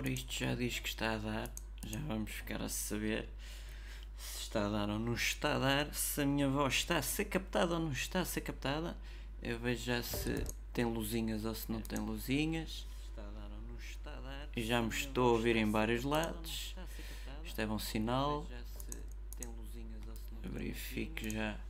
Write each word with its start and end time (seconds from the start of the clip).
Ora, 0.00 0.08
isto 0.08 0.32
já 0.32 0.54
diz 0.54 0.78
que 0.78 0.88
está 0.88 1.12
a 1.12 1.18
dar. 1.18 1.50
Já 1.84 2.00
vamos 2.08 2.30
ficar 2.30 2.62
a 2.62 2.70
saber 2.70 3.28
se 4.16 4.44
está 4.44 4.64
a 4.64 4.70
dar 4.70 4.88
ou 4.88 4.98
não 4.98 5.12
está 5.12 5.56
a 5.56 5.58
dar. 5.58 5.94
Se 5.94 6.22
a 6.22 6.24
minha 6.24 6.48
voz 6.48 6.72
está 6.72 6.96
a 6.96 7.02
ser 7.02 7.26
captada 7.26 7.74
ou 7.74 7.80
não 7.80 7.92
está 7.92 8.20
a 8.20 8.24
ser 8.24 8.40
captada. 8.40 8.96
Eu 9.42 9.58
vejo 9.58 9.84
já 9.84 10.02
se 10.02 10.42
tem 10.72 10.86
luzinhas 10.86 11.44
ou 11.44 11.54
se 11.54 11.70
não 11.70 11.82
tem 11.82 11.98
luzinhas. 11.98 12.86
Está 13.10 13.20
a 13.20 13.30
dar 13.30 13.50
ou 13.52 13.60
não 13.68 13.78
está 13.78 14.10
a 14.10 14.20
dar. 14.22 14.48
E 14.56 14.64
já 14.64 14.80
me 14.80 14.88
estou 14.88 15.28
a 15.28 15.32
ouvir 15.32 15.56
em 15.56 15.70
vários 15.70 16.02
lados. 16.02 16.74
Isto 17.44 17.60
é 17.60 17.66
bom 17.66 17.78
sinal. 17.78 18.46
Verifique 20.42 21.28
já 21.28 21.60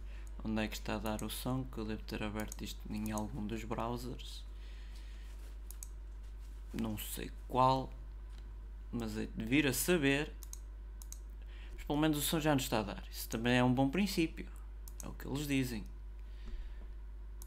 onde 0.45 0.63
é 0.63 0.69
que 0.69 0.77
está 0.77 0.95
a 0.95 0.99
dar 0.99 1.25
o 1.25 1.29
som, 1.29 1.65
que 1.65 1.79
eu 1.79 1.85
devo 1.85 2.05
ter 2.05 2.23
aberto 2.23 2.63
isto 2.63 2.81
em 2.89 3.11
algum 3.11 3.45
dos 3.45 3.65
browsers. 3.65 4.45
Não 6.73 6.97
sei 6.97 7.33
qual, 7.49 7.93
mas 8.93 9.17
é 9.17 9.27
de 9.27 9.45
vir 9.45 9.67
a 9.67 9.73
saber. 9.73 10.33
Mas 11.75 11.85
pelo 11.85 11.99
menos 11.99 12.19
o 12.19 12.21
som 12.21 12.41
já 12.41 12.55
nos 12.55 12.65
está 12.65 12.81
a 12.81 12.83
dar. 12.83 13.05
Isso 13.11 13.29
também 13.29 13.57
é 13.57 13.65
um 13.65 13.73
bom 13.73 13.89
princípio. 13.89 14.47
É 15.03 15.09
o 15.09 15.13
que 15.13 15.27
eles 15.27 15.47
dizem. 15.47 15.85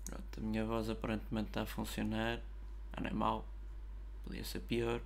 Pronto, 0.06 0.40
a 0.40 0.42
minha 0.42 0.66
voz 0.66 0.90
aparentemente 0.90 1.50
está 1.50 1.62
a 1.64 1.66
funcionar. 1.66 2.40
Ah, 2.92 3.02
não 3.02 3.10
é 3.10 3.14
mau. 3.14 3.46
Podia 4.24 4.44
ser 4.44 4.60
pior. 4.62 5.02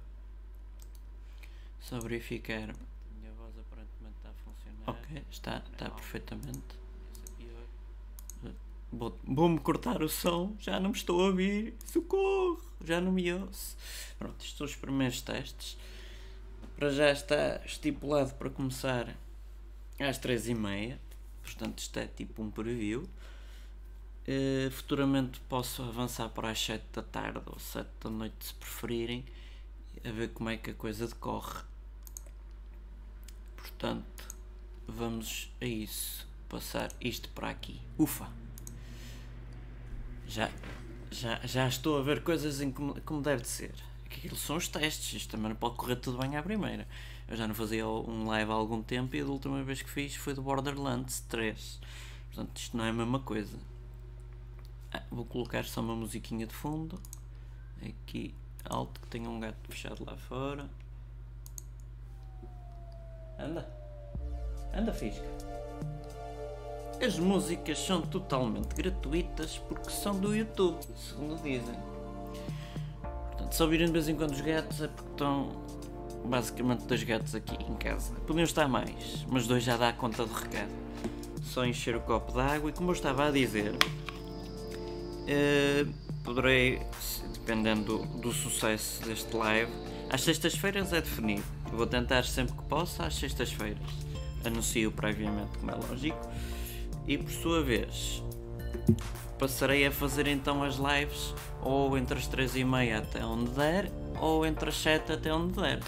Só 1.80 2.00
verificar. 2.00 2.70
A 2.70 3.20
minha 3.20 3.32
voz 3.34 3.54
aparentemente 3.60 4.18
está 4.18 4.30
a 4.30 4.34
funcionar. 4.34 4.90
Ok, 4.90 5.24
está, 5.32 5.64
está 5.72 5.90
perfeitamente. 5.90 6.78
Vou-me 8.92 9.60
cortar 9.60 10.02
o 10.02 10.08
som, 10.08 10.56
já 10.60 10.80
não 10.80 10.92
me 10.92 10.96
estou 10.96 11.22
a 11.22 11.26
ouvir. 11.26 11.76
Socorro! 11.86 12.62
Já 12.84 13.02
não 13.02 13.12
me 13.12 13.34
ouço. 13.34 13.76
Pronto, 14.18 14.44
isto 14.44 14.58
são 14.58 14.66
os 14.66 14.76
primeiros 14.76 15.22
testes. 15.22 15.78
Para 16.78 16.92
já 16.92 17.12
está 17.12 17.60
estipulado 17.66 18.36
para 18.36 18.52
começar 18.52 19.18
às 20.00 20.20
três 20.20 20.48
e 20.48 20.54
meia. 20.54 21.02
Portanto, 21.42 21.80
isto 21.80 21.98
é 21.98 22.06
tipo 22.06 22.44
um 22.44 22.52
preview. 22.52 23.10
Uh, 24.28 24.70
futuramente 24.70 25.40
posso 25.50 25.82
avançar 25.82 26.30
para 26.30 26.52
as 26.52 26.64
7 26.64 26.86
da 26.94 27.02
tarde 27.02 27.42
ou 27.48 27.58
7 27.58 27.90
da 28.00 28.10
noite, 28.12 28.46
se 28.46 28.54
preferirem, 28.54 29.26
a 30.06 30.12
ver 30.12 30.30
como 30.30 30.50
é 30.50 30.58
que 30.58 30.70
a 30.70 30.74
coisa 30.76 31.08
decorre. 31.08 31.64
Portanto, 33.56 34.28
vamos 34.86 35.52
a 35.60 35.66
isso. 35.66 36.28
Passar 36.48 36.92
isto 37.02 37.28
para 37.30 37.50
aqui. 37.50 37.82
Ufa! 37.98 38.30
Já, 40.28 40.52
já, 41.10 41.40
já 41.44 41.68
estou 41.68 41.98
a 41.98 42.04
ver 42.04 42.22
coisas 42.22 42.62
como 43.04 43.22
deve 43.24 43.42
de 43.42 43.48
ser. 43.48 43.87
Aquilo 44.08 44.38
são 44.38 44.56
os 44.56 44.70
testes, 44.70 45.14
isto 45.14 45.32
também 45.32 45.50
não 45.50 45.56
pode 45.56 45.76
correr 45.76 45.98
tudo 45.98 46.18
bem 46.18 46.38
à 46.38 46.42
primeira. 46.42 46.88
Eu 47.28 47.36
já 47.36 47.46
não 47.46 47.54
fazia 47.54 47.86
um 47.86 48.26
live 48.28 48.50
há 48.50 48.54
algum 48.54 48.82
tempo 48.82 49.16
e 49.16 49.20
a 49.20 49.26
última 49.26 49.62
vez 49.64 49.82
que 49.82 49.90
fiz 49.90 50.16
foi 50.16 50.34
do 50.34 50.42
Borderlands 50.42 51.20
3. 51.28 51.80
Portanto, 52.28 52.58
isto 52.58 52.78
não 52.78 52.86
é 52.86 52.90
a 52.90 52.94
mesma 52.94 53.20
coisa. 53.20 53.58
Ah, 54.94 55.04
vou 55.12 55.26
colocar 55.26 55.66
só 55.66 55.82
uma 55.82 55.94
musiquinha 55.94 56.48
de 56.48 56.54
fundo. 56.54 56.98
Aqui, 57.82 58.34
alto, 58.64 59.02
que 59.02 59.08
tenha 59.08 59.30
um 59.30 59.42
gato 59.42 59.58
fechado 59.68 60.06
lá 60.06 60.16
fora. 60.16 60.70
Anda. 63.38 63.70
Anda, 64.74 64.94
fisca. 64.94 65.26
As 67.06 67.20
músicas 67.20 67.78
são 67.78 68.02
totalmente 68.02 68.74
gratuitas 68.74 69.58
porque 69.58 69.90
são 69.90 70.18
do 70.18 70.34
YouTube, 70.34 70.82
segundo 70.96 71.44
dizem. 71.44 71.97
Se 73.52 73.64
ouvirem 73.64 73.88
de 73.88 73.94
vez 73.94 74.08
em 74.08 74.16
quando 74.16 74.32
os 74.32 74.42
gatos 74.42 74.82
é 74.82 74.88
porque 74.88 75.12
estão 75.12 75.52
basicamente 76.26 76.86
dois 76.86 77.04
gatos 77.04 77.34
aqui 77.34 77.56
em 77.64 77.76
casa. 77.76 78.14
Podiam 78.28 78.44
estar 78.44 78.68
mais, 78.68 79.26
mas 79.30 79.48
dois 79.48 79.64
já 79.64 79.78
dá 79.78 79.94
conta 79.94 80.26
do 80.26 80.34
recado. 80.34 80.72
Só 81.44 81.66
encher 81.66 81.96
o 81.96 82.02
copo 82.02 82.34
de 82.34 82.42
água 82.42 82.70
e 82.70 82.74
como 82.74 82.90
eu 82.90 82.94
estava 82.94 83.28
a 83.28 83.32
dizer, 83.32 83.74
uh, 83.74 85.94
poderei, 86.24 86.82
dependendo 87.34 87.98
do, 87.98 88.06
do 88.20 88.32
sucesso 88.32 89.04
deste 89.06 89.36
live, 89.36 89.72
às 90.10 90.22
sextas-feiras 90.22 90.94
é 90.94 91.02
definido. 91.02 91.44
Vou 91.72 91.88
tentar 91.88 92.24
sempre 92.26 92.56
que 92.56 92.64
possa 92.64 93.06
às 93.06 93.16
sextas-feiras. 93.16 93.82
Anuncio 94.46 94.92
previamente, 94.92 95.58
como 95.58 95.72
é 95.72 95.76
lógico 95.76 96.20
e 97.08 97.18
por 97.18 97.32
sua 97.32 97.64
vez 97.64 98.22
passarei 99.38 99.86
a 99.86 99.92
fazer 99.92 100.28
então 100.28 100.64
as 100.64 100.76
lives 100.76 101.34
ou 101.62 101.98
entre 101.98 102.18
as 102.18 102.28
3 102.28 102.56
e 102.58 102.64
meia 102.64 103.00
até 103.00 103.24
onde 103.24 103.52
der 103.52 103.92
ou 104.20 104.46
entre 104.46 104.70
as 104.70 104.78
7 104.78 105.14
até 105.14 105.34
onde 105.34 105.60
der. 105.60 105.80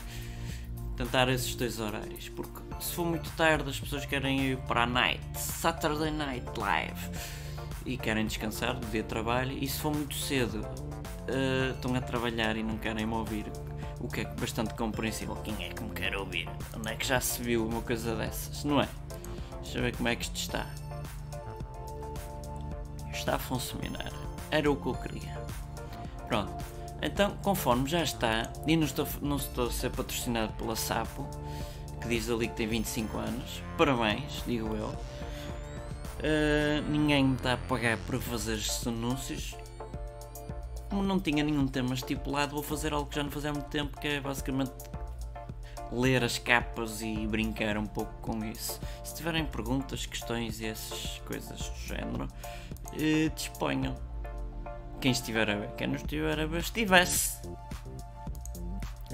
Tentar 0.95 1.29
esses 1.29 1.55
dois 1.55 1.79
horários 1.79 2.29
porque 2.29 2.59
se 2.79 2.93
for 2.93 3.05
muito 3.05 3.29
tarde 3.31 3.69
as 3.69 3.79
pessoas 3.79 4.05
querem 4.05 4.51
ir 4.51 4.57
para 4.59 4.83
a 4.83 4.85
night 4.85 5.21
Saturday 5.35 6.11
Night 6.11 6.45
Live 6.57 7.09
e 7.85 7.97
querem 7.97 8.25
descansar 8.25 8.75
do 8.75 8.85
dia 8.87 9.01
de 9.01 9.07
trabalho 9.07 9.51
e 9.51 9.67
se 9.67 9.79
for 9.79 9.93
muito 9.93 10.15
cedo 10.15 10.59
uh, 10.59 11.73
estão 11.73 11.95
a 11.95 12.01
trabalhar 12.01 12.55
e 12.57 12.63
não 12.63 12.77
querem 12.77 13.05
me 13.05 13.13
ouvir 13.13 13.45
o 13.99 14.07
que 14.07 14.21
é 14.21 14.25
bastante 14.25 14.73
compreensível. 14.75 15.35
Quem 15.37 15.65
é 15.65 15.69
que 15.69 15.83
me 15.83 15.89
quer 15.91 16.15
ouvir? 16.15 16.49
Onde 16.75 16.89
é 16.89 16.95
que 16.95 17.05
já 17.05 17.19
se 17.19 17.41
viu 17.41 17.67
uma 17.67 17.81
coisa 17.81 18.15
dessas? 18.15 18.63
Não 18.63 18.81
é? 18.81 18.87
Deixa 19.61 19.77
eu 19.77 19.83
ver 19.83 19.95
como 19.95 20.07
é 20.07 20.15
que 20.15 20.23
isto 20.23 20.37
está 20.37 20.65
está 23.17 23.35
a 23.35 23.39
funcionar. 23.39 24.11
Era 24.51 24.71
o 24.71 24.75
que 24.75 24.87
eu 24.87 24.93
queria. 24.95 25.37
Pronto. 26.27 26.51
Então, 27.01 27.35
conforme 27.41 27.87
já 27.87 28.03
está, 28.03 28.51
e 28.67 28.75
não 28.75 28.85
estou, 28.85 29.07
não 29.21 29.37
estou 29.37 29.67
a 29.67 29.71
ser 29.71 29.89
patrocinado 29.89 30.51
pela 30.53 30.75
Sapo, 30.75 31.27
que 32.01 32.07
diz 32.07 32.29
ali 32.29 32.47
que 32.47 32.55
tem 32.55 32.67
25 32.67 33.17
anos, 33.17 33.63
parabéns, 33.77 34.43
digo 34.45 34.75
eu. 34.75 34.87
Uh, 36.19 36.81
ninguém 36.89 37.23
me 37.23 37.35
está 37.35 37.53
a 37.53 37.57
pagar 37.57 37.97
para 37.99 38.19
fazer 38.19 38.55
estes 38.55 38.85
anúncios. 38.85 39.55
Como 40.89 41.03
não 41.03 41.19
tinha 41.19 41.43
nenhum 41.43 41.67
tema 41.67 41.93
estipulado, 41.93 42.53
vou 42.53 42.63
fazer 42.63 42.91
algo 42.91 43.09
que 43.09 43.15
já 43.15 43.23
não 43.23 43.31
fazia 43.31 43.51
há 43.51 43.53
muito 43.53 43.69
tempo, 43.69 43.97
que 43.99 44.07
é 44.07 44.19
basicamente 44.19 44.73
ler 45.91 46.23
as 46.23 46.37
capas 46.37 47.01
e 47.01 47.25
brincar 47.27 47.77
um 47.77 47.85
pouco 47.85 48.11
com 48.21 48.43
isso. 48.43 48.79
Se 49.03 49.15
tiverem 49.15 49.45
perguntas, 49.45 50.05
questões 50.05 50.59
e 50.59 50.65
essas 50.65 51.21
coisas 51.25 51.69
do 51.69 51.79
género, 51.87 52.27
eh, 52.93 53.29
disponham. 53.35 53.95
Quem 55.01 55.11
estiver 55.11 55.49
a 55.49 55.55
ver, 55.55 55.71
quem 55.71 55.87
não 55.87 55.95
estiver 55.95 56.39
a 56.39 56.45
ver, 56.45 56.59
estivesse. 56.59 57.37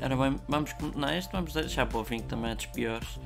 Ora 0.02 0.18
bem, 0.18 0.40
vamos 0.47 0.75
neste, 0.96 1.31
vamos 1.31 1.53
deixar 1.53 1.85
para 1.85 2.00
o 2.00 2.03
fim 2.03 2.19
que 2.19 2.28
também 2.28 2.52
é 2.52 2.56
dos 2.56 2.66
piores 2.66 3.19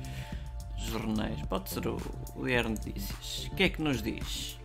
jornais. 0.78 1.40
Pode 1.48 1.70
ser 1.70 1.86
o, 1.86 1.96
o 2.36 2.44
Notícias. 2.44 3.48
O 3.50 3.56
que 3.56 3.64
é 3.64 3.68
que 3.68 3.82
nos 3.82 4.02
diz? 4.02 4.58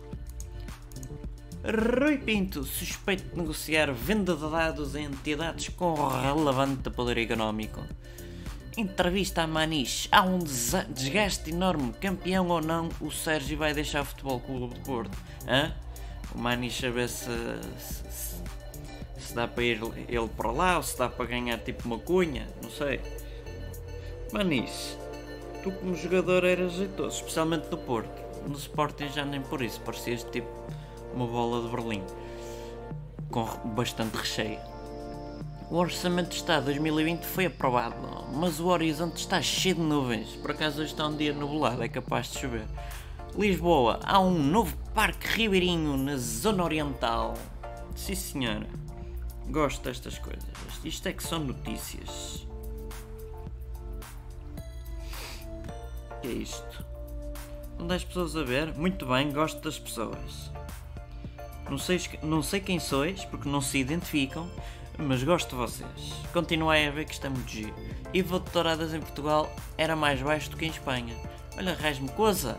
Rui 1.64 2.18
Pinto, 2.18 2.62
suspeito 2.62 3.30
de 3.30 3.36
negociar 3.36 3.92
venda 3.92 4.36
de 4.36 4.48
dados 4.48 4.94
a 4.94 5.00
entidades 5.00 5.68
com 5.70 5.94
relevante 5.94 6.90
poder 6.90 7.18
económico. 7.18 7.82
Entrevista 8.76 9.42
a 9.42 9.46
Maniche. 9.46 10.06
Há 10.12 10.20
um 10.20 10.38
desgaste 10.38 11.50
enorme. 11.50 11.94
Campeão 11.94 12.48
ou 12.48 12.60
não, 12.60 12.90
o 13.00 13.10
Sérgio 13.10 13.56
vai 13.56 13.72
deixar 13.72 14.02
o 14.02 14.04
Futebol 14.04 14.38
Clube 14.38 14.74
de 14.74 14.80
Porto. 14.80 15.16
Hã? 15.48 15.72
O 16.34 16.38
Maniche 16.38 16.86
a 16.86 16.90
ver 16.90 17.08
se, 17.08 17.30
se, 17.78 18.36
se, 19.18 19.34
dá 19.34 19.48
para 19.48 19.64
ir 19.64 19.80
ele 20.08 20.28
para 20.28 20.50
lá 20.50 20.76
ou 20.76 20.82
se 20.82 20.98
dá 20.98 21.08
para 21.08 21.24
ganhar 21.24 21.56
tipo 21.58 21.86
uma 21.86 21.98
cunha. 21.98 22.46
Não 22.62 22.70
sei. 22.70 23.00
Maniche, 24.30 24.98
tu 25.62 25.72
como 25.72 25.94
jogador 25.94 26.44
eras 26.44 26.74
jeitoso, 26.74 27.16
especialmente 27.16 27.68
no 27.70 27.78
Porto. 27.78 28.26
No 28.46 28.58
Sporting 28.58 29.08
já 29.08 29.24
nem 29.24 29.40
por 29.40 29.62
isso. 29.62 29.80
Parecias 29.80 30.22
tipo 30.24 30.50
uma 31.14 31.26
bola 31.26 31.62
de 31.62 31.74
Berlim. 31.74 32.02
Com 33.30 33.46
bastante 33.74 34.18
recheio. 34.18 34.75
O 35.68 35.76
Orçamento 35.76 36.30
de 36.30 36.36
Estado 36.36 36.66
2020 36.66 37.24
foi 37.24 37.46
aprovado, 37.46 37.96
mas 38.32 38.60
o 38.60 38.66
horizonte 38.66 39.16
está 39.16 39.42
cheio 39.42 39.74
de 39.74 39.80
nuvens. 39.80 40.36
Por 40.36 40.52
acaso 40.52 40.80
hoje 40.80 40.92
está 40.92 41.06
um 41.06 41.16
dia 41.16 41.32
nublado, 41.32 41.82
é 41.82 41.88
capaz 41.88 42.30
de 42.30 42.38
chover. 42.38 42.66
Lisboa, 43.36 43.98
há 44.04 44.20
um 44.20 44.38
novo 44.38 44.76
Parque 44.94 45.26
Ribeirinho 45.26 45.96
na 45.96 46.16
Zona 46.16 46.62
Oriental. 46.62 47.34
Sim 47.96 48.14
senhora, 48.14 48.66
gosto 49.50 49.82
destas 49.82 50.18
coisas. 50.18 50.44
Isto 50.84 51.08
é 51.08 51.12
que 51.12 51.22
são 51.22 51.40
notícias. 51.40 52.46
que 56.26 56.28
é 56.28 56.32
isto? 56.32 56.84
Onde 57.78 57.94
as 57.94 58.04
pessoas 58.04 58.36
a 58.36 58.42
ver? 58.42 58.74
Muito 58.74 59.06
bem, 59.06 59.30
gosto 59.30 59.60
das 59.60 59.78
pessoas. 59.78 60.50
Não 61.68 61.78
sei, 61.78 62.00
não 62.22 62.42
sei 62.42 62.60
quem 62.60 62.78
sois, 62.78 63.24
porque 63.24 63.48
não 63.48 63.60
se 63.60 63.78
identificam, 63.78 64.48
mas 64.98 65.22
gosto 65.22 65.50
de 65.50 65.56
vocês. 65.56 66.12
Continuei 66.32 66.86
a 66.86 66.90
ver 66.90 67.04
que 67.04 67.12
isto 67.12 67.26
é 67.26 67.30
muito 67.30 67.50
giro. 67.50 67.74
E 68.12 68.22
vou 68.22 68.40
de 68.40 68.50
touradas 68.50 68.94
em 68.94 69.00
Portugal 69.00 69.54
era 69.76 69.94
mais 69.94 70.20
baixo 70.22 70.50
do 70.50 70.56
que 70.56 70.64
em 70.64 70.70
Espanha. 70.70 71.14
Olha, 71.56 71.74
raiz-me 71.74 72.08
coisa! 72.10 72.58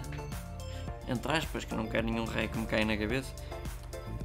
Entre 1.07 1.31
aspas, 1.31 1.63
que 1.63 1.73
não 1.73 1.87
quero 1.87 2.07
nenhum 2.07 2.25
rei 2.25 2.47
que 2.47 2.57
me 2.57 2.65
caia 2.65 2.85
na 2.85 2.97
cabeça. 2.97 3.33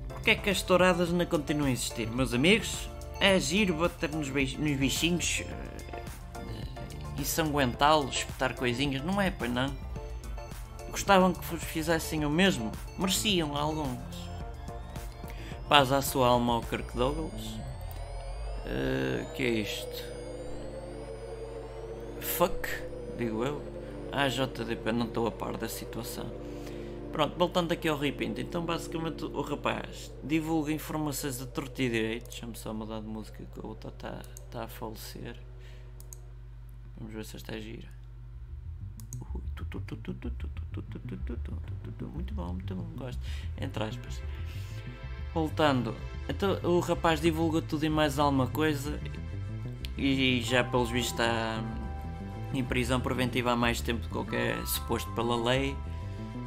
Porquê 0.08 0.32
é 0.32 0.34
que 0.34 0.50
as 0.50 0.62
touradas 0.62 1.10
não 1.10 1.24
continuam 1.26 1.68
a 1.68 1.70
existir? 1.70 2.08
Meus 2.08 2.34
amigos, 2.34 2.88
é 3.20 3.38
giro 3.38 3.74
bater 3.74 4.10
nos, 4.10 4.28
nos 4.28 4.76
bichinhos. 4.76 5.42
ensanguentá-los, 7.18 8.16
espetar 8.16 8.54
coisinhas, 8.54 9.02
não 9.02 9.20
é, 9.20 9.30
pois 9.30 9.50
não? 9.50 9.72
Gostavam 10.90 11.32
que 11.32 11.44
vos 11.46 11.62
fizessem 11.62 12.24
o 12.24 12.30
mesmo? 12.30 12.70
Mereciam 12.98 13.56
alguns. 13.56 13.98
Paz 15.68 15.90
à 15.90 16.02
sua 16.02 16.28
alma 16.28 16.54
ao 16.54 16.62
Kirk 16.62 16.96
Douglas. 16.96 17.61
Uh, 18.64 19.32
que 19.34 19.42
é 19.42 19.48
isto? 19.48 20.04
Fuck, 22.20 22.68
digo 23.18 23.44
eu. 23.44 23.62
Ah, 24.12 24.28
JDP, 24.28 24.92
não 24.92 25.06
estou 25.06 25.26
a 25.26 25.30
par 25.30 25.56
da 25.56 25.68
situação. 25.68 26.30
Pronto, 27.12 27.36
voltando 27.36 27.72
aqui 27.72 27.88
ao 27.88 27.98
repinto, 27.98 28.40
então 28.40 28.64
basicamente 28.64 29.24
o 29.24 29.42
rapaz 29.42 30.10
divulga 30.24 30.72
informações 30.72 31.42
a 31.42 31.46
torto 31.46 31.82
e 31.82 31.90
direito. 31.90 32.30
Deixa-me 32.30 32.56
só 32.56 32.72
mudar 32.72 33.00
de 33.00 33.06
música 33.06 33.44
que 33.44 33.60
o 33.60 33.66
outro 33.66 33.90
está 33.90 34.22
tá 34.50 34.64
a 34.64 34.68
falecer. 34.68 35.36
Vamos 36.96 37.12
ver 37.12 37.24
se 37.24 37.36
esta 37.36 37.54
é 37.54 37.60
gira. 37.60 37.88
Muito 42.14 42.34
bom, 42.34 42.52
muito 42.52 42.74
bom, 42.74 42.86
gosto. 42.96 43.20
Entre 43.60 43.84
aspas. 43.84 44.22
Voltando, 45.34 45.94
então 46.28 46.58
o 46.62 46.80
rapaz 46.80 47.20
divulga 47.20 47.62
tudo 47.62 47.84
e 47.84 47.88
mais 47.88 48.18
alguma 48.18 48.46
coisa 48.46 49.00
e 49.96 50.42
já 50.42 50.62
pelos 50.62 50.90
vistos 50.90 51.12
está 51.12 51.62
em 52.52 52.62
prisão 52.62 53.00
preventiva 53.00 53.52
há 53.52 53.56
mais 53.56 53.80
tempo 53.80 54.06
do 54.08 54.24
que 54.24 54.36
é 54.36 54.62
suposto 54.66 55.10
pela 55.12 55.36
lei 55.36 55.74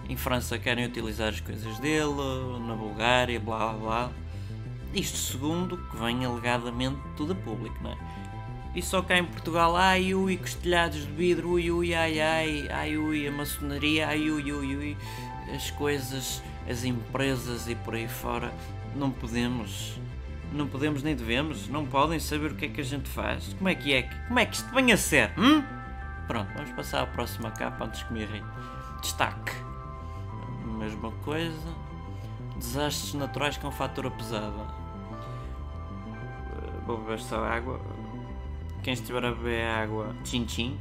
em 0.08 0.16
França 0.16 0.58
querem 0.60 0.86
utilizar 0.86 1.30
as 1.30 1.40
coisas 1.40 1.80
dele, 1.80 2.14
na 2.68 2.76
Bulgária, 2.76 3.40
blá 3.40 3.58
blá 3.58 3.74
blá. 3.74 4.12
Isto 4.94 5.18
segundo 5.18 5.78
que 5.78 5.98
vem 5.98 6.24
alegadamente 6.24 7.00
tudo 7.18 7.34
a 7.34 7.36
público, 7.36 7.76
não 7.82 7.92
é? 7.92 7.98
E 8.76 8.82
só 8.82 9.02
cá 9.02 9.18
em 9.18 9.26
Portugal, 9.26 9.76
ai 9.76 10.14
ui, 10.14 10.38
costelhados 10.38 11.00
de 11.06 11.12
vidro, 11.12 11.52
ui 11.52 11.72
ui, 11.72 11.96
ai 11.96 12.20
ai, 12.20 12.68
ai 12.70 12.98
ui, 12.98 13.28
a 13.28 13.32
maçonaria, 13.32 14.08
ai 14.08 14.30
ui 14.30 14.52
ui 14.52 14.76
ui, 14.76 14.98
as 15.54 15.72
coisas, 15.72 16.42
as 16.70 16.84
empresas 16.84 17.68
e 17.68 17.76
por 17.76 17.96
aí 17.96 18.08
fora, 18.08 18.52
não 18.96 19.12
podemos, 19.12 20.00
não 20.52 20.68
podemos 20.68 21.04
nem 21.04 21.16
devemos, 21.16 21.68
não 21.68 21.86
podem 21.86 22.20
saber 22.20 22.52
o 22.52 22.56
que 22.56 22.66
é 22.66 22.70
que 22.70 22.82
a 22.82 22.84
gente 22.84 23.10
faz. 23.10 23.54
Como 23.54 23.70
é 23.70 23.76
que 23.76 23.94
é? 23.94 24.04
Como 24.28 24.40
é 24.40 24.46
que 24.46 24.56
isto 24.56 24.74
vem 24.74 24.92
a 24.92 24.98
ser? 24.98 25.32
Hum? 25.38 25.64
Pronto, 26.28 26.52
vamos 26.56 26.72
passar 26.72 27.04
à 27.04 27.06
próxima 27.06 27.52
capa 27.52 27.86
antes 27.86 28.04
que 28.04 28.14
me 28.14 28.22
irrem. 28.22 28.44
Destaque 29.02 29.66
mesma 30.76 31.12
coisa. 31.24 31.74
Desastres 32.58 33.14
naturais 33.16 33.58
com 33.58 33.72
fatura 33.72 34.12
pesada. 34.12 34.68
Eh, 36.52 36.82
vou 36.86 36.98
beber 36.98 37.20
só 37.20 37.44
água. 37.44 37.80
Quem 38.84 38.94
estiver 38.94 39.26
a 39.26 39.32
beber 39.32 39.68
água, 39.68 40.16
tchim-tchim. 40.24 40.78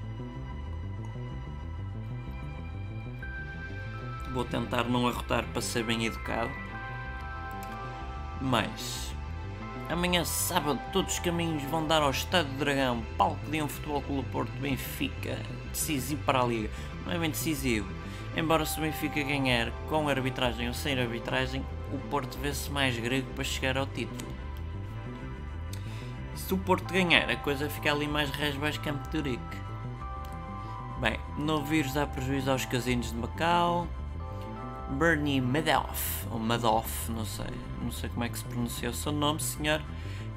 Vou 4.35 4.45
tentar 4.45 4.85
não 4.85 5.09
arrotar 5.09 5.45
para 5.45 5.63
ser 5.63 5.85
bem 5.85 6.05
educado. 6.05 6.51
Mas 8.43 9.15
amanhã 9.89 10.25
sábado 10.25 10.79
todos 10.93 11.15
os 11.15 11.19
caminhos 11.21 11.63
vão 11.65 11.87
dar 11.87 12.03
ao 12.03 12.11
Estádio 12.11 12.53
do 12.53 12.59
Dragão, 12.59 13.03
palco 13.17 13.51
de 13.51 13.63
um 13.63 13.69
Futebol 13.69 14.03
Clube 14.03 14.29
Porto 14.31 14.53
Benfica, 14.61 15.39
decisivo 15.71 16.23
para 16.25 16.43
a 16.43 16.45
Liga. 16.45 16.69
Não 17.07 17.13
é 17.13 17.19
bem 17.19 17.31
decisivo 17.31 17.89
Embora 18.37 18.67
se 18.67 18.79
o 18.79 18.83
Benfica 18.83 19.23
ganhar 19.23 19.71
com 19.89 20.09
arbitragem 20.09 20.67
ou 20.67 20.75
sem 20.75 20.99
arbitragem, 20.99 21.65
o 21.93 21.99
Porto 22.09 22.37
vê-se 22.39 22.69
mais 22.69 22.99
grego 22.99 23.29
para 23.35 23.45
chegar 23.45 23.79
ao 23.79 23.87
título. 23.87 24.33
Se 26.35 26.53
o 26.53 26.59
Porto 26.59 26.93
ganhar, 26.93 27.31
a 27.31 27.37
coisa 27.37 27.71
fica 27.71 27.93
ali 27.93 28.09
mais 28.09 28.31
resbaixo 28.31 28.81
Campo 28.81 29.09
de 29.09 29.19
Urique. 29.19 29.57
Bem, 31.01 31.21
novo 31.39 31.65
vírus 31.65 31.93
dá 31.93 32.07
prejuízo 32.07 32.51
aos 32.51 32.65
casinos 32.65 33.13
de 33.13 33.17
Macau. 33.17 33.87
Bernie 34.91 35.41
Madoff, 35.41 36.27
ou 36.31 36.39
Madoff, 36.39 37.11
não 37.11 37.25
sei, 37.25 37.47
não 37.83 37.91
sei 37.91 38.09
como 38.11 38.25
é 38.25 38.29
que 38.29 38.39
se 38.39 38.45
pronuncia 38.45 38.91
o 38.91 38.95
seu 38.95 39.13
nome, 39.13 39.41
senhor, 39.41 39.81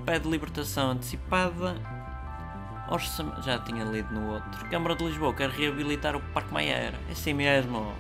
pede 0.05 0.29
libertação 0.29 0.91
antecipada 0.91 1.75
Orçamento. 2.89 3.41
Já 3.41 3.59
tinha 3.59 3.83
lido 3.83 4.13
no 4.13 4.33
outro. 4.33 4.65
Câmara 4.69 4.95
de 4.95 5.03
Lisboa 5.03 5.33
quer 5.33 5.49
reabilitar 5.49 6.15
o 6.15 6.21
Parque 6.33 6.53
Maieira. 6.53 6.97
É 7.09 7.11
assim 7.11 7.33
mesmo. 7.33 7.91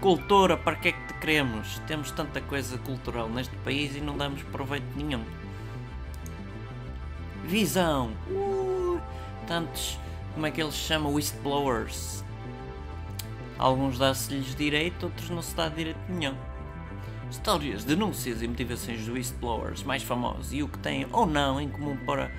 Cultura, 0.00 0.56
para 0.56 0.76
que 0.76 0.88
é 0.88 0.92
que 0.92 1.06
te 1.06 1.14
queremos? 1.14 1.80
Temos 1.86 2.10
tanta 2.10 2.40
coisa 2.40 2.78
cultural 2.78 3.28
neste 3.28 3.56
país 3.58 3.96
e 3.96 4.00
não 4.00 4.16
damos 4.16 4.42
proveito 4.44 4.86
nenhum. 4.94 5.24
Visão. 7.44 8.10
Uh, 8.28 9.00
tantos, 9.46 9.98
como 10.34 10.46
é 10.46 10.50
que 10.50 10.62
eles 10.62 10.74
chamam? 10.74 11.14
Whistleblowers. 11.14 12.22
Alguns 13.58 13.98
dá-se-lhes 13.98 14.54
direito, 14.54 15.04
outros 15.04 15.30
não 15.30 15.42
se 15.42 15.54
dá 15.54 15.68
direito 15.68 16.00
nenhum. 16.08 16.36
Histórias, 17.30 17.84
denúncias 17.84 18.40
e 18.40 18.48
motivações 18.48 19.00
dos 19.00 19.08
whistleblowers 19.08 19.82
mais 19.82 20.02
famosos 20.02 20.52
e 20.52 20.62
o 20.62 20.68
que 20.68 20.78
têm 20.78 21.06
ou 21.12 21.26
não 21.26 21.60
em 21.60 21.68
comum 21.68 21.96
para 21.96 22.30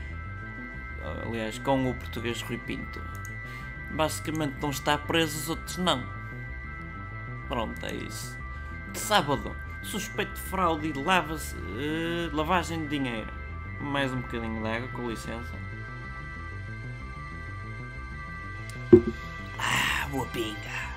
aliás, 1.26 1.58
com 1.60 1.90
o 1.90 1.94
português 1.96 2.42
Rui 2.42 2.58
Pinto. 2.58 3.02
Basicamente 3.92 4.62
não 4.62 4.70
está 4.70 4.98
preso, 4.98 5.38
os 5.38 5.50
outros 5.50 5.78
não. 5.78 6.04
Pronto, 7.48 7.84
é 7.86 7.94
isso. 7.94 8.38
De 8.92 9.00
sábado, 9.00 9.56
suspeito 9.82 10.34
de 10.34 10.42
fraude 10.42 10.90
e 10.90 10.94
lava 10.94 11.36
uh, 11.36 12.36
lavagem 12.36 12.84
de 12.84 12.90
dinheiro. 12.90 13.32
Mais 13.80 14.12
um 14.12 14.22
bocadinho 14.22 14.62
de 14.62 14.68
água, 14.68 14.88
com 14.90 15.10
licença. 15.10 15.54
Ah, 19.58 20.08
boa 20.12 20.26
pinga. 20.28 20.89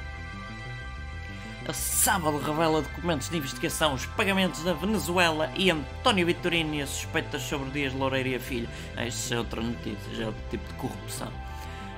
A 1.69 1.73
sábado 1.73 2.39
revela 2.39 2.83
documentos 2.83 3.29
de 3.29 3.37
investigação, 3.37 3.95
os 3.95 4.05
pagamentos 4.05 4.65
da 4.65 4.73
Venezuela 4.73 5.49
e 5.57 5.71
António 5.71 6.27
Vitorino 6.27 6.75
e 6.75 6.83
as 6.83 6.89
suspeitas 6.89 7.41
sobre 7.43 7.71
Dias 7.71 7.95
Loureiro 7.95 8.31
e 8.31 8.35
a 8.35 8.41
filha. 8.41 8.69
Ah, 8.97 9.07
isto 9.07 9.33
é 9.33 9.39
outra 9.39 9.63
notícia, 9.63 10.13
já 10.13 10.25
é 10.25 10.27
outro 10.27 10.43
tipo 10.51 10.67
de 10.67 10.75
corrupção. 10.75 11.33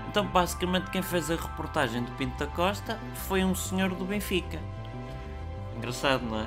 Então, 0.07 0.27
basicamente, 0.27 0.91
quem 0.91 1.01
fez 1.01 1.31
a 1.31 1.37
reportagem 1.37 2.05
de 2.05 2.11
Pinto 2.13 2.39
da 2.39 2.47
Costa 2.47 3.01
foi 3.27 3.43
um 3.43 3.55
senhor 3.55 3.95
do 3.95 4.05
Benfica. 4.05 4.61
Engraçado, 5.79 6.27
não 6.27 6.41
é? 6.41 6.47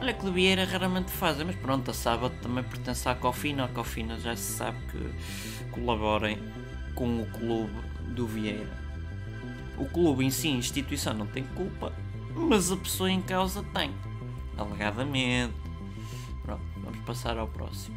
Olha 0.00 0.12
que 0.12 0.24
do 0.24 0.32
Vieira 0.32 0.64
raramente 0.64 1.12
fazem, 1.12 1.46
mas 1.46 1.54
pronto, 1.54 1.92
a 1.92 1.94
sábado 1.94 2.34
também 2.42 2.64
pertence 2.64 3.08
à 3.08 3.14
Cofina. 3.14 3.66
A 3.66 3.68
Cofina 3.68 4.18
já 4.18 4.34
se 4.34 4.52
sabe 4.56 4.76
que 4.90 5.70
colaborem 5.70 6.42
com 6.96 7.22
o 7.22 7.26
clube 7.26 7.80
do 8.08 8.26
Vieira. 8.26 8.68
O 9.78 9.86
clube 9.86 10.24
em 10.24 10.30
si, 10.30 10.48
a 10.48 10.52
instituição, 10.52 11.14
não 11.14 11.26
tem 11.26 11.44
culpa, 11.44 11.92
mas 12.36 12.70
a 12.70 12.76
pessoa 12.76 13.10
em 13.10 13.22
causa 13.22 13.62
tem. 13.74 13.94
Alegadamente. 14.56 15.54
Pronto, 16.42 16.62
vamos 16.76 16.98
passar 17.00 17.38
ao 17.38 17.48
próximo. 17.48 17.96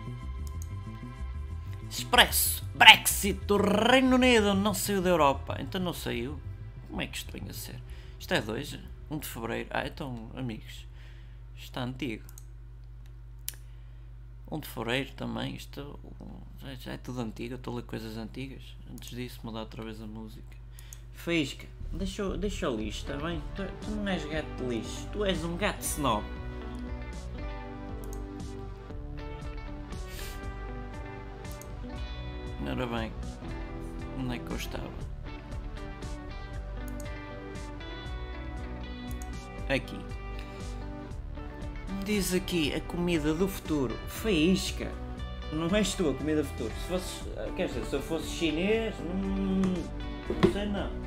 Expresso. 1.89 2.63
Brexit. 2.75 3.51
O 3.51 3.57
Reino 3.57 4.15
Unido 4.15 4.53
não 4.53 4.73
saiu 4.73 5.01
da 5.01 5.09
Europa. 5.09 5.57
Então 5.59 5.81
não 5.81 5.93
saiu. 5.93 6.39
Como 6.87 7.01
é 7.01 7.07
que 7.07 7.17
isto 7.17 7.31
vem 7.31 7.43
a 7.49 7.53
ser? 7.53 7.81
Isto 8.19 8.33
é 8.33 8.41
2? 8.41 8.73
1 8.73 8.79
um 9.15 9.19
de 9.19 9.27
Fevereiro. 9.27 9.69
Ah, 9.71 9.87
então, 9.87 10.29
amigos. 10.35 10.87
Está 11.57 11.83
antigo. 11.83 12.23
1 14.51 14.55
um 14.55 14.59
de 14.59 14.67
Fevereiro 14.67 15.11
também. 15.13 15.55
Isto 15.55 15.99
já, 16.79 16.93
é 16.93 16.97
tudo 16.97 17.21
antigo. 17.21 17.55
estou 17.55 17.73
a 17.73 17.77
ler 17.77 17.83
coisas 17.83 18.17
antigas. 18.17 18.75
Antes 18.91 19.09
disso, 19.09 19.39
mudar 19.43 19.61
outra 19.61 19.83
vez 19.83 20.01
a 20.01 20.07
música. 20.07 20.57
Faísca. 21.13 21.67
Deixa, 21.91 22.37
deixa 22.37 22.69
o 22.69 22.75
lixo, 22.75 23.05
bem? 23.17 23.41
Tu, 23.55 23.63
tu, 23.81 23.91
não 23.91 24.07
és 24.07 24.23
gato 24.25 24.47
de 24.57 24.63
lixo, 24.63 25.07
tu 25.11 25.25
és 25.25 25.43
um 25.43 25.57
gato 25.57 25.81
snob. 25.81 26.23
Ora 32.67 32.85
bem, 32.85 33.11
onde 34.19 34.35
é 34.35 34.39
que 34.39 34.51
eu 34.51 34.55
estava? 34.55 35.09
Aqui. 39.67 39.99
Diz 42.05 42.33
aqui 42.33 42.73
a 42.73 42.81
comida 42.81 43.33
do 43.33 43.47
futuro. 43.47 43.95
Faísca. 44.07 44.91
Não 45.51 45.67
és 45.75 45.93
tu 45.95 46.09
a 46.09 46.13
comida 46.13 46.43
do 46.43 46.47
futuro. 46.47 46.71
Se 46.71 46.87
fosses. 46.87 47.23
Quer 47.55 47.67
dizer, 47.67 47.85
se 47.85 47.93
eu 47.95 48.01
fosse 48.01 48.27
chinês. 48.27 48.95
Hum, 48.99 49.61
não 50.43 50.53
sei 50.53 50.65
não. 50.67 50.98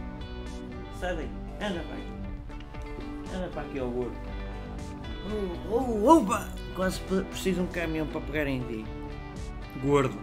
Sai 1.02 1.16
daí. 1.16 1.28
Anda 1.60 1.80
para 1.80 1.96
aqui. 1.96 3.34
Anda 3.34 3.48
para 3.48 3.62
aqui 3.62 3.78
ao 3.80 3.90
gordo. 3.90 4.16
Oh, 5.68 5.74
oh, 5.74 6.18
opa! 6.18 6.48
Quase 6.76 7.00
preciso 7.00 7.56
de 7.56 7.62
um 7.62 7.66
caminhão 7.66 8.06
para 8.06 8.20
pegar 8.20 8.46
em 8.46 8.60
ti. 8.60 8.84
Gordo. 9.82 10.16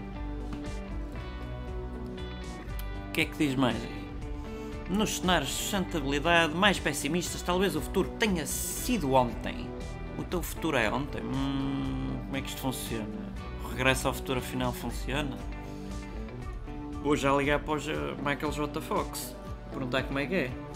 O 3.09 3.11
que 3.11 3.19
é 3.21 3.25
que 3.25 3.37
diz 3.37 3.55
mais 3.55 3.75
aí? 3.75 4.09
Nos 4.89 5.17
cenários 5.17 5.49
de 5.49 5.55
sustentabilidade 5.55 6.53
mais 6.55 6.79
pessimistas, 6.79 7.41
talvez 7.41 7.75
o 7.75 7.81
futuro 7.81 8.11
tenha 8.17 8.45
sido 8.45 9.11
ontem. 9.11 9.69
O 10.17 10.23
teu 10.23 10.41
futuro 10.41 10.77
é 10.77 10.89
ontem? 10.89 11.21
Hum, 11.21 12.19
como 12.23 12.37
é 12.37 12.41
que 12.41 12.47
isto 12.47 12.61
funciona? 12.61 13.33
O 13.65 13.67
regresso 13.67 14.07
ao 14.07 14.13
futuro 14.13 14.39
afinal 14.39 14.71
funciona? 14.71 15.37
Vou 17.03 17.17
já 17.17 17.35
ligar 17.35 17.59
para 17.59 17.73
o 17.73 17.77
Michael 18.23 18.53
J. 18.53 18.79
Fox. 18.79 19.35
Perguntar 19.71 20.03
como 20.03 20.19
é 20.19 20.25
que 20.25 20.35
é. 20.35 20.68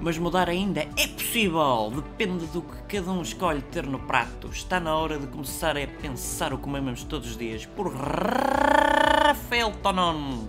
Mas 0.00 0.18
mudar 0.18 0.48
ainda 0.48 0.80
é 0.80 1.06
possível, 1.08 1.90
depende 1.94 2.46
do 2.46 2.60
que 2.60 2.96
cada 2.96 3.10
um 3.10 3.22
escolhe 3.22 3.62
ter 3.62 3.86
no 3.86 3.98
prato. 3.98 4.48
Está 4.48 4.78
na 4.78 4.94
hora 4.94 5.18
de 5.18 5.26
começar 5.26 5.76
a 5.76 5.86
pensar 5.86 6.52
o 6.52 6.58
que 6.58 6.64
comemos 6.64 7.02
todos 7.04 7.30
os 7.30 7.36
dias. 7.36 7.64
Por 7.64 7.94
Rafael 7.94 9.72
Tonon. 9.82 10.44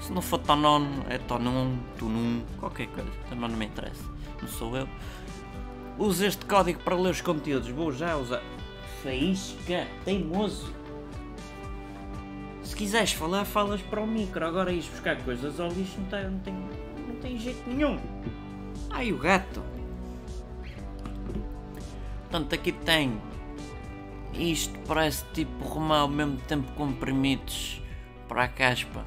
Se 0.00 0.12
não 0.12 0.20
for 0.20 0.38
Tonon, 0.38 0.84
é 1.08 1.18
Tonon, 1.18 1.76
Tunum, 1.96 2.42
qualquer 2.58 2.88
coisa. 2.88 3.10
Também 3.28 3.48
não 3.48 3.56
me 3.56 3.66
interessa. 3.66 4.02
Não 4.40 4.48
sou 4.48 4.76
eu. 4.76 4.88
Use 5.96 6.26
este 6.26 6.44
código 6.46 6.80
para 6.80 6.96
ler 6.96 7.10
os 7.10 7.20
conteúdos. 7.20 7.68
Vou 7.68 7.92
já 7.92 8.16
usar. 8.16 8.42
Faísca, 9.02 9.86
teimoso. 10.04 10.72
Se 12.64 12.74
quiseres 12.74 13.12
falar, 13.12 13.44
falas 13.44 13.80
para 13.80 14.00
o 14.00 14.06
micro. 14.06 14.44
Agora 14.44 14.72
ires 14.72 14.88
buscar 14.88 15.16
coisas 15.22 15.60
ao 15.60 15.68
lixo 15.68 16.00
não 16.00 16.06
tem, 16.06 16.24
não 16.24 16.38
tem, 16.40 16.54
não 16.54 17.16
tem 17.20 17.38
jeito 17.38 17.62
nenhum. 17.68 17.98
Ai, 18.92 19.12
o 19.12 19.18
gato. 19.18 19.62
Portanto, 22.22 22.54
aqui 22.54 22.72
tem. 22.72 23.20
Isto 24.34 24.78
parece 24.86 25.24
tipo 25.32 25.64
romão 25.64 26.02
ao 26.02 26.08
mesmo 26.08 26.36
tempo 26.48 26.70
comprimidos 26.72 27.82
para 28.28 28.44
a 28.44 28.48
caspa 28.48 29.04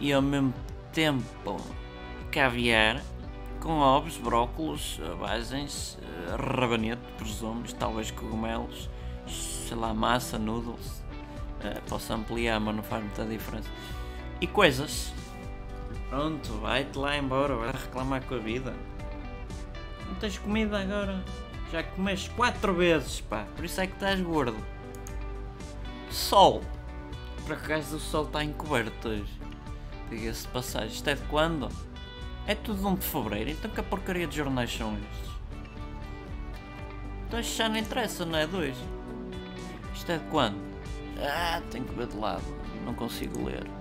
e 0.00 0.12
ao 0.12 0.22
mesmo 0.22 0.54
tempo 0.92 1.56
caviar 2.30 3.02
com 3.60 3.78
ovos, 3.78 4.16
brócolos, 4.16 5.00
bagens, 5.20 5.98
rabanete, 6.38 7.02
presumo, 7.18 7.64
talvez 7.78 8.10
cogumelos, 8.10 8.88
sei 9.26 9.76
lá, 9.76 9.92
massa, 9.92 10.38
noodles. 10.38 11.04
Uh, 11.56 11.80
posso 11.88 12.12
ampliar, 12.12 12.60
mas 12.60 12.76
não 12.76 12.82
faz 12.82 13.02
muita 13.02 13.24
diferença. 13.24 13.68
E 14.40 14.46
coisas. 14.46 15.12
Pronto, 16.08 16.52
vai-te 16.60 16.96
lá 16.98 17.16
embora, 17.16 17.56
vai 17.56 17.72
reclamar 17.72 18.22
com 18.24 18.34
a 18.34 18.38
vida. 18.38 18.74
Não 20.06 20.14
tens 20.16 20.38
comida 20.38 20.80
agora? 20.80 21.22
Já 21.72 21.82
comeste 21.82 22.30
quatro 22.30 22.74
vezes, 22.74 23.20
pá. 23.20 23.44
Por 23.56 23.64
isso 23.64 23.80
é 23.80 23.86
que 23.86 23.94
estás 23.94 24.20
gordo. 24.20 24.56
Sol. 26.10 26.62
Por 27.44 27.54
acaso 27.54 27.96
o 27.96 28.00
sol 28.00 28.24
está 28.24 28.42
encoberto 28.42 29.08
hoje. 29.08 29.40
Diga-se 30.10 30.42
de 30.42 30.48
passagem. 30.48 30.88
Isto 30.88 31.08
é 31.10 31.14
de 31.14 31.22
quando? 31.22 31.68
É 32.46 32.54
tudo 32.54 32.78
de 32.78 32.86
1 32.86 32.94
de 32.94 33.06
fevereiro. 33.06 33.50
Então 33.50 33.70
que 33.70 33.82
porcaria 33.82 34.26
de 34.26 34.36
jornais 34.36 34.72
são 34.72 34.94
estes? 34.94 35.30
Então 37.26 37.40
isto 37.40 37.56
já 37.56 37.68
não 37.68 37.76
interessa, 37.76 38.24
não 38.24 38.38
é 38.38 38.46
hoje. 38.46 38.80
Isto 39.92 40.12
é 40.12 40.18
de 40.18 40.24
quando? 40.26 40.56
Ah, 41.18 41.60
tenho 41.70 41.84
que 41.84 41.94
ver 41.94 42.06
de 42.06 42.16
lado. 42.16 42.44
Não 42.84 42.94
consigo 42.94 43.44
ler. 43.44 43.75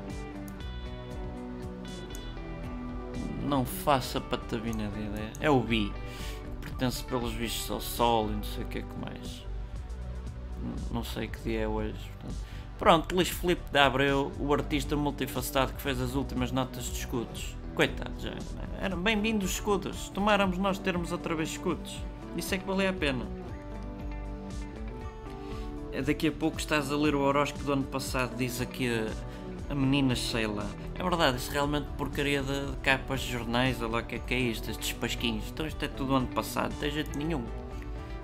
Não 3.44 3.66
faça 3.66 4.20
patavina 4.20 4.88
de 4.90 5.00
ideia. 5.00 5.32
É 5.40 5.50
o 5.50 5.60
Bi 5.60 5.92
pertence 6.62 7.04
pelos 7.04 7.34
vistos 7.34 7.70
ao 7.72 7.80
Sol 7.80 8.30
e 8.30 8.34
não 8.34 8.44
sei 8.44 8.64
o 8.64 8.68
que 8.68 8.80
é 8.80 8.82
que 8.82 9.00
mais. 9.00 9.46
Não 10.92 11.04
sei 11.04 11.28
que 11.28 11.40
dia 11.42 11.62
é 11.62 11.68
hoje. 11.68 11.94
Portanto. 12.20 12.46
Pronto, 12.78 13.16
Luís 13.16 13.30
Filipe 13.30 13.62
de 13.72 13.80
Abreu, 13.80 14.32
o 14.38 14.54
artista 14.54 14.96
multifacetado 14.98 15.74
que 15.74 15.82
fez 15.82 16.02
as 16.02 16.16
últimas 16.16 16.52
notas 16.52 16.86
de 16.86 17.00
escudos. 17.00 17.56
Coitado, 17.74 18.12
já 18.20 18.34
eram 18.82 19.02
bem-vindos 19.02 19.52
escudos. 19.52 20.10
Tomáramos 20.10 20.58
nós 20.58 20.78
termos 20.78 21.12
outra 21.12 21.34
vez 21.34 21.50
escudos. 21.50 21.98
Isso 22.36 22.54
é 22.54 22.58
que 22.58 22.66
valia 22.66 22.90
a 22.90 22.94
pena. 22.94 23.26
É 25.94 26.02
daqui 26.02 26.28
a 26.28 26.32
pouco 26.32 26.60
estás 26.60 26.92
a 26.92 26.98
ler 26.98 27.16
o 27.16 27.22
horóscopo 27.22 27.64
do 27.64 27.72
ano 27.72 27.84
passado, 27.84 28.36
diz 28.36 28.60
aqui 28.60 28.90
a, 28.90 29.08
a 29.70 29.76
menina 29.76 30.16
Sheila. 30.16 30.68
É 30.98 31.04
verdade, 31.04 31.38
isso 31.38 31.50
é 31.50 31.54
realmente 31.54 31.88
porcaria 31.98 32.42
de, 32.42 32.72
de 32.72 32.78
capas 32.78 33.22
de 33.22 33.32
jornais, 33.32 33.82
olha 33.82 33.92
lá 33.92 34.00
o 34.00 34.04
que 34.04 34.16
é 34.16 34.20
que 34.20 34.34
é 34.34 34.40
isto, 34.40 34.70
estes 34.70 34.94
pasquinhos. 34.94 35.46
Então 35.50 35.66
isto 35.66 35.84
é 35.84 35.88
tudo 35.88 36.16
ano 36.16 36.28
passado, 36.28 36.72
não 36.72 36.80
tem 36.80 36.92
jeito 36.92 37.18
nenhum. 37.18 37.44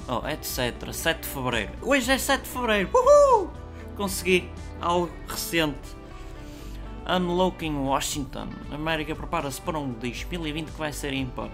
Oh, 0.08 0.28
etc. 0.28 0.92
7 0.92 1.22
de 1.22 1.28
Fevereiro. 1.28 1.72
Hoje 1.82 2.12
é 2.12 2.18
7 2.18 2.44
de 2.44 2.50
Fevereiro. 2.50 2.90
Uhul! 2.94 3.52
Consegui. 3.96 4.50
Algo 4.82 5.12
recente. 5.28 5.78
Unlocking 7.08 7.76
Washington. 7.76 8.48
A 8.72 8.76
América 8.76 9.16
prepara-se 9.16 9.62
para 9.62 9.78
um 9.78 9.92
2020 9.94 10.72
que 10.72 10.78
vai 10.78 10.92
ser 10.92 11.14
ímpar. 11.14 11.50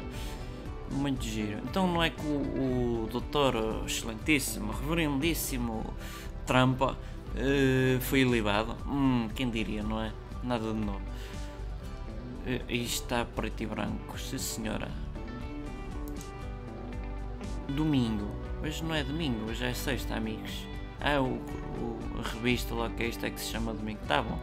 Muito 0.90 1.24
giro. 1.26 1.60
Então 1.66 1.88
não 1.88 2.02
é 2.02 2.10
que 2.10 2.26
o, 2.26 3.04
o 3.04 3.10
doutor 3.12 3.84
excelentíssimo, 3.86 4.72
reverendíssimo 4.72 5.94
Trump 6.46 6.82
uh, 7.38 8.02
foi 8.02 8.22
ilibado? 8.22 8.76
Hum, 8.88 9.30
quem 9.36 9.50
diria, 9.50 9.84
não 9.84 10.02
é? 10.02 10.12
nada 10.44 10.72
de 10.74 10.80
novo. 10.80 11.02
E 12.70 12.84
está 12.84 13.26
preto 13.26 13.62
e 13.62 13.66
branco, 13.66 14.18
sim 14.18 14.38
senhora. 14.38 14.90
Domingo. 17.68 18.32
Hoje 18.64 18.84
não 18.84 18.96
é 18.96 19.04
domingo, 19.04 19.50
hoje 19.50 19.66
é 19.66 19.74
sexta, 19.74 20.16
amigos. 20.16 20.66
Ah, 21.02 21.22
o, 21.22 21.34
o 21.36 22.00
a 22.20 22.28
revista 22.30 22.74
lá 22.74 22.90
que 22.90 23.04
é 23.04 23.08
isto 23.08 23.26
é 23.26 23.30
que 23.30 23.40
se 23.40 23.52
chama 23.52 23.74
domingo. 23.74 24.00
Tá 24.08 24.22
bom. 24.22 24.40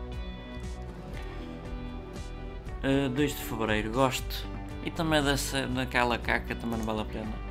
Uh, 2.85 3.09
2 3.09 3.31
de 3.31 3.43
Fevereiro, 3.43 3.91
gosto. 3.91 4.47
E 4.85 4.91
também 4.91 5.23
dessa, 5.23 5.67
daquela 5.67 6.19
caca 6.19 6.55
também 6.55 6.79
não 6.79 6.85
vale 6.85 7.01
a 7.01 7.05
pena. 7.07 7.44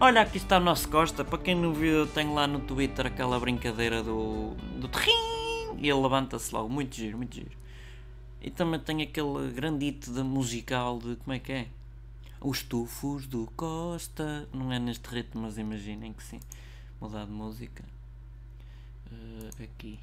Olha, 0.00 0.22
aqui 0.22 0.38
está 0.38 0.56
o 0.58 0.60
nosso 0.60 0.88
Costa. 0.88 1.24
Para 1.24 1.38
quem 1.38 1.54
não 1.54 1.72
viu, 1.72 1.92
eu 1.92 2.06
tenho 2.06 2.34
lá 2.34 2.48
no 2.48 2.58
Twitter 2.60 3.06
aquela 3.06 3.38
brincadeira 3.38 4.02
do. 4.02 4.54
do 4.80 4.88
trim, 4.88 5.12
e 5.78 5.88
ele 5.88 6.00
levanta-se 6.00 6.52
logo. 6.52 6.68
Muito 6.68 6.96
giro, 6.96 7.16
muito 7.16 7.36
giro. 7.36 7.56
E 8.40 8.50
também 8.50 8.80
tem 8.80 9.02
aquele 9.02 9.52
de 10.10 10.22
musical 10.22 10.98
de 10.98 11.14
como 11.16 11.32
é 11.32 11.38
que 11.38 11.52
é? 11.52 11.68
Os 12.40 12.62
tufos 12.62 13.26
do 13.26 13.46
Costa. 13.56 14.48
Não 14.52 14.72
é 14.72 14.80
neste 14.80 15.08
ritmo, 15.08 15.42
mas 15.42 15.58
imaginem 15.58 16.12
que 16.12 16.24
sim. 16.24 16.40
Mudar 17.00 17.24
de 17.24 17.32
música. 17.32 17.84
Uh, 19.12 19.62
aqui. 19.62 19.98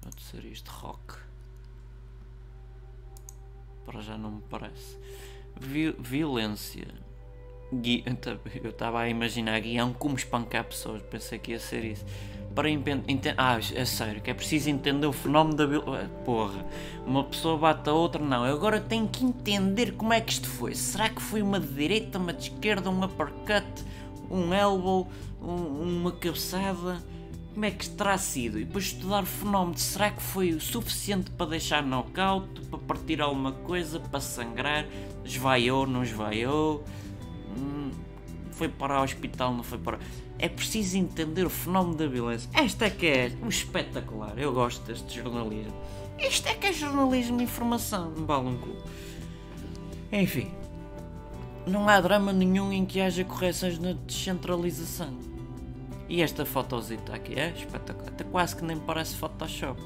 Pode 0.00 0.20
ser 0.22 0.44
isto, 0.44 0.68
rock. 0.68 1.14
Para 3.86 4.00
já 4.00 4.18
não 4.18 4.32
me 4.32 4.42
parece. 4.42 4.98
Vi 5.58 5.92
violência. 5.92 7.09
Gui 7.72 8.04
eu 8.62 8.70
estava 8.70 9.00
a 9.00 9.08
imaginar 9.08 9.60
guião 9.60 9.92
como 9.92 10.16
espancar 10.16 10.64
pessoas. 10.64 11.02
Pensei 11.02 11.38
que 11.38 11.52
ia 11.52 11.60
ser 11.60 11.84
isso 11.84 12.04
para 12.54 12.68
entender. 12.68 13.34
Ah, 13.36 13.58
é 13.74 13.84
sério, 13.84 14.20
que 14.20 14.30
é 14.30 14.34
preciso 14.34 14.70
entender 14.70 15.06
o 15.06 15.12
fenómeno 15.12 15.56
da. 15.56 15.64
Ah, 15.64 16.08
porra, 16.24 16.66
uma 17.06 17.24
pessoa 17.24 17.56
bate 17.56 17.88
a 17.88 17.92
outra, 17.92 18.22
não. 18.22 18.44
Eu 18.46 18.54
agora 18.54 18.80
tenho 18.80 19.08
que 19.08 19.24
entender 19.24 19.92
como 19.92 20.12
é 20.12 20.20
que 20.20 20.32
isto 20.32 20.48
foi. 20.48 20.74
Será 20.74 21.08
que 21.08 21.22
foi 21.22 21.42
uma 21.42 21.60
de 21.60 21.68
direita, 21.68 22.18
uma 22.18 22.32
de 22.32 22.50
esquerda, 22.50 22.90
um 22.90 23.04
uppercut, 23.04 23.66
um 24.30 24.52
elbow, 24.52 25.08
um, 25.40 25.98
uma 25.98 26.12
cabeçada? 26.12 27.02
Como 27.52 27.64
é 27.64 27.70
que 27.70 27.88
terá 27.90 28.16
sido? 28.16 28.60
E 28.60 28.64
depois 28.64 28.86
estudar 28.86 29.22
o 29.22 29.26
fenómeno. 29.26 29.76
Será 29.76 30.10
que 30.10 30.22
foi 30.22 30.52
o 30.52 30.60
suficiente 30.60 31.30
para 31.32 31.46
deixar 31.46 31.82
knockout, 31.82 32.60
para 32.62 32.78
partir 32.78 33.20
alguma 33.20 33.52
coisa, 33.52 33.98
para 33.98 34.20
sangrar? 34.20 34.86
Esvaiou, 35.24 35.86
não 35.86 36.02
esvaiou? 36.02 36.84
Foi 38.60 38.68
para 38.68 39.00
o 39.00 39.02
hospital, 39.02 39.54
não 39.54 39.62
foi 39.62 39.78
para 39.78 39.98
é 40.38 40.46
preciso 40.46 40.98
entender 40.98 41.46
o 41.46 41.50
fenómeno 41.50 41.96
da 41.96 42.06
violência. 42.06 42.50
Esta 42.52 42.84
é 42.84 42.90
que 42.90 43.06
é 43.06 43.32
o 43.42 43.48
espetacular. 43.48 44.38
Eu 44.38 44.52
gosto 44.52 44.84
deste 44.84 45.18
jornalismo. 45.18 45.72
Isto 46.18 46.46
é 46.46 46.54
que 46.54 46.66
é 46.66 46.72
jornalismo 46.74 47.38
de 47.38 47.44
informação. 47.44 48.12
Um 48.14 48.24
balão 48.26 48.58
cu. 48.58 48.76
Enfim. 50.12 50.50
Não 51.66 51.88
há 51.88 51.98
drama 52.02 52.34
nenhum 52.34 52.70
em 52.70 52.84
que 52.84 53.00
haja 53.00 53.24
correções 53.24 53.78
na 53.78 53.94
descentralização. 53.94 55.18
E 56.06 56.20
esta 56.20 56.44
fotosita 56.44 57.14
aqui 57.14 57.40
é 57.40 57.54
espetacular. 57.56 58.08
Até 58.08 58.24
quase 58.24 58.56
que 58.56 58.62
nem 58.62 58.78
parece 58.78 59.16
Photoshop. 59.16 59.80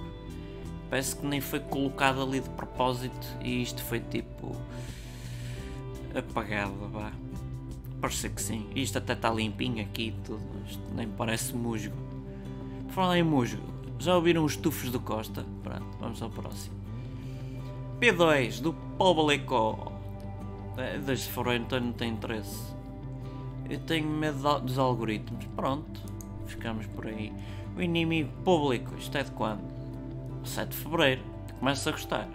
Parece 0.91 1.15
que 1.15 1.25
nem 1.25 1.41
foi 1.41 1.61
colocado 1.61 2.21
ali 2.21 2.41
de 2.41 2.51
propósito 2.51 3.25
e 3.41 3.63
isto 3.63 3.85
foi 3.85 4.01
tipo 4.01 4.57
apagado, 6.13 6.89
vá. 6.91 7.13
Parece 8.05 8.29
que 8.29 8.43
sim. 8.43 8.67
Isto 8.77 8.99
até 8.99 9.15
está 9.15 9.31
limpinho 9.31 9.83
aqui 9.83 10.15
tudo. 10.27 10.45
Isto 10.69 10.83
nem 10.95 11.09
parece 11.09 11.57
musgo. 11.57 11.97
Por 12.89 12.93
falar 12.93 13.19
em 13.19 13.23
musgo, 13.23 13.63
já 13.99 14.15
ouviram 14.15 14.45
os 14.45 14.57
tufos 14.57 14.91
do 14.91 15.01
Costa? 15.01 15.47
Pronto, 15.63 15.87
vamos 15.99 16.21
ao 16.21 16.29
próximo. 16.29 16.77
P2 17.99 18.61
do 18.61 18.75
Público. 18.75 19.91
É, 20.77 20.99
desde 20.99 21.31
fevereiro 21.31 21.65
então 21.65 21.81
não 21.81 21.95
tem 21.95 22.11
interesse. 22.11 22.75
Eu 23.71 23.79
tenho 23.81 24.07
medo 24.07 24.61
dos 24.61 24.79
algoritmos. 24.79 25.47
Pronto, 25.57 26.03
ficamos 26.47 26.85
por 26.89 27.07
aí. 27.07 27.33
O 27.75 27.81
inimigo 27.81 28.31
público, 28.45 28.95
isto 28.99 29.17
é 29.17 29.23
de 29.23 29.31
quando? 29.31 29.65
7 30.45 30.69
de 30.69 30.77
fevereiro. 30.77 31.23
Começa 31.59 31.89
a 31.89 31.93
gostar. 31.93 32.29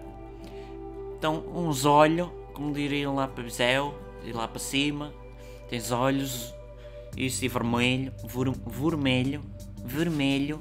Então, 1.16 1.44
uns 1.54 1.86
olhos, 1.86 2.28
como 2.56 2.74
diriam 2.74 3.14
lá 3.14 3.28
para 3.28 3.48
céu 3.52 3.94
e 4.26 4.32
lá 4.32 4.48
para 4.48 4.58
cima, 4.58 5.14
Tens 5.70 5.92
olhos, 5.92 6.54
isso 7.16 7.46
e 7.46 7.48
vermelho, 7.48 8.12
ver, 8.28 8.52
vermelho, 8.68 9.42
vermelho, 9.86 10.60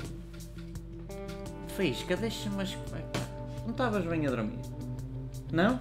Faísca, 1.78 2.16
deixa-me. 2.16 2.64
Não 3.62 3.70
estavas 3.70 4.04
bem 4.04 4.26
a 4.26 4.30
dormir? 4.30 4.58
Não? 5.52 5.78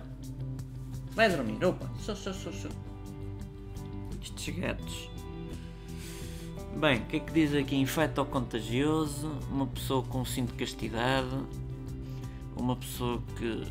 Vai 1.15 1.27
dormir, 1.27 1.65
opa. 1.65 1.89
Só, 1.97 2.13
só, 2.13 2.31
só, 2.31 2.51
só. 2.51 2.69
Estes 4.21 4.55
gatos. 4.55 5.09
Bem, 6.79 6.99
o 6.99 7.05
que 7.05 7.17
é 7.17 7.19
que 7.19 7.33
diz 7.33 7.51
aqui? 7.55 7.75
Infecto 7.77 8.21
ou 8.21 8.27
contagioso, 8.27 9.27
uma 9.49 9.65
pessoa 9.65 10.03
com 10.03 10.23
cinto 10.23 10.51
de 10.51 10.59
castidade, 10.59 11.35
uma 12.55 12.75
pessoa 12.75 13.19
que 13.35 13.63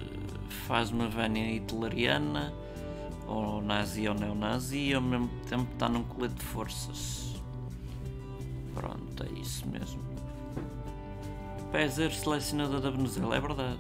faz 0.67 0.91
uma 0.91 1.07
vénia 1.07 1.49
hitleriana, 1.55 2.53
ou 3.27 3.61
nazi 3.61 4.09
ou 4.09 4.15
neonazi, 4.15 4.79
e 4.79 4.95
ao 4.95 5.03
mesmo 5.03 5.29
tempo 5.49 5.67
está 5.73 5.89
num 5.89 6.05
colete 6.05 6.35
de 6.35 6.45
forças. 6.45 7.35
Pronto, 8.75 9.25
é 9.25 9.41
isso 9.41 9.67
mesmo. 9.69 10.03
Peser, 11.73 12.13
selecionador 12.13 12.81
da 12.81 12.91
Venezuela, 12.91 13.37
é 13.37 13.41
verdade. 13.41 13.79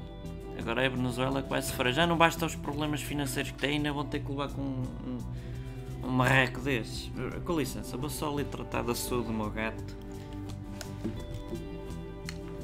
Agora 0.58 0.82
é 0.82 0.86
a 0.86 0.88
Venezuela 0.88 1.42
que 1.42 1.50
vai 1.50 1.60
sofrer. 1.60 1.92
Já 1.92 2.06
não 2.06 2.16
basta 2.16 2.46
os 2.46 2.54
problemas 2.54 3.02
financeiros 3.02 3.52
que 3.52 3.58
têm, 3.58 3.76
ainda 3.76 3.92
vão 3.92 4.04
ter 4.04 4.20
que 4.20 4.30
levar 4.30 4.48
com 4.48 4.62
um, 4.62 4.82
um, 5.06 6.06
um 6.06 6.10
marreco 6.10 6.60
desses. 6.60 7.10
Com 7.44 7.58
licença, 7.58 7.96
vou 7.96 8.08
só 8.08 8.32
ali 8.32 8.44
tratar 8.44 8.82
da 8.82 8.94
saúde 8.94 9.26
do 9.26 9.32
meu 9.34 9.50
gato. 9.50 9.96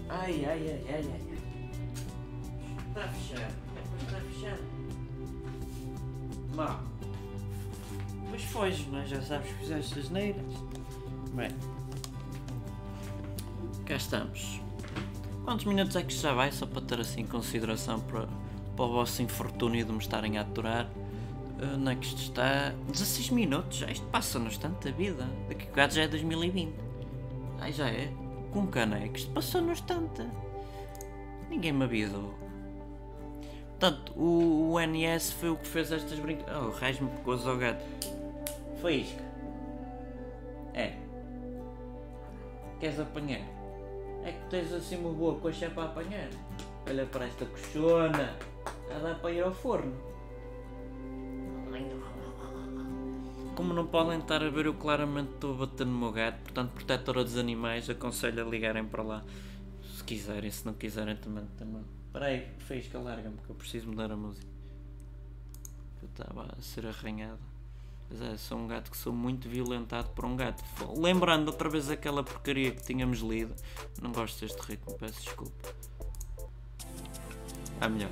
Ai, 0.08 0.44
ai, 0.46 0.70
ai, 0.70 0.84
ai, 0.88 1.04
ai. 1.12 1.20
Está 2.88 3.08
fechado. 3.08 3.54
Está 4.00 4.20
fechado. 4.20 4.72
Foge, 8.52 8.87
não 8.90 8.99
é? 8.99 9.06
Já 9.06 9.23
sabes 9.23 9.49
que 9.49 9.54
fizeste 9.61 9.99
as 9.99 10.11
neiras. 10.11 10.44
Bem. 11.32 11.49
Cá 13.87 13.97
estamos. 13.97 14.61
Quantos 15.42 15.64
minutos 15.64 15.97
é 15.97 16.02
que 16.02 16.14
já 16.14 16.35
vai? 16.35 16.52
Só 16.52 16.66
para 16.66 16.82
ter 16.82 17.00
assim 17.00 17.25
consideração 17.25 17.99
para, 18.00 18.28
para 18.76 18.85
o 18.85 18.92
vosso 18.92 19.23
infortúnio 19.23 19.87
de 19.87 19.90
me 19.90 19.99
estarem 19.99 20.37
a 20.37 20.42
aturar. 20.42 20.85
Uh, 20.85 21.76
Onde 21.76 21.92
é 21.92 21.94
que 21.94 22.06
isto 22.06 22.21
está? 22.21 22.75
16 22.88 23.30
minutos, 23.30 23.78
já 23.78 23.90
isto 23.90 24.04
passa-nos 24.09 24.59
tanta 24.59 24.92
vida. 24.92 25.26
Daqui 25.49 25.64
a 25.64 25.68
bocado 25.71 25.94
já 25.94 26.02
é 26.02 26.09
2020. 26.09 26.75
Ai 27.59 27.73
já 27.73 27.88
é? 27.88 28.12
Com 28.52 28.66
caneco, 28.66 29.16
isto 29.16 29.30
passou-nos 29.30 29.80
tanta. 29.80 30.28
Ninguém 31.49 31.73
me 31.73 31.85
avisou. 31.85 32.41
Portanto, 33.82 34.12
o, 34.14 34.74
o 34.74 34.78
NS 34.78 35.32
foi 35.32 35.50
o 35.50 35.56
que 35.56 35.66
fez 35.66 35.90
estas 35.90 36.16
brincadeiras. 36.16 36.62
Oh, 36.64 36.70
raiz-me 36.70 37.10
pecoso 37.10 37.50
ao 37.50 37.56
gato. 37.56 37.84
Foi 38.80 38.98
isca. 38.98 39.24
É. 40.72 40.94
Queres 42.78 43.00
apanhar? 43.00 43.40
É 44.24 44.30
que 44.30 44.50
tens 44.50 44.72
assim 44.72 44.98
uma 44.98 45.12
boa 45.12 45.34
coxa 45.40 45.68
para 45.68 45.86
apanhar. 45.86 46.28
Olha 46.88 47.04
para 47.06 47.26
esta 47.26 47.44
coxona. 47.44 48.36
Dá 49.02 49.16
para 49.16 49.32
ir 49.32 49.42
ao 49.42 49.52
forno. 49.52 49.92
Como 53.56 53.74
não 53.74 53.88
podem 53.88 54.20
estar 54.20 54.44
a 54.44 54.48
ver, 54.48 54.66
eu 54.66 54.74
claramente 54.74 55.32
estou 55.34 55.54
a 55.54 55.66
bater 55.66 55.86
no 55.88 55.98
meu 55.98 56.12
gato. 56.12 56.38
Portanto, 56.44 56.70
protetora 56.70 57.24
dos 57.24 57.36
animais, 57.36 57.90
aconselho 57.90 58.46
a 58.46 58.48
ligarem 58.48 58.84
para 58.84 59.02
lá. 59.02 59.24
Se 59.96 60.04
quiserem, 60.04 60.52
se 60.52 60.64
não 60.64 60.72
quiserem 60.72 61.16
também. 61.16 61.46
também. 61.58 62.01
Espera 62.12 62.26
aí, 62.26 62.47
Faísca, 62.59 62.99
larga-me 62.99 63.38
que 63.38 63.49
eu 63.49 63.57
preciso 63.57 63.88
mudar 63.88 64.12
a 64.12 64.16
música. 64.16 64.47
Eu 66.02 66.09
estava 66.11 66.54
a 66.59 66.61
ser 66.61 66.87
arranhado. 66.87 67.38
Mas 68.11 68.21
é, 68.21 68.37
sou 68.37 68.59
um 68.59 68.69
gato 68.69 68.90
que 68.90 68.99
sou 68.99 69.14
muito 69.14 69.49
violentado 69.49 70.11
por 70.11 70.26
um 70.26 70.37
gato. 70.37 70.62
Lembrando 70.95 71.49
outra 71.49 71.71
vez 71.71 71.88
aquela 71.88 72.23
porcaria 72.23 72.71
que 72.71 72.83
tínhamos 72.83 73.21
lido. 73.21 73.54
Não 74.02 74.12
gosto 74.12 74.42
deste 74.42 74.61
ritmo, 74.61 74.92
peço 74.99 75.23
desculpa. 75.23 75.75
Ah, 77.81 77.88
melhor. 77.88 78.11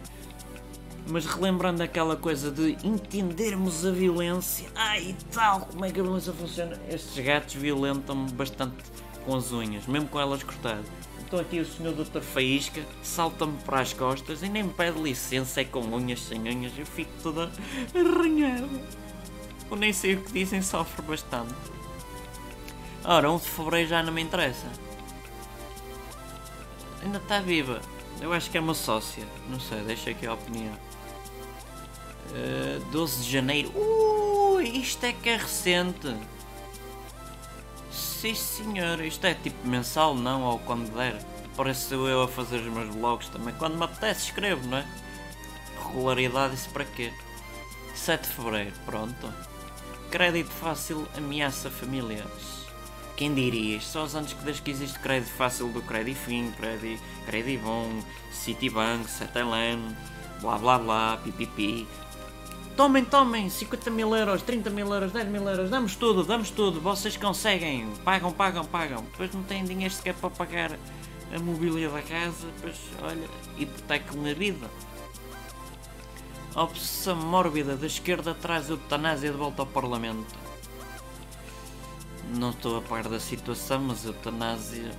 Mas 1.06 1.26
relembrando 1.26 1.82
aquela 1.82 2.16
coisa 2.16 2.50
de 2.50 2.78
entendermos 2.82 3.84
a 3.84 3.90
violência. 3.90 4.70
Ai 4.76 5.14
tal, 5.30 5.66
como 5.66 5.84
é 5.84 5.92
que 5.92 6.00
a 6.00 6.02
violência 6.02 6.32
funciona? 6.32 6.80
Estes 6.88 7.22
gatos 7.22 7.52
violentam-me 7.52 8.32
bastante 8.32 8.82
com 9.26 9.36
as 9.36 9.52
unhas, 9.52 9.86
mesmo 9.86 10.08
com 10.08 10.18
elas 10.18 10.42
cortadas. 10.42 10.86
Então 11.30 11.38
aqui 11.38 11.60
o 11.60 11.64
senhor 11.64 11.94
Dr. 11.94 12.22
Faísca 12.22 12.84
salta-me 13.04 13.56
para 13.58 13.80
as 13.80 13.92
costas 13.92 14.42
e 14.42 14.48
nem 14.48 14.64
me 14.64 14.72
pede 14.72 15.00
licença, 15.00 15.60
é 15.60 15.64
com 15.64 15.78
unhas, 15.78 16.22
sem 16.22 16.40
unhas, 16.40 16.72
eu 16.76 16.84
fico 16.84 17.12
toda 17.22 17.52
arranhada. 17.94 18.68
Eu 19.70 19.76
nem 19.76 19.92
sei 19.92 20.14
o 20.14 20.22
que 20.22 20.32
dizem, 20.32 20.60
sofre 20.60 21.02
bastante. 21.02 21.54
Ora, 23.04 23.30
1 23.30 23.36
de 23.36 23.44
Fevereiro 23.44 23.88
já 23.88 24.02
não 24.02 24.12
me 24.12 24.20
interessa. 24.20 24.66
Ainda 27.00 27.18
está 27.18 27.38
viva. 27.38 27.80
Eu 28.20 28.32
acho 28.32 28.50
que 28.50 28.58
é 28.58 28.60
uma 28.60 28.74
sócia. 28.74 29.24
Não 29.48 29.60
sei, 29.60 29.82
deixa 29.82 30.10
aqui 30.10 30.26
a 30.26 30.34
opinião. 30.34 30.74
Uh, 32.32 32.84
12 32.90 33.22
de 33.22 33.30
Janeiro. 33.30 33.72
Ui, 33.76 34.64
isto 34.64 35.04
é 35.04 35.12
que 35.12 35.28
é 35.28 35.36
recente. 35.36 36.12
Sim 38.20 38.34
senhor, 38.34 39.00
isto 39.00 39.26
é 39.26 39.32
tipo 39.32 39.66
mensal, 39.66 40.14
não? 40.14 40.42
Ou 40.42 40.58
quando 40.58 40.94
der. 40.94 41.18
Parece 41.56 41.94
eu 41.94 42.22
a 42.22 42.28
fazer 42.28 42.58
os 42.58 42.70
meus 42.70 42.94
blogs 42.94 43.28
também. 43.30 43.54
Quando 43.54 43.78
me 43.78 43.84
apetece, 43.84 44.26
escrevo, 44.26 44.68
não 44.68 44.76
é? 44.76 44.86
Regularidade, 45.86 46.54
isso 46.54 46.68
para 46.68 46.84
quê? 46.84 47.14
7 47.94 48.28
de 48.28 48.34
Fevereiro, 48.34 48.74
pronto. 48.84 49.32
Crédito 50.10 50.50
fácil 50.50 51.08
ameaça 51.16 51.70
famílias. 51.70 52.66
Quem 53.16 53.32
diria? 53.32 53.78
Isto 53.78 53.88
só 53.88 54.04
os 54.04 54.14
anos 54.14 54.34
que 54.34 54.44
desde 54.44 54.60
que 54.60 54.70
existe 54.70 54.98
crédito 54.98 55.32
fácil 55.32 55.68
do 55.68 55.80
Credifin, 55.80 56.52
Credi, 56.58 57.00
Credibon, 57.24 58.02
Citibank, 58.30 59.08
Cetelan, 59.08 59.96
blá 60.42 60.58
blá 60.58 60.78
blá, 60.78 61.16
pipipi. 61.24 61.88
Tomem, 62.76 63.04
tomem, 63.04 63.50
50 63.50 63.90
mil 63.90 64.14
euros, 64.16 64.42
30 64.42 64.70
mil 64.70 64.92
euros, 64.92 65.12
10 65.12 65.28
mil 65.28 65.46
euros, 65.48 65.68
damos 65.68 65.96
tudo, 65.96 66.24
damos 66.24 66.50
tudo, 66.50 66.80
vocês 66.80 67.16
conseguem, 67.16 67.86
pagam, 68.04 68.32
pagam, 68.32 68.64
pagam. 68.64 69.02
Depois 69.04 69.34
não 69.34 69.42
têm 69.42 69.64
dinheiro 69.64 69.92
sequer 69.92 70.14
para 70.14 70.30
pagar 70.30 70.72
a 71.34 71.38
mobília 71.38 71.88
da 71.90 72.02
casa, 72.02 72.46
depois, 72.56 72.76
olha, 73.02 73.28
hipotecam 73.58 74.24
a 74.24 74.34
vida. 74.34 74.70
A 76.54 76.62
obsessão 76.64 77.16
mórbida 77.16 77.76
da 77.76 77.86
esquerda 77.86 78.34
traz 78.34 78.68
a 78.68 78.72
eutanásia 78.72 79.30
de 79.30 79.36
volta 79.36 79.62
ao 79.62 79.66
Parlamento. 79.66 80.34
Não 82.36 82.50
estou 82.50 82.78
a 82.78 82.82
par 82.82 83.08
da 83.08 83.20
situação, 83.20 83.80
mas 83.80 84.04
a 84.04 84.08
eutanásia 84.08 84.90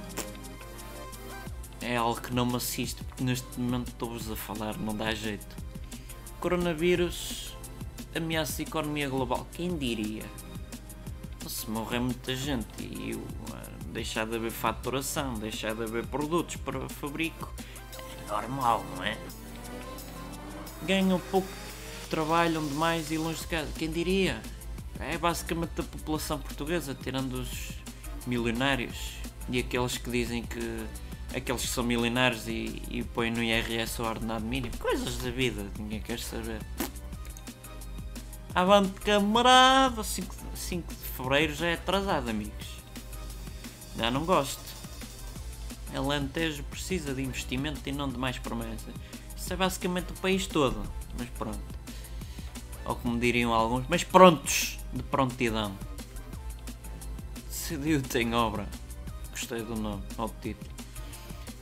é 1.81 1.97
algo 1.97 2.21
que 2.21 2.34
não 2.34 2.45
me 2.45 2.55
assiste, 2.55 3.03
porque 3.03 3.23
neste 3.23 3.60
momento 3.60 3.88
estou-vos 3.89 4.31
a 4.31 4.36
falar, 4.36 4.77
não 4.77 4.95
dá 4.95 5.13
jeito. 5.13 5.55
Coronavírus 6.39 7.55
ameaça 8.15 8.62
a 8.62 8.63
economia 8.63 9.10
global, 9.10 9.47
quem 9.52 9.78
diria? 9.78 10.24
Se 11.47 11.69
morrer 11.69 12.00
muita 12.00 12.36
gente 12.36 12.84
e 12.84 13.15
uh, 13.15 13.84
deixar 13.91 14.26
de 14.26 14.36
haver 14.36 14.52
faturação, 14.52 15.34
deixar 15.34 15.76
de 15.76 15.84
haver 15.84 16.06
produtos 16.08 16.56
para 16.58 16.88
fabrico, 16.89 17.54
é 17.97 18.32
normal, 18.32 18.86
não 18.95 19.04
é? 19.04 19.17
ganham 20.84 21.19
pouco, 21.32 21.47
trabalham 22.10 22.65
demais 22.67 23.12
e 23.12 23.17
longe 23.17 23.39
de 23.41 23.47
casa. 23.47 23.69
Quem 23.78 23.89
diria? 23.91 24.41
É 25.00 25.17
basicamente 25.17 25.80
a 25.80 25.84
população 25.84 26.39
portuguesa, 26.39 26.95
tirando 26.95 27.34
os 27.34 27.71
milionários 28.28 29.15
e 29.50 29.60
aqueles 29.60 29.97
que 29.97 30.10
dizem 30.10 30.43
que 30.43 30.86
aqueles 31.36 31.62
que 31.62 31.67
são 31.67 31.84
milionários 31.84 32.47
e, 32.47 32.82
e 32.89 33.04
põem 33.04 33.32
no 33.32 33.41
IRS 33.41 34.02
o 34.02 34.06
ordenado 34.06 34.45
mínimo. 34.45 34.76
Coisas 34.78 35.17
da 35.17 35.32
vida, 35.32 35.65
ninguém 35.80 36.02
quer 36.02 36.19
saber. 36.19 36.60
Avante 38.53 38.99
camarada, 38.99 40.03
5, 40.03 40.35
5 40.53 40.93
de 40.93 40.99
Fevereiro 40.99 41.55
já 41.55 41.67
é 41.67 41.73
atrasado, 41.75 42.29
amigos. 42.29 42.67
Já 43.97 44.11
não 44.11 44.25
gosto. 44.25 44.61
Alentejo 45.95 46.63
precisa 46.63 47.13
de 47.13 47.21
investimento 47.21 47.81
e 47.87 47.93
não 47.93 48.09
de 48.09 48.17
mais 48.17 48.37
promessas. 48.39 48.93
Isso 49.37 49.53
é 49.53 49.55
basicamente 49.55 50.11
o 50.11 50.15
país 50.15 50.47
todo. 50.47 50.83
Mas 51.17 51.29
pronto. 51.29 51.59
Ou 52.85 52.95
como 52.95 53.17
diriam 53.17 53.53
alguns, 53.53 53.85
mas 53.87 54.03
prontos 54.03 54.79
de 54.91 55.03
prontidão. 55.03 55.71
Decidiu 57.47 58.01
tem 58.01 58.33
obra. 58.33 58.67
Gostei 59.31 59.61
do 59.63 59.75
nome, 59.75 60.03
ao 60.17 60.27
título. 60.27 60.69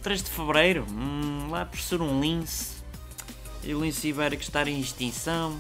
3 0.02 0.24
de 0.24 0.30
Fevereiro, 0.32 0.88
hum, 0.90 1.50
lá 1.52 1.66
por 1.66 1.80
ser 1.80 2.02
um 2.02 2.20
lince. 2.20 2.80
E 3.64 3.76
o 3.76 3.82
lince 3.82 4.08
ibérico 4.08 4.42
estar 4.42 4.68
em 4.68 4.80
extinção. 4.80 5.56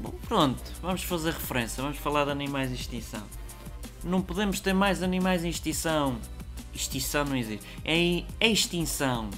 Bom, 0.00 0.14
pronto, 0.26 0.62
vamos 0.80 1.02
fazer 1.02 1.32
referência, 1.32 1.82
vamos 1.82 1.98
falar 1.98 2.24
de 2.24 2.30
animais 2.30 2.70
em 2.70 2.74
extinção. 2.74 3.22
Não 4.02 4.22
podemos 4.22 4.58
ter 4.58 4.72
mais 4.72 5.02
animais 5.02 5.44
em 5.44 5.50
extinção. 5.50 6.16
Extinção 6.72 7.26
não 7.26 7.36
existe. 7.36 7.66
É 7.84 7.94
em 7.94 8.26
extinção. 8.40 9.28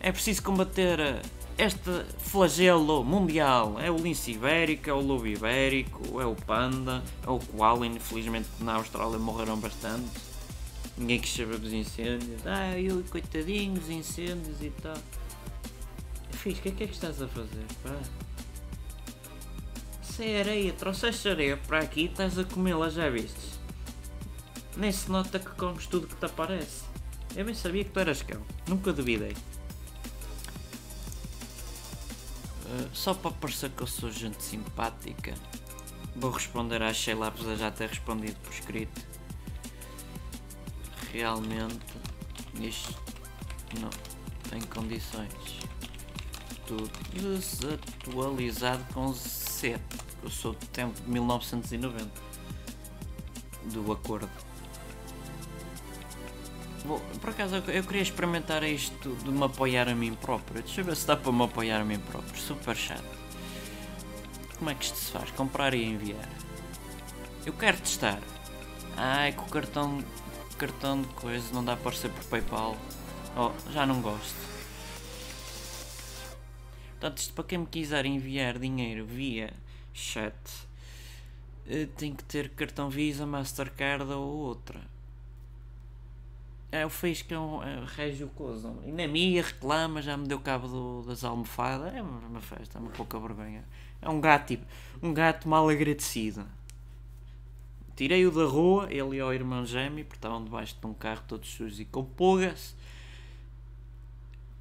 É 0.00 0.10
preciso 0.10 0.42
combater 0.42 1.22
este 1.56 2.04
flagelo 2.18 3.04
mundial. 3.04 3.78
É 3.78 3.88
o 3.88 3.96
lince 3.96 4.32
ibérico, 4.32 4.90
é 4.90 4.92
o 4.92 5.00
lobo 5.00 5.24
ibérico, 5.24 6.20
é 6.20 6.26
o 6.26 6.34
panda, 6.34 7.00
é 7.24 7.30
o 7.30 7.38
koala. 7.38 7.86
Infelizmente 7.86 8.48
na 8.58 8.74
Austrália 8.74 9.20
morreram 9.20 9.56
bastante. 9.56 10.10
Ninguém 10.98 11.20
quis 11.20 11.32
saber 11.32 11.58
dos 11.58 11.72
incêndios. 11.72 12.44
Ah, 12.44 12.76
eu 12.76 13.04
coitadinhos, 13.08 13.88
incêndios 13.88 14.60
e 14.60 14.70
tal. 14.82 14.96
Fiz, 16.32 16.58
o 16.58 16.62
que 16.62 16.70
é 16.70 16.72
que 16.72 16.82
é 16.82 16.86
estás 16.86 17.22
a 17.22 17.28
fazer? 17.28 17.66
Pá? 17.84 18.25
É 20.18 20.40
areia, 20.40 20.72
trouxeste 20.72 21.28
areia 21.28 21.58
para 21.58 21.80
aqui 21.80 22.00
e 22.00 22.04
estás 22.06 22.38
a 22.38 22.44
comê-la, 22.44 22.88
já 22.88 23.10
vistes? 23.10 23.60
Nem 24.74 24.90
se 24.90 25.10
nota 25.10 25.38
que 25.38 25.50
comes 25.50 25.86
tudo 25.86 26.06
que 26.06 26.16
te 26.16 26.24
aparece. 26.24 26.84
Eu 27.34 27.44
bem 27.44 27.54
sabia 27.54 27.84
que 27.84 27.90
tu 27.90 28.00
eras 28.00 28.22
cão, 28.22 28.40
nunca 28.66 28.94
duvidei. 28.94 29.36
Uh, 32.64 32.88
só 32.94 33.12
para 33.12 33.30
parecer 33.30 33.70
que 33.70 33.82
eu 33.82 33.86
sou 33.86 34.10
gente 34.10 34.42
simpática, 34.42 35.34
vou 36.14 36.30
responder 36.30 36.82
à 36.82 36.94
Sheila 36.94 37.26
apesar 37.28 37.52
de 37.52 37.60
já 37.60 37.70
ter 37.70 37.90
respondido 37.90 38.36
por 38.40 38.54
escrito. 38.54 39.06
Realmente, 41.12 41.78
isto 42.58 42.98
não 43.78 43.90
tem 44.48 44.62
condições. 44.62 45.60
Tudo 46.66 46.90
desatualizado 47.12 48.82
com 48.94 49.12
Z. 49.12 49.78
Eu 50.26 50.30
sou 50.30 50.54
do 50.54 50.66
tempo 50.66 51.00
de 51.00 51.08
1990 51.08 52.10
do 53.66 53.92
acordo. 53.92 54.28
Bom, 56.84 56.98
por 57.20 57.30
acaso 57.30 57.54
eu 57.54 57.84
queria 57.84 58.02
experimentar 58.02 58.64
isto 58.64 59.14
de 59.22 59.30
me 59.30 59.44
apoiar 59.44 59.88
a 59.88 59.94
mim 59.94 60.14
próprio. 60.14 60.64
Deixa 60.64 60.80
eu 60.80 60.84
ver 60.84 60.96
se 60.96 61.06
dá 61.06 61.16
para 61.16 61.30
me 61.30 61.44
apoiar 61.44 61.80
a 61.80 61.84
mim 61.84 62.00
próprio. 62.00 62.36
Super 62.40 62.74
chato. 62.74 63.04
Como 64.58 64.68
é 64.68 64.74
que 64.74 64.86
isto 64.86 64.98
se 64.98 65.12
faz? 65.12 65.30
Comprar 65.30 65.74
e 65.74 65.84
enviar. 65.84 66.28
Eu 67.46 67.52
quero 67.52 67.78
testar. 67.78 68.20
Ah, 68.96 69.28
é 69.28 69.30
que 69.30 69.42
o 69.42 69.46
cartão, 69.46 70.02
cartão 70.58 71.02
de 71.02 71.08
coisa 71.14 71.54
não 71.54 71.64
dá 71.64 71.76
para 71.76 71.92
ser 71.92 72.08
por 72.08 72.24
PayPal. 72.24 72.76
Oh, 73.36 73.52
já 73.70 73.86
não 73.86 74.02
gosto. 74.02 74.34
Portanto, 76.98 77.18
isto 77.18 77.32
para 77.32 77.44
quem 77.44 77.58
me 77.58 77.66
quiser 77.66 78.04
enviar 78.06 78.58
dinheiro 78.58 79.06
via 79.06 79.54
chat, 79.96 80.34
eh, 81.66 81.88
tem 81.96 82.14
que 82.14 82.22
ter 82.22 82.50
cartão 82.50 82.90
Visa, 82.90 83.26
Mastercard 83.26 84.04
ou 84.12 84.26
outra. 84.26 84.80
É 86.70 86.84
o 86.84 86.90
que 86.90 87.32
é 87.32 87.38
um 87.38 87.62
é, 87.62 87.84
Régio 87.86 88.28
Coisa. 88.28 88.74
E 88.84 88.92
na 88.92 89.08
minha 89.08 89.42
reclama, 89.42 90.02
já 90.02 90.16
me 90.16 90.26
deu 90.26 90.38
cabo 90.38 90.68
do, 90.68 91.02
das 91.06 91.24
almofadas. 91.24 91.94
É 91.94 92.02
uma 92.02 92.40
festa, 92.40 92.78
é 92.78 92.80
uma 92.80 92.90
pouca 92.90 93.18
vergonha. 93.18 93.64
É 94.02 94.08
um 94.10 94.20
gato, 94.20 94.48
tipo, 94.48 94.66
um 95.02 95.14
gato 95.14 95.48
mal 95.48 95.68
agradecido. 95.68 96.44
Tirei-o 97.94 98.30
da 98.30 98.44
rua, 98.44 98.88
ele 98.90 99.16
e 99.16 99.22
o 99.22 99.32
irmão 99.32 99.64
gêmeo, 99.64 100.04
porque 100.04 100.18
estavam 100.18 100.44
debaixo 100.44 100.76
de 100.78 100.86
um 100.86 100.92
carro 100.92 101.22
todos 101.26 101.48
sujos 101.48 101.80
e 101.80 101.86
com 101.86 102.04
pulgas. 102.04 102.76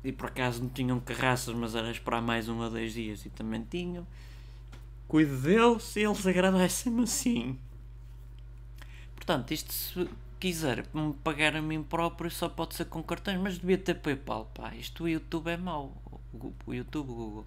E 0.03 0.11
por 0.11 0.27
acaso 0.27 0.61
não 0.61 0.69
tinham 0.69 0.99
carraças, 1.01 1.53
mas 1.53 1.75
era 1.75 1.91
esperar 1.91 2.21
mais 2.21 2.47
um 2.47 2.61
ou 2.61 2.69
dois 2.69 2.93
dias 2.93 3.25
e 3.25 3.29
também 3.29 3.65
tinham. 3.69 4.07
Cuido 5.07 5.37
deles 5.37 5.95
eles 5.95 6.25
agradecem-me 6.25 7.03
assim. 7.03 7.59
Portanto, 9.15 9.51
isto 9.51 9.73
se 9.73 10.09
quiser 10.39 10.85
me 10.93 11.13
pagar 11.23 11.55
a 11.55 11.61
mim 11.61 11.81
próprio 11.81 12.29
só 12.29 12.49
pode 12.49 12.75
ser 12.75 12.85
com 12.85 13.01
cartões, 13.01 13.39
mas 13.39 13.57
devia 13.57 13.77
ter 13.77 13.95
PayPal, 13.95 14.45
pá. 14.53 14.75
Isto 14.75 15.03
o 15.05 15.09
YouTube 15.09 15.49
é 15.49 15.57
mau. 15.57 15.93
O 16.65 16.73
YouTube, 16.73 17.09
o 17.09 17.13
Google. 17.13 17.45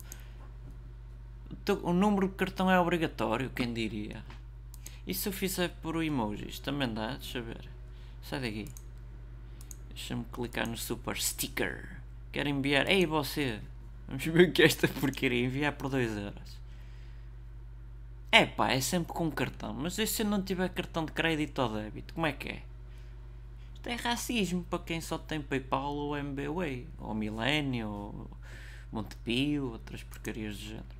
O 1.82 1.92
número 1.92 2.28
de 2.28 2.34
cartão 2.34 2.70
é 2.70 2.78
obrigatório, 2.78 3.50
quem 3.50 3.72
diria? 3.72 4.22
E 5.06 5.14
se 5.14 5.28
eu 5.28 5.32
fizer 5.32 5.68
por 5.80 6.02
emojis, 6.02 6.58
também 6.58 6.92
dá? 6.92 7.14
Deixa 7.14 7.40
ver. 7.40 7.68
Sai 8.22 8.40
daqui. 8.40 8.66
Deixa-me 9.88 10.24
clicar 10.32 10.68
no 10.68 10.76
super 10.76 11.16
sticker. 11.16 12.00
Quero 12.30 12.48
enviar. 12.48 12.86
Ei 12.88 13.06
você! 13.06 13.60
Vamos 14.06 14.24
ver 14.24 14.48
o 14.48 14.52
que 14.52 14.62
é 14.62 14.66
esta 14.66 14.86
porcaria. 14.86 15.46
Enviar 15.46 15.72
por 15.72 15.88
2 15.90 16.16
euros. 16.16 16.47
É 18.30 18.44
pá, 18.44 18.72
é 18.72 18.80
sempre 18.80 19.12
com 19.12 19.30
cartão. 19.30 19.72
Mas 19.74 19.98
e 19.98 20.06
se 20.06 20.22
eu 20.22 20.26
não 20.26 20.42
tiver 20.42 20.68
cartão 20.68 21.04
de 21.04 21.12
crédito 21.12 21.58
ou 21.60 21.68
débito? 21.72 22.14
Como 22.14 22.26
é 22.26 22.32
que 22.32 22.48
é? 22.48 22.62
Isto 23.74 23.88
é 23.88 23.94
racismo 23.94 24.64
para 24.64 24.80
quem 24.80 25.00
só 25.00 25.16
tem 25.16 25.40
PayPal 25.40 25.94
ou 25.94 26.16
MBWay, 26.16 26.86
ou 26.98 27.14
Millennium, 27.14 27.88
ou 27.88 28.30
Montepio, 28.92 29.72
outras 29.72 30.02
porcarias 30.02 30.56
do 30.56 30.62
género. 30.62 30.98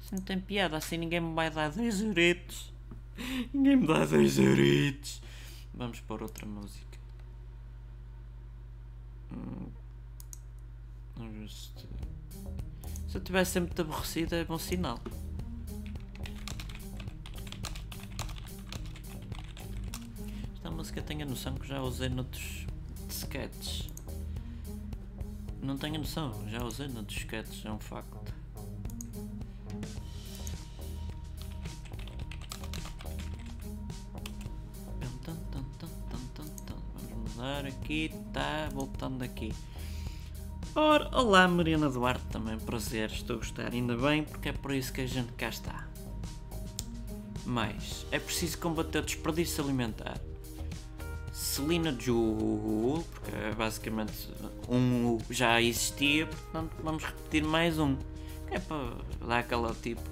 Isso 0.00 0.14
não 0.14 0.22
tem 0.22 0.40
piada, 0.40 0.76
assim 0.76 0.96
ninguém 0.96 1.20
me 1.20 1.34
vai 1.34 1.50
dar 1.50 1.70
10 1.70 2.00
euritos. 2.00 2.72
Ninguém 3.52 3.76
me 3.76 3.86
dá 3.86 4.06
10 4.06 4.38
euritos. 4.38 5.20
Vamos 5.74 6.00
pôr 6.00 6.22
outra 6.22 6.46
música. 6.46 6.98
Hum. 9.30 9.68
Se 13.06 13.18
eu 13.18 13.20
tivesse 13.20 13.52
sempre 13.52 13.78
aborrecido 13.80 14.34
é 14.34 14.44
bom 14.44 14.58
sinal. 14.58 14.98
Música 20.70 21.02
tenho 21.02 21.22
a 21.22 21.26
noção 21.26 21.54
que 21.54 21.66
já 21.66 21.82
usei 21.82 22.08
noutros 22.08 22.66
sketches. 23.08 23.90
Não 25.62 25.76
tenho 25.76 25.96
a 25.96 25.98
noção, 25.98 26.32
já 26.48 26.64
usei 26.64 26.88
noutros 26.88 27.18
sketches, 27.18 27.64
é 27.64 27.70
um 27.70 27.78
facto. 27.78 28.32
Vamos 36.94 37.34
mudar 37.34 37.66
aqui, 37.66 38.12
tá 38.32 38.68
voltando 38.72 39.22
aqui. 39.22 39.52
Ora, 40.74 41.10
olá 41.12 41.48
Mariana 41.48 41.90
Duarte, 41.90 42.24
também 42.26 42.58
prazer, 42.58 43.10
estou 43.10 43.36
a 43.36 43.38
gostar, 43.40 43.72
ainda 43.72 43.96
bem, 43.96 44.22
porque 44.22 44.50
é 44.50 44.52
por 44.52 44.72
isso 44.72 44.92
que 44.92 45.00
a 45.00 45.06
gente 45.06 45.32
cá 45.32 45.48
está. 45.48 45.88
Mas 47.44 48.06
é 48.10 48.18
preciso 48.18 48.58
combater 48.58 49.00
o 49.00 49.02
desperdício 49.02 49.64
alimentar. 49.64 50.20
Selina 51.40 51.90
Ju, 51.98 53.02
porque 53.10 53.34
é 53.34 53.54
basicamente 53.54 54.28
um 54.68 55.16
já 55.30 55.60
existia, 55.60 56.26
portanto 56.26 56.70
vamos 56.84 57.02
repetir 57.02 57.42
mais 57.42 57.78
um. 57.78 57.96
É 58.50 58.58
para 58.58 58.92
dar 59.26 59.38
aquela 59.38 59.74
tipo. 59.74 60.02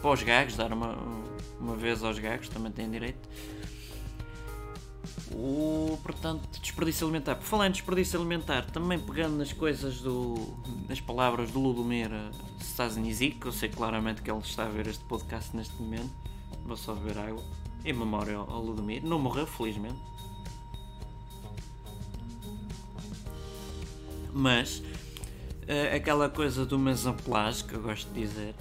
para 0.00 0.10
os 0.12 0.22
gagos, 0.22 0.56
dar 0.56 0.72
uma, 0.72 0.96
uma 1.58 1.74
vez 1.74 2.04
aos 2.04 2.20
gagos, 2.20 2.48
também 2.48 2.70
têm 2.70 2.88
direito. 2.88 3.18
O, 5.32 5.98
portanto, 6.04 6.48
desperdício 6.60 7.04
alimentar. 7.04 7.34
Por 7.34 7.44
falar 7.44 7.66
em 7.66 7.72
desperdício 7.72 8.20
alimentar, 8.20 8.70
também 8.70 8.96
pegando 8.96 9.36
nas 9.36 9.52
coisas 9.52 10.00
do. 10.00 10.36
nas 10.88 11.00
palavras 11.00 11.50
do 11.50 11.58
Ludomir 11.58 12.10
Staznizik, 12.60 13.44
eu 13.44 13.50
sei 13.50 13.68
claramente 13.68 14.22
que 14.22 14.30
ele 14.30 14.38
está 14.38 14.66
a 14.66 14.68
ver 14.68 14.86
este 14.86 15.02
podcast 15.06 15.54
neste 15.56 15.74
momento. 15.82 16.14
Vou 16.64 16.76
só 16.76 16.94
beber 16.94 17.18
água. 17.18 17.42
Em 17.84 17.92
memória 17.92 18.36
ao 18.36 18.62
Ludomir. 18.62 19.04
Não 19.04 19.18
morreu, 19.18 19.48
felizmente. 19.48 20.15
Mas 24.36 24.80
uh, 24.80 25.96
aquela 25.96 26.28
coisa 26.28 26.66
do 26.66 26.78
Mesamplage 26.78 27.64
que 27.64 27.72
eu 27.72 27.80
gosto 27.80 28.12
de 28.12 28.20
dizer. 28.20 28.54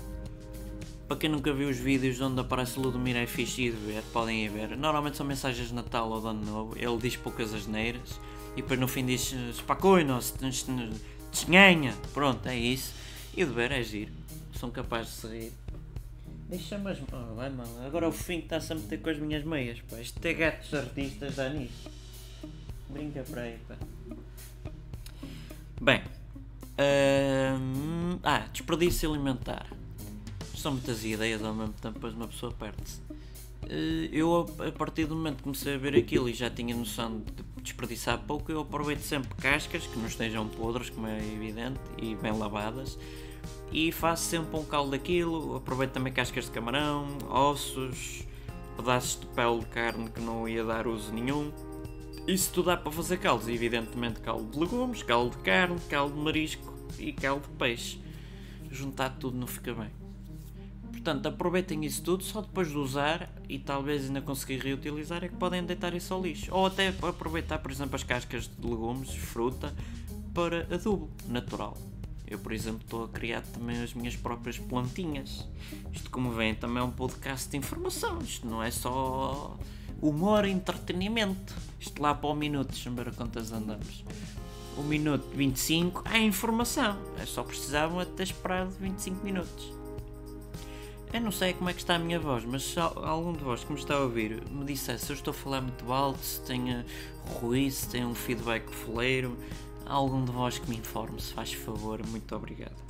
Para 1.06 1.18
quem 1.18 1.30
nunca 1.30 1.52
viu 1.52 1.68
os 1.68 1.78
vídeos 1.78 2.20
onde 2.22 2.40
aparece 2.40 2.80
o 2.80 2.82
Ludomir 2.82 3.18
é 3.18 3.28
fixe 3.28 3.70
de 3.70 3.72
ver, 3.72 4.02
podem 4.14 4.46
ir 4.46 4.50
ver. 4.50 4.78
Normalmente 4.78 5.18
são 5.18 5.26
mensagens 5.26 5.68
de 5.68 5.74
Natal 5.74 6.10
ou 6.10 6.22
de 6.22 6.28
Ano 6.28 6.46
Novo. 6.46 6.78
Ele 6.78 6.98
diz 6.98 7.18
poucas 7.18 7.54
asneiras 7.54 8.22
e 8.54 8.62
depois 8.62 8.80
no 8.80 8.88
fim 8.88 9.06
diz 9.06 9.36
Spacoinos, 9.54 10.34
desganha. 11.30 11.94
Pronto, 12.14 12.48
é 12.48 12.58
isso. 12.58 12.94
E 13.36 13.44
de 13.44 13.52
ver 13.52 13.74
é 13.74 13.84
giro. 13.84 14.14
São 14.58 14.72
capazes 14.72 15.14
de 15.14 15.20
se 15.20 15.28
rir. 15.28 15.54
Deixa-me 16.48 16.90
as. 16.90 17.00
Oh, 17.02 17.36
vai. 17.36 17.52
Agora 17.86 18.08
o 18.08 18.14
fim 18.14 18.40
está 18.40 18.62
-se 18.62 18.72
a 18.72 18.76
meter 18.76 19.02
com 19.02 19.10
as 19.10 19.20
minhas 19.20 19.44
meias. 19.44 19.82
Pá. 19.82 20.00
Isto 20.00 20.26
é 20.26 20.34
gatos 20.34 20.74
artistas, 20.74 21.36
dá 21.36 21.50
nisso. 21.50 21.90
Brinca 22.90 23.24
para 23.30 23.42
aí, 23.42 23.58
pá. 23.68 23.76
Bem, 25.82 26.02
ah, 28.24 28.48
desperdício 28.52 29.10
alimentar. 29.10 29.68
São 30.56 30.72
muitas 30.72 31.04
ideias 31.04 31.44
ao 31.44 31.54
mesmo 31.54 31.74
tempo, 31.74 31.96
depois 31.96 32.14
uma 32.14 32.28
pessoa 32.28 32.52
perde-se. 32.54 33.02
Uh, 33.66 34.08
eu, 34.12 34.48
a 34.66 34.72
partir 34.72 35.06
do 35.06 35.16
momento 35.16 35.38
que 35.38 35.44
comecei 35.44 35.76
a 35.76 35.78
ver 35.78 35.96
aquilo 35.96 36.30
e 36.30 36.34
já 36.34 36.50
tinha 36.50 36.76
noção 36.76 37.20
de 37.20 37.62
desperdiçar 37.62 38.20
pouco, 38.20 38.52
eu 38.52 38.62
aproveito 38.62 39.02
sempre 39.02 39.30
cascas 39.36 39.86
que 39.86 39.98
não 39.98 40.08
estejam 40.08 40.48
podres, 40.48 40.90
como 40.90 41.08
é 41.08 41.18
evidente, 41.18 41.80
e 42.02 42.16
bem 42.16 42.32
lavadas, 42.32 42.98
e 43.72 43.92
faço 43.92 44.24
sempre 44.24 44.58
um 44.58 44.64
caldo 44.64 44.92
daquilo. 44.92 45.58
Aproveito 45.58 45.92
também 45.92 46.14
cascas 46.14 46.46
de 46.46 46.52
camarão, 46.52 47.08
ossos, 47.30 48.24
pedaços 48.78 49.20
de 49.20 49.26
pele 49.28 49.60
de 49.60 49.66
carne 49.66 50.10
que 50.10 50.22
não 50.22 50.48
ia 50.48 50.64
dar 50.64 50.88
uso 50.88 51.12
nenhum 51.12 51.52
isso 52.28 52.52
tudo 52.52 52.66
dá 52.66 52.78
para 52.78 52.92
fazer 52.92 53.18
caldos, 53.18 53.48
evidentemente 53.48 54.20
caldo 54.20 54.50
de 54.50 54.60
legumes, 54.60 55.04
caldo 55.04 55.36
de 55.36 55.44
carne, 55.44 55.80
caldo 55.90 56.16
de 56.16 56.22
marisco 56.22 56.74
e 56.98 57.14
caldo 57.14 57.48
de 57.48 57.54
peixe. 57.56 58.00
Juntar 58.72 59.12
tudo 59.12 59.38
não 59.38 59.48
fica 59.48 59.74
bem. 59.74 59.90
Portanto, 60.92 61.28
aproveitem 61.28 61.86
isso 61.86 62.02
tudo, 62.02 62.24
só 62.24 62.42
depois 62.42 62.70
de 62.70 62.78
usar 62.78 63.32
e 63.48 63.60
talvez 63.60 64.06
ainda 64.06 64.22
conseguir 64.22 64.58
reutilizar 64.58 65.24
é 65.24 65.28
que 65.28 65.36
podem 65.36 65.64
deitar 65.64 65.94
isso 65.94 66.12
ao 66.14 66.22
lixo. 66.22 66.52
Ou 66.52 66.66
até 66.66 66.88
aproveitar, 66.88 67.60
por 67.60 67.70
exemplo, 67.70 67.96
as 67.96 68.04
cascas 68.04 68.48
de 68.48 68.68
legumes, 68.68 69.14
fruta, 69.14 69.72
para 70.34 70.68
adubo 70.74 71.12
natural. 71.28 71.78
Eu, 72.28 72.40
por 72.40 72.52
exemplo, 72.52 72.82
estou 72.82 73.04
a 73.04 73.08
criar 73.08 73.42
também 73.42 73.84
as 73.84 73.94
minhas 73.94 74.16
próprias 74.16 74.58
plantinhas. 74.58 75.48
Isto, 75.94 76.10
como 76.10 76.32
vem, 76.32 76.56
também 76.56 76.82
é 76.82 76.84
um 76.84 76.90
podcast 76.90 77.50
de 77.50 77.58
informação. 77.58 78.18
Isto 78.20 78.48
não 78.48 78.64
é 78.64 78.72
só 78.72 79.56
humor 80.08 80.46
entretenimento. 80.46 81.56
Isto 81.80 82.02
lá 82.02 82.14
para 82.14 82.30
o 82.30 82.36
minuto, 82.36 82.70
deixa-me 82.72 82.96
ver 82.96 83.14
quantas 83.16 83.52
andamos. 83.52 84.04
O 84.78 84.84
minuto 84.84 85.26
25 85.34 86.04
é 86.12 86.20
informação. 86.20 86.98
É 87.20 87.26
só 87.26 87.44
precisavam 87.44 88.04
ter 88.06 88.24
esperado 88.24 88.72
25 88.72 89.24
minutos. 89.24 89.74
Eu 91.14 91.22
não 91.22 91.32
sei 91.32 91.54
como 91.54 91.70
é 91.70 91.74
que 91.74 91.80
está 91.80 91.96
a 91.96 92.00
minha 92.00 92.20
voz, 92.20 92.44
mas 92.44 92.64
se 92.64 92.80
algum 92.80 93.32
de 93.32 93.44
vós 93.44 93.64
que 93.64 93.72
me 93.72 93.80
está 93.80 93.96
a 93.96 94.02
ouvir 94.02 94.44
me 94.52 94.66
dissesse 94.66 95.06
se 95.06 95.12
eu 95.14 95.16
estou 95.16 95.32
a 95.32 95.34
falar 95.34 95.62
muito 95.62 95.92
alto, 95.92 96.20
se 96.20 96.42
tem 96.42 96.84
ruído, 97.40 97.72
se 97.72 97.88
tem 97.88 98.06
um 98.06 98.14
feedback 98.14 98.70
foleiro, 98.70 99.38
algum 99.86 100.26
de 100.26 100.32
vós 100.32 100.60
que 100.60 100.70
me 100.70 100.76
informe, 100.76 101.22
se 101.22 101.34
faz 101.34 101.54
favor, 101.54 102.06
muito 102.06 102.36
obrigado. 102.36 102.85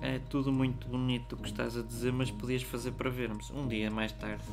É 0.00 0.18
tudo 0.18 0.52
muito 0.52 0.86
bonito 0.88 1.34
o 1.34 1.38
que 1.38 1.48
estás 1.48 1.76
a 1.76 1.82
dizer, 1.82 2.12
mas 2.12 2.30
podias 2.30 2.62
fazer 2.62 2.92
para 2.92 3.10
vermos 3.10 3.50
um 3.50 3.66
dia 3.66 3.90
mais 3.90 4.12
tarde. 4.12 4.44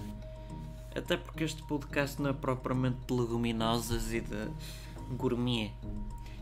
Até 0.95 1.17
porque 1.17 1.43
este 1.43 1.62
podcast 1.63 2.21
não 2.21 2.29
é 2.29 2.34
propriamente 2.34 2.97
de 3.08 3.13
leguminosas 3.13 4.13
e 4.13 4.21
de 4.21 4.49
gourmet. 5.15 5.71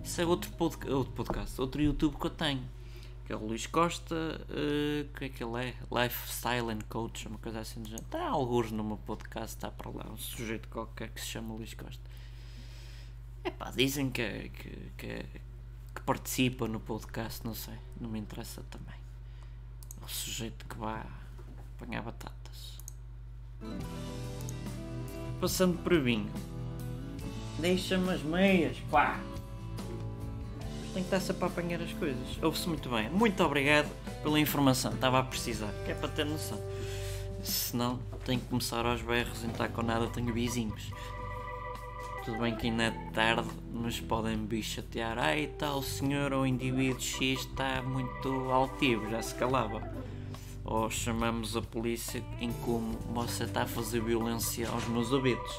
Isso 0.03 0.21
é 0.21 0.25
outro, 0.25 0.51
pod 0.51 0.77
outro 0.89 1.13
podcast, 1.13 1.59
outro 1.59 1.81
YouTube 1.81 2.17
que 2.17 2.25
eu 2.25 2.31
tenho 2.31 2.63
que 3.25 3.31
é 3.31 3.35
o 3.35 3.39
Luís 3.39 3.65
Costa, 3.65 4.15
uh, 4.15 5.17
que 5.17 5.25
é 5.25 5.29
que 5.29 5.43
ele 5.43 5.67
é? 5.67 5.75
Lifestyle 5.91 6.69
and 6.71 6.81
Coach, 6.89 7.27
uma 7.27 7.37
coisa 7.37 7.59
assim 7.61 7.81
do 7.81 7.87
género. 7.87 8.05
Está 8.05 8.27
alguns 8.27 8.71
no 8.71 8.83
meu 8.83 8.97
podcast, 8.97 9.55
está 9.55 9.71
para 9.71 9.89
lá, 9.89 10.05
um 10.11 10.17
sujeito 10.17 10.67
qualquer 10.67 11.09
que 11.09 11.21
se 11.21 11.27
chama 11.27 11.53
Luís 11.53 11.73
Costa. 11.73 12.03
É 13.43 13.49
pá, 13.49 13.71
dizem 13.71 14.09
que, 14.09 14.21
é, 14.21 14.49
que, 14.49 14.91
que, 14.97 15.05
é, 15.05 15.25
que 15.95 16.01
participa 16.01 16.67
no 16.67 16.79
podcast, 16.79 17.45
não 17.45 17.53
sei, 17.53 17.77
não 18.03 18.09
me 18.09 18.19
interessa 18.19 18.61
também. 18.69 18.95
O 20.05 20.09
sujeito 20.09 20.65
que 20.65 20.77
vai 20.77 21.01
apanhar 21.75 22.01
batatas. 22.03 22.79
Passando 25.39 25.77
por 25.79 25.99
vinho. 25.99 26.31
Deixa-me 27.59 28.11
as 28.11 28.21
meias, 28.21 28.77
pá! 28.91 29.19
tem 30.93 31.01
que 31.01 31.07
estar 31.07 31.19
sempre 31.19 31.45
a 31.45 31.47
apanhar 31.47 31.81
as 31.81 31.91
coisas. 31.93 32.37
Ouve-se 32.41 32.67
muito 32.69 32.87
bem. 32.87 33.09
Muito 33.09 33.43
obrigado 33.43 33.89
pela 34.21 34.39
informação, 34.39 34.93
estava 34.93 35.19
a 35.19 35.23
precisar, 35.23 35.73
que 35.85 35.91
é 35.91 35.95
para 35.95 36.07
ter 36.07 36.23
noção. 36.23 36.61
Senão 37.43 37.99
tenho 38.25 38.39
que 38.39 38.45
começar 38.45 38.85
aos 38.85 39.01
berros 39.01 39.43
e 39.43 39.47
está 39.47 39.67
com 39.67 39.81
nada, 39.81 40.07
tenho 40.07 40.31
vizinhos. 40.31 40.91
Tudo 42.25 42.37
bem 42.39 42.55
que 42.55 42.67
ainda 42.67 42.83
é 42.83 42.91
tarde, 43.11 43.49
mas 43.73 43.99
podem 43.99 44.37
me 44.37 44.63
chatear. 44.63 45.17
Ai, 45.19 45.47
tal 45.59 45.83
senhor 45.83 46.31
ou 46.31 46.47
indivíduo 46.47 47.01
X 47.01 47.41
está 47.41 47.81
muito 47.81 48.29
altivo, 48.49 49.09
já 49.09 49.21
se 49.21 49.35
calava. 49.35 49.81
Ou 50.63 50.89
chamamos 50.89 51.57
a 51.57 51.61
polícia 51.61 52.23
em 52.39 52.53
como 52.65 52.97
você 53.13 53.43
está 53.43 53.63
a 53.63 53.67
fazer 53.67 54.01
violência 54.01 54.69
aos 54.69 54.87
meus 54.87 55.11
ouvidos. 55.11 55.51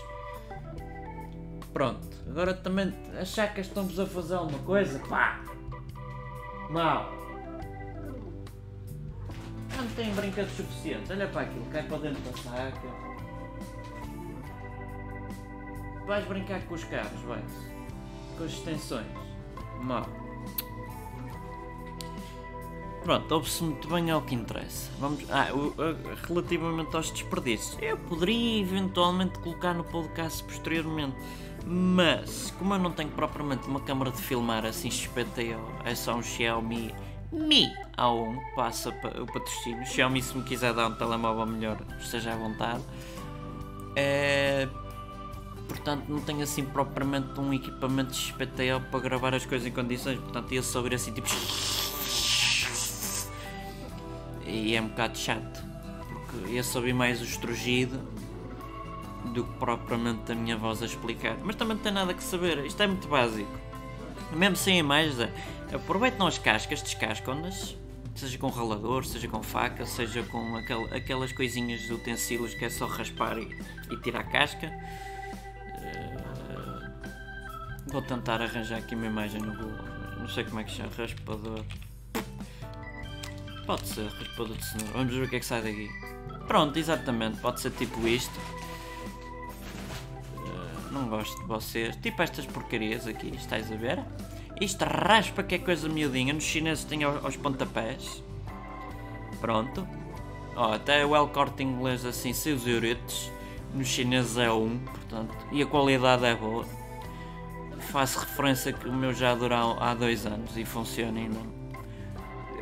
Pronto, 1.75 2.09
agora 2.27 2.55
também 2.55 2.95
achar 3.21 3.53
que 3.53 3.61
estamos 3.61 4.01
a 4.01 4.07
fazer 4.07 4.37
alguma 4.37 4.61
coisa, 4.61 4.99
pá! 5.01 5.45
Mal! 6.71 7.13
Não 9.77 9.87
tem 9.97 10.15
brinquedos 10.15 10.53
suficientes, 10.53 11.11
olha 11.11 11.29
para 11.29 11.43
aquilo, 11.43 11.67
cai 11.67 11.83
para 11.83 11.99
dentro 11.99 12.23
da 12.23 12.39
saca. 12.39 13.14
Vais 16.07 16.25
brincar 16.27 16.61
com 16.63 16.75
os 16.75 16.85
carros, 16.85 17.21
vais? 17.23 17.43
Com 18.37 18.45
as 18.45 18.51
extensões. 18.51 19.07
Mal. 19.83 20.09
Pronto, 23.03 23.35
ouve-se 23.35 23.63
muito 23.63 23.87
bem 23.89 24.11
ao 24.11 24.23
que 24.23 24.35
interessa. 24.35 24.91
Vamos, 24.99 25.25
ah, 25.31 25.49
relativamente 26.27 26.97
aos 26.97 27.11
desperdícios, 27.11 27.77
eu 27.83 27.99
poderia 27.99 28.63
eventualmente 28.63 29.39
colocar 29.41 29.75
no 29.75 29.85
podcast 29.85 30.43
posteriormente 30.45 31.17
mas, 31.67 32.53
como 32.59 32.75
eu 32.75 32.79
não 32.79 32.93
tenho 32.93 33.09
propriamente 33.11 33.67
uma 33.67 33.81
câmara 33.81 34.11
de 34.11 34.19
filmar 34.19 34.67
assim 34.67 34.91
XPTO, 34.91 35.61
é 35.85 35.95
só 35.95 36.15
um 36.15 36.23
Xiaomi 36.23 36.95
Mi 37.33 37.73
A1, 37.97 38.39
passa 38.55 38.91
o 38.91 39.27
patrocínio. 39.27 39.85
Xiaomi, 39.87 40.23
se 40.23 40.37
me 40.37 40.45
quiser 40.45 40.75
dar 40.75 40.89
um 40.89 40.95
telemóvel 40.95 41.47
melhor, 41.47 41.79
esteja 41.99 42.35
à 42.35 42.37
vontade. 42.37 42.83
É, 43.97 44.34
portanto, 45.69 46.05
não 46.09 46.21
tenho 46.21 46.43
assim 46.43 46.65
propriamente 46.65 47.39
um 47.39 47.53
equipamento 47.53 48.13
de 48.13 48.19
XPTO 48.19 48.81
para 48.91 49.01
gravar 49.01 49.35
as 49.35 49.45
coisas 49.47 49.67
em 49.67 49.71
condições. 49.71 50.19
Portanto, 50.19 50.53
ia 50.53 50.63
só 50.63 50.79
ouvir 50.79 50.95
assim 50.95 51.13
tipo. 51.13 51.29
E 54.47 54.77
é 54.77 54.81
um 54.81 54.89
bocado 54.89 55.19
chato, 55.19 55.65
porque 56.09 56.53
ia 56.53 56.63
só 56.63 56.79
ouvir 56.79 56.93
mais 56.93 57.21
o 57.21 57.25
estrugido 57.25 58.01
do 59.33 59.45
que 59.45 59.53
propriamente 59.59 60.31
a 60.31 60.35
minha 60.35 60.57
voz 60.57 60.83
a 60.83 60.87
explicar. 60.87 61.37
Mas 61.43 61.57
também 61.57 61.77
não 61.77 61.83
tem 61.83 61.93
nada 61.93 62.15
que 62.15 62.23
saber, 62.23 62.65
isto 62.65 62.83
é 62.83 62.87
muito 62.87 63.09
básico. 63.09 63.51
Mesmo 64.33 64.57
sem 64.57 64.79
imagens, 64.79 65.19
é, 65.19 65.31
aproveitam 65.73 66.27
as 66.27 66.39
cascas, 66.39 66.83
descascam-nas, 66.83 67.77
seja 68.15 68.39
com 68.39 68.49
ralador, 68.49 69.05
seja 69.05 69.29
com 69.29 69.43
faca, 69.43 69.85
seja 69.87 70.23
com 70.25 70.57
aquel, 70.57 70.85
aquelas 70.95 71.33
coisinhas 71.33 71.81
de 71.81 71.93
utensílios 71.93 72.55
que 72.55 72.65
é 72.65 72.71
só 72.71 72.87
raspar 72.87 73.39
e, 73.39 73.49
e 73.91 73.97
tirar 74.01 74.21
a 74.21 74.25
casca. 74.25 74.73
Vou 77.95 78.03
tentar 78.03 78.43
arranjar 78.43 78.79
aqui 78.79 78.97
uma 78.97 79.07
imagem 79.07 79.41
no 79.41 79.53
Google, 79.53 79.85
não 80.19 80.29
sei 80.29 80.43
como 80.43 80.59
é 80.59 80.65
que 80.65 80.73
chama, 80.73 80.91
raspador. 80.99 81.65
Pode 83.65 83.87
ser, 83.87 84.09
raspador 84.09 84.57
de 84.57 84.65
cenoura. 84.65 84.93
Vamos 84.95 85.15
ver 85.15 85.23
o 85.23 85.29
que 85.31 85.37
é 85.37 85.39
que 85.39 85.47
sai 85.47 85.63
daqui. 85.63 85.89
Pronto, 86.49 86.77
exatamente, 86.77 87.39
pode 87.39 87.61
ser 87.61 87.71
tipo 87.71 88.05
isto 88.09 88.35
não 90.91 91.09
gosto 91.09 91.41
de 91.41 91.47
vocês. 91.47 91.95
Tipo 91.97 92.21
estas 92.21 92.47
porcarias 92.47 93.07
aqui, 93.07 93.33
estás 93.37 93.71
a 93.71 93.77
ver? 93.77 94.03
Isto 94.61 94.85
raspa 94.85 95.45
que 95.45 95.55
é 95.55 95.59
coisa 95.59 95.89
miudinha. 95.89 96.33
Nos 96.33 96.43
chineses 96.43 96.83
tem 96.83 97.05
aos 97.05 97.37
pontapés. 97.37 98.25
Pronto. 99.41 99.87
Ó, 100.57 100.73
até 100.73 101.07
o 101.07 101.15
El 101.15 101.29
Corte 101.29 101.63
Inglês 101.63 102.05
assim, 102.05 102.33
seus 102.33 102.67
euritos. 102.67 103.31
Nos 103.73 103.87
chineses 103.87 104.37
é 104.37 104.51
um, 104.51 104.81
portanto. 104.81 105.33
E 105.53 105.63
a 105.63 105.67
qualidade 105.67 106.25
é 106.25 106.35
boa. 106.35 106.84
Faço 107.91 108.19
referência 108.21 108.73
que 108.73 108.89
o 108.89 108.93
meu 108.93 109.13
já 109.13 109.35
dura 109.35 109.59
há 109.79 109.95
dois 109.95 110.27
anos 110.27 110.57
e 110.57 110.65
funciona 110.65 111.19
ainda. 111.19 111.41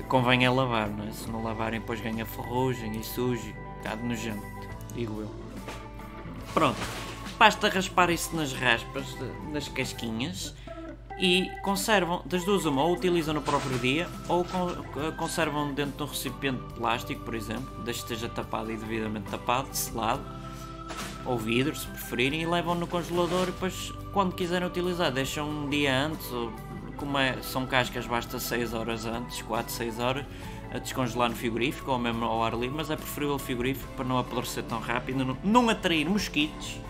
Convém 0.09 0.45
é 0.45 0.51
lavar, 0.51 0.89
não 0.89 1.07
é? 1.07 1.11
Se 1.11 1.31
não 1.31 1.43
lavarem, 1.43 1.81
depois 1.81 2.01
ganha 2.01 2.27
ferrugem 2.27 2.93
e 2.99 3.05
sujo. 3.05 3.55
Bocado 3.79 4.05
nojento, 4.05 4.43
digo 4.95 5.23
eu. 5.23 5.31
Pronto 6.53 6.79
basta 7.43 7.69
raspar 7.69 8.09
isso 8.09 8.37
nas 8.37 8.53
raspas, 8.53 9.17
nas 9.51 9.67
casquinhas 9.67 10.55
e 11.19 11.51
conservam, 11.65 12.23
das 12.25 12.45
duas 12.45 12.65
uma, 12.67 12.85
ou 12.85 12.95
utilizam 12.95 13.35
no 13.35 13.43
próprio 13.43 13.77
dia 13.81 14.09
ou 14.29 14.47
conservam 15.17 15.75
dentro 15.75 15.97
de 15.97 16.03
um 16.05 16.07
recipiente 16.07 16.63
de 16.63 16.75
plástico, 16.75 17.25
por 17.25 17.35
exemplo, 17.35 17.83
desde 17.83 18.05
que 18.05 18.13
esteja 18.13 18.33
tapado 18.33 18.71
e 18.71 18.77
devidamente 18.77 19.29
tapado, 19.29 19.67
selado, 19.73 20.23
ou 21.25 21.39
vidro, 21.39 21.75
se 21.75 21.87
preferirem, 21.87 22.43
e 22.43 22.47
levam 22.47 22.75
no 22.75 22.87
congelador 22.87 23.45
e 23.45 23.53
depois, 23.53 23.93
quando 24.13 24.35
quiserem 24.35 24.67
utilizar, 24.67 25.13
deixam 25.13 25.49
um 25.49 25.69
dia 25.69 25.95
antes, 26.07 26.31
ou 26.33 26.53
como 26.97 27.19
é, 27.19 27.41
são 27.43 27.67
cascas, 27.67 28.07
basta 28.07 28.39
6 28.39 28.75
horas 28.75 29.07
antes, 29.07 29.43
4, 29.43 29.73
6 29.73 29.99
horas, 29.99 30.27
a 30.73 30.79
descongelar 30.79 31.31
no 31.31 31.37
frigorífico 31.37 31.91
ou 31.91 31.99
mesmo 31.99 32.25
ao 32.25 32.43
ar 32.43 32.55
livre, 32.55 32.77
mas 32.77 32.91
é 32.91 32.97
preferível 32.97 33.35
o 33.35 33.39
frigorífico 33.39 33.93
para 33.95 34.05
não 34.05 34.19
apodrecer 34.19 34.65
tão 34.65 34.81
rápido, 34.81 35.25
não, 35.25 35.37
não 35.45 35.69
atrair 35.69 36.09
mosquitos 36.09 36.81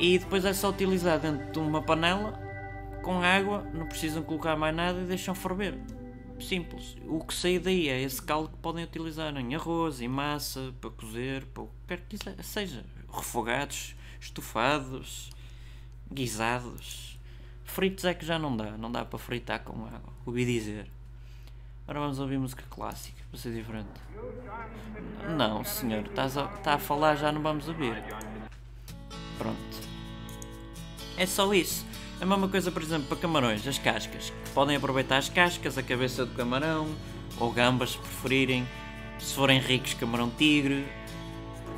e 0.00 0.18
depois 0.18 0.46
é 0.46 0.52
só 0.54 0.70
utilizar 0.70 1.18
dentro 1.18 1.52
de 1.52 1.58
uma 1.58 1.82
panela 1.82 2.40
com 3.02 3.22
água, 3.22 3.66
não 3.74 3.86
precisam 3.86 4.22
colocar 4.22 4.56
mais 4.56 4.74
nada 4.74 4.98
e 4.98 5.04
deixam 5.04 5.34
ferver. 5.34 5.78
Simples. 6.40 6.96
O 7.06 7.24
que 7.24 7.34
sai 7.34 7.58
daí 7.58 7.88
é 7.88 8.00
esse 8.00 8.20
caldo 8.20 8.48
que 8.48 8.56
podem 8.58 8.84
utilizar 8.84 9.36
em 9.36 9.54
arroz, 9.54 10.00
em 10.00 10.08
massa, 10.08 10.74
para 10.80 10.90
cozer, 10.90 11.44
para 11.46 11.62
o 11.62 11.66
que 11.66 11.72
quer 11.88 12.00
que 12.00 12.42
seja. 12.42 12.84
Refogados, 13.12 13.94
estofados, 14.20 15.30
guisados. 16.12 17.18
Fritos 17.64 18.04
é 18.04 18.14
que 18.14 18.24
já 18.24 18.38
não 18.38 18.56
dá, 18.56 18.72
não 18.72 18.90
dá 18.90 19.04
para 19.04 19.18
fritar 19.18 19.60
com 19.60 19.84
água. 19.86 20.12
Ouvi 20.26 20.44
dizer. 20.44 20.90
Agora 21.84 22.00
vamos 22.00 22.18
ouvir 22.20 22.38
música 22.38 22.64
clássica, 22.70 23.20
para 23.30 23.40
ser 23.40 23.52
diferente. 23.52 23.88
Não, 25.36 25.64
senhor, 25.64 26.06
estás 26.06 26.36
a, 26.36 26.44
está 26.54 26.74
a 26.74 26.78
falar, 26.78 27.16
já 27.16 27.32
não 27.32 27.42
vamos 27.42 27.66
ouvir. 27.68 27.96
Pronto. 29.36 29.88
É 31.16 31.26
só 31.26 31.52
isso. 31.52 31.84
A 32.20 32.26
mesma 32.26 32.48
coisa, 32.48 32.70
por 32.70 32.82
exemplo, 32.82 33.08
para 33.08 33.16
camarões, 33.16 33.66
as 33.66 33.78
cascas. 33.78 34.30
Podem 34.52 34.76
aproveitar 34.76 35.16
as 35.16 35.30
cascas, 35.30 35.78
a 35.78 35.82
cabeça 35.82 36.26
do 36.26 36.34
camarão, 36.34 36.86
ou 37.38 37.50
gambas 37.50 37.92
se 37.92 37.98
preferirem. 37.98 38.68
Se 39.18 39.34
forem 39.34 39.58
ricos, 39.58 39.94
camarão-tigre. 39.94 40.86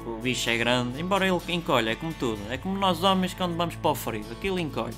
O 0.04 0.18
bicho 0.18 0.50
é 0.50 0.56
grande, 0.56 1.00
embora 1.00 1.28
ele 1.28 1.40
encolhe, 1.48 1.90
é 1.90 1.94
como 1.94 2.12
tudo. 2.14 2.40
É 2.50 2.58
como 2.58 2.76
nós 2.76 3.04
homens 3.04 3.34
quando 3.34 3.56
vamos 3.56 3.76
para 3.76 3.90
o 3.92 3.94
frio, 3.94 4.24
aquilo 4.32 4.58
encolhe. 4.58 4.94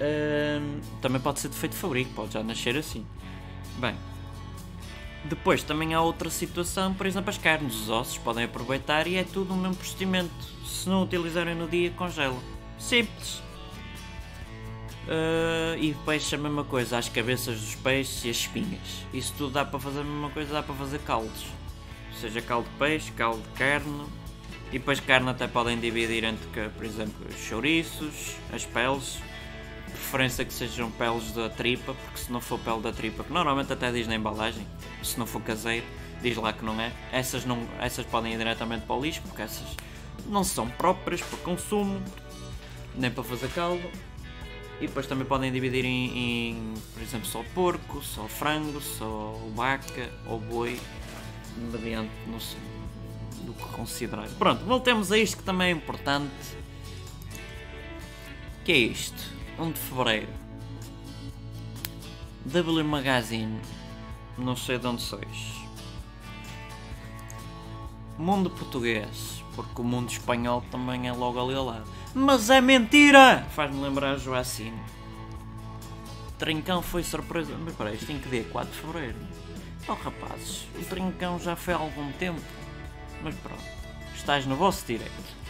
Hum, 0.00 0.80
também 1.02 1.20
pode 1.20 1.40
ser 1.40 1.48
defeito 1.48 1.72
de 1.72 1.78
fabrico, 1.78 2.10
pode 2.14 2.32
já 2.32 2.42
nascer 2.42 2.74
assim. 2.74 3.04
Bem, 3.76 3.94
depois 5.24 5.62
também 5.62 5.92
há 5.92 6.00
outra 6.00 6.30
situação, 6.30 6.94
por 6.94 7.06
exemplo, 7.06 7.28
as 7.28 7.36
carnes, 7.36 7.74
os 7.74 7.90
ossos 7.90 8.16
podem 8.16 8.44
aproveitar 8.44 9.06
e 9.06 9.16
é 9.16 9.24
tudo 9.24 9.52
o 9.52 9.56
mesmo 9.56 9.76
procedimento. 9.76 10.32
Se 10.66 10.88
não 10.88 11.02
utilizarem 11.02 11.54
no 11.54 11.68
dia, 11.68 11.90
congelam. 11.90 12.51
Simples. 12.82 13.40
Uh, 15.06 15.78
e 15.78 15.94
peixe 16.04 16.34
a 16.34 16.38
mesma 16.38 16.64
coisa, 16.64 16.98
as 16.98 17.08
cabeças 17.08 17.60
dos 17.60 17.74
peixes 17.76 18.24
e 18.24 18.30
as 18.30 18.36
espinhas. 18.36 19.06
Isso 19.12 19.32
tudo 19.38 19.52
dá 19.52 19.64
para 19.64 19.78
fazer 19.78 20.00
a 20.00 20.04
mesma 20.04 20.30
coisa, 20.30 20.52
dá 20.52 20.62
para 20.62 20.74
fazer 20.74 20.98
caldos. 21.00 21.46
Seja 22.20 22.42
caldo 22.42 22.68
de 22.68 22.76
peixe, 22.76 23.10
caldo 23.12 23.40
de 23.40 23.48
carne. 23.50 24.06
E 24.68 24.78
depois 24.78 25.00
carne 25.00 25.28
até 25.30 25.46
podem 25.46 25.78
dividir 25.78 26.24
entre, 26.24 26.46
por 26.70 26.84
exemplo, 26.84 27.26
os 27.28 27.36
chouriços, 27.36 28.36
as 28.52 28.64
peles. 28.64 29.18
Preferência 29.86 30.44
que 30.44 30.52
sejam 30.52 30.90
peles 30.90 31.32
da 31.32 31.48
tripa, 31.48 31.94
porque 31.94 32.18
se 32.18 32.32
não 32.32 32.40
for 32.40 32.58
pele 32.58 32.80
da 32.80 32.92
tripa, 32.92 33.22
que 33.22 33.32
normalmente 33.32 33.72
até 33.72 33.92
diz 33.92 34.06
na 34.08 34.14
embalagem, 34.14 34.66
se 35.02 35.18
não 35.18 35.26
for 35.26 35.40
caseiro, 35.42 35.86
diz 36.20 36.36
lá 36.36 36.52
que 36.52 36.64
não 36.64 36.80
é. 36.80 36.92
Essas, 37.12 37.44
não, 37.44 37.66
essas 37.78 38.04
podem 38.06 38.32
ir 38.32 38.38
diretamente 38.38 38.86
para 38.86 38.96
o 38.96 39.02
lixo, 39.02 39.20
porque 39.22 39.42
essas 39.42 39.66
não 40.26 40.44
são 40.44 40.68
próprias 40.68 41.20
para 41.20 41.38
consumo, 41.38 42.00
nem 42.96 43.10
para 43.10 43.24
fazer 43.24 43.48
caldo 43.50 43.88
e 44.82 44.86
depois 44.88 45.06
também 45.06 45.24
podem 45.24 45.52
dividir 45.52 45.84
em, 45.84 46.18
em, 46.18 46.74
por 46.92 47.02
exemplo, 47.02 47.26
só 47.28 47.44
porco, 47.54 48.02
só 48.02 48.26
frango, 48.26 48.80
só 48.80 49.38
vaca 49.54 50.10
ou 50.26 50.40
boi, 50.40 50.78
mediante 51.56 52.10
no, 52.26 52.38
do 53.46 53.52
que 53.52 53.64
considerar. 53.74 54.28
Pronto, 54.30 54.64
voltemos 54.64 55.12
a 55.12 55.18
isto 55.18 55.36
que 55.36 55.44
também 55.44 55.68
é 55.68 55.70
importante. 55.70 56.32
Que 58.64 58.72
é 58.72 58.76
isto? 58.76 59.22
1 59.56 59.70
de 59.70 59.78
Fevereiro. 59.78 60.32
W 62.46 62.84
Magazine. 62.84 63.60
Não 64.36 64.56
sei 64.56 64.78
de 64.78 64.86
onde 64.88 65.02
sois. 65.02 65.52
Mundo 68.18 68.50
Português. 68.50 69.44
Porque 69.54 69.80
o 69.80 69.84
mundo 69.84 70.10
espanhol 70.10 70.64
também 70.70 71.06
é 71.06 71.12
logo 71.12 71.40
ali 71.40 71.54
ao 71.54 71.66
lado. 71.66 72.01
Mas 72.14 72.50
é 72.50 72.60
mentira! 72.60 73.46
Faz-me 73.54 73.80
lembrar 73.80 74.18
Joacine. 74.18 74.78
Trincão 76.38 76.82
foi 76.82 77.02
surpresa. 77.02 77.56
Mas 77.64 77.74
peraí, 77.74 77.94
isto 77.94 78.06
tem 78.06 78.18
que 78.18 78.28
dia 78.28 78.44
4 78.44 78.70
de 78.70 78.78
Fevereiro. 78.78 79.16
Oh 79.88 79.94
rapazes, 79.94 80.66
o 80.76 80.84
Trincão 80.84 81.38
já 81.40 81.56
foi 81.56 81.74
há 81.74 81.76
algum 81.76 82.12
tempo. 82.12 82.40
Mas 83.22 83.34
pronto, 83.36 83.62
estás 84.14 84.46
no 84.46 84.56
vosso 84.56 84.84
direito. 84.86 85.42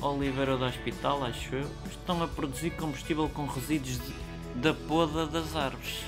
Oliveira 0.00 0.56
do 0.56 0.64
Hospital, 0.64 1.24
acho 1.24 1.54
eu, 1.54 1.70
estão 1.90 2.22
a 2.22 2.28
produzir 2.28 2.70
combustível 2.70 3.28
com 3.28 3.46
resíduos 3.46 3.98
da 4.54 4.74
poda 4.74 5.26
das 5.26 5.56
árvores. 5.56 6.00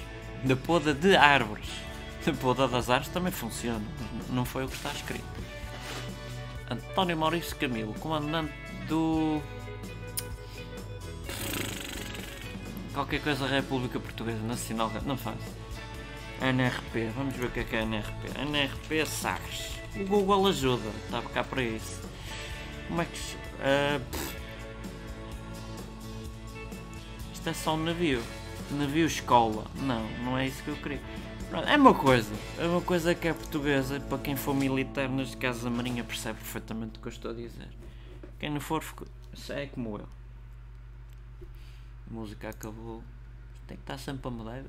Da 0.44 0.54
poda 0.54 0.94
de 0.94 1.16
árvores. 1.16 1.68
Da 2.24 2.32
poda 2.32 2.68
das 2.68 2.90
árvores 2.90 3.12
também 3.12 3.32
funciona, 3.32 3.84
não 4.28 4.44
foi 4.44 4.64
o 4.64 4.68
que 4.68 4.76
está 4.76 4.90
escrito. 4.90 5.24
António 6.70 7.16
Maurício 7.16 7.56
Camilo, 7.56 7.94
comandante 7.94 8.52
do. 8.86 9.40
Qualquer 12.92 13.22
coisa 13.22 13.46
República 13.46 13.98
Portuguesa 13.98 14.42
Nacional. 14.42 14.90
Não 15.06 15.16
faz. 15.16 15.38
NRP, 16.40 17.10
vamos 17.16 17.34
ver 17.34 17.46
o 17.46 17.50
que 17.50 17.60
é 17.60 17.64
que 17.64 17.76
é 17.76 17.82
NRP. 17.82 18.40
NRP 18.40 19.06
Sagres. 19.06 19.78
O 19.96 20.04
Google 20.04 20.46
ajuda, 20.48 20.88
estava 21.04 21.28
cá 21.30 21.42
para 21.42 21.62
isso. 21.62 22.02
Como 22.86 23.02
é 23.02 23.04
que. 23.06 23.18
Uh, 23.18 24.04
isto 27.32 27.48
é 27.48 27.52
só 27.52 27.74
um 27.74 27.84
navio. 27.84 28.22
Navio 28.70 29.06
escola. 29.06 29.64
Não, 29.76 30.06
não 30.24 30.36
é 30.36 30.46
isso 30.46 30.62
que 30.62 30.68
eu 30.68 30.76
queria. 30.76 31.00
É 31.50 31.76
uma 31.76 31.94
coisa, 31.94 32.30
é 32.58 32.66
uma 32.66 32.82
coisa 32.82 33.14
que 33.14 33.26
é 33.26 33.32
portuguesa, 33.32 33.98
para 34.00 34.18
quem 34.18 34.36
for 34.36 34.54
militar, 34.54 35.08
neste 35.08 35.36
caso 35.38 35.66
a 35.66 35.70
Marinha, 35.70 36.04
percebe 36.04 36.38
perfeitamente 36.38 36.98
o 36.98 37.02
que 37.02 37.08
eu 37.08 37.12
estou 37.12 37.30
a 37.30 37.34
dizer. 37.34 37.68
Quem 38.38 38.50
não 38.50 38.60
for, 38.60 38.84
é 39.50 39.66
como 39.66 39.96
eu. 39.96 40.08
A 42.10 42.14
música 42.14 42.50
acabou, 42.50 43.02
tem 43.66 43.78
que 43.78 43.82
estar 43.82 43.98
sempre 43.98 44.28
a 44.28 44.30
mudar, 44.30 44.62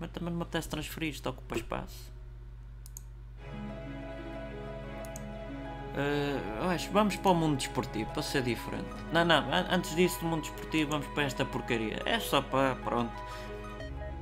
mas 0.00 0.10
também 0.10 0.30
não 0.30 0.38
me 0.38 0.42
apetece 0.42 0.68
transferir, 0.68 1.10
isto 1.10 1.28
ocupa 1.28 1.56
espaço. 1.56 2.12
Uh, 5.94 6.68
acho, 6.68 6.90
vamos 6.90 7.14
para 7.14 7.30
o 7.30 7.34
mundo 7.34 7.56
desportivo, 7.58 8.10
para 8.10 8.22
ser 8.22 8.42
diferente. 8.42 8.88
Não, 9.12 9.24
não, 9.24 9.44
antes 9.70 9.94
disso, 9.94 10.18
do 10.18 10.26
mundo 10.26 10.42
desportivo, 10.42 10.90
vamos 10.90 11.06
para 11.08 11.22
esta 11.22 11.44
porcaria. 11.44 12.02
É 12.04 12.18
só 12.18 12.42
para, 12.42 12.74
pronto 12.74 13.12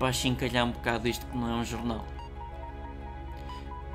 para 0.02 0.08
achincalhar 0.08 0.66
um 0.66 0.72
bocado 0.72 1.06
isto 1.06 1.24
que 1.26 1.36
não 1.36 1.48
é 1.48 1.54
um 1.60 1.64
jornal. 1.64 2.04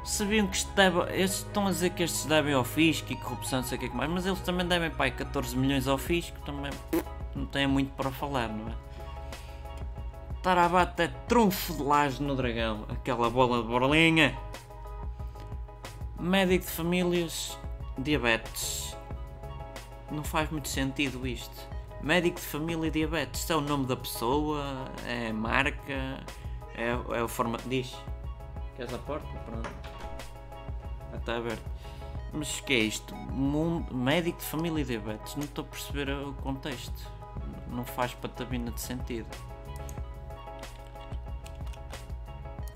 Sabiam 0.05 0.47
que 0.47 0.55
isto 0.55 0.71
deve, 0.73 1.01
estes 1.21 1.39
estão 1.39 1.67
a 1.67 1.69
dizer 1.69 1.89
que 1.89 2.01
estes 2.01 2.25
devem 2.25 2.53
ao 2.53 2.63
fisco 2.63 3.11
e 3.11 3.17
corrupção, 3.17 3.59
não 3.59 3.67
sei 3.67 3.77
o 3.77 3.81
que 3.81 3.89
mais, 3.89 4.09
mas 4.09 4.25
eles 4.25 4.39
também 4.39 4.65
devem 4.65 4.89
pai 4.89 5.11
14 5.11 5.57
milhões 5.57 5.85
ao 5.85 5.97
fisco, 5.97 6.39
também 6.45 6.71
não 7.35 7.45
têm 7.45 7.67
muito 7.67 7.91
para 7.91 8.09
falar, 8.09 8.47
não 8.47 8.69
é? 8.69 8.75
Tarabate 10.41 11.01
é 11.01 11.07
trunfo 11.27 11.73
de 11.73 11.83
laje 11.83 12.23
no 12.23 12.37
dragão, 12.37 12.85
aquela 12.87 13.29
bola 13.29 13.61
de 13.61 13.67
borlinha. 13.67 14.33
Médico 16.17 16.63
de 16.63 16.71
famílias, 16.71 17.59
diabetes. 17.97 18.95
Não 20.09 20.23
faz 20.23 20.49
muito 20.51 20.69
sentido 20.69 21.27
isto. 21.27 21.76
Médico 22.01 22.39
de 22.39 22.45
família 22.45 22.91
diabetes. 22.91 23.41
Isto 23.41 23.53
é 23.53 23.55
o 23.55 23.61
nome 23.61 23.85
da 23.85 23.95
pessoa, 23.95 24.85
é 25.05 25.31
marca, 25.31 26.23
é, 26.75 26.89
é 27.17 27.23
o 27.23 27.27
formato. 27.27 27.67
Diz. 27.67 27.95
Queres 28.75 28.93
a 28.93 28.97
porta? 28.99 29.27
Pronto. 29.45 29.69
Está 31.15 31.37
aberto. 31.37 31.63
Mas 32.31 32.59
que 32.59 32.73
é 32.73 32.77
isto? 32.77 33.15
Mundo, 33.15 33.93
médico 33.93 34.37
de 34.37 34.45
família 34.45 34.85
diabetes. 34.85 35.35
Não 35.35 35.43
estou 35.43 35.65
a 35.65 35.67
perceber 35.67 36.09
o 36.09 36.33
contexto. 36.33 37.11
Não 37.69 37.83
faz 37.83 38.13
patabina 38.13 38.71
de 38.71 38.79
sentido. 38.79 39.27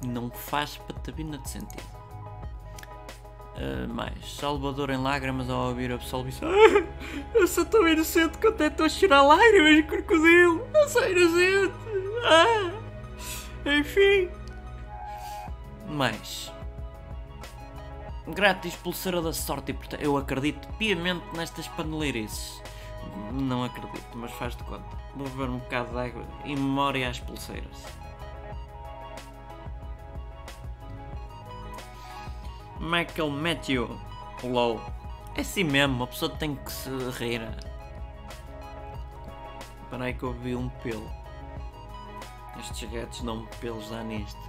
Não 0.06 0.32
faz 0.32 0.78
patabina 0.78 1.38
de 1.38 1.50
sentido. 1.50 2.01
Uh, 3.56 3.88
mais, 3.94 4.38
Salvador 4.38 4.90
em 4.92 4.98
lágrimas 4.98 5.50
ao 5.50 5.70
ouvir 5.70 5.92
absolvição. 5.92 6.50
Ah, 6.50 6.84
eu 7.36 7.48
sou 7.48 7.66
tão 7.66 7.88
inocente 7.88 8.38
que 8.38 8.48
até 8.48 8.68
estou 8.68 8.86
a 8.86 8.90
chorar 8.90 9.24
lágrimas 9.24 9.76
de 9.76 9.84
crocodilo. 9.84 10.66
Eu 10.74 10.90
sou 10.90 11.10
inocente. 11.10 11.74
Ah, 12.24 12.72
enfim. 13.66 14.30
Mais. 15.90 16.52
Grátis 18.28 18.76
pulseira 18.76 19.22
da 19.22 19.34
sorte 19.34 19.74
e 19.74 20.04
Eu 20.04 20.16
acredito 20.16 20.68
piamente 20.78 21.26
nestas 21.36 21.68
paneleirices. 21.68 22.62
Não 23.34 23.64
acredito, 23.64 24.16
mas 24.16 24.32
faz 24.32 24.56
de 24.56 24.64
conta. 24.64 24.98
Vou 25.16 25.28
beber 25.28 25.50
um 25.50 25.58
bocado 25.58 25.92
de 25.92 26.00
água 26.00 26.24
em 26.46 26.56
memória 26.56 27.10
às 27.10 27.20
pulseiras. 27.20 28.01
Michael 32.82 33.30
Matthew. 33.30 33.88
LOL. 34.44 34.82
É 35.36 35.42
assim 35.42 35.64
mesmo, 35.64 36.04
a 36.04 36.08
pessoa 36.08 36.32
tem 36.32 36.56
que 36.56 36.72
se 36.72 36.90
rir. 37.20 37.42
Espera 39.84 40.06
aí 40.06 40.14
que 40.16 40.24
eu 40.24 40.34
vi 40.34 40.56
um 40.56 40.68
pelo. 40.82 41.08
Estes 42.60 42.90
gatos 42.92 43.22
dão 43.22 43.46
pelos 43.60 43.88
já 43.88 44.04
nisto. 44.04 44.40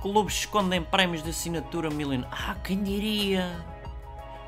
Clubes 0.00 0.34
escondem 0.34 0.82
prémios 0.82 1.22
de 1.22 1.30
assinatura 1.30 1.90
milionária. 1.90 2.34
Ah, 2.34 2.54
quem 2.64 2.82
diria? 2.82 3.62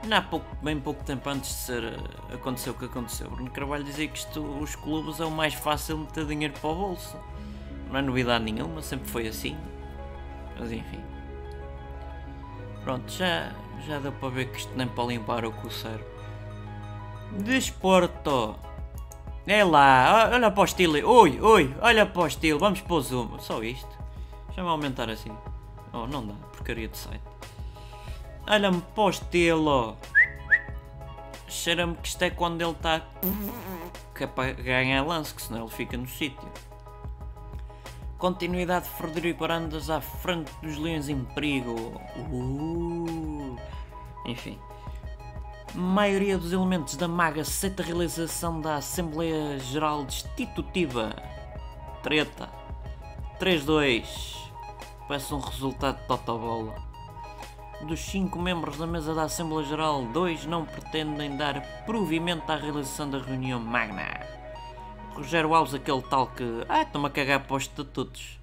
Não 0.06 0.16
há 0.16 0.22
pouco, 0.22 0.46
bem 0.62 0.80
pouco 0.80 1.04
tempo 1.04 1.28
antes 1.28 1.50
de 1.50 1.56
ser, 1.56 1.84
eh, 1.84 2.34
aconteceu 2.34 2.72
o 2.72 2.76
que 2.76 2.86
aconteceu. 2.86 3.28
Bruno 3.30 3.50
Carvalho 3.50 3.84
dizia 3.84 4.08
que 4.08 4.18
isto, 4.18 4.40
os 4.40 4.74
clubes 4.74 5.20
é 5.20 5.24
o 5.26 5.30
mais 5.30 5.52
fácil 5.52 5.98
meter 5.98 6.24
dinheiro 6.24 6.54
para 6.58 6.70
o 6.70 6.74
bolso. 6.74 7.16
Não 7.90 7.98
é 7.98 8.02
novidade 8.02 8.42
nenhuma, 8.42 8.80
sempre 8.80 9.10
foi 9.10 9.28
assim. 9.28 9.56
Mas 10.58 10.72
enfim. 10.72 11.09
Pronto, 12.82 13.12
já, 13.12 13.52
já 13.86 13.98
deu 13.98 14.12
para 14.12 14.28
ver 14.30 14.50
que 14.50 14.58
isto 14.58 14.72
nem 14.76 14.86
para 14.88 15.04
limpar 15.04 15.44
o 15.44 15.52
coceiro. 15.52 16.04
Desporto. 17.32 18.56
É 19.46 19.64
lá, 19.64 20.30
olha 20.32 20.50
para 20.50 20.60
o 20.60 20.64
estilo. 20.64 20.94
Oi, 20.94 21.40
oi, 21.40 21.74
olha 21.80 22.06
para 22.06 22.22
o 22.22 22.26
estilo. 22.26 22.58
Vamos 22.58 22.80
para 22.80 22.94
o 22.94 23.00
zoom. 23.00 23.38
Só 23.38 23.62
isto. 23.62 23.98
Deixa-me 24.46 24.68
aumentar 24.68 25.10
assim. 25.10 25.32
Oh, 25.92 26.06
não 26.06 26.26
dá, 26.26 26.34
porcaria 26.52 26.88
de 26.88 26.96
site. 26.96 27.22
Olha-me 28.48 28.80
para 28.80 29.02
o 29.02 29.10
estilo. 29.10 29.96
Cheira-me 31.48 31.96
que 31.96 32.08
isto 32.08 32.22
é 32.22 32.30
quando 32.30 32.60
ele 32.60 32.70
está. 32.70 33.02
Que 34.14 34.24
é 34.24 34.26
para 34.26 34.52
ganhar 34.52 35.04
lance, 35.04 35.34
que 35.34 35.42
senão 35.42 35.62
ele 35.62 35.70
fica 35.70 35.96
no 35.96 36.06
sítio. 36.06 36.48
Continuidade 38.20 38.84
de 38.84 38.90
Frederico 38.90 39.44
Arandas 39.44 39.88
à 39.88 39.98
frente 39.98 40.52
dos 40.60 40.76
Leões 40.76 41.08
em 41.08 41.24
Perigo. 41.24 41.98
Uh. 42.30 43.56
Enfim. 44.26 44.58
Maioria 45.74 46.36
dos 46.36 46.52
elementos 46.52 46.96
da 46.96 47.08
MAG 47.08 47.40
aceita 47.40 47.82
a 47.82 47.86
realização 47.86 48.60
da 48.60 48.76
Assembleia 48.76 49.58
Geral 49.58 50.04
Destitutiva. 50.04 51.16
Treta. 52.02 52.50
3-2. 53.40 54.04
Peço 55.08 55.36
um 55.36 55.40
resultado 55.40 55.98
de 56.02 56.06
totobola. 56.06 56.74
Dos 57.86 58.00
cinco 58.00 58.38
membros 58.38 58.76
da 58.76 58.86
mesa 58.86 59.14
da 59.14 59.22
Assembleia 59.22 59.66
Geral, 59.66 60.04
dois 60.12 60.44
não 60.44 60.66
pretendem 60.66 61.38
dar 61.38 61.62
provimento 61.86 62.52
à 62.52 62.56
realização 62.56 63.08
da 63.08 63.16
reunião 63.16 63.58
magna. 63.58 64.39
Rogério 65.14 65.54
Alves, 65.54 65.74
aquele 65.74 66.02
tal 66.02 66.28
que. 66.28 66.44
Ah, 66.68 66.82
estou-me 66.82 67.06
a 67.06 67.10
cagar 67.10 67.46
para 67.46 67.56
os 67.56 67.64
estatutos. 67.64 68.38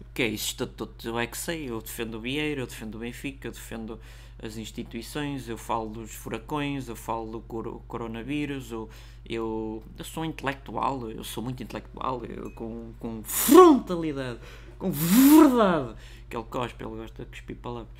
O 0.00 0.04
que 0.14 0.22
é 0.22 0.28
isso, 0.28 0.46
estatutos? 0.46 1.04
Eu 1.04 1.18
é 1.18 1.26
que 1.26 1.36
sei. 1.36 1.70
Eu 1.70 1.80
defendo 1.80 2.14
o 2.14 2.20
Vieira, 2.20 2.62
eu 2.62 2.66
defendo 2.66 2.96
o 2.96 2.98
Benfica, 2.98 3.48
eu 3.48 3.52
defendo 3.52 4.00
as 4.42 4.56
instituições, 4.56 5.48
eu 5.48 5.58
falo 5.58 5.90
dos 5.90 6.14
furacões, 6.14 6.88
eu 6.88 6.96
falo 6.96 7.30
do 7.32 7.40
cor 7.40 7.82
coronavírus, 7.88 8.70
eu, 8.70 8.88
eu, 9.28 9.82
eu 9.98 10.04
sou 10.04 10.24
intelectual, 10.24 11.10
eu 11.10 11.24
sou 11.24 11.42
muito 11.42 11.62
intelectual, 11.62 12.24
eu, 12.24 12.50
com, 12.52 12.92
com 13.00 13.22
frontalidade, 13.22 14.38
com 14.78 14.90
verdade. 14.90 15.94
Que 16.30 16.36
ele 16.36 16.44
cospe, 16.44 16.84
ele 16.84 16.96
gosta 16.96 17.24
de 17.24 17.30
cuspir 17.30 17.56
palavras. 17.56 17.92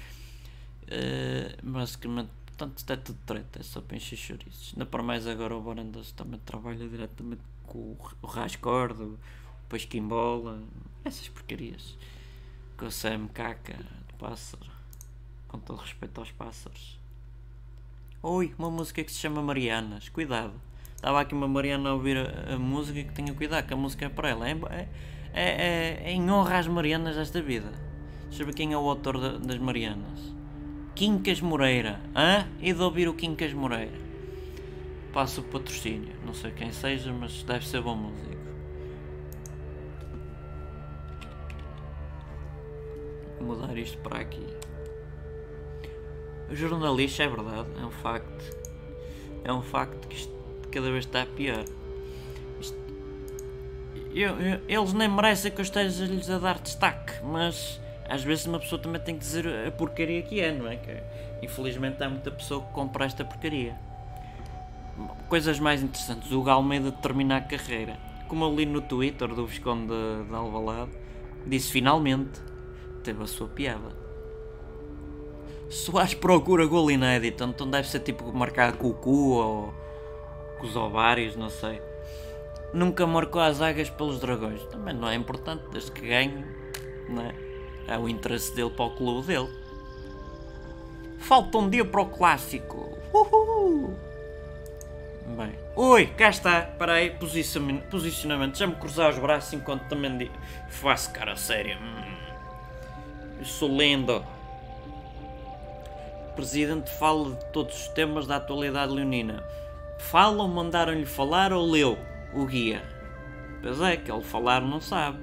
Uh, 0.85 1.71
basicamente, 1.71 2.31
portanto, 2.47 2.79
isto 2.79 2.93
é 2.93 2.97
tudo 2.97 3.19
treta, 3.27 3.61
é 3.61 3.63
só 3.63 3.81
para 3.81 3.97
encher 3.97 4.17
chouriços. 4.17 4.73
Ainda 4.75 4.87
para 4.87 5.03
mais 5.03 5.27
agora 5.27 5.57
o 5.57 5.61
Borandas 5.61 6.13
também 6.13 6.41
trabalha 6.45 6.89
diretamente 6.89 7.43
com 7.69 7.97
o 8.23 8.27
Rascordo, 8.27 9.19
o 9.65 9.69
Pasquimbola, 9.69 10.63
essas 11.05 11.29
porcarias. 11.29 11.97
Com 12.77 12.87
o 12.87 12.91
Sam 12.91 13.29
Caca, 13.29 13.75
de 13.75 14.15
pássaro. 14.19 14.71
Com 15.47 15.59
todo 15.59 15.79
respeito 15.79 16.19
aos 16.19 16.31
pássaros. 16.33 16.99
Oi, 18.23 18.55
uma 18.59 18.71
música 18.71 19.05
que 19.05 19.13
se 19.13 19.19
chama 19.19 19.43
Marianas, 19.43 20.09
cuidado. 20.09 20.55
Estava 20.97 21.21
aqui 21.21 21.35
uma 21.35 21.47
Mariana 21.47 21.91
a 21.91 21.95
ouvir 21.95 22.17
a, 22.17 22.55
a 22.55 22.59
música 22.59 23.03
que 23.03 23.13
tenha 23.13 23.33
cuidado, 23.33 23.67
que 23.67 23.75
a 23.75 23.77
música 23.77 24.07
é 24.07 24.09
para 24.09 24.31
ela. 24.31 24.49
É, 24.49 24.53
é, 24.73 24.89
é, 25.33 26.03
é 26.05 26.11
em 26.11 26.31
honra 26.31 26.59
às 26.59 26.67
Marianas 26.67 27.17
desta 27.17 27.41
vida. 27.41 27.71
Sabe 28.31 28.53
quem 28.53 28.73
é 28.73 28.77
o 28.77 28.89
autor 28.89 29.19
de, 29.19 29.47
das 29.47 29.59
Marianas? 29.59 30.35
Quincas 30.95 31.41
Moreira. 31.41 32.01
Hã? 32.15 32.49
E 32.61 32.73
de 32.73 32.83
ouvir 32.83 33.09
o 33.09 33.15
Quincas 33.15 33.53
Moreira. 33.53 34.08
Passa 35.19 35.41
o 35.41 35.45
patrocínio. 35.45 36.15
Não 36.25 36.33
sei 36.33 36.53
quem 36.53 36.71
seja, 36.71 37.13
mas 37.13 37.43
deve 37.43 37.67
ser 37.67 37.83
bom 37.83 37.97
músico. 37.97 38.37
Vou 43.41 43.49
mudar 43.49 43.77
isto 43.77 43.99
para 43.99 44.21
aqui. 44.21 44.47
O 46.49 46.55
jornalista 46.55 47.25
é 47.25 47.29
verdade, 47.29 47.69
é 47.83 47.85
um 47.85 47.91
facto. 47.91 48.57
É 49.43 49.53
um 49.53 49.61
facto 49.61 50.07
que 50.07 50.15
isto 50.15 50.33
cada 50.71 50.89
vez 50.89 51.05
está 51.05 51.27
pior. 51.27 51.65
Isto, 52.61 52.79
eu, 54.15 54.41
eu, 54.41 54.61
eles 54.69 54.93
nem 54.93 55.09
merecem 55.09 55.51
que 55.51 55.59
eu 55.59 55.65
esteja-lhes 55.65 56.31
a 56.31 56.39
dar 56.39 56.61
destaque, 56.61 57.15
mas 57.25 57.81
às 58.09 58.23
vezes 58.23 58.47
uma 58.47 58.61
pessoa 58.61 58.81
também 58.81 59.03
tem 59.03 59.17
que 59.17 59.21
dizer 59.23 59.49
a 59.67 59.73
porcaria 59.73 60.23
que 60.23 60.41
é, 60.41 60.53
não 60.53 60.69
é? 60.69 60.77
Que, 60.77 60.97
infelizmente 61.43 62.01
há 62.05 62.09
muita 62.09 62.31
pessoa 62.31 62.65
que 62.65 62.73
compra 62.73 63.05
esta 63.05 63.25
porcaria. 63.25 63.88
Coisas 65.29 65.61
mais 65.61 65.83
interessantes, 65.83 66.33
o 66.33 66.43
Galmeida 66.43 66.91
termina 66.91 67.37
a 67.37 67.41
carreira. 67.41 67.99
Como 68.29 68.45
eu 68.45 68.55
li 68.55 68.67
no 68.67 68.81
Twitter 68.81 69.29
do 69.29 69.47
Visconde 69.47 69.89
de, 69.89 70.29
de 70.29 70.35
Alvalade, 70.35 70.91
disse 71.47 71.71
finalmente, 71.71 72.41
teve 73.03 73.23
a 73.23 73.27
sua 73.27 73.49
piada. 73.49 73.97
Soares 75.69 76.15
procura 76.15 76.67
gol 76.67 76.91
inédito, 76.91 77.45
então 77.45 77.69
deve 77.69 77.89
ser 77.89 78.01
tipo 78.01 78.33
marcar 78.33 78.73
com 78.73 78.89
o 78.89 78.95
cu 78.95 79.33
ou 79.35 79.75
com 80.59 80.67
os 80.67 80.75
ovários, 80.75 81.37
não 81.37 81.51
sei. 81.51 81.81
Nunca 82.73 83.07
marcou 83.07 83.41
as 83.41 83.61
águas 83.61 83.91
pelos 83.91 84.19
dragões. 84.19 84.63
Também 84.65 84.95
não 84.95 85.09
é 85.09 85.15
importante, 85.15 85.65
desde 85.71 85.93
que 85.93 86.07
ganhe, 86.07 86.45
não 87.09 87.23
é? 87.23 87.35
É 87.87 87.99
o 87.99 88.09
interesse 88.09 88.55
dele 88.55 88.71
para 88.71 88.87
o 88.87 88.97
clube 88.97 89.27
dele. 89.27 89.49
Falta 91.19 91.59
um 91.59 91.69
dia 91.69 91.85
para 91.85 92.03
o 92.03 92.07
clássico. 92.07 92.99
Uhul. 93.13 94.08
Bem. 95.37 95.53
Oi, 95.77 96.07
cá 96.07 96.31
está. 96.31 96.63
Para 96.63 96.95
aí, 96.95 97.11
posicionamento. 97.11 98.57
Já 98.57 98.67
me 98.67 98.75
cruzar 98.75 99.11
os 99.11 99.19
braços 99.19 99.53
enquanto 99.53 99.83
também 99.89 100.31
faço 100.71 101.13
cara 101.13 101.37
séria. 101.37 101.77
Hum. 101.77 102.17
Eu 103.39 103.45
sou 103.45 103.77
lenda. 103.77 104.23
O 106.31 106.33
presidente 106.35 106.91
fala 106.91 107.35
de 107.35 107.45
todos 107.53 107.83
os 107.83 107.89
temas 107.89 108.27
da 108.27 108.37
atualidade 108.37 108.93
leonina. 108.93 109.45
Fala 109.99 110.43
ou 110.43 110.49
mandaram-lhe 110.49 111.05
falar 111.05 111.53
ou 111.53 111.71
leu 111.71 111.99
o 112.33 112.47
guia? 112.47 112.83
Pois 113.63 113.81
é, 113.81 113.97
que 113.97 114.11
ele 114.11 114.23
falar 114.23 114.63
não 114.63 114.81
sabe. 114.81 115.19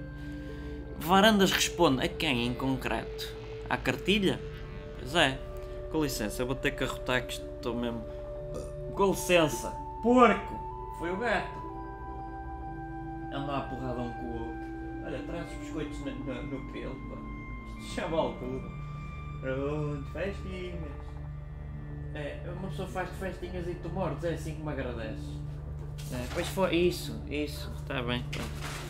Varandas 0.98 1.52
responde 1.52 2.06
a 2.06 2.08
quem 2.08 2.46
em 2.46 2.54
concreto? 2.54 3.34
À 3.70 3.76
cartilha? 3.76 4.40
Pois 5.00 5.16
é. 5.16 5.40
Com 5.92 6.04
licença, 6.04 6.42
eu 6.42 6.46
vou 6.46 6.56
ter 6.56 6.72
que 6.72 6.84
arrotar 6.84 7.26
que 7.26 7.34
estou 7.34 7.74
mesmo. 7.74 8.04
Com 8.94 9.10
licença, 9.12 9.74
porco! 10.06 10.96
Foi 11.00 11.12
o 11.12 11.18
gato. 11.18 11.58
Anda 13.34 13.58
a 13.58 13.62
porrada 13.62 14.02
um 14.02 14.14
com 14.14 14.26
o 14.26 14.34
outro. 14.34 14.66
Olha, 15.06 15.24
traz 15.24 15.52
os 15.52 15.58
biscoitos 15.58 16.00
no, 16.00 16.12
no, 16.12 16.44
no 16.44 16.72
pelo, 16.72 16.96
pá. 16.96 18.08
Vale 18.08 18.36
tudo. 18.40 18.72
Pronto, 19.42 20.12
festinhas. 20.14 21.06
É, 22.14 22.40
uma 22.58 22.70
pessoa 22.70 22.88
faz 22.88 23.10
festinhas 23.20 23.68
e 23.68 23.76
tu 23.76 23.90
mortes, 23.90 24.24
é 24.24 24.34
assim 24.36 24.56
que 24.56 24.62
me 24.62 24.72
agradeces. 24.72 25.42
É, 26.14 26.26
pois 26.34 26.48
foi, 26.50 26.76
isso, 26.76 27.22
isso, 27.30 27.74
está 27.78 28.02
bem, 28.02 28.24
pronto 28.32 28.86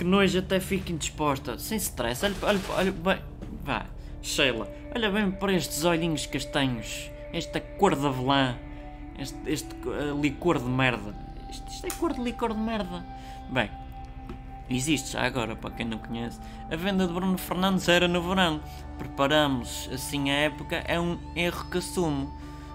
que 0.00 0.04
nojo 0.04 0.38
até 0.38 0.58
fico 0.58 0.92
indisposta. 0.92 1.58
Sem 1.58 1.76
stress. 1.76 2.24
Olha, 2.24 2.34
olha, 2.42 2.60
olha 2.70 2.92
bem. 2.92 3.18
Vá, 3.62 3.84
Sheila. 4.22 4.66
Olha 4.94 5.10
bem 5.10 5.30
para 5.30 5.52
estes 5.52 5.84
olhinhos 5.84 6.24
castanhos. 6.24 7.10
Esta 7.34 7.60
cor 7.60 7.94
de 7.94 8.06
avelã. 8.06 8.56
Este, 9.20 9.38
este 9.46 9.74
uh, 9.86 10.20
licor 10.20 10.58
de 10.58 10.64
merda. 10.64 11.14
Isto, 11.50 11.70
isto 11.70 11.86
é 11.86 11.90
cor 11.90 12.14
de 12.14 12.22
licor 12.22 12.54
de 12.54 12.60
merda. 12.60 13.04
Bem, 13.50 13.70
existe 14.68 15.12
já 15.12 15.26
agora, 15.26 15.54
para 15.54 15.70
quem 15.70 15.86
não 15.86 15.98
conhece. 15.98 16.40
A 16.70 16.76
venda 16.76 17.06
de 17.06 17.12
Bruno 17.12 17.36
Fernandes 17.36 17.88
era 17.88 18.08
no 18.08 18.22
verão. 18.22 18.60
Preparamos 18.98 19.88
assim 19.92 20.30
a 20.30 20.34
época. 20.34 20.76
É 20.86 20.98
um 20.98 21.18
erro 21.36 21.70
que 21.70 21.78
assumo. 21.78 22.32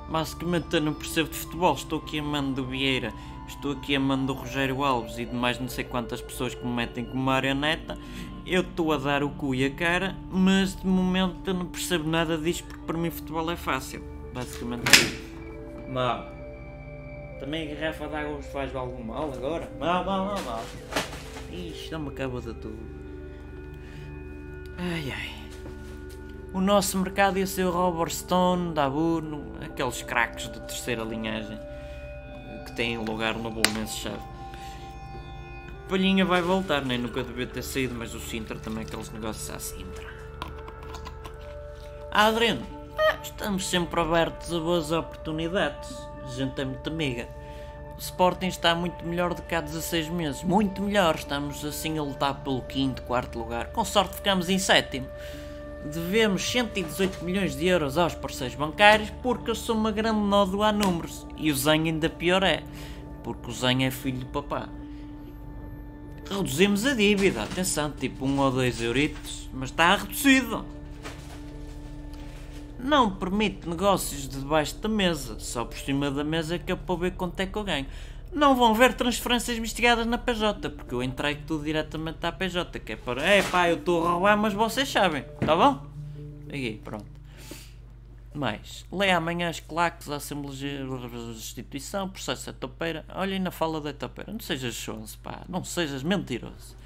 Basicamente 0.10 0.76
eu 0.76 0.82
não 0.82 0.94
percebo 0.94 1.30
de 1.30 1.36
futebol. 1.36 1.74
Estou 1.74 2.00
aqui 2.00 2.20
a 2.20 2.24
mando 2.24 2.62
do 2.62 2.68
Vieira 2.68 3.12
Estou 3.48 3.74
aqui 3.74 3.96
a 3.96 4.00
mando 4.00 4.34
do 4.34 4.34
Rogério 4.34 4.84
Alves 4.84 5.18
e 5.18 5.26
de 5.26 5.36
mais 5.36 5.60
não 5.60 5.70
sei 5.70 5.84
quantas 5.84 6.20
pessoas 6.20 6.56
que 6.56 6.66
me 6.66 6.74
metem 6.74 7.06
como 7.06 7.22
marioneta. 7.22 7.98
Eu 8.46 8.62
estou 8.62 8.92
a 8.92 8.98
dar 8.98 9.24
o 9.24 9.30
cu 9.30 9.54
e 9.54 9.66
a 9.66 9.72
cara, 9.72 10.16
mas 10.32 10.76
de 10.76 10.86
momento 10.86 11.48
eu 11.48 11.54
não 11.54 11.66
percebo 11.66 12.10
nada 12.10 12.38
disto 12.38 12.64
porque 12.66 12.86
para 12.86 12.98
mim 12.98 13.10
futebol 13.10 13.50
é 13.52 13.56
fácil. 13.56 14.04
Basicamente 14.34 14.84
é 14.90 15.92
Mal. 15.92 16.35
Também 17.40 17.72
a 17.72 17.76
garrafa 17.76 18.08
de 18.08 18.16
água 18.16 18.42
faz 18.42 18.76
algum 18.76 19.04
mal 19.04 19.32
agora? 19.32 19.70
Mal, 19.80 20.04
mal, 20.04 20.26
mal, 20.26 20.42
mal. 20.44 20.64
Ixi, 21.52 21.92
não 21.92 22.00
me 22.00 22.10
acaba 22.10 22.40
de 22.42 22.54
tudo. 22.54 22.80
Ai 24.78 25.12
ai. 25.12 25.46
O 26.54 26.62
nosso 26.62 26.98
mercado 26.98 27.38
ia 27.38 27.48
ser 27.48 27.66
o 27.66 27.72
Robert 27.72 28.12
Stone, 28.12 28.74
Dabu, 28.74 29.22
aqueles 29.62 30.02
craques 30.02 30.50
de 30.52 30.60
terceira 30.62 31.04
linhagem 31.04 31.60
têm 32.76 32.98
lugar 32.98 33.36
no 33.36 33.50
Bolonense-Chave. 33.50 34.36
Palhinha 35.88 36.26
vai 36.26 36.42
voltar, 36.42 36.84
nem 36.84 36.98
nunca 36.98 37.24
devia 37.24 37.48
ter 37.48 37.62
saído, 37.62 37.96
mas 37.96 38.14
o 38.14 38.20
Sintra 38.20 38.58
também 38.60 38.84
aqueles 38.84 39.10
negócios 39.12 39.50
à 39.50 39.60
Sintra. 39.60 40.06
Adriano, 42.12 42.66
estamos 43.24 43.68
sempre 43.68 44.00
abertos 44.00 44.54
a 44.54 44.60
boas 44.60 44.92
oportunidades. 44.92 45.96
Gente 46.34 46.62
é 46.62 46.66
muito 46.66 46.90
amiga. 46.90 47.28
O 47.98 48.00
Sporting 48.00 48.48
está 48.48 48.76
muito 48.76 49.06
melhor 49.06 49.34
do 49.34 49.42
que 49.42 49.56
há 49.56 49.62
16 49.62 50.10
meses. 50.10 50.44
Muito 50.44 50.82
melhor. 50.82 51.16
Estamos 51.16 51.64
assim 51.64 51.98
a 51.98 52.04
lutar 52.04 52.36
pelo 52.44 52.62
quinto, 52.62 53.02
quarto 53.04 53.40
lugar. 53.40 53.68
Com 53.68 53.86
sorte 53.86 54.16
ficamos 54.16 54.50
em 54.50 54.60
sétimo 54.60 55.08
devemos 55.86 56.42
118 56.50 57.24
milhões 57.24 57.56
de 57.56 57.68
euros 57.68 57.98
aos 57.98 58.16
parceiros 58.16 58.56
bancários 58.56 59.12
porque 59.22 59.52
eu 59.52 59.56
sou 59.56 59.76
uma 59.76 59.92
grande 59.92 60.20
nódoa 60.20 60.68
a 60.68 60.72
números. 60.72 61.26
E 61.38 61.52
o 61.52 61.56
Zen 61.56 61.84
ainda 61.84 62.10
pior 62.10 62.44
é, 62.44 62.64
porque 63.24 63.50
o 63.50 63.54
Zen 63.54 63.86
é 63.86 63.92
filho 63.92 64.20
do 64.20 64.26
papá. 64.26 64.68
Reduzimos 66.30 66.86
a 66.86 66.96
dívida, 66.96 67.44
atenção, 67.44 67.92
tipo 67.92 68.26
1 68.26 68.30
um 68.30 68.40
ou 68.40 68.52
2 68.52 68.82
euritos, 68.82 69.48
mas 69.54 69.70
está 69.70 69.96
reduzido. 69.96 70.66
Não 72.86 73.10
permite 73.10 73.68
negócios 73.68 74.30
de 74.30 74.38
debaixo 74.38 74.78
da 74.78 74.88
mesa, 74.88 75.40
só 75.40 75.66
por 75.66 75.76
cima 75.76 76.12
da 76.12 76.24
mesa 76.24 76.54
é 76.54 76.60
que 76.60 76.72
eu 76.72 76.78
para 76.78 76.96
ver 76.96 77.14
quanto 77.14 77.40
é 77.40 77.48
que 77.48 77.58
eu 77.58 77.64
ganho. 77.64 77.88
não 78.32 78.56
vão 78.56 78.76
ver 78.76 78.94
transferências 78.94 79.58
investigadas 79.58 80.06
na 80.06 80.20
PJ, 80.20 80.70
porque 80.70 80.94
eu 80.94 81.02
entrego 81.02 81.42
tudo 81.48 81.64
diretamente 81.64 82.24
à 82.24 82.32
PJ, 82.32 82.80
que 82.80 82.92
é 82.92 82.96
para, 82.96 83.24
é 83.24 83.42
pá, 83.42 83.68
eu 83.68 83.78
estou 83.78 84.06
a 84.06 84.12
roubar, 84.12 84.38
mas 84.38 84.54
vocês 84.54 84.88
sabem, 84.88 85.24
tá 85.44 85.56
bom? 85.56 85.84
Aí, 86.48 86.80
pronto. 86.84 87.08
Mais, 88.36 88.86
leia 88.92 89.18
amanhã 89.18 89.50
as 89.50 89.60
claques 89.60 90.08
da 90.08 90.18
Assembleia 90.18 90.86
de 90.86 91.30
Instituição, 91.32 92.08
processo 92.08 92.46
da 92.46 92.54
topeira. 92.54 93.04
Olha, 93.16 93.40
na 93.40 93.50
fala 93.50 93.82
da 93.82 93.94
topeira, 93.94 94.32
não 94.32 94.40
sejas 94.40 94.76
chonce, 94.76 95.18
pá, 95.18 95.42
não 95.50 95.64
sejas 95.64 96.04
mentiroso. 96.04 96.78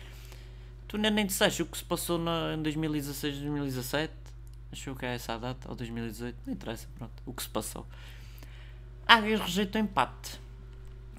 Tu 0.88 0.98
nem, 0.98 1.12
nem 1.12 1.26
disseste 1.26 1.62
o 1.62 1.66
que 1.66 1.78
se 1.78 1.84
passou 1.84 2.18
na, 2.18 2.54
em 2.54 2.62
2016, 2.64 3.40
2017? 3.40 4.19
Achou 4.72 4.96
que 4.96 5.06
é 5.06 5.16
essa 5.16 5.34
a 5.34 5.38
data? 5.38 5.70
Ou 5.70 5.76
2018? 5.76 6.38
Não 6.46 6.54
interessa, 6.54 6.88
pronto. 6.96 7.24
O 7.26 7.34
que 7.34 7.42
se 7.44 7.50
passou. 7.50 7.86
Águias 9.08 9.40
rejeitou 9.42 9.82
empate. 9.82 10.40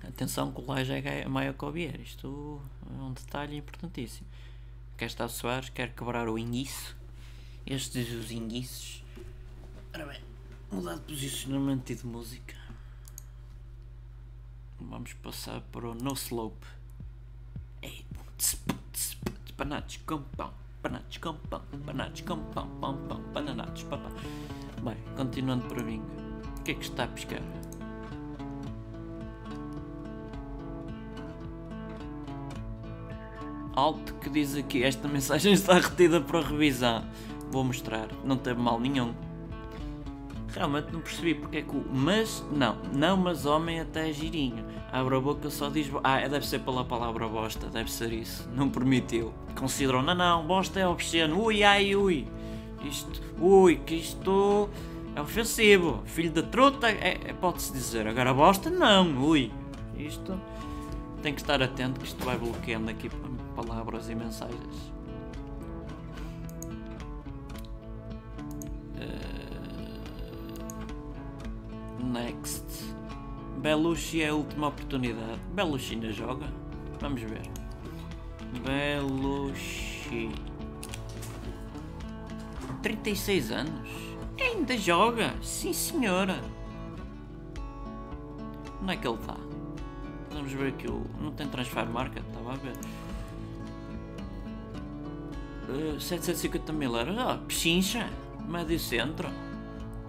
Atenção 0.02 0.52
que 0.52 0.60
o 0.60 0.66
Laje 0.66 0.92
é 0.92 1.28
maior 1.28 1.54
que 1.54 1.64
o 1.64 1.72
Bier. 1.72 2.00
Isto 2.00 2.60
é 2.88 3.02
um 3.02 3.12
detalhe 3.12 3.56
importantíssimo. 3.56 4.26
Quer 4.96 5.06
estar 5.06 5.28
Soares, 5.28 5.68
quer 5.70 5.94
quebrar 5.94 6.28
o 6.28 6.38
inguiço. 6.38 6.96
Estes 7.66 8.10
os 8.12 8.30
inguiços. 8.30 9.04
Ora 9.92 10.06
bem, 10.06 10.20
mudar 10.70 10.94
de 10.94 11.00
posicionamento 11.00 11.90
e 11.90 11.94
de 11.96 12.06
música. 12.06 12.56
Vamos 14.78 15.12
passar 15.14 15.60
para 15.72 15.88
o 15.88 15.94
No 15.94 16.12
Slope. 16.12 16.66
Ei, 17.82 18.04
panados 19.56 19.98
com 20.06 20.22
pão, 20.22 20.54
pão, 20.80 21.62
panados 21.84 22.20
com 22.22 22.38
pão, 22.38 22.68
pão, 22.80 22.96
pão, 23.08 23.20
bananados, 23.32 23.82
papá. 23.84 24.10
Bem, 24.82 24.96
continuando 25.16 25.66
para 25.66 25.82
mim. 25.82 26.02
O 26.58 26.62
que 26.62 26.72
é 26.72 26.74
que 26.74 26.82
está 26.82 27.04
a 27.04 27.08
pescar? 27.08 27.42
Alto 33.74 34.14
que 34.14 34.28
diz 34.28 34.56
aqui, 34.56 34.82
esta 34.82 35.06
mensagem 35.08 35.52
está 35.52 35.74
retida 35.74 36.20
para 36.20 36.40
revisão. 36.40 37.04
Vou 37.50 37.64
mostrar, 37.64 38.08
não 38.24 38.36
teve 38.36 38.60
mal 38.60 38.78
nenhum. 38.78 39.14
Realmente 40.52 40.92
não 40.92 41.00
percebi 41.00 41.34
porque 41.34 41.58
é 41.58 41.62
que 41.62 41.76
o 41.76 41.84
mas, 41.92 42.44
não, 42.50 42.76
não, 42.92 43.16
mas 43.16 43.46
homem 43.46 43.80
até 43.80 44.10
é 44.10 44.12
girinho. 44.12 44.64
Abre 44.92 45.16
a 45.16 45.20
boca 45.20 45.48
só 45.50 45.68
diz. 45.68 45.90
Ah, 46.02 46.26
deve 46.26 46.46
ser 46.46 46.60
pela 46.60 46.84
palavra 46.84 47.28
bosta, 47.28 47.68
deve 47.68 47.90
ser 47.90 48.12
isso. 48.12 48.48
Não 48.54 48.68
permitiu. 48.68 49.32
Considerou, 49.56 50.02
não, 50.02 50.14
não, 50.14 50.46
bosta 50.46 50.80
é 50.80 50.86
obsceno. 50.86 51.40
Ui, 51.44 51.62
ai, 51.62 51.94
ui. 51.94 52.26
Isto, 52.82 53.22
ui, 53.40 53.76
que 53.76 53.94
isto 53.94 54.68
é 55.14 55.20
ofensivo. 55.20 56.02
Filho 56.06 56.32
da 56.32 56.42
truta, 56.42 56.90
é, 56.90 57.20
é 57.24 57.32
pode-se 57.32 57.72
dizer. 57.72 58.08
Agora 58.08 58.34
bosta, 58.34 58.68
não, 58.68 59.24
ui. 59.24 59.52
Isto 59.96 60.40
tem 61.22 61.32
que 61.32 61.40
estar 61.40 61.62
atento 61.62 62.00
que 62.00 62.06
isto 62.06 62.24
vai 62.24 62.36
bloqueando 62.36 62.90
aqui 62.90 63.08
palavras 63.54 64.08
e 64.08 64.14
mensagens. 64.16 64.90
Next. 72.04 72.64
Belushi 73.58 74.22
é 74.22 74.28
a 74.28 74.34
última 74.34 74.68
oportunidade. 74.68 75.38
Belushi 75.54 75.94
ainda 75.94 76.10
joga? 76.12 76.46
Vamos 76.98 77.20
ver. 77.22 77.42
Belushi. 78.64 80.30
36 82.82 83.50
anos? 83.52 83.90
Ainda 84.40 84.76
joga? 84.76 85.34
Sim, 85.42 85.72
senhora. 85.72 86.40
Onde 88.82 88.92
é 88.92 88.96
que 88.96 89.06
ele 89.06 89.16
está? 89.16 89.36
Vamos 90.32 90.52
ver 90.52 90.68
aqui 90.68 90.90
o. 90.90 91.04
Não 91.20 91.32
tem 91.32 91.46
transfer 91.48 91.86
market, 91.86 92.24
estava 92.26 92.52
a 92.52 92.56
ver. 92.56 92.76
Uh, 95.68 96.00
750 96.00 96.72
mil 96.72 96.96
euros. 96.96 97.16
Oh, 97.18 97.38
pechincha. 97.46 98.08
Médio 98.48 98.78
centro. 98.78 99.28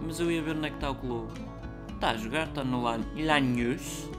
Mas 0.01 0.19
eu 0.19 0.31
ia 0.31 0.41
ver 0.41 0.55
onde 0.55 0.67
é 0.67 0.69
que 0.69 0.77
está 0.77 0.89
o 0.89 0.95
clube. 0.95 1.50
Está 2.01 2.13
a 2.13 2.17
jogar, 2.17 2.47
está 2.47 2.63
no 2.63 2.81
Lanhos. 2.81 4.09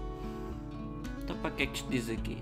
Então 1.21 1.37
para 1.39 1.51
que 1.51 1.65
é 1.65 1.67
que 1.67 1.79
isto 1.79 1.91
diz 1.91 2.09
aqui? 2.09 2.39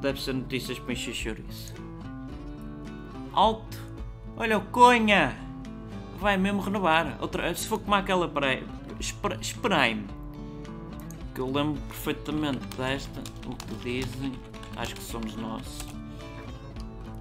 Deve 0.00 0.20
ser 0.20 0.32
notícias 0.34 0.80
para 0.80 0.92
encher 0.94 1.14
chouriço. 1.14 1.74
Alto! 3.32 3.78
Olha 4.36 4.58
o 4.58 4.62
Conha! 4.62 5.36
Vai 6.18 6.36
mesmo 6.36 6.60
renovar. 6.60 7.18
Outra, 7.20 7.54
se 7.54 7.68
for 7.68 7.78
como 7.78 7.94
aquela 7.94 8.28
para 8.28 8.58
Esperai-me. 9.40 10.08
Que 11.36 11.40
eu 11.40 11.46
lembro 11.46 11.80
perfeitamente 11.82 12.66
desta. 12.76 13.22
O 13.46 13.54
que 13.54 13.74
dizem. 13.84 14.32
Acho 14.74 14.92
que 14.92 15.02
somos 15.04 15.36
nós. 15.36 15.86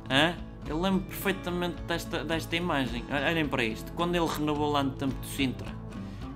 Hã? 0.10 0.36
Eu 0.68 0.82
lembro 0.82 1.06
perfeitamente 1.06 1.82
desta, 1.84 2.24
desta 2.24 2.56
imagem. 2.56 3.04
Olhem 3.10 3.48
para 3.48 3.64
isto. 3.64 3.92
Quando 3.94 4.16
ele 4.16 4.26
renovou 4.26 4.72
lá 4.72 4.84
no 4.84 4.92
tempo 4.92 5.14
de 5.22 5.28
Sintra. 5.28 5.72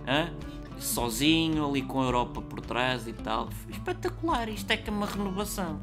Hã? 0.08 0.32
Sozinho, 0.78 1.68
ali 1.68 1.82
com 1.82 2.02
a 2.02 2.06
Europa 2.06 2.42
por 2.42 2.62
trás 2.62 3.08
e 3.08 3.14
tal. 3.14 3.50
Espetacular. 3.68 4.48
Isto 4.50 4.72
é 4.72 4.78
que 4.78 4.90
é 4.90 4.94
uma 4.94 5.08
renovação. 5.08 5.80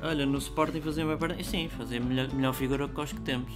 Olha, 0.00 0.24
no 0.24 0.38
Sporting 0.38 0.80
fazia 0.80 1.04
uma 1.04 1.16
perna. 1.16 1.42
Sim, 1.42 1.68
fazia 1.68 2.00
melhor, 2.00 2.32
melhor 2.32 2.54
figura 2.54 2.88
que 2.88 3.00
os 3.00 3.12
que 3.12 3.20
temos. 3.22 3.52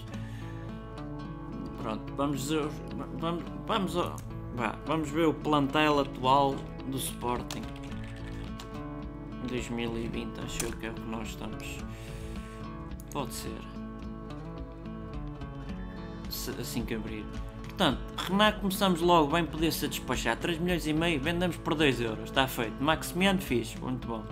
Pronto, 1.81 2.13
vamos. 2.17 2.51
Vamos, 3.19 3.45
vamos, 3.67 3.95
vamos 4.85 5.11
ver 5.11 5.27
o 5.27 5.35
plantel 5.35 6.01
atual 6.01 6.57
do 6.89 6.97
Sporting. 6.97 7.63
2020, 9.49 10.41
acho 10.41 10.59
que 10.77 10.87
é 10.87 10.91
o 10.91 10.95
que 10.95 11.01
nós 11.03 11.29
estamos. 11.29 11.79
Pode 13.13 13.33
ser. 13.35 13.59
Assim 16.61 16.85
que 16.85 16.95
abrir. 16.95 17.25
Portanto, 17.63 17.99
Renato 18.17 18.61
começamos 18.61 19.01
logo, 19.01 19.33
bem 19.33 19.45
poder 19.45 19.73
ser 19.73 19.89
despachar 19.89 20.37
3 20.37 20.59
milhões 20.59 20.87
e 20.87 20.93
meio, 20.93 21.21
vendemos 21.21 21.57
por 21.57 21.75
2 21.75 22.01
euros, 22.01 22.25
está 22.25 22.47
feito. 22.47 22.75
Maximiano 22.83 23.41
fixe, 23.41 23.79
muito 23.81 24.07
bom. 24.07 24.23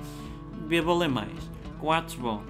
Beba 0.66 1.08
mais. 1.08 1.32
Coates 1.78 2.14
bom. 2.14 2.42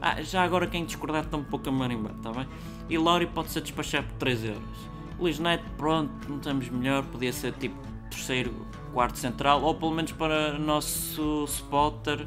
Ah, 0.00 0.22
já 0.22 0.42
agora 0.42 0.66
quem 0.66 0.84
discordar 0.84 1.24
está 1.24 1.36
um 1.36 1.44
pouco 1.44 1.68
a 1.68 1.72
marimbar, 1.72 2.12
está 2.16 2.32
bem? 2.32 2.46
E 2.88 2.96
Lori 2.98 3.26
pode 3.26 3.50
ser 3.50 3.60
despachado 3.60 4.06
por 4.06 4.16
3 4.16 4.44
euros. 4.44 4.78
Luís 5.18 5.38
Neto, 5.38 5.64
pronto, 5.76 6.10
não 6.28 6.38
temos 6.38 6.68
melhor, 6.68 7.04
podia 7.04 7.32
ser 7.32 7.52
tipo 7.54 7.76
terceiro, 8.10 8.66
quarto 8.92 9.18
central, 9.18 9.62
ou 9.62 9.74
pelo 9.74 9.92
menos 9.92 10.12
para 10.12 10.58
nosso 10.58 11.44
spotter 11.48 12.26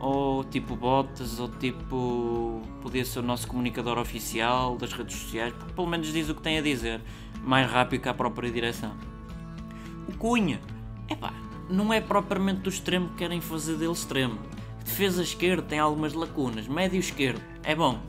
ou 0.00 0.42
tipo 0.44 0.74
botas, 0.74 1.38
ou 1.38 1.48
tipo. 1.48 2.62
podia 2.82 3.04
ser 3.04 3.20
o 3.20 3.22
nosso 3.22 3.46
comunicador 3.46 3.98
oficial 3.98 4.76
das 4.76 4.92
redes 4.92 5.16
sociais, 5.16 5.52
porque 5.52 5.72
pelo 5.72 5.86
menos 5.86 6.12
diz 6.12 6.28
o 6.28 6.34
que 6.34 6.42
tem 6.42 6.58
a 6.58 6.62
dizer, 6.62 7.00
mais 7.42 7.70
rápido 7.70 8.02
que 8.02 8.08
a 8.08 8.14
própria 8.14 8.50
direção. 8.50 8.92
O 10.08 10.16
Cunha, 10.16 10.60
é 11.06 11.14
pá, 11.14 11.32
não 11.68 11.92
é 11.92 12.00
propriamente 12.00 12.60
do 12.60 12.70
extremo 12.70 13.10
que 13.10 13.16
querem 13.16 13.40
fazer 13.40 13.76
dele 13.76 13.92
extremo. 13.92 14.38
Defesa 14.82 15.22
esquerda 15.22 15.62
tem 15.62 15.78
algumas 15.78 16.14
lacunas, 16.14 16.66
médio 16.66 16.98
esquerdo 16.98 17.42
é 17.62 17.74
bom. 17.74 18.00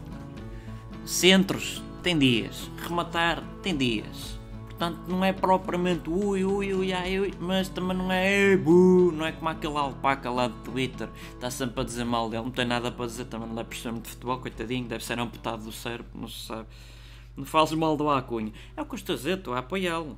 Centros 1.05 1.83
tem 2.01 2.17
dias, 2.17 2.71
rematar 2.87 3.43
tem 3.61 3.75
dias 3.75 4.40
Portanto, 4.82 5.07
não 5.07 5.23
é 5.23 5.32
propriamente 5.32 6.09
ui, 6.09 6.43
ui, 6.43 6.73
ui, 6.73 6.91
ai, 6.91 7.19
ui, 7.19 7.32
mas 7.39 7.69
também 7.69 7.95
não 7.95 8.11
é 8.11 8.57
bu, 8.57 9.11
não 9.11 9.27
é 9.27 9.32
como 9.32 9.47
aquele 9.47 9.77
alpaca 9.77 10.32
lá 10.32 10.47
do 10.47 10.57
Twitter, 10.63 11.07
está 11.36 11.51
sempre 11.51 11.82
a 11.82 11.84
dizer 11.84 12.03
mal 12.03 12.27
dele, 12.27 12.45
não 12.45 12.49
tem 12.49 12.65
nada 12.65 12.91
para 12.91 13.05
dizer, 13.05 13.25
também 13.25 13.47
não 13.47 13.63
perceber 13.63 13.91
muito 13.91 14.05
de 14.05 14.09
futebol, 14.13 14.39
coitadinho, 14.39 14.88
deve 14.88 15.05
ser 15.05 15.19
amputado 15.19 15.65
do 15.65 15.71
cérebro, 15.71 16.07
não 16.15 16.27
se 16.27 16.47
sabe. 16.47 16.67
Não 17.38 17.45
fales 17.45 17.71
mal 17.73 17.95
do 17.95 18.09
Acunha. 18.09 18.51
É 18.75 18.82
o 18.82 18.86
que 18.88 18.93
eu 18.93 18.95
estou 18.95 19.13
a 19.13 19.17
dizer, 19.17 19.38
estou 19.38 19.53
a 19.53 19.59
apoiá-lo. 19.59 20.17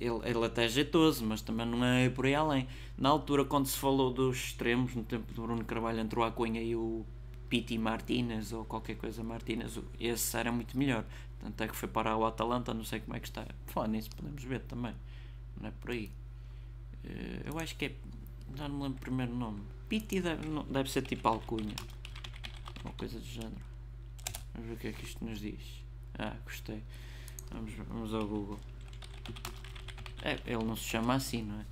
Ele, 0.00 0.20
ele 0.22 0.44
até 0.46 0.66
é 0.66 0.68
jeitoso, 0.68 1.26
mas 1.26 1.42
também 1.42 1.66
não 1.66 1.84
é 1.84 2.08
por 2.08 2.24
aí 2.24 2.36
além. 2.36 2.68
Na 2.96 3.08
altura, 3.08 3.44
quando 3.44 3.66
se 3.66 3.76
falou 3.76 4.12
dos 4.12 4.36
extremos, 4.36 4.94
no 4.94 5.02
tempo 5.02 5.34
do 5.34 5.42
Bruno 5.42 5.64
Carvalho, 5.64 5.98
entre 5.98 6.16
o 6.16 6.22
Acunha 6.22 6.62
e 6.62 6.76
o 6.76 7.04
Piti 7.48 7.76
Martinez, 7.78 8.52
ou 8.52 8.64
qualquer 8.64 8.94
coisa 8.94 9.24
Martinez, 9.24 9.76
esse 9.98 10.36
era 10.36 10.52
muito 10.52 10.78
melhor. 10.78 11.04
Tanto 11.44 11.62
é 11.62 11.68
que 11.68 11.76
foi 11.76 11.90
para 11.90 12.16
o 12.16 12.24
Atalanta, 12.24 12.72
não 12.72 12.84
sei 12.84 13.00
como 13.00 13.14
é 13.14 13.20
que 13.20 13.28
está. 13.28 13.46
Falar 13.66 13.88
nisso 13.88 14.08
podemos 14.16 14.42
ver 14.42 14.60
também. 14.60 14.94
Não 15.60 15.68
é 15.68 15.72
por 15.72 15.90
aí. 15.90 16.10
Eh, 17.04 17.42
eu 17.44 17.58
acho 17.58 17.76
que 17.76 17.84
é. 17.84 17.94
Já 18.56 18.66
não 18.66 18.76
me 18.76 18.82
lembro 18.84 18.96
o 18.96 19.00
primeiro 19.02 19.34
nome. 19.34 19.60
Piti 19.86 20.22
deve, 20.22 20.42
deve 20.70 20.90
ser 20.90 21.02
tipo 21.02 21.28
alcunha. 21.28 21.76
Uma 22.82 22.94
coisa 22.94 23.18
do 23.18 23.26
género. 23.26 23.60
Vamos 24.54 24.68
ver 24.70 24.74
o 24.74 24.78
que 24.78 24.88
é 24.88 24.92
que 24.92 25.04
isto 25.04 25.22
nos 25.22 25.38
diz. 25.38 25.84
Ah, 26.18 26.34
gostei. 26.44 26.82
Vamos, 27.52 27.74
vamos 27.74 28.14
ao 28.14 28.26
Google. 28.26 28.58
É, 30.22 30.40
ele 30.46 30.64
não 30.64 30.76
se 30.76 30.84
chama 30.84 31.14
assim, 31.14 31.42
não 31.42 31.60
é? 31.60 31.66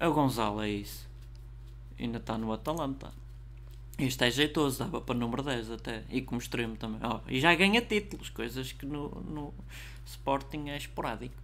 A 0.00 0.08
Gonzalo 0.08 0.62
é 0.62 0.68
isso. 0.68 1.08
Ainda 1.96 2.18
está 2.18 2.36
no 2.36 2.52
Atalanta. 2.52 3.12
Este 3.98 4.26
é 4.26 4.30
jeitoso, 4.30 4.78
dava 4.80 5.00
para 5.00 5.14
número 5.18 5.42
10 5.42 5.70
até. 5.70 6.04
E 6.10 6.20
como 6.22 6.40
extremo 6.40 6.76
também. 6.76 7.00
Oh, 7.02 7.20
e 7.28 7.40
já 7.40 7.54
ganha 7.54 7.80
títulos, 7.80 8.28
coisas 8.30 8.72
que 8.72 8.84
no, 8.86 9.08
no 9.22 9.54
Sporting 10.04 10.68
é 10.68 10.76
esporádico. 10.76 11.34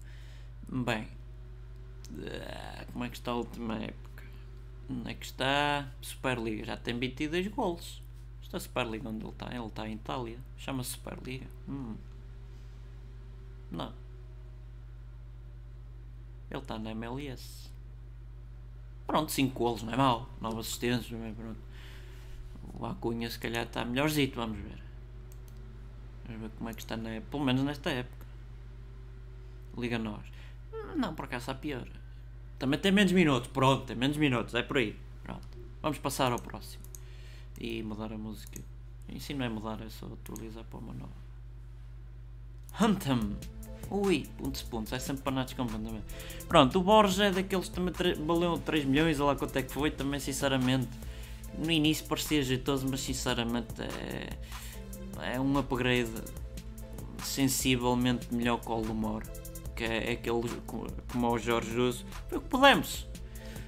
Bem, 0.68 1.09
Ah, 2.14 2.84
como 2.92 3.05
é 3.05 3.09
que 3.09 3.16
está 3.16 3.32
a 3.32 3.36
última 3.36 3.76
época? 3.78 4.22
Onde 4.90 5.11
é 5.11 5.14
que 5.14 5.26
está? 5.26 5.90
Superliga. 6.00 6.64
Já 6.66 6.76
tem 6.76 6.98
22 6.98 7.48
golos. 7.48 8.03
Esta 8.42 8.59
Superliga 8.61 9.09
onde 9.09 9.24
ele 9.24 9.32
está? 9.32 9.55
Ele 9.55 9.66
está 9.66 9.88
em 9.88 9.94
Itália. 9.94 10.38
Chama-se 10.59 10.90
Superliga. 10.92 11.46
Hum. 11.68 11.96
Não. 13.70 13.92
Ele 16.50 16.61
está 16.61 16.78
na 16.78 16.90
MLS. 16.92 17.70
Pronto, 19.07 19.32
5 19.32 19.59
golos, 19.59 19.82
não 19.82 19.92
é 19.92 19.96
mau. 19.96 20.28
9 20.40 20.61
assistências, 20.61 21.11
não 21.11 21.26
é? 21.26 21.32
Pronto. 21.32 21.59
O 22.83 22.87
Acunha 22.87 23.30
se 23.30 23.39
calhar 23.39 23.64
está 23.64 23.85
melhorzito, 23.85 24.41
vamos 24.41 24.59
ver. 24.59 24.83
Vamos 26.26 26.43
ver 26.43 26.51
como 26.59 26.68
é 26.68 26.74
que 26.74 26.80
está, 26.80 26.97
na, 26.97 27.20
pelo 27.20 27.45
menos 27.45 27.62
nesta 27.62 27.91
época. 27.91 28.26
Liga 29.78 30.01
nós. 30.01 30.24
Não, 30.97 31.14
por 31.14 31.26
acaso 31.26 31.43
está 31.45 31.55
pior. 31.55 31.87
Também 32.59 32.80
tem 32.80 32.91
menos 32.91 33.12
minutos, 33.12 33.49
pronto, 33.53 33.87
tem 33.87 33.95
menos 33.95 34.16
minutos, 34.16 34.53
é 34.57 34.64
por 34.64 34.78
aí. 34.78 34.99
Pronto. 35.22 35.47
Vamos 35.80 35.99
passar 35.99 36.33
ao 36.33 36.41
próximo. 36.41 36.83
E 37.61 37.85
mudar 37.85 38.12
a 38.12 38.18
música. 38.18 38.61
E 39.09 39.20
se 39.20 39.33
não 39.33 39.45
é 39.45 39.49
mudar, 39.49 39.80
é 39.80 39.89
só 39.89 40.07
atualizar 40.07 40.64
para 40.64 40.78
uma 40.80 40.93
nova. 40.93 41.12
Huntam! 42.80 43.37
Ui, 43.93 44.26
pontos, 44.37 44.62
pontos, 44.62 44.93
é 44.93 44.99
sempre 44.99 45.22
panados 45.22 45.53
completamente. 45.53 46.07
Pronto, 46.49 46.80
o 46.80 46.83
Borges 46.83 47.20
é 47.20 47.30
daqueles 47.30 47.68
que 47.68 47.74
também 47.76 47.95
valeu 48.26 48.59
3 48.59 48.87
milhões, 48.87 49.20
olha 49.20 49.35
lá 49.35 49.37
quanto 49.37 49.57
é 49.57 49.62
que 49.62 49.70
foi, 49.70 49.93
também 49.93 50.18
sinceramente. 50.18 50.89
No 51.59 51.70
início 51.70 52.07
parecia 52.07 52.42
jeitoso, 52.42 52.86
mas 52.88 53.00
sinceramente 53.00 53.82
é, 53.82 55.34
é 55.34 55.40
um 55.40 55.59
upgrade 55.59 56.11
sensivelmente 57.22 58.34
melhor 58.34 58.59
que 58.61 58.68
o 58.70 58.80
Lumor 58.80 59.22
que 59.74 59.84
é 59.84 60.12
aquele 60.12 60.48
como 61.11 61.30
o 61.30 61.38
Jorge 61.38 61.70
Jesus, 61.70 62.05
foi 62.28 62.38
o 62.38 62.40
que 62.40 62.48
podemos. 62.48 63.09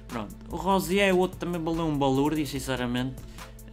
Pronto. 0.07 0.35
O 0.49 0.55
Rosier, 0.55 1.13
o 1.13 1.19
outro 1.19 1.37
também 1.37 1.61
valeu 1.61 1.85
um 1.85 1.97
balúrdio 1.97 2.43
e 2.43 2.47
sinceramente 2.47 3.15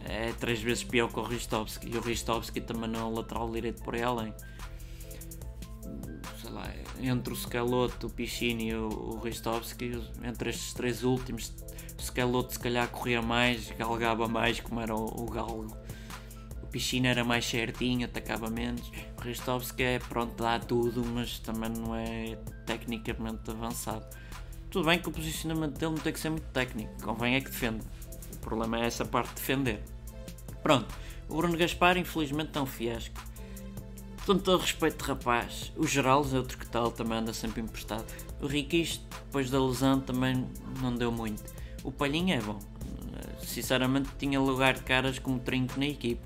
é 0.03 0.33
três 0.33 0.61
vezes 0.61 0.83
pior 0.83 1.11
que 1.11 1.19
o 1.19 1.23
Ristovski. 1.23 1.89
E 1.89 1.97
o 1.97 2.01
Ristovski 2.01 2.59
também 2.59 2.89
não 2.89 2.99
é 2.99 3.03
um 3.03 3.13
lateral 3.13 3.49
direito 3.49 3.81
por 3.83 3.95
aí. 3.95 4.01
Sei 6.41 6.51
lá, 6.51 6.69
entre 7.01 7.33
o 7.33 7.35
Scalotto, 7.35 8.07
o 8.07 8.09
Pichini 8.09 8.69
e 8.69 8.75
o, 8.75 8.87
o 8.89 9.19
Ristovski, 9.19 9.91
entre 10.23 10.49
estes 10.49 10.73
três 10.73 11.03
últimos, 11.03 11.53
o 12.03 12.05
Scalotto 12.05 12.53
se 12.53 12.59
calhar 12.59 12.87
corria 12.89 13.21
mais, 13.21 13.71
galgava 13.71 14.27
mais, 14.27 14.59
como 14.59 14.81
era 14.81 14.93
o, 14.93 15.05
o 15.05 15.25
Galgo 15.31 15.75
Piscina 16.69 17.09
era 17.09 17.23
mais 17.23 17.45
certinho, 17.45 18.05
atacava 18.05 18.49
menos. 18.49 18.91
O 19.15 19.21
Ristovski 19.21 19.83
é 19.83 19.99
pronto, 19.99 20.35
dá 20.41 20.59
tudo, 20.59 21.05
mas 21.05 21.37
também 21.37 21.69
não 21.69 21.95
é 21.95 22.35
tecnicamente 22.65 23.49
avançado. 23.51 24.03
Tudo 24.71 24.87
bem 24.87 24.97
que 24.97 25.07
o 25.07 25.11
posicionamento 25.11 25.77
dele 25.77 25.91
não 25.91 25.99
tem 25.99 26.11
que 26.11 26.19
ser 26.19 26.31
muito 26.31 26.47
técnico, 26.47 26.91
convém 27.03 27.35
é 27.35 27.41
que 27.41 27.51
defenda. 27.51 27.85
O 28.33 28.37
problema 28.39 28.79
é 28.79 28.87
essa 28.87 29.05
parte 29.05 29.29
de 29.29 29.35
defender. 29.35 29.83
Pronto, 30.63 30.93
o 31.29 31.37
Bruno 31.37 31.55
Gaspar 31.55 31.95
infelizmente 31.95 32.57
é 32.57 32.61
um 32.61 32.65
fiasco. 32.65 33.21
Com 34.25 34.39
todo 34.39 34.61
respeito, 34.61 35.03
rapaz, 35.03 35.71
o 35.77 35.85
Geraldo 35.85 36.35
é 36.35 36.39
outro 36.39 36.57
que 36.57 36.65
tal, 36.65 36.91
também 36.91 37.19
anda 37.19 37.33
sempre 37.33 37.61
emprestado. 37.61 38.05
O 38.41 38.47
Riquis, 38.47 38.99
depois 39.25 39.51
da 39.51 39.63
lesão, 39.63 40.01
também 40.01 40.49
não 40.81 40.95
deu 40.95 41.11
muito. 41.11 41.43
O 41.83 41.91
Palhinha 41.91 42.35
é 42.35 42.41
bom. 42.41 42.59
Sinceramente, 43.41 44.09
tinha 44.17 44.39
lugar 44.39 44.73
de 44.73 44.81
caras 44.81 45.19
como 45.19 45.39
trinco 45.39 45.79
na 45.79 45.85
equipe 45.85 46.21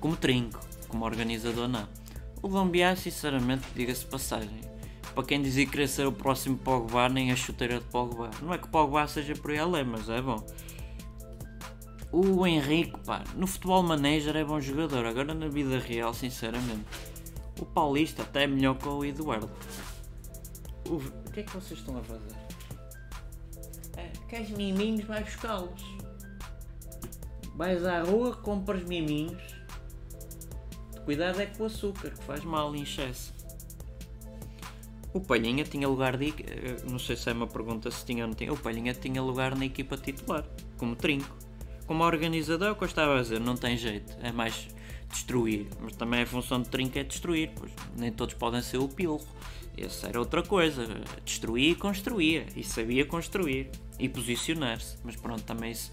como 0.00 0.16
trinco, 0.16 0.58
como 0.88 1.04
organizador 1.04 1.68
não. 1.68 1.86
O 2.42 2.48
Gambiar, 2.48 2.96
sinceramente, 2.96 3.66
diga-se 3.76 4.06
passagem, 4.06 4.60
para 5.14 5.24
quem 5.24 5.42
dizia 5.42 5.66
querer 5.66 5.88
ser 5.88 6.06
o 6.06 6.12
próximo 6.12 6.56
Pogba, 6.56 7.08
nem 7.08 7.30
a 7.30 7.36
chuteira 7.36 7.78
de 7.78 7.84
Pogba. 7.84 8.30
Não 8.40 8.52
é 8.54 8.58
que 8.58 8.66
Pogba 8.66 9.06
seja 9.06 9.34
por 9.34 9.50
aí 9.50 9.58
além, 9.58 9.84
mas 9.84 10.08
é 10.08 10.22
bom. 10.22 10.44
O 12.10 12.44
Henrique, 12.46 12.98
pá, 13.04 13.22
no 13.36 13.46
futebol 13.46 13.82
manager 13.82 14.36
é 14.36 14.44
bom 14.44 14.60
jogador, 14.60 15.04
agora 15.04 15.34
na 15.34 15.48
vida 15.48 15.78
real, 15.78 16.14
sinceramente. 16.14 16.86
O 17.60 17.66
Paulista 17.66 18.22
até 18.22 18.44
é 18.44 18.46
melhor 18.46 18.76
que 18.78 18.88
o 18.88 19.04
Eduardo. 19.04 19.50
O, 20.88 20.94
o 20.94 21.30
que 21.30 21.40
é 21.40 21.42
que 21.42 21.52
vocês 21.52 21.78
estão 21.78 21.98
a 21.98 22.02
fazer? 22.02 22.39
Queres 24.30 24.50
miminhos, 24.50 25.04
vai 25.04 25.22
buscá-los. 25.22 25.82
Vais 27.54 27.84
à 27.84 28.02
rua, 28.02 28.34
compras 28.36 28.82
miminhos 28.84 29.60
Cuidado 31.04 31.40
é 31.40 31.46
com 31.46 31.64
o 31.64 31.66
açúcar, 31.66 32.10
que 32.10 32.22
faz 32.22 32.44
mal 32.44 32.72
em 32.76 32.82
excesso. 32.82 33.34
O 35.12 35.20
Palhinha 35.20 35.64
tinha 35.64 35.88
lugar 35.88 36.16
de. 36.16 36.28
Eh, 36.28 36.76
não 36.88 37.00
sei 37.00 37.16
se 37.16 37.28
é 37.28 37.32
uma 37.32 37.48
pergunta 37.48 37.90
se 37.90 38.04
tinha 38.04 38.22
ou 38.22 38.28
não 38.28 38.34
tinha. 38.36 38.52
O 38.52 38.56
Palhinha 38.56 38.94
tinha 38.94 39.20
lugar 39.20 39.56
na 39.56 39.64
equipa 39.64 39.96
titular, 39.96 40.44
como 40.78 40.94
trinco. 40.94 41.36
Como 41.84 42.04
organizador, 42.04 42.70
o 42.70 42.76
que 42.76 42.84
eu 42.84 42.86
estava 42.86 43.18
a 43.18 43.22
dizer, 43.22 43.40
não 43.40 43.56
tem 43.56 43.76
jeito. 43.76 44.16
É 44.22 44.30
mais 44.30 44.68
destruir. 45.10 45.66
Mas 45.80 45.96
também 45.96 46.22
a 46.22 46.26
função 46.26 46.62
de 46.62 46.68
trinco 46.68 46.96
é 46.96 47.02
destruir, 47.02 47.50
pois 47.56 47.72
nem 47.96 48.12
todos 48.12 48.36
podem 48.36 48.62
ser 48.62 48.78
o 48.78 48.86
pilro. 48.86 49.26
Essa 49.76 50.06
era 50.06 50.20
outra 50.20 50.44
coisa. 50.44 50.86
Destruir 51.24 51.72
e 51.72 51.74
construía. 51.74 52.46
E 52.54 52.62
sabia 52.62 53.04
construir. 53.04 53.68
E 54.00 54.08
posicionar-se. 54.08 54.96
Mas 55.04 55.14
pronto, 55.14 55.42
também 55.42 55.72
isso 55.72 55.92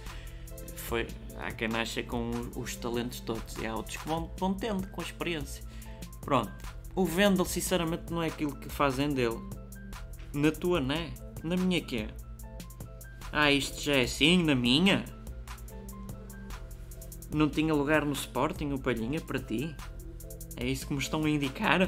foi, 0.87 1.05
há 1.37 1.51
quem 1.51 1.67
nasce 1.67 2.01
com 2.03 2.31
os, 2.55 2.75
talentos 2.75 3.19
todos 3.19 3.57
e 3.57 3.67
há 3.67 3.75
outros 3.75 3.97
que 3.97 4.07
vão, 4.07 4.31
vão 4.37 4.53
tendo 4.53 4.87
com 4.87 5.01
a 5.01 5.03
experiência. 5.03 5.63
Pronto, 6.21 6.51
o 6.95 7.05
Vendel 7.05 7.45
sinceramente 7.45 8.11
não 8.11 8.23
é 8.23 8.27
aquilo 8.27 8.55
que 8.55 8.69
fazem 8.69 9.09
dele. 9.09 9.37
Na 10.33 10.51
tua, 10.51 10.79
não 10.79 10.95
é? 10.95 11.11
Na 11.43 11.57
minha 11.57 11.81
que 11.81 11.97
é? 11.97 12.07
Ah, 13.31 13.51
isto 13.51 13.81
já 13.81 13.95
é 13.95 14.03
assim, 14.03 14.43
na 14.43 14.55
minha? 14.55 15.03
Não 17.33 17.49
tinha 17.49 17.73
lugar 17.73 18.05
no 18.05 18.13
Sporting 18.13 18.71
o 18.71 18.79
Palhinha 18.79 19.19
para 19.19 19.39
ti? 19.39 19.75
É 20.55 20.65
isso 20.65 20.87
que 20.87 20.93
me 20.93 20.99
estão 20.99 21.23
a 21.23 21.29
indicar? 21.29 21.79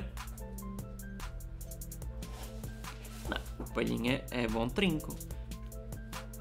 Não, 3.29 3.65
o 3.65 3.73
Palhinha 3.73 4.23
é 4.29 4.47
bom 4.47 4.67
trinco. 4.67 5.15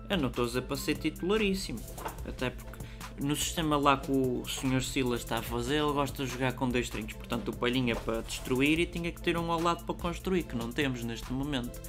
Eu 0.09 0.17
não 0.17 0.29
estou 0.29 0.45
a 0.45 0.47
dizer 0.49 0.63
para 0.63 0.77
ser 0.77 0.97
titularíssimo. 0.97 1.81
Até 2.27 2.51
porque 2.51 2.79
no 3.21 3.35
sistema 3.35 3.77
lá 3.77 3.97
que 3.97 4.11
o 4.11 4.45
Sr. 4.47 4.83
Silas 4.83 5.21
está 5.21 5.39
a 5.39 5.43
fazer, 5.43 5.77
ele 5.77 5.93
gosta 5.93 6.25
de 6.25 6.31
jogar 6.31 6.53
com 6.53 6.69
dois 6.69 6.89
trincos. 6.89 7.15
Portanto, 7.15 7.49
o 7.49 7.57
palhinha 7.57 7.95
para 7.97 8.23
destruir 8.23 8.79
e 8.79 8.87
tinha 8.87 9.11
que 9.11 9.21
ter 9.21 9.37
um 9.37 9.51
ao 9.51 9.61
lado 9.61 9.85
para 9.85 9.95
construir, 9.95 10.45
que 10.45 10.57
não 10.57 10.73
temos 10.73 11.03
neste 11.03 11.33
momento. 11.33 11.81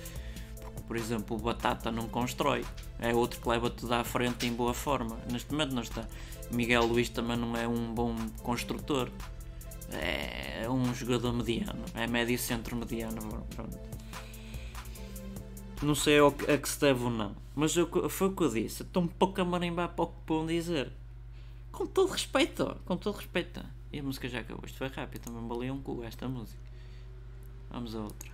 Porque, 0.62 0.82
por 0.82 0.98
exemplo, 0.98 1.38
o 1.38 1.40
Batata 1.40 1.92
não 1.92 2.08
constrói. 2.08 2.66
É 3.00 3.14
outro 3.14 3.40
que 3.40 3.48
leva 3.48 3.70
tudo 3.70 3.94
à 3.94 4.04
frente 4.04 4.48
em 4.48 4.54
boa 4.54 4.74
forma. 4.74 5.18
Neste 5.32 5.52
momento 5.52 5.74
não 5.74 5.84
está. 5.84 6.06
Miguel 6.52 6.86
Luís 6.86 7.10
também 7.10 7.38
não 7.38 7.56
é 7.56 7.68
um 7.68 7.94
bom 7.94 8.16
construtor. 8.42 9.10
É 9.92 10.68
um 10.70 10.94
jogador 10.94 11.32
mediano. 11.34 11.86
É 11.94 12.08
médio 12.08 12.38
centro 12.38 12.76
mediano. 12.76 13.46
Pronto. 13.56 13.78
Não 15.82 15.96
sei 15.96 16.20
a 16.20 16.58
que 16.58 16.68
se 16.68 16.80
deve 16.80 17.04
ou 17.04 17.10
não. 17.10 17.36
Mas 17.56 17.76
eu, 17.76 18.10
foi 18.10 18.28
o 18.28 18.32
que 18.36 18.44
eu 18.44 18.50
disse. 18.50 18.86
Um 18.96 19.08
pouco 19.08 19.40
a 19.42 19.46
marimbar 19.46 19.90
para 19.90 20.06
o 20.06 20.08
que 20.08 20.14
vão 20.28 20.46
dizer. 20.46 20.92
Com 21.72 21.86
todo 21.86 22.12
respeito. 22.12 22.76
Com 22.86 22.98
todo 22.98 23.16
respeito. 23.16 23.62
E 23.92 24.00
a 24.00 24.04
música 24.04 24.28
já 24.28 24.40
acabou. 24.40 24.64
Isto 24.66 24.78
foi 24.78 24.88
rápido. 24.88 25.24
Também 25.24 25.48
valeu 25.48 25.74
um 25.74 25.82
cu 25.82 26.04
esta 26.04 26.28
música. 26.28 26.60
Vamos 27.72 27.96
a 27.96 28.00
outra. 28.00 28.30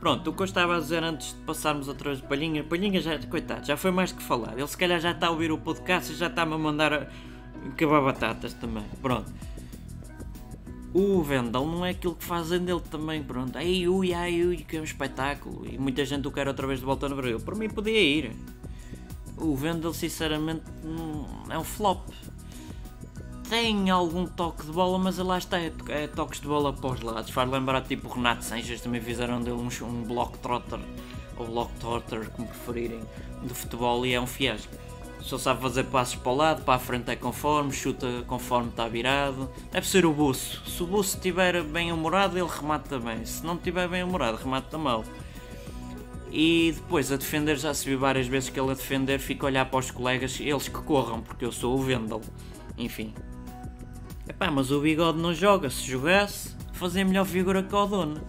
Pronto, 0.00 0.30
o 0.30 0.32
que 0.34 0.42
eu 0.42 0.44
estava 0.44 0.76
a 0.76 0.80
dizer 0.80 1.02
antes 1.02 1.34
de 1.34 1.40
passarmos 1.42 1.86
vez 1.86 2.20
de 2.20 2.26
Palhinha. 2.26 2.64
Palhinha 2.64 3.00
já, 3.00 3.18
coitado, 3.26 3.66
já 3.66 3.76
foi 3.76 3.90
mais 3.90 4.12
que 4.12 4.22
falar. 4.22 4.58
Ele 4.58 4.66
se 4.66 4.76
calhar 4.76 5.00
já 5.00 5.12
está 5.12 5.28
a 5.28 5.30
ouvir 5.30 5.52
o 5.52 5.58
podcast 5.58 6.12
e 6.12 6.16
já 6.16 6.26
está-me 6.26 6.54
a 6.54 6.58
mandar 6.58 6.92
a... 6.92 7.08
batatas 8.00 8.52
também. 8.54 8.84
Pronto 9.00 9.32
o 10.98 11.22
Vendel 11.22 11.66
não 11.66 11.84
é 11.84 11.90
aquilo 11.90 12.14
que 12.14 12.24
fazem 12.24 12.58
dele 12.58 12.80
também, 12.90 13.22
pronto. 13.22 13.58
Ai 13.58 13.86
ui, 13.86 14.14
ai 14.14 14.42
ui, 14.42 14.56
que 14.56 14.78
é 14.78 14.80
um 14.80 14.84
espetáculo. 14.84 15.66
E 15.70 15.76
muita 15.76 16.02
gente 16.06 16.26
o 16.26 16.30
quer 16.30 16.48
outra 16.48 16.66
vez 16.66 16.80
de 16.80 16.86
volta 16.86 17.06
no 17.06 17.14
Brasil. 17.14 17.38
Por 17.38 17.54
mim 17.54 17.68
podia 17.68 18.00
ir. 18.00 18.34
O 19.36 19.54
Vendel, 19.54 19.92
sinceramente, 19.92 20.62
é 21.50 21.58
um 21.58 21.64
flop. 21.64 22.08
Tem 23.50 23.90
algum 23.90 24.24
toque 24.26 24.64
de 24.64 24.72
bola, 24.72 24.98
mas 24.98 25.18
lá 25.18 25.36
está, 25.36 25.60
é, 25.60 25.70
é 25.88 26.06
toques 26.06 26.40
de 26.40 26.48
bola 26.48 26.72
para 26.72 26.90
os 26.90 27.02
lados. 27.02 27.30
Faz 27.30 27.50
lembrar 27.50 27.82
tipo 27.82 28.08
o 28.08 28.12
Renato 28.12 28.42
Sanches, 28.42 28.80
também 28.80 29.02
fizeram 29.02 29.42
dele 29.42 29.56
um, 29.56 29.68
um 29.84 30.02
block 30.02 30.38
trotter, 30.38 30.80
ou 31.36 31.46
block 31.46 31.70
trotter, 31.74 32.30
como 32.30 32.48
preferirem, 32.48 33.02
do 33.42 33.54
futebol 33.54 34.06
e 34.06 34.14
é 34.14 34.20
um 34.20 34.26
fiasco. 34.26 34.74
Só 35.26 35.36
sabe 35.36 35.60
fazer 35.60 35.82
passos 35.82 36.14
para 36.14 36.30
o 36.30 36.36
lado, 36.36 36.62
para 36.62 36.74
a 36.74 36.78
frente 36.78 37.10
é 37.10 37.16
conforme, 37.16 37.72
chuta 37.72 38.06
conforme 38.28 38.68
está 38.68 38.86
virado. 38.86 39.50
Deve 39.72 39.84
ser 39.84 40.06
o 40.06 40.12
buço. 40.12 40.62
Se 40.64 40.80
o 40.84 40.86
buço 40.86 41.16
estiver 41.16 41.64
bem 41.64 41.90
humorado, 41.90 42.38
ele 42.38 42.48
remata 42.48 42.96
bem. 43.00 43.24
Se 43.24 43.44
não 43.44 43.56
estiver 43.56 43.88
bem 43.88 44.04
humorado, 44.04 44.36
remata 44.36 44.78
mal. 44.78 45.04
E 46.30 46.74
depois 46.76 47.10
a 47.10 47.16
defender, 47.16 47.58
já 47.58 47.74
se 47.74 47.84
viu 47.86 47.98
várias 47.98 48.28
vezes 48.28 48.50
que 48.50 48.60
ele 48.60 48.70
a 48.70 48.74
defender 48.74 49.18
fica 49.18 49.46
a 49.46 49.48
olhar 49.48 49.66
para 49.68 49.80
os 49.80 49.90
colegas, 49.90 50.38
eles 50.38 50.68
que 50.68 50.78
corram, 50.82 51.20
porque 51.20 51.44
eu 51.44 51.50
sou 51.50 51.76
o 51.76 51.82
Vendel. 51.82 52.20
Enfim. 52.78 53.12
Epá, 54.28 54.48
mas 54.48 54.70
o 54.70 54.80
bigode 54.80 55.18
não 55.18 55.34
joga. 55.34 55.68
Se 55.70 55.90
jogasse, 55.90 56.54
fazia 56.72 57.04
melhor 57.04 57.26
figura 57.26 57.64
que 57.64 57.74
o 57.74 57.86
dono. 57.86 58.20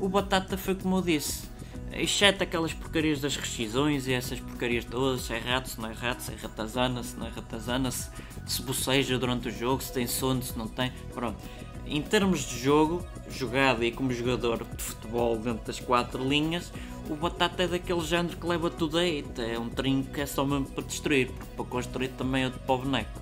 O 0.00 0.08
Batata 0.08 0.58
foi 0.58 0.74
como 0.74 0.96
eu 0.96 1.02
disse 1.02 1.53
Exceto 1.96 2.42
aquelas 2.42 2.72
porcarias 2.72 3.20
das 3.20 3.36
rescisões 3.36 4.08
e 4.08 4.12
essas 4.12 4.40
porcarias 4.40 4.84
todas, 4.84 5.22
se 5.22 5.32
é 5.32 5.38
rato, 5.38 5.68
se 5.68 5.80
não 5.80 5.88
é 5.88 5.92
rato, 5.92 6.22
se 6.22 6.32
é 6.32 6.36
ratazana, 6.36 7.02
se 7.04 7.16
não 7.16 7.26
é 7.26 7.30
ratazana, 7.30 7.90
se, 7.90 8.10
se 8.46 8.62
boceja 8.62 9.16
durante 9.16 9.48
o 9.48 9.50
jogo, 9.50 9.80
se 9.80 9.92
tem 9.92 10.06
sono, 10.06 10.42
se 10.42 10.58
não 10.58 10.66
tem. 10.66 10.92
Pronto. 11.12 11.38
Em 11.86 12.02
termos 12.02 12.40
de 12.40 12.58
jogo, 12.58 13.06
jogado 13.30 13.84
e 13.84 13.92
como 13.92 14.12
jogador 14.12 14.64
de 14.64 14.82
futebol 14.82 15.36
dentro 15.36 15.64
das 15.66 15.78
quatro 15.78 16.26
linhas, 16.26 16.72
o 17.08 17.14
Batata 17.14 17.62
é 17.62 17.68
daquele 17.68 18.00
género 18.00 18.36
que 18.38 18.46
leva 18.46 18.70
tudo 18.70 18.98
aí. 18.98 19.24
É 19.38 19.58
um 19.58 19.68
trinco 19.68 20.10
que 20.10 20.20
é 20.20 20.26
só 20.26 20.44
mesmo 20.44 20.66
para 20.66 20.84
destruir, 20.84 21.28
porque 21.28 21.54
para 21.54 21.64
construir 21.64 22.08
também 22.08 22.44
é 22.44 22.50
de 22.50 22.58
para 22.58 22.74
o 22.74 22.78
boneco. 22.78 23.20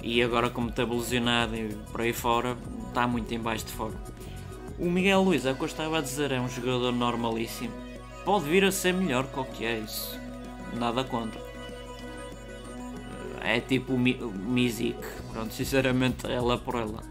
E 0.00 0.22
agora, 0.22 0.48
como 0.48 0.68
está 0.68 0.84
lesionado 0.84 1.56
e 1.56 1.74
por 1.90 2.00
aí 2.02 2.12
fora, 2.12 2.56
está 2.88 3.06
muito 3.06 3.34
em 3.34 3.40
baixo 3.40 3.66
de 3.66 3.72
forma. 3.72 3.98
O 4.76 4.90
Miguel 4.90 5.22
Luiz, 5.22 5.46
é 5.46 5.54
que 5.54 5.62
eu 5.62 5.66
estava 5.66 5.98
a 5.98 6.00
dizer, 6.00 6.32
é 6.32 6.40
um 6.40 6.48
jogador 6.48 6.90
normalíssimo. 6.90 7.72
Pode 8.24 8.46
vir 8.46 8.64
a 8.64 8.72
ser 8.72 8.92
melhor 8.92 9.24
que 9.28 9.38
o 9.38 9.44
que 9.44 9.64
é 9.64 9.78
isso. 9.78 10.18
Nada 10.76 11.04
contra. 11.04 11.40
É 13.40 13.60
tipo 13.60 13.92
o 13.92 13.98
Mizik. 13.98 14.98
Pronto, 15.32 15.54
sinceramente, 15.54 16.26
ela 16.26 16.58
por 16.58 16.74
ela. 16.74 17.02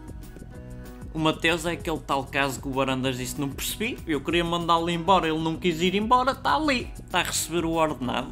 O 1.14 1.18
Mateus 1.18 1.64
é 1.64 1.72
aquele 1.72 2.00
tal 2.00 2.24
caso 2.24 2.60
que 2.60 2.68
o 2.68 2.70
Barandas 2.72 3.16
disse: 3.16 3.40
Não 3.40 3.48
percebi, 3.48 3.96
eu 4.06 4.20
queria 4.20 4.44
mandá-lo 4.44 4.90
embora, 4.90 5.26
ele 5.26 5.38
não 5.38 5.56
quis 5.56 5.80
ir 5.80 5.94
embora, 5.94 6.32
está 6.32 6.56
ali, 6.56 6.90
está 7.02 7.20
a 7.20 7.22
receber 7.22 7.64
o 7.64 7.70
ordenado. 7.72 8.30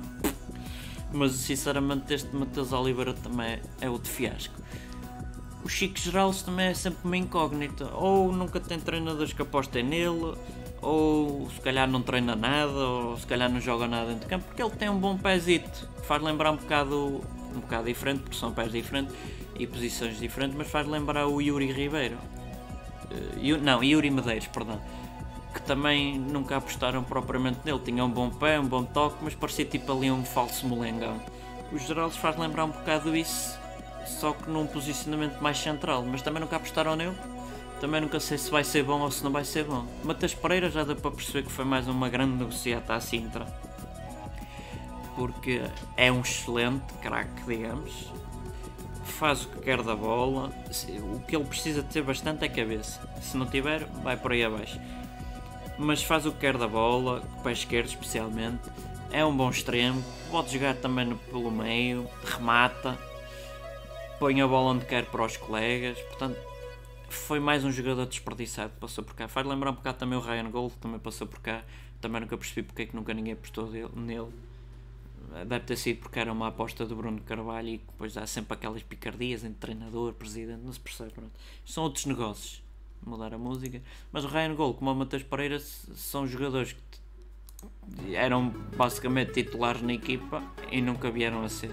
Mas 1.10 1.32
sinceramente, 1.32 2.12
este 2.12 2.34
Mateus 2.36 2.72
Oliveira 2.72 3.14
também 3.14 3.46
é, 3.46 3.62
é 3.80 3.88
outro 3.88 4.10
fiasco 4.10 4.60
o 5.64 5.68
Chico 5.68 5.98
Geraldes 5.98 6.42
também 6.42 6.66
é 6.66 6.74
sempre 6.74 7.00
uma 7.04 7.16
incógnita. 7.16 7.90
Ou 7.94 8.32
nunca 8.32 8.60
tem 8.60 8.78
treinadores 8.78 9.32
que 9.32 9.42
apostem 9.42 9.82
nele, 9.82 10.34
ou 10.80 11.48
se 11.50 11.60
calhar 11.60 11.88
não 11.88 12.02
treina 12.02 12.34
nada, 12.34 12.72
ou 12.72 13.16
se 13.16 13.26
calhar 13.26 13.48
não 13.48 13.60
joga 13.60 13.86
nada 13.86 14.06
dentro 14.06 14.22
de 14.22 14.26
campo, 14.26 14.44
porque 14.46 14.62
ele 14.62 14.70
tem 14.72 14.88
um 14.88 14.98
bom 14.98 15.16
pezito. 15.16 15.88
Faz 16.02 16.20
lembrar 16.22 16.50
um 16.50 16.56
bocado, 16.56 17.20
um 17.54 17.60
bocado 17.60 17.84
diferente, 17.86 18.20
porque 18.20 18.36
são 18.36 18.52
pés 18.52 18.72
diferentes 18.72 19.14
e 19.58 19.66
posições 19.66 20.18
diferentes, 20.18 20.56
mas 20.56 20.68
faz 20.68 20.86
lembrar 20.86 21.28
o 21.28 21.40
Yuri 21.40 21.70
Ribeiro. 21.72 22.18
Uh, 23.10 23.58
não, 23.62 23.84
Yuri 23.84 24.10
Medeiros, 24.10 24.48
perdão. 24.48 24.80
Que 25.54 25.62
também 25.62 26.18
nunca 26.18 26.56
apostaram 26.56 27.04
propriamente 27.04 27.60
nele. 27.64 27.78
Tinha 27.84 28.04
um 28.04 28.10
bom 28.10 28.30
pé, 28.30 28.58
um 28.58 28.66
bom 28.66 28.82
toque, 28.84 29.18
mas 29.22 29.34
parecia 29.34 29.66
tipo 29.66 29.92
ali 29.92 30.10
um 30.10 30.24
falso 30.24 30.66
molengão. 30.66 31.20
O 31.70 31.78
Geraldes 31.78 32.16
faz 32.16 32.36
lembrar 32.38 32.64
um 32.64 32.70
bocado 32.70 33.14
isso 33.14 33.61
só 34.06 34.32
que 34.32 34.50
num 34.50 34.66
posicionamento 34.66 35.40
mais 35.40 35.58
central, 35.58 36.04
mas 36.04 36.22
também 36.22 36.40
nunca 36.40 36.56
apostaram 36.56 36.96
nele. 36.96 37.16
Também 37.80 38.00
nunca 38.00 38.20
sei 38.20 38.38
se 38.38 38.48
vai 38.48 38.62
ser 38.62 38.84
bom 38.84 39.00
ou 39.00 39.10
se 39.10 39.24
não 39.24 39.32
vai 39.32 39.44
ser 39.44 39.64
bom. 39.64 39.84
Matheus 40.04 40.34
Pereira 40.34 40.70
já 40.70 40.84
deu 40.84 40.94
para 40.94 41.10
perceber 41.10 41.42
que 41.42 41.50
foi 41.50 41.64
mais 41.64 41.88
uma 41.88 42.08
grande 42.08 42.36
negociata 42.36 42.94
à 42.94 43.00
Sintra. 43.00 43.44
Porque 45.16 45.62
é 45.96 46.12
um 46.12 46.20
excelente 46.20 46.92
craque, 47.02 47.42
digamos. 47.44 48.12
Faz 49.04 49.44
o 49.44 49.48
que 49.48 49.58
quer 49.62 49.82
da 49.82 49.96
bola. 49.96 50.52
O 51.12 51.20
que 51.20 51.34
ele 51.34 51.44
precisa 51.44 51.82
de 51.82 51.88
ter 51.88 52.02
bastante 52.02 52.44
é 52.44 52.48
cabeça. 52.48 53.00
Se 53.20 53.36
não 53.36 53.46
tiver, 53.46 53.84
vai 54.02 54.16
por 54.16 54.30
aí 54.30 54.44
abaixo. 54.44 54.80
Mas 55.76 56.04
faz 56.04 56.24
o 56.24 56.30
que 56.30 56.38
quer 56.38 56.56
da 56.56 56.68
bola, 56.68 57.20
com 57.20 57.40
o 57.40 57.42
pé 57.42 57.50
esquerdo 57.50 57.88
especialmente. 57.88 58.62
É 59.10 59.24
um 59.24 59.36
bom 59.36 59.50
extremo. 59.50 60.02
Pode 60.30 60.52
jogar 60.52 60.76
também 60.76 61.16
pelo 61.30 61.50
meio. 61.50 62.08
Remata 62.24 62.96
põe 64.22 64.40
a 64.40 64.46
bola 64.46 64.70
onde 64.70 64.84
quer 64.84 65.06
para 65.06 65.24
os 65.24 65.36
colegas, 65.36 65.98
portanto 66.02 66.38
foi 67.08 67.40
mais 67.40 67.64
um 67.64 67.72
jogador 67.72 68.06
desperdiçado 68.06 68.72
que 68.72 68.78
passou 68.78 69.02
por 69.02 69.16
cá. 69.16 69.26
Faz 69.26 69.44
lembrar 69.44 69.72
um 69.72 69.74
bocado 69.74 69.98
também 69.98 70.16
o 70.16 70.20
Ryan 70.20 70.48
Gold, 70.48 70.76
também 70.76 71.00
passou 71.00 71.26
por 71.26 71.40
cá, 71.40 71.64
também 72.00 72.20
nunca 72.20 72.38
percebi 72.38 72.62
porque 72.62 72.82
é 72.82 72.86
que 72.86 72.94
nunca 72.94 73.12
ninguém 73.12 73.32
apostou 73.32 73.68
nele. 73.96 74.30
Deve 75.44 75.64
ter 75.64 75.76
sido 75.76 76.02
porque 76.02 76.20
era 76.20 76.32
uma 76.32 76.46
aposta 76.46 76.86
do 76.86 76.94
Bruno 76.94 77.20
Carvalho 77.22 77.70
e 77.70 77.78
depois 77.78 78.16
há 78.16 78.24
sempre 78.24 78.54
aquelas 78.54 78.84
picardias 78.84 79.42
entre 79.42 79.58
treinador, 79.58 80.12
presidente, 80.12 80.62
não 80.62 80.72
se 80.72 80.78
percebe. 80.78 81.10
Pronto. 81.10 81.32
São 81.66 81.82
outros 81.82 82.06
negócios, 82.06 82.62
mudar 83.04 83.34
a 83.34 83.38
música. 83.38 83.82
Mas 84.12 84.24
o 84.24 84.28
Ryan 84.28 84.54
Gold, 84.54 84.78
como 84.78 84.92
o 84.92 84.94
Matheus 84.94 85.24
Pereira, 85.24 85.58
são 85.58 86.28
jogadores 86.28 86.74
que 86.74 88.14
eram 88.14 88.50
basicamente 88.76 89.32
titulares 89.32 89.82
na 89.82 89.94
equipa 89.94 90.44
e 90.70 90.80
nunca 90.80 91.10
vieram 91.10 91.42
a 91.42 91.48
ser. 91.48 91.72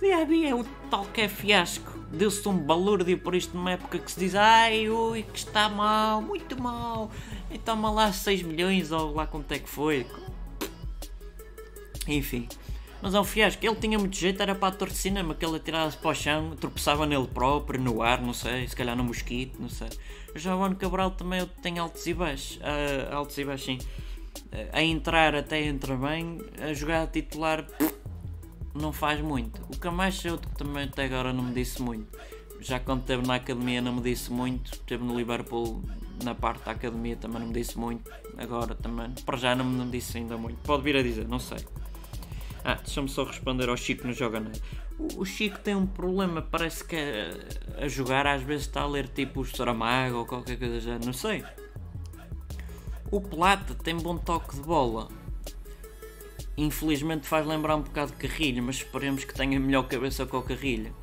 Dia 0.00 0.48
é 0.48 0.54
o 0.54 0.64
tal 0.90 1.04
que 1.04 1.20
é 1.20 1.28
fiasco. 1.28 1.92
Deu-se 2.10 2.48
um 2.48 2.56
balúrdio 2.56 3.18
por 3.18 3.34
isto 3.34 3.54
numa 3.54 3.72
época 3.72 3.98
que 3.98 4.10
se 4.10 4.18
diz 4.18 4.34
ai 4.34 4.88
ui 4.88 5.22
que 5.22 5.38
está 5.38 5.68
mal, 5.68 6.22
muito 6.22 6.60
mal. 6.60 7.10
E 7.50 7.58
toma 7.58 7.90
lá 7.90 8.10
6 8.10 8.42
milhões 8.42 8.90
ou 8.92 9.12
lá 9.12 9.26
quanto 9.26 9.52
é 9.52 9.58
que 9.58 9.68
foi. 9.68 10.06
Enfim. 12.08 12.48
Mas 13.02 13.14
é 13.14 13.20
um 13.20 13.24
fiasco. 13.24 13.64
Ele 13.64 13.76
tinha 13.76 13.98
muito 13.98 14.16
jeito, 14.16 14.42
era 14.42 14.54
para 14.54 14.68
ator 14.68 14.88
de 14.88 14.96
cinema, 14.96 15.34
que 15.34 15.44
ele 15.44 15.56
atirava-se 15.56 15.98
para 15.98 16.10
o 16.10 16.14
chão, 16.14 16.56
tropeçava 16.58 17.06
nele 17.06 17.26
próprio, 17.26 17.80
no 17.80 18.02
ar, 18.02 18.22
não 18.22 18.32
sei, 18.32 18.66
se 18.68 18.74
calhar 18.74 18.96
no 18.96 19.04
mosquito, 19.04 19.60
não 19.60 19.68
sei. 19.68 19.88
Já 20.34 20.56
o 20.56 20.62
Ano 20.62 20.76
Cabral 20.76 21.10
também 21.10 21.44
tem 21.62 21.78
altos 21.78 22.06
e 22.06 22.14
baixos. 22.14 22.56
Uh, 22.56 23.14
altos 23.14 23.36
e 23.36 23.44
baixos, 23.44 23.66
sim. 23.66 23.78
Uh, 24.52 24.68
a 24.72 24.82
entrar 24.82 25.34
até 25.34 25.62
entra 25.62 25.94
bem, 25.94 26.40
a 26.60 26.72
jogar 26.72 27.02
a 27.02 27.06
titular 27.06 27.66
não 28.74 28.92
faz 28.92 29.20
muito. 29.20 29.60
O 29.72 29.76
Camacho 29.78 30.28
é 30.28 30.36
que 30.36 30.48
também 30.56 30.84
até 30.84 31.04
agora 31.04 31.32
não 31.32 31.44
me 31.44 31.54
disse 31.54 31.80
muito. 31.82 32.06
Já 32.60 32.78
quando 32.78 33.00
esteve 33.00 33.26
na 33.26 33.36
academia 33.36 33.80
não 33.80 33.94
me 33.94 34.02
disse 34.02 34.32
muito. 34.32 34.72
Esteve 34.72 35.04
no 35.04 35.16
Liverpool 35.16 35.82
na 36.24 36.34
parte 36.34 36.64
da 36.64 36.72
academia 36.72 37.16
também 37.16 37.40
não 37.40 37.48
me 37.48 37.54
disse 37.54 37.78
muito. 37.78 38.10
Agora 38.36 38.74
também, 38.74 39.10
para 39.24 39.36
já 39.36 39.54
não 39.54 39.64
me 39.64 39.90
disse 39.90 40.18
ainda 40.18 40.36
muito. 40.36 40.58
Pode 40.62 40.82
vir 40.82 40.96
a 40.96 41.02
dizer, 41.02 41.26
não 41.26 41.38
sei. 41.38 41.64
Ah, 42.64 42.74
deixa-me 42.74 43.08
só 43.08 43.24
responder 43.24 43.68
ao 43.68 43.76
Chico 43.76 44.06
no 44.06 44.12
Joga 44.12 44.40
Nada. 44.40 44.58
O, 45.16 45.24
Chico 45.24 45.58
tem 45.58 45.74
um 45.74 45.86
problema, 45.86 46.42
parece 46.42 46.84
que 46.84 46.94
a, 46.94 47.84
a, 47.84 47.88
jogar 47.88 48.26
às 48.26 48.42
vezes 48.42 48.66
está 48.66 48.82
a 48.82 48.86
ler 48.86 49.08
tipo 49.08 49.40
o 49.40 49.46
Saramago 49.46 50.18
ou 50.18 50.26
qualquer 50.26 50.58
coisa 50.58 50.78
já, 50.78 50.98
não 50.98 51.14
sei. 51.14 51.42
O 53.10 53.18
Plata 53.18 53.74
tem 53.74 53.96
bom 53.96 54.18
toque 54.18 54.56
de 54.56 54.62
bola, 54.62 55.08
infelizmente 56.62 57.26
faz 57.26 57.46
lembrar 57.46 57.76
um 57.76 57.82
bocado 57.82 58.12
de 58.12 58.18
Carrilho, 58.18 58.62
mas 58.62 58.76
esperemos 58.76 59.24
que 59.24 59.34
tenha 59.34 59.58
melhor 59.58 59.84
cabeça 59.84 60.26
que 60.26 60.36
o 60.36 60.42
Carrilho. 60.42 60.94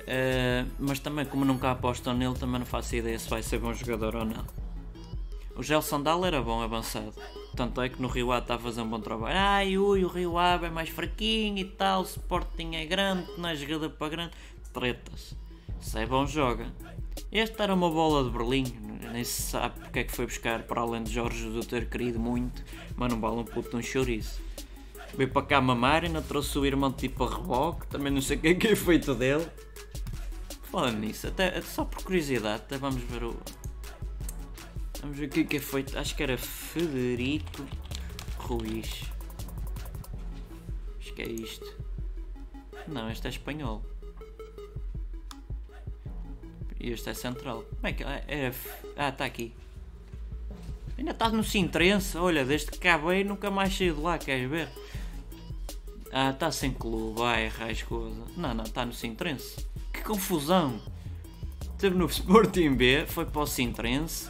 Uh, 0.00 0.68
mas 0.78 0.98
também, 0.98 1.24
como 1.24 1.44
nunca 1.44 1.70
apostam 1.70 2.14
nele, 2.14 2.34
também 2.34 2.58
não 2.58 2.66
faço 2.66 2.96
ideia 2.96 3.18
se 3.18 3.28
vai 3.28 3.42
ser 3.42 3.58
bom 3.58 3.72
jogador 3.72 4.16
ou 4.16 4.24
não. 4.24 4.44
O 5.56 5.62
Gelson 5.62 6.02
Dal 6.02 6.24
era 6.24 6.40
bom 6.42 6.60
avançado. 6.60 7.14
Tanto 7.56 7.80
é 7.82 7.88
que 7.88 8.00
no 8.00 8.08
Rio 8.08 8.32
Ave 8.32 8.42
está 8.42 8.54
a 8.54 8.58
fazer 8.58 8.80
um 8.80 8.88
bom 8.88 9.00
trabalho. 9.00 9.36
Ai, 9.36 9.76
ui, 9.76 10.04
o 10.04 10.08
Rio 10.08 10.38
Ave 10.38 10.66
é 10.66 10.70
mais 10.70 10.88
fraquinho 10.88 11.58
e 11.58 11.64
tal, 11.64 12.00
o 12.00 12.04
Sporting 12.04 12.74
é 12.74 12.86
grande, 12.86 13.26
não 13.36 13.48
é 13.48 13.56
jogador 13.56 13.90
para 13.90 14.08
grande. 14.08 14.32
Tretas. 14.72 15.36
Se 15.80 15.98
é 15.98 16.06
bom, 16.06 16.26
joga. 16.26 16.72
Este 17.32 17.60
era 17.60 17.74
uma 17.74 17.90
bola 17.90 18.24
de 18.24 18.30
Berlim, 18.30 18.64
nem 19.12 19.24
se 19.24 19.42
sabe 19.42 19.80
porque 19.80 19.98
é 20.00 20.04
que 20.04 20.12
foi 20.12 20.26
buscar, 20.26 20.62
para 20.62 20.80
além 20.80 21.02
de 21.02 21.12
Jorge 21.12 21.48
do 21.48 21.64
ter 21.64 21.88
querido 21.88 22.18
muito, 22.18 22.64
mas 22.96 23.12
não 23.12 23.20
vale 23.20 23.36
um 23.36 23.44
puto 23.44 23.76
um 23.76 23.82
chouriço. 23.82 24.40
Veio 25.16 25.30
para 25.30 25.46
cá 25.46 25.60
mamar, 25.60 26.04
ainda 26.04 26.22
trouxe 26.22 26.58
o 26.58 26.64
irmão 26.64 26.92
tipo 26.92 27.24
a 27.24 27.36
reboque, 27.36 27.86
também 27.88 28.12
não 28.12 28.22
sei 28.22 28.36
o 28.36 28.40
que 28.40 28.48
é 28.48 28.54
que 28.54 28.68
é 28.68 28.76
feito 28.76 29.14
dele. 29.14 29.46
Falando 30.70 30.98
nisso, 30.98 31.26
até, 31.26 31.60
só 31.62 31.84
por 31.84 32.02
curiosidade, 32.04 32.62
até 32.62 32.78
vamos 32.78 33.02
ver 33.02 33.24
o. 33.24 33.36
Vamos 35.00 35.18
ver 35.18 35.26
o 35.26 35.28
que 35.28 35.40
é 35.40 35.44
que 35.44 35.56
é 35.56 35.60
feito. 35.60 35.98
Acho 35.98 36.14
que 36.14 36.22
era 36.22 36.38
Federico 36.38 37.66
Ruiz. 38.38 39.02
Acho 41.00 41.12
que 41.12 41.22
é 41.22 41.28
isto. 41.28 41.76
Não, 42.86 43.10
este 43.10 43.26
é 43.26 43.30
espanhol. 43.30 43.84
E 46.78 46.90
este 46.90 47.10
é 47.10 47.14
central. 47.14 47.64
Como 47.64 47.86
é 47.86 47.92
que 47.92 48.04
é? 48.04 48.24
é 48.28 48.52
ah, 48.96 49.08
está 49.08 49.24
aqui. 49.24 49.52
Ainda 50.96 51.10
está 51.10 51.28
no 51.30 51.42
Sintrense. 51.42 52.16
Olha, 52.16 52.44
desde 52.44 52.70
que 52.70 52.88
acabei 52.88 53.24
nunca 53.24 53.50
mais 53.50 53.76
saí 53.76 53.90
de 53.90 54.00
lá, 54.00 54.18
queres 54.18 54.48
ver? 54.48 54.68
Ah, 56.12 56.30
está 56.30 56.50
sem 56.50 56.72
clube, 56.72 57.20
vai, 57.20 57.46
raiz 57.46 57.82
coisa. 57.82 58.20
Não, 58.36 58.52
não, 58.52 58.64
está 58.64 58.84
no 58.84 58.92
Sintrense. 58.92 59.64
Que 59.92 60.02
confusão! 60.02 60.80
Esteve 61.72 61.96
no 61.96 62.06
Sporting 62.06 62.74
B, 62.74 63.06
foi 63.06 63.24
para 63.24 63.42
o 63.42 63.46
Sintrense. 63.46 64.28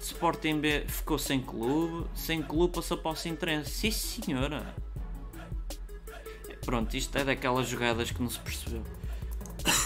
Sporting 0.00 0.60
B 0.60 0.84
ficou 0.88 1.18
sem 1.18 1.40
clube, 1.40 2.06
sem 2.14 2.42
clube 2.42 2.74
passou 2.74 2.98
para 2.98 3.12
o 3.12 3.16
Sintrense. 3.16 3.70
Sim 3.70 3.90
senhora! 3.90 4.74
Pronto, 6.64 6.96
isto 6.96 7.16
é 7.16 7.24
daquelas 7.24 7.68
jogadas 7.68 8.10
que 8.10 8.20
não 8.20 8.28
se 8.28 8.38
percebeu. 8.40 8.82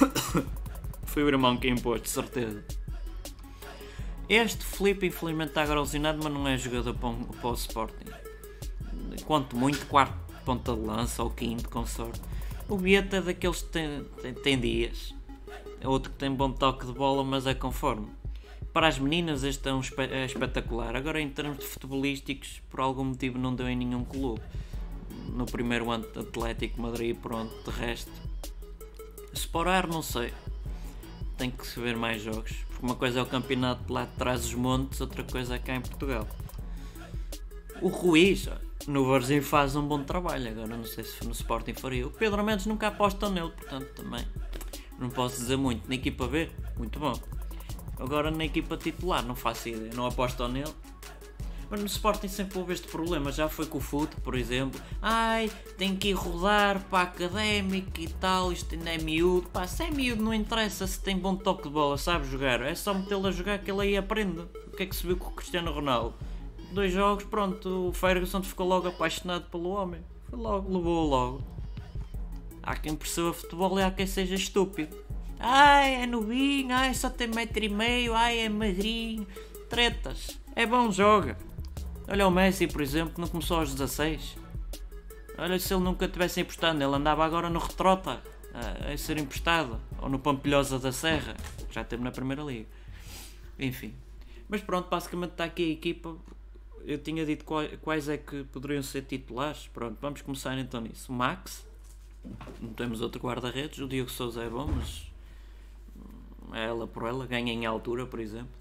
foi 1.05 1.23
o 1.25 1.29
irmão 1.29 1.57
que 1.59 1.69
impôs, 1.69 2.01
de 2.01 2.09
certeza. 2.09 2.65
Este 4.29 4.65
Felipe 4.65 5.07
infelizmente 5.07 5.51
está 5.51 5.63
agora 5.63 5.81
mas 5.81 6.33
não 6.33 6.49
é 6.49 6.57
jogador 6.57 6.95
para, 6.95 7.13
para 7.13 7.51
o 7.51 7.55
Sporting. 7.55 8.07
Quanto 9.27 9.57
muito, 9.57 9.87
quarto 9.87 10.24
ponta 10.45 10.75
de 10.75 10.81
lança 10.81 11.23
ou 11.23 11.31
quinto, 11.31 11.69
com. 11.69 11.85
O 12.69 12.79
Bieta 12.79 13.17
é 13.17 13.21
daqueles 13.21 13.63
que 13.63 13.69
tem, 13.69 14.05
tem, 14.23 14.35
tem 14.35 14.61
dias. 14.61 15.15
É 15.81 15.89
outro 15.89 16.11
que 16.11 16.19
tem 16.19 16.31
bom 16.31 16.51
toque 16.51 16.87
de 16.87 16.93
bola, 16.93 17.23
mas 17.23 17.47
é 17.47 17.55
conforme. 17.55 18.09
para 18.73 18.89
as 18.89 18.99
meninas 18.99 19.45
este 19.45 19.69
é, 19.69 19.73
um 19.73 19.81
é 19.99 20.25
espetacular. 20.25 20.97
Agora 20.97 21.21
em 21.21 21.29
termos 21.29 21.59
de 21.59 21.65
futebolísticos, 21.65 22.61
por 22.71 22.81
algum 22.81 23.05
motivo 23.05 23.39
não 23.39 23.55
deu 23.55 23.69
em 23.69 23.77
nenhum 23.77 24.05
clube. 24.05 24.41
No 25.29 25.47
primeiro 25.47 25.91
ano 25.91 26.07
Atlético 26.17 26.81
Madrid, 26.81 27.17
pronto, 27.17 27.53
de 27.65 27.79
resto. 27.79 28.11
Sporar, 29.33 29.87
não 29.87 30.03
sei. 30.03 30.33
Tem 31.37 31.51
que 31.51 31.67
se 31.67 31.79
ver 31.79 31.97
mais 31.97 32.23
jogos. 32.23 32.53
Porque 32.69 32.85
uma 32.85 32.95
coisa 32.95 33.21
é 33.21 33.23
o 33.23 33.27
campeonato 33.27 33.93
lá 33.93 34.05
de 34.05 34.13
trás 34.13 34.43
dos 34.43 34.55
montes, 34.55 35.01
outra 35.01 35.23
coisa 35.23 35.57
é 35.57 35.59
cá 35.59 35.75
em 35.75 35.81
Portugal. 35.81 36.27
O 37.83 37.89
Ruiz, 37.89 38.49
no 38.87 39.07
Varzim 39.07 39.41
faz 39.41 39.77
um 39.77 39.87
bom 39.87 40.03
trabalho. 40.03 40.51
Agora 40.51 40.77
não 40.77 40.85
sei 40.85 41.05
se 41.05 41.25
no 41.25 41.33
Sporting 41.33 41.75
faria. 41.75 42.07
O 42.07 42.11
Pedro 42.11 42.43
Mendes 42.43 42.67
nunca 42.67 42.89
aposta 42.89 43.29
nele, 43.29 43.51
portanto 43.51 43.89
também 43.95 44.25
não 44.99 45.11
posso 45.11 45.37
dizer 45.37 45.57
muito. 45.57 45.89
Na 45.89 45.95
equipa 45.95 46.27
B, 46.27 46.51
muito 46.77 46.99
bom. 46.99 47.15
Agora 47.99 48.31
na 48.31 48.45
equipa 48.45 48.77
titular, 48.77 49.25
não 49.25 49.35
faço 49.35 49.69
ideia, 49.69 49.93
não 49.95 50.07
aposto 50.07 50.47
nele. 50.49 50.73
Mas 51.71 51.81
no 51.81 51.87
Sporting 51.87 52.29
sempre 52.29 52.59
houve 52.59 52.75
este 52.75 52.87
problema, 52.87 53.33
já 53.33 53.49
foi 53.49 53.67
com 53.67 53.79
o 53.79 53.81
Fute, 53.81 54.15
por 54.21 54.37
exemplo. 54.37 54.81
Ai, 55.01 55.51
tem 55.79 55.97
que 55.97 56.09
ir 56.09 56.13
rodar 56.13 56.81
para 56.85 57.01
a 57.01 57.03
académica 57.03 58.01
e 58.01 58.07
tal, 58.07 58.53
isto 58.53 58.75
ainda 58.75 58.91
é 58.91 58.99
miúdo. 58.99 59.49
Pá, 59.49 59.67
se 59.67 59.83
é 59.83 59.91
miúdo 59.91 60.23
não 60.23 60.35
interessa 60.35 60.87
se 60.87 61.01
tem 61.01 61.17
bom 61.17 61.35
toque 61.35 61.65
de 61.65 61.71
bola, 61.71 61.97
sabe 61.97 62.29
jogar. 62.29 62.61
É 62.61 62.75
só 62.75 62.93
metê-lo 62.93 63.27
a 63.27 63.33
jogar 63.33 63.59
que 63.59 63.71
ele 63.71 63.81
aí 63.81 63.97
aprende. 63.97 64.41
O 64.41 64.77
que 64.77 64.83
é 64.83 64.87
que 64.87 64.95
se 64.95 65.07
viu 65.07 65.17
com 65.17 65.31
o 65.31 65.33
Cristiano 65.33 65.73
Ronaldo? 65.73 66.15
Dois 66.75 66.93
jogos, 66.93 67.23
pronto, 67.23 67.89
o 67.89 67.93
Ferguson 67.93 68.43
ficou 68.43 68.67
logo 68.67 68.89
apaixonado 68.89 69.45
pelo 69.49 69.69
homem. 69.69 70.01
Foi 70.29 70.37
logo, 70.37 70.77
levou-o 70.77 71.09
logo. 71.09 71.45
Há 72.61 72.75
quem 72.75 72.97
perceba 72.97 73.33
futebol 73.33 73.79
e 73.79 73.83
há 73.85 73.93
quem 73.93 74.09
seja 74.09 74.35
estúpido. 74.35 74.97
Ai, 75.39 76.03
é 76.03 76.07
novinho, 76.07 76.75
ai, 76.75 76.93
só 76.93 77.09
tem 77.09 77.29
metro 77.29 77.65
e 77.65 77.69
meio, 77.69 78.13
ai, 78.13 78.41
é 78.41 78.49
magrinho. 78.49 79.25
Tretas. 79.71 80.37
É 80.57 80.67
bom, 80.67 80.91
joga. 80.91 81.39
Olha 82.09 82.27
o 82.27 82.31
Messi, 82.33 82.67
por 82.67 82.81
exemplo, 82.81 83.15
não 83.19 83.29
começou 83.29 83.61
aos 83.61 83.73
16. 83.73 84.37
Olha 85.39 85.61
se 85.61 85.73
ele 85.73 85.85
nunca 85.85 86.09
tivesse 86.09 86.41
emprestado, 86.41 86.83
ele 86.83 86.93
andava 86.93 87.25
agora 87.25 87.49
no 87.49 87.61
Retrota 87.61 88.21
a, 88.53 88.93
a 88.93 88.99
ser 88.99 89.17
emprestado. 89.19 89.81
Ou 90.03 90.09
no 90.09 90.19
Pampilhosa 90.19 90.81
da 90.81 90.91
Serra, 90.91 91.37
que 91.69 91.73
já 91.73 91.85
teve 91.85 92.03
na 92.03 92.11
Primeira 92.11 92.43
Liga. 92.43 92.67
Enfim. 93.61 93.95
Mas 94.49 94.61
pronto, 94.61 94.91
basicamente 94.91 95.31
está 95.31 95.45
aqui 95.45 95.71
a 95.71 95.73
equipa. 95.73 96.17
Eu 96.85 96.99
tinha 96.99 97.25
dito 97.25 97.45
quais 97.81 98.09
é 98.09 98.17
que 98.17 98.45
poderiam 98.45 98.83
ser 98.83 99.03
titulares. 99.03 99.69
Pronto, 99.69 99.97
vamos 100.01 100.23
começar 100.23 100.57
então 100.59 100.81
nisso. 100.81 101.13
Max. 101.13 101.67
Não 102.61 102.73
temos 102.73 103.01
outro 103.01 103.21
guarda-redes. 103.21 103.79
O 103.79 103.89
Diogo 103.89 104.11
Souza 104.11 104.43
é 104.43 104.49
bom, 104.49 104.67
mas 104.67 105.11
ela 106.53 106.87
por 106.87 107.07
ela, 107.07 107.27
ganha 107.27 107.53
em 107.53 107.67
altura, 107.67 108.07
por 108.07 108.21
exemplo. 108.21 108.53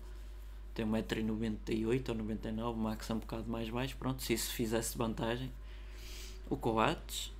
Tem 0.73 0.85
1,98m 0.85 2.09
ou 2.09 2.15
99 2.15 2.79
o 2.79 2.81
Max 2.81 3.09
é 3.09 3.13
um 3.13 3.19
bocado 3.19 3.49
mais 3.49 3.69
baixo, 3.69 3.95
pronto, 3.97 4.23
se 4.23 4.33
isso 4.33 4.51
fizesse 4.51 4.97
vantagem. 4.97 5.51
O 6.49 6.57
Coates, 6.57 7.31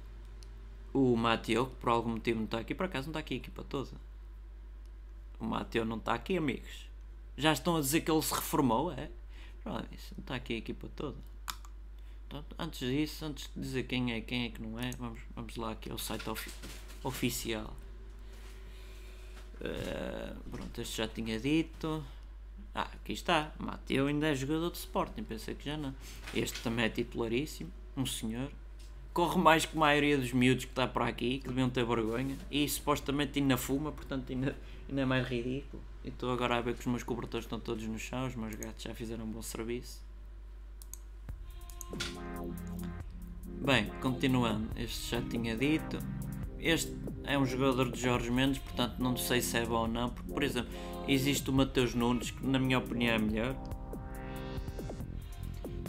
o 0.94 1.16
Mateo, 1.16 1.66
que 1.68 1.76
por 1.78 1.90
algum 1.90 2.12
motivo 2.12 2.38
não 2.38 2.46
está 2.46 2.60
aqui, 2.60 2.76
por 2.76 2.86
acaso 2.86 3.08
não 3.08 3.12
está 3.12 3.20
aqui 3.20 3.34
a 3.34 3.38
equipa 3.38 3.64
toda. 3.64 3.92
O 5.40 5.46
Mateo 5.46 5.84
não 5.84 5.98
está 5.98 6.14
aqui, 6.14 6.38
amigos. 6.38 6.88
Já 7.36 7.52
estão 7.52 7.76
a 7.76 7.80
dizer 7.80 8.02
que 8.02 8.12
ele 8.12 8.22
se 8.22 8.34
reformou, 8.34 8.92
é? 8.92 9.10
Está 10.18 10.36
aqui 10.36 10.54
a 10.54 10.58
equipa 10.58 10.90
toda. 10.96 11.18
Então, 12.28 12.44
antes 12.58 12.80
disso, 12.80 13.26
antes 13.26 13.50
de 13.56 13.62
dizer 13.62 13.84
quem 13.84 14.14
é 14.14 14.22
quem 14.22 14.46
é 14.46 14.50
que 14.50 14.62
não 14.62 14.80
é, 14.80 14.92
vamos, 14.98 15.20
vamos 15.36 15.56
lá 15.56 15.72
aqui 15.72 15.92
ao 15.92 15.98
site 15.98 16.30
ofi 16.30 16.52
oficial. 17.04 17.74
Uh, 19.62 20.50
pronto, 20.50 20.82
este 20.82 20.98
já 20.98 21.08
tinha 21.08 21.40
dito. 21.40 22.04
Ah, 22.76 22.90
aqui 22.94 23.14
está. 23.14 23.54
Mateu 23.60 24.08
ainda 24.08 24.28
é 24.28 24.36
jogador 24.36 24.72
de 24.72 24.78
Sporting, 24.78 25.24
pensei 25.24 25.54
que 25.56 25.66
já 25.66 25.78
não. 25.78 25.96
Este 26.34 26.60
também 26.62 26.86
é 26.86 26.90
titularíssimo, 26.90 27.72
um 27.96 28.06
senhor. 28.06 28.52
Corre 29.14 29.40
mais 29.40 29.66
que 29.66 29.78
a 29.78 29.80
maioria 29.80 30.18
dos 30.18 30.34
miúdos 30.34 30.66
que 30.66 30.72
está 30.72 30.88
por 30.88 31.04
aqui, 31.04 31.38
que 31.38 31.48
deviam 31.48 31.70
ter 31.70 31.86
vergonha. 31.86 32.36
E 32.50 32.68
supostamente 32.68 33.40
ainda 33.40 33.56
fuma, 33.58 33.92
portanto 33.92 34.32
ainda, 34.32 34.56
ainda 34.90 35.02
é 35.02 35.06
mais 35.06 35.28
ridículo. 35.28 35.84
E 36.04 36.10
estou 36.10 36.32
agora 36.32 36.58
a 36.58 36.62
ver 36.62 36.74
que 36.74 36.80
os 36.80 36.88
meus 36.88 37.04
cobertores 37.04 37.46
estão 37.46 37.60
todos 37.60 37.86
no 37.86 38.00
chão, 38.00 38.26
os 38.26 38.36
meus 38.36 38.56
gatos 38.56 38.84
já 38.84 38.94
fizeram 38.94 39.26
um 39.26 39.32
bom 39.32 39.42
serviço. 39.42 40.02
Bem, 43.46 43.86
continuando, 44.02 44.68
este 44.76 45.12
já 45.12 45.22
tinha 45.22 45.56
dito. 45.56 46.00
Este 46.60 46.96
é 47.24 47.38
um 47.38 47.46
jogador 47.46 47.92
de 47.92 48.02
Jorge 48.02 48.32
Mendes, 48.32 48.58
portanto 48.58 48.98
não 48.98 49.16
sei 49.16 49.42
se 49.42 49.58
é 49.58 49.66
bom 49.66 49.82
ou 49.82 49.88
não, 49.88 50.10
porque 50.10 50.32
por 50.32 50.42
exemplo, 50.42 50.72
existe 51.08 51.50
o 51.50 51.54
Mateus 51.54 51.94
Nunes, 51.94 52.32
que 52.32 52.46
na 52.46 52.58
minha 52.58 52.80
opinião 52.80 53.14
é 53.14 53.20
melhor. 53.20 53.56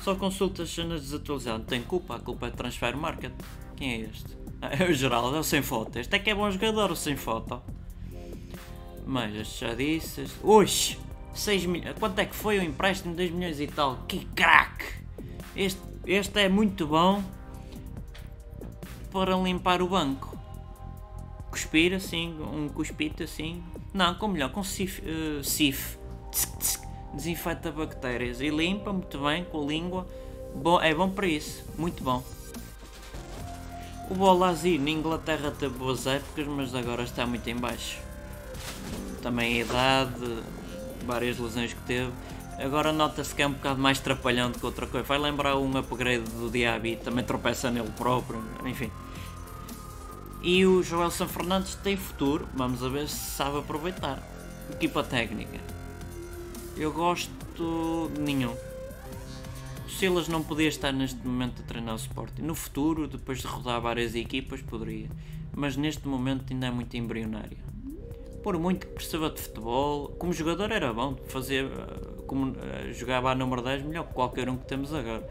Só 0.05 0.15
consulta 0.15 0.65
as 0.65 0.69
cenas 0.69 1.01
desatualizadas, 1.01 1.67
tem 1.67 1.83
culpa, 1.83 2.17
a 2.17 2.19
culpa 2.19 2.49
é 2.49 2.51
Transfer 2.51 2.95
Market. 2.95 3.33
Quem 3.75 3.91
é 3.91 4.01
este? 4.01 4.37
Ah, 4.61 4.69
é 4.79 4.85
o 4.85 4.93
Geraldo, 4.93 5.35
é 5.35 5.41
o 5.41 5.43
sem 5.43 5.63
foto. 5.63 5.99
Este 5.99 6.15
é 6.17 6.19
que 6.19 6.29
é 6.29 6.35
bom 6.35 6.51
jogador, 6.51 6.93
o 6.93 6.97
sem 6.97 7.17
foto. 7.17 7.63
Mas 9.07 9.59
já 9.59 9.73
disse. 9.75 10.27
Ux! 10.43 10.99
6 11.33 11.65
milhões. 11.65 11.97
Quanto 11.99 12.19
é 12.19 12.27
que 12.27 12.37
foi 12.37 12.59
o 12.59 12.63
empréstimo? 12.63 13.15
2 13.15 13.31
milhões 13.31 13.59
e 13.59 13.67
tal. 13.67 14.05
Que 14.07 14.27
craque! 14.27 14.85
Este, 15.57 15.81
este 16.07 16.39
é 16.39 16.51
muito 16.51 16.87
bom 16.87 17.25
para 19.11 19.35
limpar 19.37 19.81
o 19.81 19.89
banco 19.89 20.39
cuspir 21.51 21.95
assim, 21.95 22.37
um 22.53 22.69
cuspito 22.69 23.23
assim. 23.23 23.63
Não, 23.95 24.15
com 24.17 24.29
melhor, 24.29 24.51
com 24.51 24.63
sif, 24.63 25.01
uh, 25.01 25.43
sif. 25.43 25.97
Desinfeta 27.15 27.71
bactérias 27.71 28.41
e 28.41 28.49
limpa 28.49 28.93
muito 28.93 29.19
bem 29.19 29.45
com 29.45 29.63
a 29.63 29.67
língua. 29.67 30.07
Bom, 30.55 30.81
é 30.81 30.95
bom 30.95 31.11
para 31.11 31.27
isso, 31.27 31.65
muito 31.77 32.03
bom. 32.03 32.23
O 34.11 34.15
Bolazzi 34.15 34.79
na 34.79 34.91
Inglaterra 34.91 35.51
teve 35.51 35.79
boas 35.79 36.07
épocas, 36.07 36.47
mas 36.47 36.75
agora 36.75 37.03
está 37.03 37.27
muito 37.27 37.49
em 37.49 37.57
baixo. 37.57 37.99
Também 39.23 39.61
a 39.61 39.65
idade, 39.65 40.43
várias 41.07 41.39
lesões 41.39 41.73
que 41.73 41.81
teve. 41.83 42.13
Agora 42.59 42.93
nota-se 42.93 43.35
que 43.35 43.43
é 43.43 43.47
um 43.47 43.53
bocado 43.53 43.81
mais 43.81 43.99
trapalhão 43.99 44.53
que 44.53 44.65
outra 44.65 44.87
coisa. 44.87 45.07
Vai 45.07 45.19
lembrar 45.19 45.57
um 45.57 45.77
upgrade 45.77 46.31
do 46.33 46.51
Diaby, 46.51 46.97
também 46.97 47.25
tropeça 47.25 47.71
nele 47.71 47.91
próprio, 47.97 48.43
enfim. 48.65 48.91
E 50.43 50.67
o 50.67 50.83
Joelson 50.83 51.27
Fernandes 51.27 51.75
tem 51.77 51.97
futuro, 51.97 52.47
vamos 52.55 52.85
a 52.85 52.89
ver 52.91 53.09
se 53.09 53.31
sabe 53.31 53.59
aproveitar. 53.59 54.23
Equipa 54.71 55.03
técnica. 55.03 55.74
Eu 56.77 56.93
gosto 56.93 57.31
de 57.57 58.21
nenhum. 58.21 58.55
O 59.87 59.91
Silas 59.91 60.29
não 60.29 60.43
podia 60.43 60.69
estar 60.69 60.93
neste 60.93 61.25
momento 61.27 61.63
a 61.63 61.65
treinar 61.65 61.95
o 61.95 61.97
Sporting. 61.97 62.43
No 62.43 62.55
futuro, 62.55 63.07
depois 63.07 63.41
de 63.41 63.47
rodar 63.47 63.81
várias 63.81 64.15
equipas, 64.15 64.61
poderia. 64.61 65.09
Mas 65.55 65.77
neste 65.77 66.07
momento 66.09 66.53
ainda 66.53 66.67
é 66.67 66.71
muito 66.71 66.97
embrionário. 66.97 67.59
Por 68.43 68.59
muito 68.59 68.87
que 68.87 68.93
perceba 68.93 69.31
de 69.31 69.41
futebol, 69.41 70.09
como 70.19 70.33
jogador 70.33 70.73
era 70.73 70.93
bom, 70.93 71.17
fazia, 71.29 71.71
como, 72.27 72.55
eh, 72.59 72.93
jogava 72.93 73.31
a 73.31 73.35
número 73.35 73.63
10 73.63 73.85
melhor 73.85 74.07
que 74.07 74.13
qualquer 74.13 74.49
um 74.49 74.57
que 74.57 74.67
temos 74.67 74.93
agora 74.93 75.25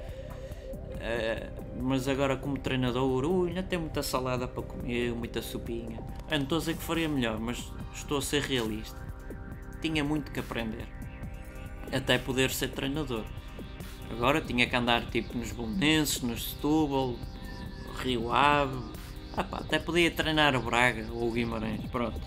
Uh, 1.04 1.82
mas 1.82 2.08
agora 2.08 2.38
como 2.38 2.58
treinador, 2.58 3.26
ainda 3.46 3.62
tem 3.62 3.78
muita 3.78 4.02
salada 4.02 4.48
para 4.48 4.64
comer, 4.64 5.14
muita 5.14 5.42
sopinha. 5.42 6.00
Eu 6.32 6.38
não 6.38 6.44
estou 6.44 6.56
a 6.56 6.60
dizer 6.60 6.78
que 6.78 6.82
faria 6.82 7.10
melhor, 7.10 7.38
mas 7.42 7.74
estou 7.94 8.20
a 8.20 8.22
ser 8.22 8.42
realista. 8.44 9.02
Tinha 9.82 10.02
muito 10.02 10.32
que 10.32 10.40
aprender. 10.40 10.88
Até 11.94 12.18
poder 12.18 12.50
ser 12.50 12.70
treinador. 12.70 13.24
Agora 14.10 14.42
tinha 14.42 14.68
que 14.68 14.76
andar 14.76 15.06
tipo 15.12 15.38
nos 15.38 15.52
Bolonenses, 15.52 16.22
nos 16.22 16.52
Setúbal, 16.52 17.16
Rio 18.00 18.32
Ave. 18.32 18.78
Ah, 19.36 19.44
pá, 19.44 19.60
até 19.60 19.80
podia 19.80 20.12
treinar 20.12 20.56
o 20.56 20.62
Braga 20.62 21.08
ou 21.12 21.30
o 21.30 21.32
Guimarães. 21.32 21.86
Pronto. 21.92 22.20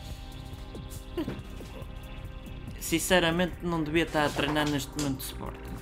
Sinceramente 2.81 3.55
não 3.63 3.83
devia 3.83 4.05
estar 4.05 4.25
a 4.25 4.29
treinar 4.29 4.69
neste 4.69 4.91
momento 4.97 5.19
de 5.19 5.25
Sporting. 5.25 5.77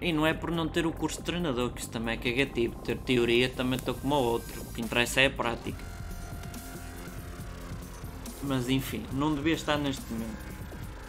E 0.00 0.12
não 0.12 0.24
é 0.24 0.32
por 0.32 0.52
não 0.52 0.68
ter 0.68 0.86
o 0.86 0.92
curso 0.92 1.18
de 1.18 1.24
treinador, 1.24 1.70
que 1.70 1.80
isso 1.80 1.90
também 1.90 2.14
é 2.14 2.16
cagativo. 2.16 2.76
Ter 2.82 2.96
teoria 2.98 3.48
também 3.48 3.76
estou 3.78 3.94
como 3.94 4.14
o 4.14 4.22
outro. 4.22 4.62
O 4.62 4.72
que 4.72 4.80
interessa 4.80 5.20
é 5.20 5.26
a 5.26 5.30
prática. 5.30 5.84
Mas 8.44 8.68
enfim, 8.68 9.04
não 9.12 9.34
devia 9.34 9.54
estar 9.54 9.76
neste 9.76 10.02
momento. 10.12 10.47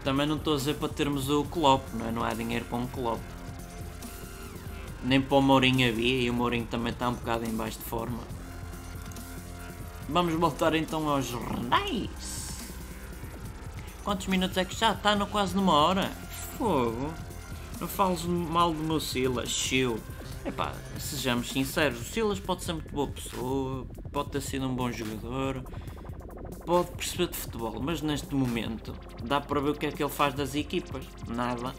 Também 0.04 0.26
não 0.26 0.38
estou 0.38 0.54
a 0.54 0.58
dizer 0.58 0.76
para 0.76 0.90
termos 0.90 1.30
o 1.30 1.44
Klopp, 1.46 1.84
não 1.94 2.08
é? 2.08 2.12
Não 2.12 2.24
há 2.24 2.34
dinheiro 2.34 2.66
para 2.66 2.78
um 2.78 2.88
Klopp. 2.88 3.20
Nem 5.04 5.22
para 5.22 5.38
o 5.38 5.42
Mourinho 5.42 5.90
havia 5.90 6.22
e 6.22 6.30
o 6.30 6.34
Mourinho 6.34 6.66
também 6.66 6.92
está 6.92 7.10
um 7.10 7.14
bocado 7.14 7.46
em 7.46 7.56
baixo 7.56 7.78
de 7.80 7.86
forma. 7.86 8.20
Vamos 10.08 10.34
voltar 10.34 10.74
então 10.76 11.08
aos 11.08 11.26
jornais. 11.26 12.50
Quantos 14.04 14.28
minutos 14.28 14.58
é 14.58 14.66
que 14.66 14.76
já 14.76 14.92
está? 14.92 15.16
No 15.16 15.28
quase 15.28 15.56
numa 15.56 15.74
hora. 15.74 16.12
Fogo. 16.58 17.14
Não 17.80 17.88
fales 17.88 18.24
mal 18.24 18.74
do 18.74 18.84
meu 18.84 19.00
Silas, 19.00 19.50
chill. 19.50 20.00
Epá, 20.46 20.74
sejamos 20.98 21.50
sinceros, 21.50 22.02
o 22.02 22.04
Silas 22.04 22.40
pode 22.40 22.64
ser 22.64 22.74
muito 22.74 22.92
boa 22.92 23.08
pessoa, 23.08 23.86
pode 24.12 24.32
ter 24.32 24.42
sido 24.42 24.66
um 24.68 24.74
bom 24.74 24.90
jogador, 24.92 25.64
pode 26.70 26.92
perceber 26.92 27.30
de 27.30 27.36
futebol, 27.36 27.82
mas 27.82 28.00
neste 28.00 28.36
momento 28.36 28.94
dá 29.24 29.42
para 29.42 29.60
ver 29.60 29.72
o 29.72 29.74
que 29.74 29.88
é 29.88 29.92
que 29.92 30.04
ele 30.04 30.12
faz 30.12 30.36
das 30.36 30.54
equipas. 30.54 31.04
Nada. 31.28 31.74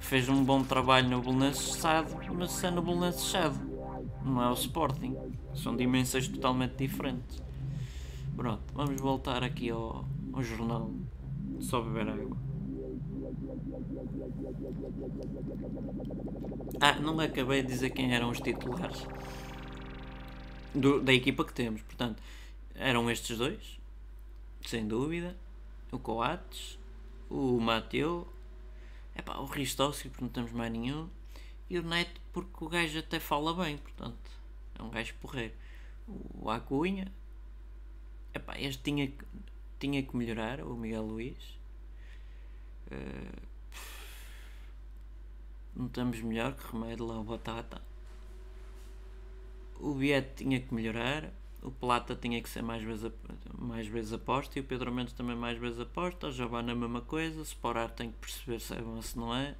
Fez 0.00 0.28
um 0.28 0.42
bom 0.42 0.64
trabalho 0.64 1.08
no 1.08 1.22
Belenenses 1.22 1.74
Sado, 1.74 2.16
mas 2.34 2.64
é 2.64 2.70
no 2.72 2.82
Belenenses 2.82 3.30
Sado. 3.30 3.60
Não 4.24 4.42
é 4.42 4.50
o 4.50 4.54
Sporting. 4.54 5.16
São 5.54 5.76
dimensões 5.76 6.26
totalmente 6.26 6.78
diferentes. 6.78 7.40
Pronto, 8.34 8.60
vamos 8.74 9.00
voltar 9.00 9.44
aqui 9.44 9.70
ao, 9.70 10.04
ao 10.32 10.42
jornal. 10.42 10.90
Só 11.60 11.80
beber 11.80 12.08
água. 12.08 12.36
Ah, 16.80 16.98
não 16.98 17.20
acabei 17.20 17.62
de 17.62 17.68
dizer 17.68 17.90
quem 17.90 18.12
eram 18.12 18.30
os 18.30 18.40
titulares 18.40 19.06
do, 20.74 21.00
da 21.00 21.12
equipa 21.12 21.44
que 21.44 21.52
temos. 21.52 21.82
Portanto, 21.82 22.20
eram 22.80 23.10
estes 23.10 23.36
dois, 23.36 23.78
sem 24.66 24.88
dúvida. 24.88 25.36
O 25.92 25.98
Coates, 25.98 26.78
o 27.28 27.60
Mateu, 27.60 28.26
epá, 29.16 29.36
o 29.38 29.44
Ristovski, 29.44 30.08
porque 30.08 30.24
não 30.24 30.30
temos 30.30 30.52
mais 30.52 30.72
nenhum. 30.72 31.08
E 31.68 31.78
o 31.78 31.82
Neto, 31.82 32.20
porque 32.32 32.64
o 32.64 32.68
gajo 32.68 32.98
até 32.98 33.20
fala 33.20 33.54
bem, 33.54 33.76
portanto, 33.76 34.30
é 34.78 34.82
um 34.82 34.90
gajo 34.90 35.14
porreiro. 35.20 35.54
O 36.08 36.50
Acunha, 36.50 37.12
epá, 38.34 38.58
este 38.58 38.82
tinha, 38.82 39.12
tinha 39.78 40.02
que 40.02 40.16
melhorar, 40.16 40.60
o 40.60 40.74
Miguel 40.74 41.02
Luís. 41.02 41.58
Uh, 42.90 43.50
não 45.76 45.86
estamos 45.86 46.20
melhor 46.20 46.54
que 46.54 46.72
remédio 46.72 47.06
lá 47.06 47.22
Batata. 47.22 47.80
O 49.78 49.94
Biet 49.94 50.34
tinha 50.34 50.60
que 50.60 50.74
melhorar. 50.74 51.30
O 51.62 51.70
Plata 51.70 52.16
tinha 52.16 52.40
que 52.42 52.48
ser 52.48 52.62
mais 52.62 52.82
vezes, 52.82 53.12
mais 53.58 53.86
vezes 53.86 54.12
aposta 54.14 54.58
e 54.58 54.62
o 54.62 54.64
Pedro 54.64 54.90
Mendes 54.90 55.12
também 55.12 55.36
mais 55.36 55.58
vezes 55.58 55.78
aposta. 55.80 56.28
O 56.28 56.32
Giovanni 56.32 56.70
a 56.70 56.74
mesma 56.74 57.02
coisa. 57.02 57.38
O 57.40 57.42
Sporar 57.42 57.90
tem 57.90 58.10
que 58.10 58.18
perceber 58.18 58.60
se 58.60 58.74
é 58.74 58.80
bom 58.80 59.00
se 59.02 59.18
não 59.18 59.34
é. 59.34 59.54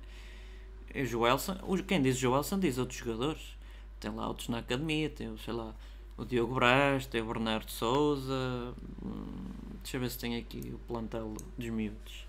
E 0.94 1.02
o 1.02 1.06
Joelson, 1.06 1.56
quem 1.86 2.00
diz 2.00 2.16
Joelson 2.16 2.58
diz 2.58 2.78
outros 2.78 2.98
jogadores. 2.98 3.56
Tem 4.00 4.10
lá 4.10 4.26
outros 4.26 4.48
na 4.48 4.58
academia, 4.58 5.10
tem, 5.10 5.36
sei 5.36 5.52
lá, 5.52 5.74
o 6.16 6.24
Diogo 6.24 6.54
Braz, 6.54 7.06
tem 7.06 7.20
o 7.20 7.26
Bernardo 7.26 7.70
Souza. 7.70 8.74
Hum, 9.04 9.50
deixa 9.82 9.98
eu 9.98 10.00
ver 10.00 10.10
se 10.10 10.18
tem 10.18 10.36
aqui 10.36 10.72
o 10.74 10.78
plantel 10.78 11.34
dos 11.56 11.68
miúdos. 11.68 12.26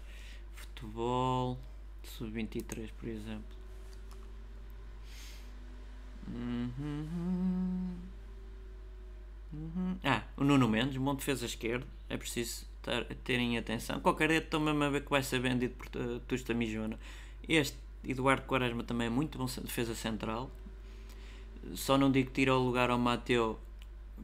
Futebol, 0.54 1.58
sub-23, 2.04 2.90
por 3.00 3.08
exemplo. 3.08 3.62
Uhum. 6.28 7.96
Uhum. 9.54 9.98
Ah, 10.04 10.24
o 10.38 10.44
Nuno 10.44 10.68
Mendes, 10.68 10.98
bom 10.98 11.16
defesa 11.16 11.46
esquerda. 11.46 11.86
É 12.10 12.18
preciso 12.18 12.66
ter, 12.82 13.06
terem 13.24 13.58
atenção. 13.58 14.00
Qualquer 14.00 14.32
estou 14.32 14.60
mesmo 14.60 14.84
a 14.84 14.90
ver 14.90 15.04
que 15.04 15.10
vai 15.10 15.24
ser 15.24 15.40
vendido 15.40 15.76
por 15.76 15.88
uh, 16.00 16.20
Tusta 16.22 16.54
Mijona. 16.54 17.00
Este 17.48 17.78
Eduardo 18.04 18.44
Quaresma 18.44 18.84
também 18.84 19.08
é 19.08 19.10
muito 19.10 19.38
bom 19.38 19.46
defesa 19.46 19.94
central. 19.94 20.50
Só 21.76 21.98
não 21.98 22.12
digo 22.12 22.30
que 22.30 22.34
tira 22.34 22.56
o 22.56 22.64
lugar 22.64 22.90
ao 22.90 22.98
Mateu 22.98 23.60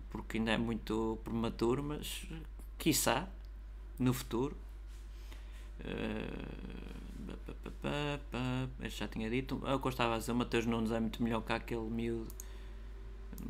porque 0.09 0.37
ainda 0.37 0.51
é 0.51 0.57
muito 0.57 1.19
prematuro, 1.23 1.83
mas 1.83 2.25
quiçá 2.77 3.27
no 3.99 4.13
futuro. 4.13 4.55
Uh, 5.81 6.57
já 8.89 9.07
tinha 9.07 9.29
dito. 9.29 9.61
É 9.65 9.73
eu 9.73 9.89
estava 9.89 10.15
a 10.15 10.17
dizer, 10.17 10.31
o 10.31 10.35
Mateus 10.35 10.65
Nunes 10.65 10.91
é 10.91 10.99
muito 10.99 11.21
melhor 11.21 11.41
que 11.41 11.53
aquele 11.53 11.89
miúdo 11.89 12.27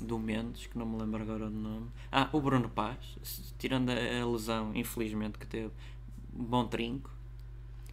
do 0.03 0.19
Mendes, 0.19 0.67
que 0.67 0.77
não 0.77 0.85
me 0.85 0.97
lembro 0.97 1.21
agora 1.21 1.49
do 1.49 1.55
nome. 1.55 1.87
Ah, 2.11 2.29
o 2.31 2.41
Bruno 2.41 2.69
Paz, 2.69 2.97
tirando 3.57 3.89
a 3.89 4.25
lesão, 4.25 4.71
infelizmente, 4.75 5.37
que 5.37 5.45
teve, 5.45 5.71
bom 6.31 6.65
trinco. 6.65 7.11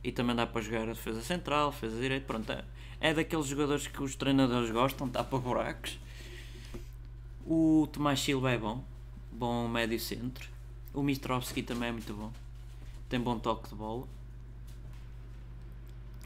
E 0.02 0.12
também 0.12 0.36
dá 0.36 0.46
para 0.46 0.60
jogar 0.60 0.82
a 0.82 0.92
defesa 0.92 1.22
central, 1.22 1.70
defesa 1.70 1.98
direita. 1.98 2.26
Pronto, 2.26 2.52
é, 2.52 2.64
é 3.00 3.14
daqueles 3.14 3.46
jogadores 3.46 3.86
que 3.86 4.02
os 4.02 4.14
treinadores 4.14 4.70
gostam, 4.70 5.08
dá 5.08 5.24
para 5.24 5.38
buracos. 5.38 5.98
O 7.46 7.88
Tomás 7.92 8.20
Silva 8.20 8.50
é 8.52 8.58
bom, 8.58 8.84
bom 9.32 9.68
médio 9.68 9.98
centro. 9.98 10.48
O 10.92 11.02
Mistrovski 11.02 11.62
também 11.62 11.88
é 11.88 11.92
muito 11.92 12.12
bom, 12.14 12.32
tem 13.08 13.20
bom 13.20 13.38
toque 13.38 13.68
de 13.68 13.74
bola. 13.74 14.06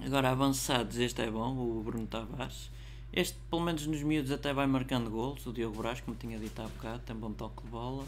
Agora 0.05 0.31
avançados, 0.31 0.97
este 0.97 1.23
é 1.23 1.31
bom, 1.31 1.57
o 1.57 1.83
Bruno 1.83 2.07
Tavares. 2.07 2.71
Este, 3.13 3.37
pelo 3.51 3.63
menos 3.63 3.87
nos 3.87 4.03
miúdos, 4.03 4.31
até 4.31 4.53
vai 4.53 4.67
marcando 4.67 5.11
gols. 5.11 5.47
O 5.47 5.53
Diogo 5.53 5.79
Brás, 5.79 6.01
como 6.01 6.17
tinha 6.17 6.39
dito 6.39 6.61
há 6.61 6.67
bocado, 6.67 7.01
tem 7.01 7.17
bom 7.17 7.33
toque 7.33 7.63
de 7.63 7.69
bola. 7.69 8.05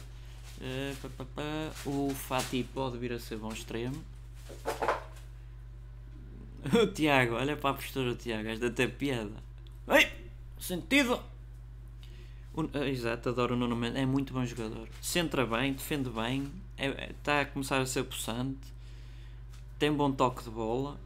Uh, 0.61 0.96
pá, 1.01 1.09
pá, 1.18 1.24
pá. 1.36 1.72
O 1.86 2.11
Fati 2.14 2.64
pode 2.74 2.98
vir 2.98 3.12
a 3.12 3.18
ser 3.18 3.36
bom 3.36 3.53
extremo. 3.53 3.96
O 6.74 6.86
Tiago, 6.88 7.36
olha 7.36 7.57
para 7.57 7.70
a 7.70 7.74
postura 7.74 8.11
do 8.11 8.16
Tiago, 8.16 8.46
és 8.51 8.62
até 8.62 8.86
piada. 8.86 9.42
Ei! 9.88 10.07
Sentido! 10.59 11.18
O, 12.53 12.61
uh, 12.61 12.84
exato, 12.84 13.30
adoro 13.30 13.55
o 13.55 13.57
Nuno 13.57 13.74
Mendes, 13.74 14.03
é 14.03 14.05
muito 14.05 14.34
bom 14.34 14.44
jogador. 14.44 14.86
Centra 15.01 15.46
bem, 15.46 15.72
defende 15.72 16.11
bem, 16.11 16.53
é, 16.76 16.88
é, 16.88 17.11
está 17.18 17.40
a 17.40 17.46
começar 17.46 17.80
a 17.80 17.86
ser 17.86 18.05
possante, 18.05 18.61
tem 19.78 19.90
bom 19.90 20.12
toque 20.12 20.44
de 20.44 20.51
bola 20.51 20.98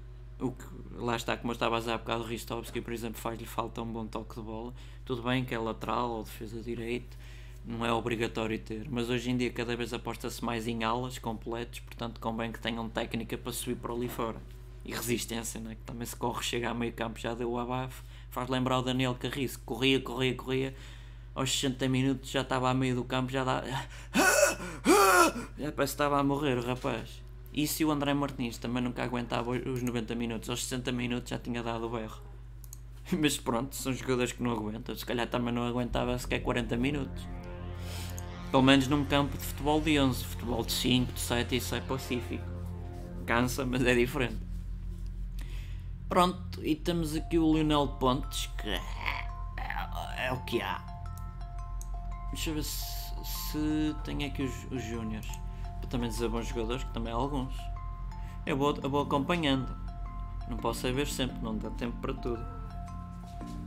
o 0.44 0.52
que 0.52 0.64
lá 0.96 1.16
está, 1.16 1.36
como 1.36 1.50
eu 1.50 1.54
estava 1.54 1.76
a 1.76 1.78
dizer 1.78 1.92
há 1.92 1.98
bocado, 1.98 2.22
o 2.22 2.26
Ristovski, 2.26 2.80
por 2.80 2.92
exemplo, 2.92 3.20
faz-lhe 3.20 3.46
falta 3.46 3.82
um 3.82 3.92
bom 3.92 4.06
toque 4.06 4.34
de 4.36 4.42
bola. 4.42 4.74
Tudo 5.04 5.22
bem 5.22 5.44
que 5.44 5.54
é 5.54 5.58
lateral 5.58 6.10
ou 6.10 6.22
defesa 6.22 6.60
direito, 6.60 7.16
não 7.64 7.84
é 7.84 7.92
obrigatório 7.92 8.58
ter, 8.58 8.86
mas 8.90 9.08
hoje 9.08 9.30
em 9.30 9.36
dia 9.36 9.50
cada 9.50 9.74
vez 9.74 9.92
aposta-se 9.92 10.44
mais 10.44 10.68
em 10.68 10.84
alas 10.84 11.18
completos, 11.18 11.80
portanto 11.80 12.20
convém 12.20 12.52
que 12.52 12.60
tenham 12.60 12.88
técnica 12.88 13.38
para 13.38 13.52
subir 13.52 13.76
por 13.76 13.90
ali 13.90 14.08
fora. 14.08 14.40
E 14.84 14.92
resistência, 14.92 15.58
né? 15.60 15.76
que 15.76 15.82
também 15.82 16.04
se 16.06 16.14
corre, 16.14 16.42
chega 16.42 16.68
a 16.68 16.74
meio 16.74 16.92
campo, 16.92 17.18
já 17.18 17.34
deu 17.34 17.50
o 17.50 17.58
abafo. 17.58 18.04
Faz 18.30 18.50
lembrar 18.50 18.78
o 18.78 18.82
Daniel 18.82 19.14
Carriço, 19.14 19.58
corria, 19.64 19.98
corria, 19.98 20.34
corria, 20.34 20.74
aos 21.34 21.50
60 21.50 21.88
minutos 21.88 22.30
já 22.30 22.42
estava 22.42 22.68
a 22.68 22.74
meio 22.74 22.94
do 22.94 23.04
campo, 23.04 23.32
já 23.32 23.44
dá. 23.44 23.64
Já 25.58 25.72
parece 25.72 25.74
que 25.74 25.82
estava 25.82 26.20
a 26.20 26.22
morrer 26.22 26.58
o 26.58 26.62
rapaz. 26.62 27.23
E 27.54 27.68
se 27.68 27.84
o 27.84 27.92
André 27.92 28.12
Martins 28.12 28.58
também 28.58 28.82
nunca 28.82 29.04
aguentava 29.04 29.52
os 29.52 29.80
90 29.80 30.16
minutos, 30.16 30.50
aos 30.50 30.64
60 30.64 30.90
minutos 30.90 31.30
já 31.30 31.38
tinha 31.38 31.62
dado 31.62 31.86
o 31.86 31.88
berro. 31.88 32.20
Mas 33.16 33.38
pronto, 33.38 33.76
são 33.76 33.92
jogadores 33.92 34.32
que 34.32 34.42
não 34.42 34.50
aguentam. 34.50 34.92
Se 34.96 35.06
calhar 35.06 35.28
também 35.28 35.54
não 35.54 35.62
aguentava 35.62 36.18
sequer 36.18 36.40
40 36.40 36.76
minutos. 36.76 37.28
Pelo 38.50 38.62
menos 38.64 38.88
num 38.88 39.04
campo 39.04 39.38
de 39.38 39.44
futebol 39.44 39.80
de 39.80 40.00
11, 40.00 40.24
futebol 40.24 40.64
de 40.64 40.72
5, 40.72 41.12
de 41.12 41.20
7 41.20 41.56
isso 41.56 41.76
é 41.76 41.80
pacífico. 41.80 42.44
Cansa, 43.24 43.64
mas 43.64 43.86
é 43.86 43.94
diferente. 43.94 44.38
Pronto, 46.08 46.60
e 46.64 46.74
temos 46.74 47.14
aqui 47.14 47.38
o 47.38 47.54
Lionel 47.54 47.86
Pontes, 48.00 48.50
que 48.58 48.68
é, 48.68 50.26
é, 50.26 50.32
o 50.32 50.44
que 50.44 50.60
há. 50.60 50.84
Deixa 52.32 52.50
eu 52.50 52.54
ver 52.54 52.64
se, 52.64 53.14
se 53.24 53.96
tem 54.02 54.24
aqui 54.24 54.42
os, 54.42 54.72
os 54.72 54.82
Júniors 54.82 55.43
também 55.94 56.10
dizer 56.10 56.28
bons 56.28 56.48
jogadores, 56.48 56.82
que 56.82 56.92
também 56.92 57.12
há 57.12 57.16
alguns. 57.16 57.54
Eu 58.44 58.56
vou, 58.56 58.76
eu 58.82 58.90
vou 58.90 59.02
acompanhando. 59.02 59.72
Não 60.48 60.56
posso 60.56 60.80
saber 60.80 61.06
sempre, 61.06 61.38
não 61.40 61.56
dá 61.56 61.70
tempo 61.70 61.96
para 62.00 62.12
tudo. 62.14 62.44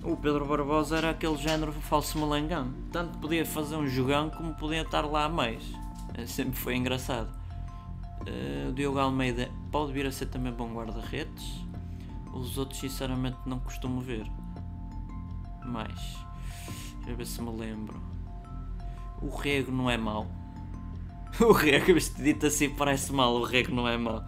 O 0.03 0.17
Pedro 0.17 0.45
Barbosa 0.45 0.97
era 0.97 1.11
aquele 1.11 1.37
género 1.37 1.71
falso 1.71 2.19
melengão. 2.19 2.73
Tanto 2.91 3.17
podia 3.19 3.45
fazer 3.45 3.77
um 3.77 3.87
jogão 3.87 4.29
como 4.29 4.53
podia 4.55 4.81
estar 4.81 5.05
lá 5.05 5.23
a 5.23 5.29
mais. 5.29 5.63
É, 6.15 6.25
sempre 6.25 6.59
foi 6.59 6.75
engraçado. 6.75 7.29
Uh, 8.21 8.69
o 8.69 8.73
Diogo 8.73 8.99
Almeida 8.99 9.49
pode 9.71 9.93
vir 9.93 10.05
a 10.05 10.11
ser 10.11 10.25
também 10.25 10.51
bom 10.51 10.73
guarda-redes. 10.73 11.65
Os 12.33 12.57
outros, 12.57 12.81
sinceramente, 12.81 13.37
não 13.45 13.59
costumo 13.59 14.01
ver. 14.01 14.29
Mais. 15.65 16.17
Deixa 16.97 17.09
eu 17.09 17.15
ver 17.15 17.25
se 17.25 17.41
me 17.41 17.51
lembro. 17.57 17.97
O 19.21 19.29
Rego 19.29 19.71
não 19.71 19.89
é 19.89 19.95
mau. 19.95 20.27
O 21.41 21.51
rego, 21.51 21.91
isto 21.91 22.21
dito 22.21 22.47
assim 22.47 22.69
parece 22.69 23.11
mal, 23.13 23.33
o 23.33 23.43
rego 23.43 23.73
não 23.73 23.87
é 23.87 23.97
mal. 23.97 24.25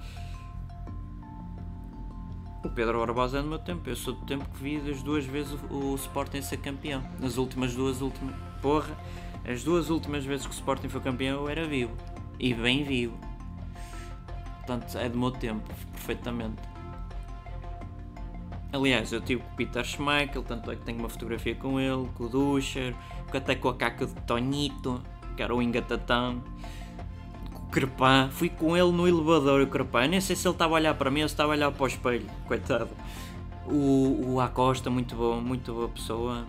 O 2.64 2.70
Pedro 2.70 3.00
Barbosa 3.00 3.40
é 3.40 3.42
do 3.42 3.48
meu 3.48 3.58
tempo, 3.58 3.90
eu 3.90 3.96
sou 3.96 4.14
do 4.14 4.26
tempo 4.26 4.46
que 4.50 4.62
vi 4.62 4.92
as 4.92 5.02
duas 5.02 5.26
vezes 5.26 5.58
o, 5.70 5.92
o 5.92 5.96
Sporting 5.96 6.42
ser 6.42 6.58
campeão. 6.58 7.04
Nas 7.20 7.38
últimas 7.38 7.74
duas 7.74 8.02
últimas. 8.02 8.36
Porra, 8.62 8.96
as 9.48 9.64
duas 9.64 9.90
últimas 9.90 10.26
vezes 10.26 10.46
que 10.46 10.52
o 10.52 10.56
Sporting 10.56 10.90
foi 10.90 11.02
campeão 11.02 11.42
eu 11.42 11.50
era 11.50 11.66
vivo. 11.66 11.96
E 12.38 12.54
bem 12.54 12.84
vivo. 12.84 13.18
Portanto, 14.58 14.98
é 14.98 15.10
do 15.10 15.18
meu 15.18 15.32
tempo, 15.32 15.68
perfeitamente. 15.94 16.62
Aliás, 18.72 19.12
eu 19.12 19.22
tive 19.22 19.42
com 19.42 19.52
o 19.52 19.56
Peter 19.56 19.84
Schmeichel, 19.84 20.44
tanto 20.44 20.70
é 20.70 20.76
que 20.76 20.84
tenho 20.84 21.00
uma 21.00 21.10
fotografia 21.10 21.56
com 21.56 21.80
ele, 21.80 22.08
com 22.14 22.26
o 22.26 22.30
Duscher, 22.30 22.94
até 23.34 23.56
com 23.56 23.70
a 23.70 23.76
caca 23.76 24.06
de 24.06 24.14
Tonito, 24.22 25.02
que 25.36 25.42
era 25.42 25.56
o 25.56 25.62
Engatatão. 25.62 26.44
Crepá, 27.72 28.30
fui 28.32 28.50
com 28.50 28.76
ele 28.76 28.92
no 28.92 29.08
elevador, 29.08 29.62
o 29.62 29.68
Crepá, 29.68 30.08
nem 30.08 30.20
sei 30.20 30.36
se 30.36 30.48
ele 30.48 30.56
estava 30.56 30.74
a 30.74 30.76
olhar 30.76 30.94
para 30.96 31.12
mim 31.12 31.22
ou 31.22 31.28
se 31.28 31.34
estava 31.34 31.54
a 31.54 31.56
olhar 31.56 31.72
para 31.72 31.84
o 31.84 31.88
espelho, 31.88 32.26
coitado. 32.48 32.90
O, 33.68 34.34
o 34.34 34.42
Acosta, 34.42 34.90
muito 34.90 35.16
bom, 35.16 35.40
muito 35.40 35.74
boa 35.74 35.90
pessoa. 35.90 36.48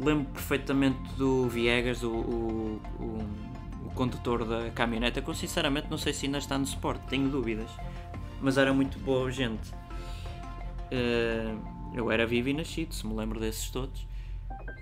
Lembro 0.00 0.24
perfeitamente 0.32 0.98
do 1.16 1.48
Viegas, 1.48 2.02
o, 2.02 2.10
o, 2.10 2.80
o, 2.98 3.86
o 3.86 3.90
condutor 3.94 4.44
da 4.44 4.70
caminhoneta, 4.70 5.22
que 5.22 5.28
eu 5.28 5.34
sinceramente 5.34 5.88
não 5.88 5.98
sei 5.98 6.12
se 6.12 6.26
ainda 6.26 6.38
está 6.38 6.58
no 6.58 6.66
suporte, 6.66 7.06
tenho 7.08 7.28
dúvidas. 7.28 7.70
Mas 8.40 8.58
era 8.58 8.72
muito 8.72 8.98
boa 8.98 9.30
gente. 9.30 9.72
Uh, 10.90 11.58
eu 11.94 12.10
era 12.10 12.26
vivo 12.26 12.48
e 12.48 12.54
nascido, 12.54 12.94
se 12.94 13.06
me 13.06 13.14
lembro 13.14 13.38
desses 13.38 13.70
todos. 13.70 14.06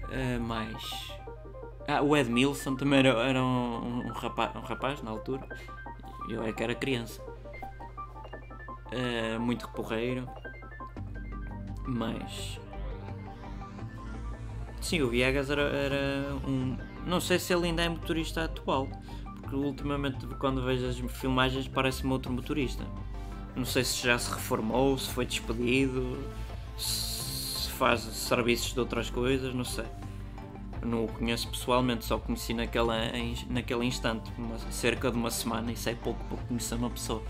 Uh, 0.04 0.40
mais. 0.40 1.12
Ah, 1.88 2.02
o 2.02 2.16
Edmilson 2.16 2.74
também 2.74 2.98
era, 2.98 3.10
era 3.10 3.42
um, 3.42 4.06
um, 4.06 4.12
rapaz, 4.12 4.54
um 4.56 4.60
rapaz 4.60 5.02
na 5.02 5.10
altura. 5.10 5.46
Eu 6.28 6.42
é 6.42 6.52
que 6.52 6.62
era 6.62 6.74
criança. 6.74 7.22
Uh, 8.92 9.38
muito 9.40 9.68
porreiro. 9.68 10.28
Mas. 11.86 12.58
Sim, 14.80 15.02
o 15.02 15.08
Viegas 15.08 15.48
era, 15.48 15.62
era 15.62 16.34
um. 16.46 16.76
Não 17.06 17.20
sei 17.20 17.38
se 17.38 17.52
ele 17.54 17.66
ainda 17.66 17.82
é 17.82 17.88
motorista 17.88 18.44
atual. 18.44 18.88
Porque 19.40 19.54
ultimamente, 19.54 20.26
quando 20.40 20.64
vejo 20.64 20.86
as 20.88 20.98
filmagens, 20.98 21.68
parece-me 21.68 22.12
outro 22.12 22.32
motorista. 22.32 22.84
Não 23.54 23.64
sei 23.64 23.84
se 23.84 24.04
já 24.04 24.18
se 24.18 24.30
reformou, 24.32 24.98
se 24.98 25.08
foi 25.10 25.24
despedido, 25.24 26.18
se 26.76 27.70
faz 27.70 28.00
serviços 28.00 28.72
de 28.72 28.80
outras 28.80 29.08
coisas, 29.08 29.54
não 29.54 29.64
sei. 29.64 29.86
Não 30.86 31.04
o 31.04 31.08
conheço 31.08 31.48
pessoalmente, 31.48 32.04
só 32.04 32.16
conheci 32.16 32.54
naquela, 32.54 32.96
naquele 33.50 33.84
instante, 33.84 34.30
uma, 34.38 34.56
cerca 34.70 35.10
de 35.10 35.16
uma 35.16 35.30
semana, 35.30 35.72
e 35.72 35.76
sei 35.76 35.96
pouco 35.96 36.22
para 36.24 36.38
conhecer 36.46 36.76
uma 36.76 36.90
pessoa. 36.90 37.22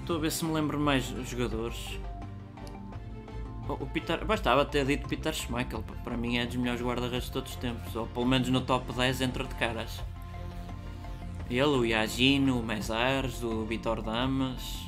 Estou 0.00 0.16
a 0.16 0.20
ver 0.20 0.32
se 0.32 0.44
me 0.44 0.52
lembro 0.52 0.80
mais 0.80 1.04
jogadores. 1.04 2.00
O 3.68 3.84
Peter, 3.86 4.24
bastava 4.24 4.64
ter 4.64 4.86
dito 4.86 5.08
Peter 5.08 5.34
Schmeichel, 5.34 5.84
para 6.02 6.16
mim 6.16 6.38
é 6.38 6.46
dos 6.46 6.56
melhores 6.56 6.80
guarda-redes 6.80 7.26
de 7.26 7.32
todos 7.32 7.50
os 7.50 7.56
tempos, 7.56 7.94
ou 7.94 8.06
pelo 8.06 8.24
menos 8.24 8.48
no 8.48 8.60
top 8.60 8.92
10 8.92 9.20
entre 9.20 9.44
de 9.44 9.54
caras. 9.56 10.00
Ele, 11.50 11.62
o 11.62 11.84
Iagino, 11.84 12.58
o 12.58 12.62
Mesares, 12.62 13.42
o 13.42 13.64
Vitor 13.64 14.00
Damas, 14.00 14.86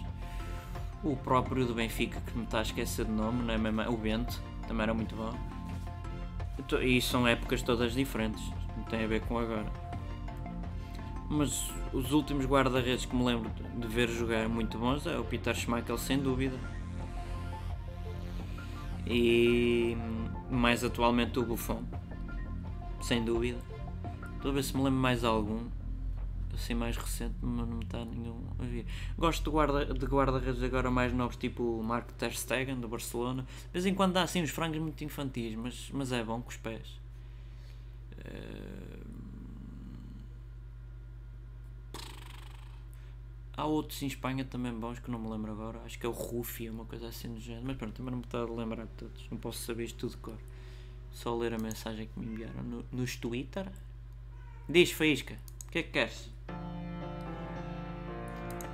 o 1.03 1.17
próprio 1.17 1.67
do 1.67 1.75
Benfica, 1.75 2.21
que 2.21 2.37
me 2.37 2.45
está 2.45 2.61
a 2.61 2.63
esquecer 2.63 3.05
de 3.05 3.11
nome, 3.13 3.43
não 3.43 3.83
é 3.83 3.89
o 3.89 3.97
Bento, 3.97 4.41
também 4.67 4.85
era 4.85 4.95
muito 4.95 5.15
bom. 5.15 5.58
E 6.83 7.01
são 7.01 7.27
épocas 7.27 7.63
todas 7.63 7.93
diferentes, 7.93 8.43
não 8.77 8.85
tem 8.85 9.05
a 9.05 9.07
ver 9.07 9.21
com 9.23 9.39
agora. 9.39 9.71
Mas 11.31 11.71
os 11.93 12.13
últimos 12.13 12.47
guarda-redes 12.47 13.05
que 13.05 13.15
me 13.15 13.25
lembro 13.25 13.51
de 13.77 13.87
ver 13.87 14.09
jogar 14.09 14.49
muito 14.49 14.79
bons 14.79 15.07
é 15.07 15.19
o 15.19 15.25
Peter 15.25 15.55
Schmeichel, 15.55 15.99
sem 15.99 16.19
dúvida. 16.19 16.59
E 19.07 19.97
mais 20.51 20.83
atualmente 20.85 21.39
o 21.39 21.45
Buffon, 21.45 21.83
sem 23.01 23.25
dúvida. 23.25 23.59
Estou 24.37 24.51
a 24.51 24.55
ver 24.55 24.63
se 24.63 24.77
me 24.77 24.83
lembro 24.83 25.01
mais 25.01 25.25
algum. 25.25 25.67
Assim 26.55 26.75
mais 26.75 26.97
recente, 26.97 27.35
mas 27.41 27.69
não 27.69 27.81
está 27.81 28.05
nenhum 28.05 28.43
a 28.59 28.65
ver. 28.65 28.87
Gosto 29.17 29.51
de 29.51 29.57
guarda-redes 29.57 30.01
de 30.01 30.07
guarda 30.07 30.65
agora 30.65 30.91
mais 30.91 31.13
novos, 31.13 31.37
tipo 31.37 31.63
o 31.63 31.83
Mark 31.83 32.11
Ter 32.13 32.33
Stegen, 32.33 32.81
do 32.81 32.89
Barcelona. 32.89 33.43
De 33.43 33.73
vez 33.73 33.87
em 33.87 33.95
quando 33.95 34.15
dá 34.15 34.23
assim 34.23 34.43
uns 34.43 34.51
frangos 34.51 34.79
muito 34.79 35.03
infantis, 35.05 35.55
mas, 35.55 35.91
mas 35.93 36.13
é 36.13 36.23
bom 36.25 36.43
com 36.43 36.51
os 36.51 36.57
pés. 36.57 37.01
Uh 38.19 38.99
Há 43.59 43.67
outros 43.67 44.01
em 44.05 44.07
Espanha 44.07 44.45
também 44.45 44.73
bons 44.73 45.01
que 45.01 45.11
não 45.11 45.19
me 45.19 45.29
lembro 45.29 45.51
agora. 45.51 45.81
Acho 45.85 45.99
que 45.99 46.07
é 46.07 46.09
o 46.09 46.13
Rufia, 46.13 46.71
uma 46.71 46.85
coisa 46.85 47.09
assim 47.09 47.35
do 47.35 47.41
género. 47.41 47.67
Mas 47.67 47.77
pronto, 47.77 47.93
também 47.93 48.13
não 48.13 48.19
me 48.19 48.25
está 48.25 48.39
a 48.39 48.45
lembrar 48.45 48.85
de 48.85 48.93
todos. 48.93 49.29
Não 49.33 49.37
posso 49.37 49.59
saber 49.59 49.83
isto 49.83 49.99
tudo 49.99 50.13
de 50.13 50.17
cor. 50.19 50.39
Só 51.11 51.37
ler 51.37 51.53
a 51.53 51.59
mensagem 51.59 52.07
que 52.07 52.21
me 52.21 52.27
enviaram 52.27 52.63
no, 52.63 52.85
nos 52.93 53.17
Twitter. 53.17 53.69
Diz, 54.69 54.93
Faísca, 54.93 55.37
o 55.67 55.71
que 55.73 55.79
é 55.81 55.83
que 55.83 55.91
queres? 55.91 56.31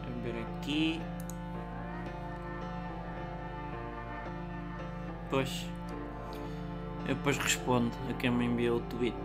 Vamos 0.04 0.22
ver 0.22 0.42
aqui. 0.42 1.00
Pois. 5.30 5.66
Eu 7.06 7.14
depois 7.14 7.36
respondo 7.36 7.92
a 8.08 8.14
quem 8.14 8.30
me 8.30 8.46
enviou 8.46 8.78
o 8.78 8.80
tweet. 8.80 9.16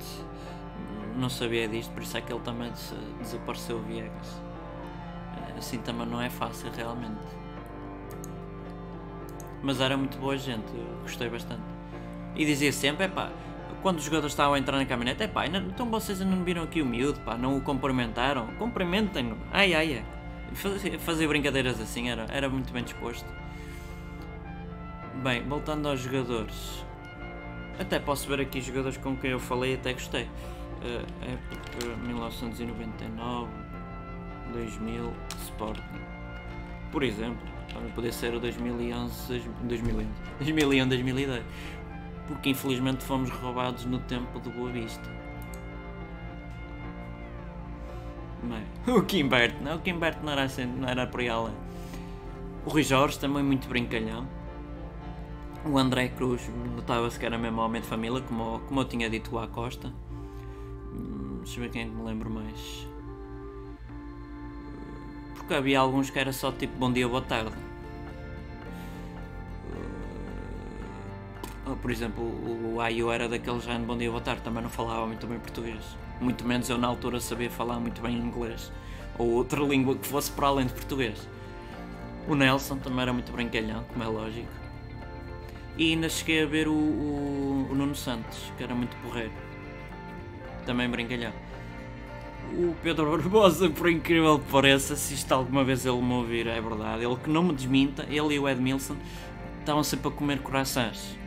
Não 1.16 1.30
sabia 1.30 1.68
disto, 1.68 1.91
por 1.93 2.04
isso 2.04 2.18
é 2.18 2.22
que 2.22 2.32
ele 2.32 2.41
também 2.41 2.72
desapareceu 3.22 3.82
Viegas 3.82 4.50
assim 5.60 5.78
também 5.80 6.08
não 6.08 6.22
é 6.22 6.30
fácil 6.30 6.72
realmente. 6.76 7.20
Mas 9.62 9.80
era 9.80 9.95
muito 9.97 10.18
boa 10.18 10.38
gente, 10.38 10.68
eu 10.74 11.02
gostei 11.02 11.30
bastante. 11.30 11.62
E 12.36 12.45
dizia 12.45 12.72
sempre, 12.72 13.06
é 13.06 13.08
pá, 13.08 13.30
quando 13.82 13.97
os 13.97 14.03
jogadores 14.03 14.34
estavam 14.34 14.53
a 14.53 14.59
entrar 14.59 14.77
na 14.77 14.86
caminhonete, 14.86 15.23
é 15.23 15.27
pá, 15.27 15.45
então 15.45 15.89
vocês 15.89 16.19
não 16.19 16.43
viram 16.43 16.63
aqui 16.63 16.82
o 16.82 16.86
miúdo, 16.86 17.19
pá, 17.21 17.38
não 17.38 17.57
o 17.57 17.61
cumprimentaram? 17.61 18.47
Cumprimentem-no, 18.57 19.38
ai 19.51 19.73
ai, 19.73 19.97
ai. 19.97 20.05
Fazer, 20.99 21.27
brincadeiras 21.27 21.80
assim 21.80 22.09
era, 22.09 22.25
era 22.30 22.49
muito 22.49 22.73
bem 22.73 22.84
disposto. 22.84 23.25
Bem, 25.23 25.43
voltando 25.43 25.88
aos 25.88 25.99
jogadores. 25.99 26.84
Até 27.80 27.99
posso 27.99 28.27
ver 28.27 28.41
aqui 28.41 28.59
jogadores 28.61 28.97
com 28.97 29.15
quem 29.15 29.32
eu 29.32 29.39
falei 29.39 29.75
até 29.75 29.93
gostei. 29.93 30.23
Uh, 30.23 31.05
época 31.21 31.95
1999, 31.97 33.49
2000 34.53 35.13
Sporting. 35.38 35.84
Por 36.91 37.03
exemplo, 37.03 37.47
também 37.73 37.91
podia 37.91 38.11
ser 38.11 38.34
o 38.34 38.39
2011, 38.39 39.39
2011, 39.63 40.07
2001, 40.39 40.88
2002. 40.88 41.43
Porque 42.30 42.51
infelizmente 42.51 43.03
fomos 43.03 43.30
roubados 43.30 43.84
no 43.84 43.99
tempo 43.99 44.39
do 44.39 44.49
Boa 44.51 44.71
Vista. 44.71 45.09
O 48.88 49.03
Kimbert, 49.03 49.55
não, 49.61 49.75
o 49.75 49.80
Kimbert 49.80 50.17
não 50.23 50.32
era, 50.32 50.43
assim, 50.43 50.65
não 50.65 50.88
era 50.88 51.05
por 51.05 51.19
além. 51.19 51.53
O 52.65 52.69
Rui 52.69 52.82
Jorge 52.82 53.19
também 53.19 53.43
muito 53.43 53.67
brincalhão. 53.67 54.25
O 55.65 55.77
André 55.77 56.07
Cruz 56.07 56.49
notava-se 56.75 57.19
que 57.19 57.25
era 57.25 57.38
mesmo 57.38 57.61
homem 57.61 57.82
de 57.82 57.88
família, 57.88 58.21
como, 58.21 58.59
como 58.61 58.80
eu 58.80 58.86
tinha 58.86 59.09
dito 59.09 59.36
o 59.36 59.39
Acosta. 59.39 59.93
Hum, 60.93 61.39
deixa 61.43 61.59
eu 61.59 61.63
ver 61.63 61.69
quem 61.69 61.82
é 61.82 61.86
me 61.86 62.01
lembro 62.01 62.30
mais 62.30 62.89
porque 65.49 65.57
havia 65.57 65.80
alguns 65.80 66.11
que 66.11 66.19
era 66.19 66.32
só 66.32 66.51
tipo 66.51 66.77
bom 66.77 66.93
dia, 66.93 67.07
boa 67.07 67.23
tarde. 67.23 67.55
Por 71.76 71.91
exemplo, 71.91 72.24
o 72.24 72.80
Ayu 72.82 73.11
era 73.11 73.28
daquele 73.28 73.59
género 73.59 73.86
bom 73.86 73.97
dia, 73.97 74.09
boa 74.09 74.22
tarde, 74.22 74.41
também 74.41 74.63
não 74.63 74.70
falava 74.70 75.05
muito 75.07 75.26
bem 75.28 75.39
português. 75.39 75.84
Muito 76.20 76.45
menos 76.45 76.70
eu 76.70 76.78
na 76.78 76.88
altura 76.88 77.20
sabia 77.20 77.49
falar 77.49 77.80
muito 77.80 78.01
bem 78.01 78.17
inglês. 78.17 78.72
Ou 79.17 79.30
outra 79.32 79.61
língua 79.61 79.95
que 79.95 80.07
fosse 80.07 80.32
para 80.32 80.47
além 80.47 80.67
de 80.67 80.74
português. 80.74 81.28
O 82.28 82.36
Nelson 82.36 82.78
também 82.78 83.01
era 83.01 83.13
muito 83.13 83.32
brincalhão, 83.32 83.84
como 83.86 84.03
é 84.03 84.07
lógico. 84.07 84.51
E 85.78 85.93
ainda 85.93 86.09
cheguei 86.09 86.43
a 86.43 86.45
ver 86.45 86.67
o, 86.67 86.74
o, 86.74 87.67
o 87.71 87.75
Nuno 87.75 87.96
Santos, 87.96 88.51
que 88.58 88.63
era 88.63 88.75
muito 88.75 88.96
porreiro. 88.97 89.32
Também 90.66 90.89
brincalhão 90.89 91.33
o 92.54 92.75
Pedro 92.82 93.12
Barbosa, 93.12 93.70
por 93.70 93.89
incrível 93.89 94.39
que 94.39 94.51
pareça, 94.51 94.96
se 94.96 95.13
isto 95.13 95.32
alguma 95.32 95.63
vez 95.63 95.86
ele 95.86 96.01
me 96.01 96.13
ouvir, 96.13 96.47
é 96.47 96.59
verdade, 96.59 97.04
ele 97.04 97.16
que 97.16 97.29
não 97.29 97.43
me 97.43 97.54
desminta, 97.54 98.05
ele 98.09 98.36
e 98.36 98.39
o 98.39 98.47
Edmilson 98.47 98.96
estavam 99.59 99.83
sempre 99.83 100.08
a 100.08 100.12
comer 100.12 100.39
corações. 100.39 101.18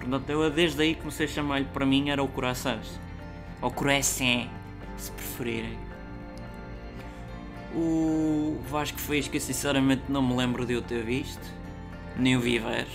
Portanto, 0.00 0.30
eu 0.30 0.50
desde 0.50 0.82
aí 0.82 0.94
comecei 0.94 1.26
a 1.26 1.28
chamar-lhe 1.28 1.66
para 1.66 1.84
mim 1.84 2.08
era 2.08 2.22
o 2.22 2.28
corações. 2.28 2.98
Ou 3.60 3.70
coração, 3.70 4.48
se 4.96 5.12
preferirem. 5.12 5.78
O 7.74 8.58
Vasco 8.68 8.98
fez 8.98 9.28
que 9.28 9.38
sinceramente 9.38 10.04
não 10.08 10.22
me 10.22 10.34
lembro 10.34 10.64
de 10.64 10.72
eu 10.72 10.82
ter 10.82 11.04
visto, 11.04 11.42
nem 12.16 12.36
o 12.36 12.40
Viveres. 12.40 12.88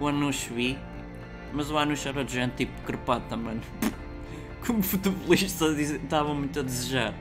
O 0.00 0.08
Anush 0.08 0.48
vi, 0.48 0.76
mas 1.52 1.70
o 1.70 1.78
Anush 1.78 2.04
era 2.04 2.24
de 2.24 2.32
gente 2.32 2.56
tipo 2.56 2.82
crepado 2.82 3.24
também 3.28 3.60
como 4.66 4.82
futebolista 4.82 5.66
estavam 5.68 6.34
muito 6.34 6.58
a 6.58 6.62
desejar. 6.62 7.14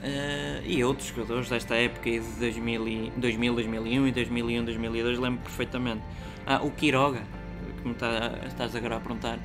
Uh, 0.00 0.64
e 0.64 0.82
outros 0.82 1.08
jogadores 1.08 1.50
desta 1.50 1.74
época 1.74 2.10
de 2.10 2.20
2000, 2.20 3.12
2000, 3.18 3.54
2001 3.54 4.06
e 4.06 4.12
2001, 4.12 4.64
2002 4.64 5.18
lembro 5.18 5.42
perfeitamente. 5.42 6.02
Ah, 6.46 6.62
o 6.62 6.70
Quiroga, 6.70 7.22
que 7.82 7.86
me 7.86 7.94
tá, 7.94 8.32
estás 8.46 8.74
agora 8.74 8.96
a 8.96 9.00
perguntar, 9.00 9.38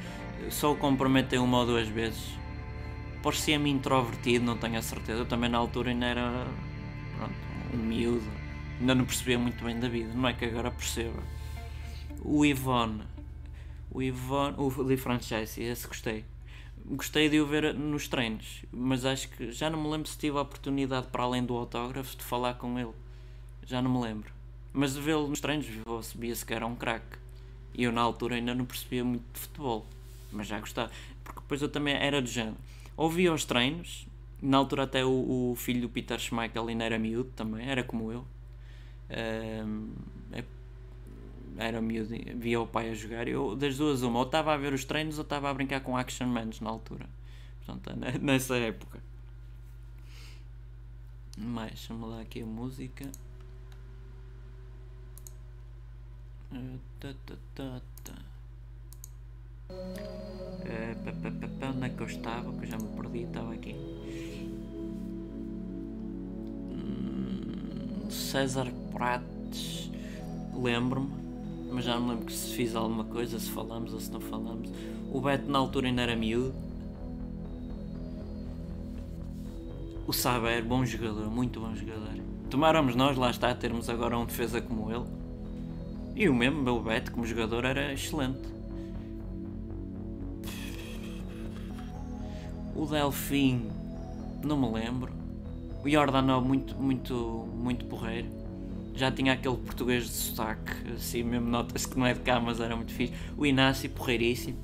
só 0.50 0.72
o 0.72 0.78
comprometeu 0.78 1.44
uma 1.44 1.60
ou 1.60 1.66
duas 1.66 1.90
vezes. 1.90 2.40
Parecia-me 3.22 3.70
introvertido, 3.70 4.46
não 4.46 4.56
tenho 4.56 4.78
a 4.78 4.82
certeza. 4.82 5.20
Eu 5.20 5.26
também 5.26 5.50
na 5.50 5.58
altura 5.58 5.90
ainda 5.90 6.06
era 6.06 6.48
pronto, 7.18 7.34
um 7.74 7.78
miúdo, 7.78 8.24
ainda 8.80 8.96
não 8.96 9.04
percebia 9.04 9.38
muito 9.38 9.62
bem 9.62 9.78
da 9.78 9.90
vida, 9.90 10.14
não 10.14 10.30
é 10.30 10.34
que 10.34 10.46
agora 10.46 10.72
perceba. 10.72 11.22
O 12.24 12.46
Ivone, 12.46 13.04
o 13.92 14.02
Ivone, 14.02 14.56
o 14.58 14.82
Lee 14.82 14.96
Franchise, 14.96 15.62
esse 15.62 15.86
gostei. 15.86 16.24
Gostei 16.88 17.30
de 17.30 17.40
o 17.40 17.48
ver 17.48 17.74
nos 17.74 18.08
treinos, 18.08 18.64
mas 18.72 19.06
acho 19.06 19.28
que 19.30 19.52
já 19.52 19.72
não 19.72 19.82
me 19.82 19.90
lembro 19.90 20.08
se 20.08 20.16
tive 20.18 20.38
a 20.38 20.42
oportunidade, 20.42 21.08
para 21.08 21.24
além 21.24 21.44
do 21.44 21.56
autógrafo, 21.58 22.16
de 22.16 22.24
falar 22.24 22.54
com 22.56 22.78
ele. 22.78 22.94
Já 23.66 23.82
não 23.82 23.92
me 23.92 24.06
lembro. 24.06 24.32
Mas 24.72 24.94
de 24.94 25.02
vê-lo 25.02 25.28
nos 25.28 25.40
treinos, 25.40 25.66
sabia-se 26.04 26.46
que 26.46 26.54
era 26.54 26.68
um 26.68 26.76
craque. 26.76 27.18
E 27.74 27.84
eu 27.84 27.92
na 27.92 28.02
altura 28.02 28.36
ainda 28.36 28.54
não 28.54 28.66
percebia 28.66 29.04
muito 29.04 29.26
de 29.34 29.40
futebol, 29.40 29.88
mas 30.32 30.46
já 30.46 30.60
gostava. 30.60 30.92
Porque 31.24 31.40
depois 31.40 31.62
eu 31.62 31.70
também 31.70 31.96
era 31.96 32.22
do 32.22 32.28
género. 32.28 32.58
Ouvia 32.96 33.34
os 33.34 33.46
treinos, 33.46 34.06
na 34.40 34.58
altura 34.58 34.84
até 34.84 35.04
o, 35.04 35.52
o 35.52 35.56
filho 35.56 35.82
do 35.82 35.90
Peter 35.90 36.20
Schmeichel 36.20 36.68
ainda 36.68 36.84
era 36.84 37.00
miúdo 37.00 37.32
também, 37.36 37.68
era 37.68 37.84
como 37.84 38.12
eu. 38.12 38.28
Um, 39.66 39.90
era 41.58 41.82
miúdo, 41.82 42.16
via 42.36 42.60
o 42.60 42.68
pai 42.68 42.90
a 42.90 42.94
jogar. 42.94 43.28
Eu, 43.28 43.56
das 43.56 43.78
duas, 43.78 44.02
uma, 44.02 44.20
ou 44.20 44.26
estava 44.26 44.54
a 44.54 44.58
ver 44.58 44.74
os 44.74 44.86
treinos 44.86 45.18
ou 45.18 45.24
estava 45.24 45.50
a 45.50 45.54
brincar 45.54 45.82
com 45.82 45.96
Action 45.96 46.28
Mans 46.28 46.60
na 46.60 46.70
altura. 46.70 47.08
Portanto, 47.66 47.96
nessa 48.22 48.58
época. 48.58 49.00
Mais, 51.38 51.72
deixa-me 51.72 52.06
lá 52.06 52.22
aqui 52.22 52.42
a 52.42 52.46
música. 52.46 53.10
Onde 61.76 61.86
é 61.86 61.90
que 61.90 62.02
eu 62.02 62.08
estava? 62.08 62.54
Que 62.54 62.66
eu 62.66 62.70
já 62.70 62.78
me 62.78 62.88
perdi, 62.96 63.24
estava 63.24 63.54
aqui. 63.54 63.76
Hum, 66.72 68.10
César 68.10 68.72
Prates, 68.94 69.92
lembro-me, 70.54 71.25
mas 71.72 71.86
já 71.86 72.00
não 72.00 72.08
lembro 72.08 72.26
que 72.26 72.34
se 72.34 72.54
fiz 72.54 72.76
alguma 72.76 73.04
coisa, 73.04 73.40
se 73.40 73.50
falamos 73.50 73.94
ou 73.94 74.00
se 74.00 74.12
não 74.12 74.20
falamos. 74.20 74.70
O 75.12 75.20
Beto 75.22 75.50
na 75.50 75.60
altura 75.60 75.88
ainda 75.88 76.02
era 76.02 76.16
miúdo. 76.16 76.54
O 80.08 80.14
Saber, 80.14 80.64
bom 80.64 80.86
jogador, 80.86 81.30
muito 81.30 81.60
bom 81.60 81.74
jogador. 81.76 82.14
Tomáramos 82.50 82.96
nós, 82.96 83.18
lá 83.18 83.32
está, 83.32 83.54
termos 83.56 83.90
agora 83.90 84.18
um 84.18 84.26
defesa 84.26 84.62
como 84.62 84.92
ele. 84.92 85.06
E 86.16 86.30
o 86.30 86.34
mesmo, 86.34 86.62
meu 86.62 86.82
Beto, 86.82 87.12
como 87.12 87.26
jogador, 87.26 87.66
era 87.66 87.92
excelente. 87.92 88.56
O 92.76 92.86
Delfim, 92.86 93.70
não 94.44 94.58
me 94.58 94.80
lembro. 94.80 95.12
O 95.84 95.90
Jordanov, 95.90 96.46
muito, 96.46 96.76
muito, 96.76 97.48
muito 97.56 97.86
porreiro. 97.86 98.28
Já 98.96 99.12
tinha 99.12 99.34
aquele 99.34 99.58
português 99.58 100.06
de 100.06 100.12
sotaque, 100.12 100.72
assim 100.94 101.24
mesmo 101.24 101.50
nota-se 101.50 101.88
que 101.88 102.00
não 102.00 102.06
é 102.06 102.14
de 102.14 102.22
cá, 102.22 102.40
mas 102.40 102.60
era 102.60 102.76
muito 102.76 102.94
fixe. 102.94 103.14
O 103.38 103.46
Inácio, 103.46 103.90
porreiríssimo. 103.90 104.58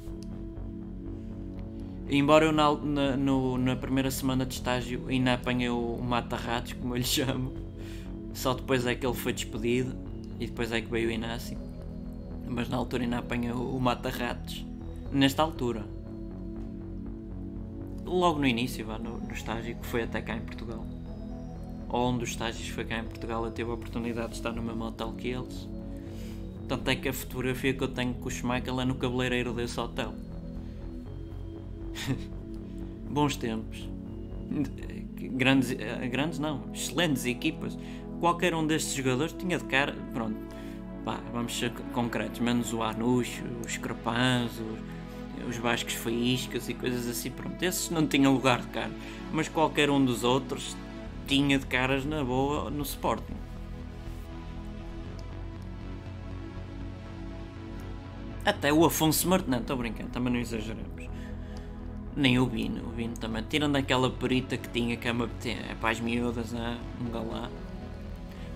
Embora 2.09 2.45
eu 2.45 2.51
na, 2.51 2.73
na, 2.73 3.17
no, 3.17 3.57
na 3.57 3.75
primeira 3.75 4.09
semana 4.09 4.45
de 4.45 4.55
estágio 4.55 5.05
ainda 5.07 5.33
apanhei 5.33 5.69
o 5.69 5.97
mata-ratos, 5.97 6.73
como 6.73 6.93
eu 6.93 6.99
lhe 6.99 7.03
chamo. 7.03 7.53
Só 8.33 8.53
depois 8.53 8.85
é 8.85 8.95
que 8.95 9.05
ele 9.05 9.15
foi 9.15 9.33
despedido 9.33 9.95
e 10.39 10.47
depois 10.47 10.71
é 10.71 10.81
que 10.81 10.87
veio 10.87 11.09
o 11.09 11.11
Inácio. 11.11 11.57
Mas 12.47 12.69
na 12.69 12.77
altura 12.77 13.03
ainda 13.03 13.17
apanhei 13.17 13.51
o, 13.51 13.75
o 13.75 13.79
mata-ratos. 13.79 14.65
Nesta 15.11 15.43
altura 15.43 15.85
logo 18.11 18.39
no 18.39 18.47
início, 18.47 18.85
vá, 18.85 18.97
no, 18.97 19.17
no 19.19 19.33
estágio, 19.33 19.75
que 19.75 19.85
foi 19.85 20.03
até 20.03 20.21
cá 20.21 20.35
em 20.35 20.41
Portugal. 20.41 20.85
Ou 21.91 22.09
um 22.09 22.17
dos 22.17 22.29
estágios 22.29 22.69
foi 22.69 22.85
cá 22.85 22.99
em 22.99 23.03
Portugal, 23.03 23.43
eu 23.43 23.51
tive 23.51 23.69
a 23.69 23.73
oportunidade 23.73 24.29
de 24.29 24.35
estar 24.35 24.53
no 24.53 24.63
mesmo 24.63 24.85
hotel 24.85 25.13
que 25.17 25.27
eles. 25.27 25.67
Tanto 26.65 26.89
é 26.89 26.95
que 26.95 27.09
a 27.09 27.13
fotografia 27.13 27.73
que 27.73 27.83
eu 27.83 27.89
tenho 27.89 28.13
com 28.13 28.29
o 28.29 28.31
Schmeichel 28.31 28.79
é 28.79 28.85
no 28.85 28.95
cabeleireiro 28.95 29.53
desse 29.53 29.77
hotel. 29.77 30.13
Bons 33.11 33.35
tempos. 33.35 33.89
Grandes, 35.17 35.71
eh, 35.71 36.07
grandes 36.07 36.39
não, 36.39 36.63
excelentes 36.73 37.25
equipas. 37.25 37.77
Qualquer 38.21 38.55
um 38.55 38.65
destes 38.65 38.93
jogadores 38.93 39.33
tinha 39.33 39.57
de 39.57 39.65
cara, 39.65 39.93
pronto, 40.13 40.37
pá, 41.03 41.19
vamos 41.33 41.57
ser 41.59 41.73
concretos, 41.91 42.39
menos 42.39 42.71
o 42.71 42.81
Anucho, 42.83 43.43
os 43.65 43.75
Crepans, 43.75 44.51
os, 44.53 45.49
os 45.49 45.57
Vascos 45.57 45.95
Faíscas 45.95 46.69
e 46.69 46.73
coisas 46.73 47.05
assim, 47.09 47.31
pronto, 47.31 47.61
esses 47.61 47.89
não 47.89 48.07
tinham 48.07 48.33
lugar 48.33 48.61
de 48.61 48.67
cara, 48.67 48.91
mas 49.33 49.49
qualquer 49.49 49.89
um 49.89 50.03
dos 50.03 50.23
outros 50.23 50.75
tinha 51.31 51.57
de 51.57 51.65
caras 51.65 52.03
na 52.03 52.25
boa 52.25 52.69
no 52.69 52.83
Sporting. 52.83 53.37
Até 58.43 58.73
o 58.73 58.83
Afonso 58.83 59.29
Martins, 59.29 59.49
não, 59.49 59.59
estou 59.59 59.77
brincando, 59.77 60.09
também 60.09 60.33
não 60.33 60.41
exageramos. 60.41 60.91
Nem 62.17 62.37
o 62.37 62.45
Bino, 62.45 62.83
o 62.85 62.91
Bino 62.91 63.13
também, 63.13 63.45
tirando 63.47 63.77
aquela 63.77 64.09
perita 64.09 64.57
que 64.57 64.67
tinha 64.67 64.97
que 64.97 65.07
é, 65.07 65.11
é 65.11 65.75
para 65.79 65.91
as 65.91 66.01
miúdas, 66.01 66.53
é, 66.53 66.77
um 66.99 67.09
galá. 67.09 67.49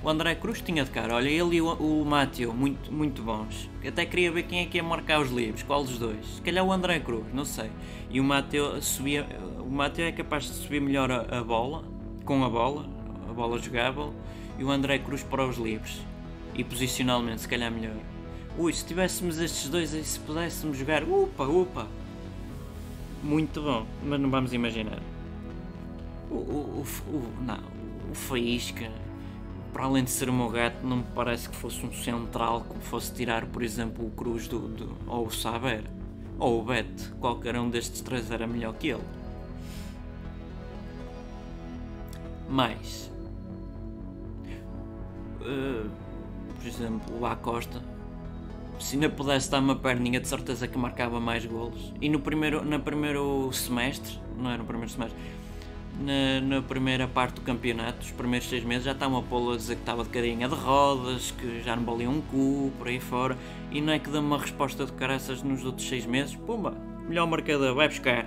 O 0.03 0.09
André 0.09 0.35
Cruz 0.35 0.59
tinha 0.59 0.83
de 0.83 0.91
cara, 0.91 1.15
olha, 1.15 1.29
ele 1.29 1.55
e 1.55 1.61
o, 1.61 1.71
o 1.71 2.53
muito, 2.53 2.91
muito 2.91 3.21
bons. 3.21 3.69
Até 3.87 4.05
queria 4.05 4.33
ver 4.33 4.43
quem 4.43 4.59
é 4.59 4.65
que 4.65 4.75
ia 4.75 4.83
marcar 4.83 5.21
os 5.21 5.31
livros, 5.31 5.63
qual 5.63 5.81
dos 5.81 5.97
dois. 5.97 6.25
Se 6.27 6.41
calhar 6.41 6.65
o 6.65 6.73
André 6.73 6.99
Cruz, 6.99 7.23
não 7.33 7.45
sei. 7.45 7.71
E 8.09 8.19
o 8.19 8.23
Mateo 8.23 8.81
subia, 8.81 9.25
o 9.61 9.71
Mateo 9.71 10.03
é 10.03 10.11
capaz 10.11 10.43
de 10.43 10.55
subir 10.55 10.81
melhor 10.81 11.09
a, 11.09 11.39
a 11.39 11.41
bola, 11.41 11.94
com 12.25 12.43
a 12.43 12.49
bola, 12.49 12.85
a 13.29 13.33
bola 13.33 13.57
jogável, 13.59 14.13
e 14.57 14.63
o 14.63 14.71
André 14.71 14.99
Cruz 14.99 15.23
para 15.23 15.45
os 15.45 15.57
livros. 15.57 16.01
E 16.53 16.63
posicionalmente, 16.63 17.41
se 17.41 17.47
calhar 17.47 17.71
melhor. 17.71 17.95
Ui, 18.57 18.73
se 18.73 18.85
tivéssemos 18.85 19.39
estes 19.39 19.69
dois 19.69 19.93
aí, 19.93 20.03
se 20.03 20.19
pudéssemos 20.19 20.77
jogar, 20.77 21.03
upa, 21.03 21.43
upa. 21.43 21.87
Muito 23.23 23.61
bom, 23.61 23.85
mas 24.03 24.19
não 24.19 24.29
vamos 24.29 24.53
imaginar. 24.53 24.99
O, 26.29 26.35
o, 26.35 26.85
o, 27.07 27.15
o 27.15 27.33
não, 27.41 27.59
o 28.11 28.15
Faísca 28.15 28.89
para 29.75 29.83
além 29.83 30.05
de 30.05 30.11
ser 30.11 30.29
o 30.29 30.33
meu 30.33 30.47
gato, 30.47 30.87
não 30.87 30.95
me 30.99 31.05
parece 31.13 31.49
que 31.49 31.55
fosse 31.57 31.85
um 31.85 31.91
central 31.91 32.61
que 32.61 32.79
fosse 32.85 33.13
tirar, 33.13 33.45
por 33.45 33.61
exemplo, 33.61 34.07
o 34.07 34.09
Cruz 34.09 34.47
do, 34.47 34.69
do, 34.69 34.95
ou 35.05 35.25
o 35.25 35.29
Saber 35.29 35.83
ou 36.39 36.61
o 36.61 36.63
Bet. 36.63 37.09
Qualquer 37.19 37.57
um 37.59 37.69
destes 37.69 37.99
três 37.99 38.31
era 38.31 38.47
melhor 38.47 38.73
que 38.75 38.87
ele. 38.87 39.03
Mais, 42.49 43.11
uh, 45.41 45.89
por 46.55 46.67
exemplo, 46.67 47.19
o 47.19 47.25
Acosta, 47.25 47.81
se 48.79 48.95
ainda 48.95 49.09
pudesse 49.09 49.49
dar 49.49 49.59
uma 49.59 49.75
perninha, 49.75 50.19
de 50.19 50.27
certeza 50.27 50.67
que 50.67 50.77
marcava 50.77 51.19
mais 51.19 51.45
golos. 51.45 51.93
E 52.01 52.09
no 52.09 52.19
primeiro, 52.19 52.63
no 52.63 52.79
primeiro 52.79 53.51
semestre, 53.53 54.19
não 54.37 54.49
era 54.49 54.57
no 54.59 54.65
primeiro 54.65 54.91
semestre, 54.91 55.17
na, 55.99 56.41
na, 56.41 56.61
primeira 56.61 57.07
parte 57.07 57.35
do 57.35 57.41
campeonato, 57.41 58.01
os 58.01 58.11
primeiros 58.11 58.49
seis 58.49 58.63
meses, 58.63 58.83
já 58.83 58.91
estavam 58.91 59.17
a 59.17 59.23
pô-lo 59.23 59.53
a 59.53 59.55
dizer 59.55 59.75
que 59.75 59.81
estava 59.81 60.03
de 60.03 60.09
carinha 60.09 60.47
de 60.47 60.55
rodas, 60.55 61.31
que 61.31 61.61
já 61.61 61.75
não 61.75 61.83
valia 61.83 62.09
um 62.09 62.21
cu, 62.21 62.71
por 62.77 62.87
aí 62.87 62.99
fora, 62.99 63.37
e 63.71 63.79
não 63.79 63.93
é 63.93 63.99
que 63.99 64.09
dá 64.09 64.19
uma 64.19 64.37
resposta 64.37 64.85
de 64.85 64.91
caraças 64.93 65.41
nos 65.41 65.63
outros 65.63 65.87
seis 65.87 66.05
meses, 66.05 66.35
pumba, 66.35 66.75
melhor 67.07 67.27
marcador, 67.27 67.73
vai 67.73 67.87
buscar. 67.87 68.25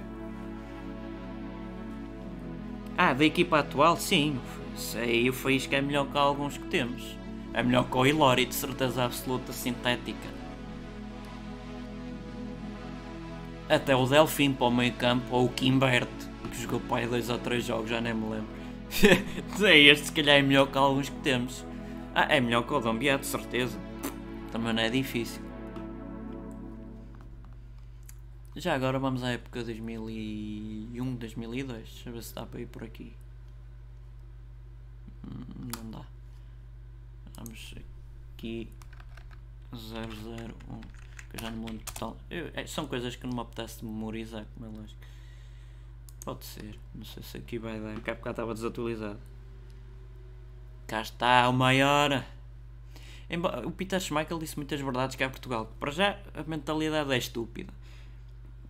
Ah, 3.01 3.13
da 3.13 3.25
equipa 3.25 3.61
atual, 3.61 3.97
sim, 3.97 4.41
aí 4.97 5.31
o 5.31 5.33
Faísca 5.33 5.77
é 5.77 5.81
melhor 5.81 6.09
que 6.09 6.19
alguns 6.19 6.59
que 6.59 6.67
temos. 6.67 7.17
É 7.55 7.63
melhor 7.63 7.85
que 7.89 7.97
o 7.97 8.05
Ilori, 8.05 8.45
de 8.45 8.57
certeza 8.57 9.05
absoluta, 9.05 9.53
sintética. 9.53 10.29
Até 13.69 13.95
o 13.95 14.05
Delfim 14.05 14.53
para 14.53 14.67
o 14.67 14.71
meio 14.73 14.93
campo, 14.95 15.37
ou 15.37 15.45
o 15.45 15.49
Kimbert 15.49 16.09
que 16.51 16.61
jogou 16.61 16.81
para 16.81 16.97
aí 16.99 17.07
dois 17.07 17.31
ou 17.31 17.39
três 17.39 17.65
jogos, 17.65 17.89
já 17.89 18.01
nem 18.01 18.13
me 18.13 18.31
lembro. 18.31 18.49
é, 19.65 19.79
este 19.79 20.07
se 20.07 20.13
calhar 20.13 20.37
é 20.37 20.43
melhor 20.43 20.67
que 20.67 20.77
alguns 20.77 21.09
que 21.09 21.21
temos. 21.21 21.65
Ah, 22.13 22.27
é 22.29 22.41
melhor 22.41 22.67
que 22.67 22.75
o 22.75 22.81
Dombiá, 22.81 23.17
de 23.17 23.27
certeza. 23.27 23.79
Também 24.51 24.73
não 24.73 24.83
é 24.83 24.91
difícil. 24.91 25.48
Já 28.59 28.75
agora 28.75 28.99
vamos 28.99 29.23
à 29.23 29.31
época 29.31 29.63
2001, 29.63 31.15
2002. 31.15 31.79
Deixa 31.79 32.09
eu 32.09 32.13
ver 32.13 32.23
se 32.25 32.35
dá 32.35 32.45
para 32.45 32.61
ir 32.61 32.67
por 32.67 32.83
aqui. 32.83 33.15
Hum, 35.25 35.71
não 35.77 35.91
dá. 35.93 36.05
Vamos 37.37 37.75
aqui. 38.35 38.69
001. 39.73 40.81
Que 41.31 41.41
já 41.41 41.51
lembro 41.51 41.79
total. 41.85 42.17
Eu, 42.29 42.51
é, 42.53 42.67
são 42.67 42.89
coisas 42.89 43.15
que 43.15 43.29
não 43.29 43.35
me 43.35 43.41
apetece 43.43 43.85
memorizar, 43.85 44.45
como 44.55 44.67
é 44.67 44.77
lógico. 44.77 45.01
Pode 46.25 46.45
ser. 46.45 46.77
Não 46.93 47.05
sei 47.05 47.23
se 47.23 47.37
aqui 47.37 47.61
vai 47.61 47.79
dar. 47.79 47.95
Porque 47.95 48.11
há 48.11 48.15
bocado 48.15 48.33
estava 48.33 48.55
desatualizado. 48.55 49.21
Cá 50.89 51.01
está, 51.01 51.49
o 51.49 51.53
maior. 51.53 52.27
O 53.65 53.71
Peter 53.71 54.01
Schmeichel 54.01 54.41
disse 54.41 54.57
muitas 54.57 54.81
verdades 54.81 55.15
cá 55.15 55.27
em 55.27 55.31
Portugal. 55.31 55.73
Para 55.79 55.93
já, 55.93 56.19
a 56.35 56.43
mentalidade 56.43 57.13
é 57.13 57.19
estúpida. 57.19 57.73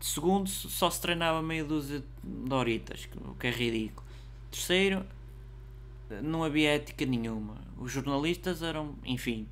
Segundo, 0.00 0.48
só 0.48 0.88
se 0.90 1.00
treinava 1.00 1.42
meia 1.42 1.64
dúzia 1.64 2.04
de 2.22 2.54
horitas, 2.54 3.08
o 3.16 3.34
que 3.34 3.48
é 3.48 3.50
ridículo. 3.50 4.06
Terceiro, 4.50 5.04
não 6.22 6.44
havia 6.44 6.74
ética 6.74 7.04
nenhuma. 7.04 7.56
Os 7.76 7.90
jornalistas 7.90 8.62
eram, 8.62 8.94
enfim. 9.04 9.48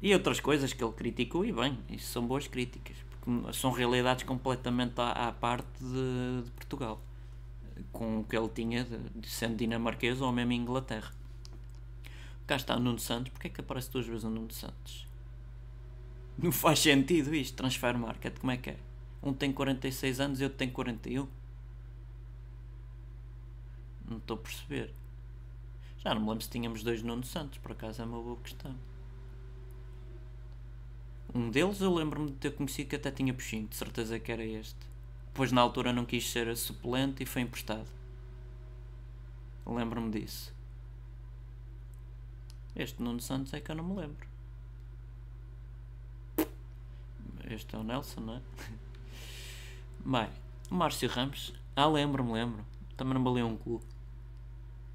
E 0.00 0.12
outras 0.14 0.38
coisas 0.38 0.72
que 0.72 0.84
ele 0.84 0.92
criticou, 0.92 1.44
e 1.44 1.52
bem, 1.52 1.78
isso 1.90 2.06
são 2.12 2.26
boas 2.26 2.46
críticas 2.46 2.96
são 3.52 3.72
realidades 3.72 4.24
completamente 4.24 5.00
à, 5.00 5.28
à 5.28 5.32
parte 5.32 5.66
de, 5.80 6.42
de, 6.44 6.50
Portugal, 6.52 7.00
com 7.92 8.20
o 8.20 8.24
que 8.24 8.36
ele 8.36 8.48
tinha 8.48 8.84
de, 8.84 8.98
de 9.20 9.28
sendo 9.28 9.56
dinamarquês 9.56 10.20
ou 10.20 10.30
mesmo 10.30 10.52
Inglaterra. 10.52 11.12
Cá 12.46 12.56
está 12.56 12.78
Nuno 12.78 13.00
Santos, 13.00 13.32
porque 13.32 13.48
é 13.48 13.50
que 13.50 13.60
aparece 13.60 13.90
duas 13.90 14.06
vezes 14.06 14.22
o 14.22 14.30
Nuno 14.30 14.52
Santos? 14.52 15.06
Não 16.38 16.52
faz 16.52 16.80
sentido 16.80 17.34
isto, 17.34 17.56
transfer 17.56 17.96
market, 17.96 18.38
como 18.38 18.52
é 18.52 18.56
que 18.56 18.70
é? 18.70 18.76
Um 19.22 19.32
tem 19.32 19.52
46 19.52 20.20
anos 20.20 20.40
e 20.40 20.44
outro 20.44 20.58
tem 20.58 20.70
41. 20.70 21.26
Não 24.08 24.18
estou 24.18 24.36
a 24.36 24.40
perceber. 24.40 24.92
Já 25.98 26.14
não 26.14 26.20
me 26.20 26.28
lembro 26.28 26.44
se 26.44 26.50
tínhamos 26.50 26.82
dois 26.82 27.02
Nuno 27.02 27.24
Santos, 27.24 27.58
por 27.58 27.72
acaso 27.72 28.02
é 28.02 28.04
uma 28.04 28.20
boa 28.20 28.36
questão. 28.36 28.74
Um 31.34 31.50
deles 31.50 31.80
eu 31.80 31.92
lembro-me 31.92 32.30
de 32.30 32.36
ter 32.36 32.54
conhecido 32.54 32.90
que 32.90 32.96
até 32.96 33.10
tinha 33.10 33.34
puxinho, 33.34 33.66
de 33.66 33.74
certeza 33.74 34.18
que 34.18 34.30
era 34.30 34.44
este. 34.44 34.78
Depois 35.26 35.50
na 35.50 35.60
altura 35.60 35.92
não 35.92 36.04
quis 36.04 36.30
ser 36.30 36.54
suplente 36.56 37.22
e 37.22 37.26
foi 37.26 37.42
emprestado. 37.42 37.88
Lembro-me 39.66 40.10
disso. 40.10 40.54
Este 42.74 43.02
Nuno 43.02 43.20
Santos 43.20 43.52
é 43.52 43.60
que 43.60 43.70
eu 43.70 43.74
não 43.74 43.84
me 43.84 43.96
lembro. 43.96 44.35
Este 47.46 47.76
é 47.76 47.78
o 47.78 47.82
Nelson, 47.82 48.20
não 48.20 48.34
é? 48.34 48.40
Bem, 50.04 50.28
o 50.70 50.74
Márcio 50.74 51.08
Ramos. 51.08 51.54
Ah, 51.74 51.86
lembro-me, 51.86 52.32
lembro. 52.32 52.64
Também 52.96 53.14
não 53.14 53.22
valeu 53.22 53.46
um 53.46 53.56
cu. 53.56 53.80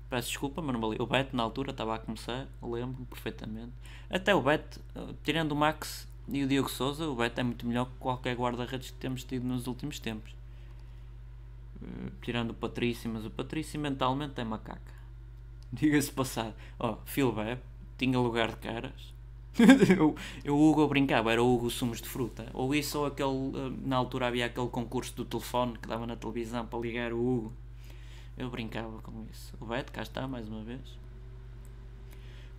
Peço 0.09 0.27
desculpa, 0.27 0.61
mas 0.61 0.73
não 0.73 0.81
valeu. 0.81 1.01
O 1.01 1.05
Beto 1.05 1.35
na 1.35 1.43
altura 1.43 1.71
estava 1.71 1.95
a 1.95 1.99
começar, 1.99 2.47
lembro-me 2.61 3.05
perfeitamente. 3.05 3.71
Até 4.09 4.35
o 4.35 4.41
Beto, 4.41 4.81
eh, 4.93 5.13
tirando 5.23 5.53
o 5.53 5.55
Max 5.55 6.05
e 6.27 6.43
o 6.43 6.47
Diogo 6.47 6.69
Souza, 6.69 7.07
o 7.07 7.15
Beto 7.15 7.39
é 7.39 7.43
muito 7.43 7.65
melhor 7.65 7.85
que 7.85 7.97
qualquer 7.97 8.35
guarda-redes 8.35 8.91
que 8.91 8.97
temos 8.97 9.23
tido 9.23 9.45
nos 9.45 9.67
últimos 9.67 9.99
tempos. 9.99 10.35
Uh, 11.81 12.11
tirando 12.21 12.51
o 12.51 12.53
Patrício, 12.53 13.09
mas 13.09 13.25
o 13.25 13.29
Patrício 13.29 13.79
mentalmente 13.79 14.39
é 14.39 14.43
macaca. 14.43 14.93
Diga-se 15.71 16.11
passado. 16.11 16.53
Ó, 16.77 16.91
oh, 16.91 16.97
Phil 17.05 17.33
Webb 17.33 17.61
tinha 17.97 18.19
lugar 18.19 18.49
de 18.49 18.57
caras. 18.57 19.13
eu, 19.97 20.15
eu, 20.43 20.57
Hugo 20.57 20.87
brincava, 20.87 21.31
era 21.31 21.43
Hugo 21.43 21.69
Sumos 21.69 22.01
de 22.01 22.07
Fruta. 22.07 22.49
Ou 22.53 22.73
isso, 22.73 22.99
ou 22.99 23.05
aquele. 23.05 23.29
Uh, 23.29 23.77
na 23.85 23.97
altura 23.97 24.27
havia 24.27 24.45
aquele 24.45 24.69
concurso 24.69 25.13
do 25.15 25.25
telefone 25.25 25.77
que 25.77 25.87
dava 25.87 26.07
na 26.07 26.15
televisão 26.15 26.65
para 26.65 26.79
ligar 26.79 27.11
o 27.11 27.19
Hugo. 27.19 27.53
Eu 28.37 28.49
brincava 28.49 29.01
com 29.01 29.25
isso. 29.29 29.53
O 29.59 29.65
Beto, 29.65 29.91
cá 29.91 30.01
está, 30.01 30.27
mais 30.27 30.47
uma 30.47 30.63
vez. 30.63 30.81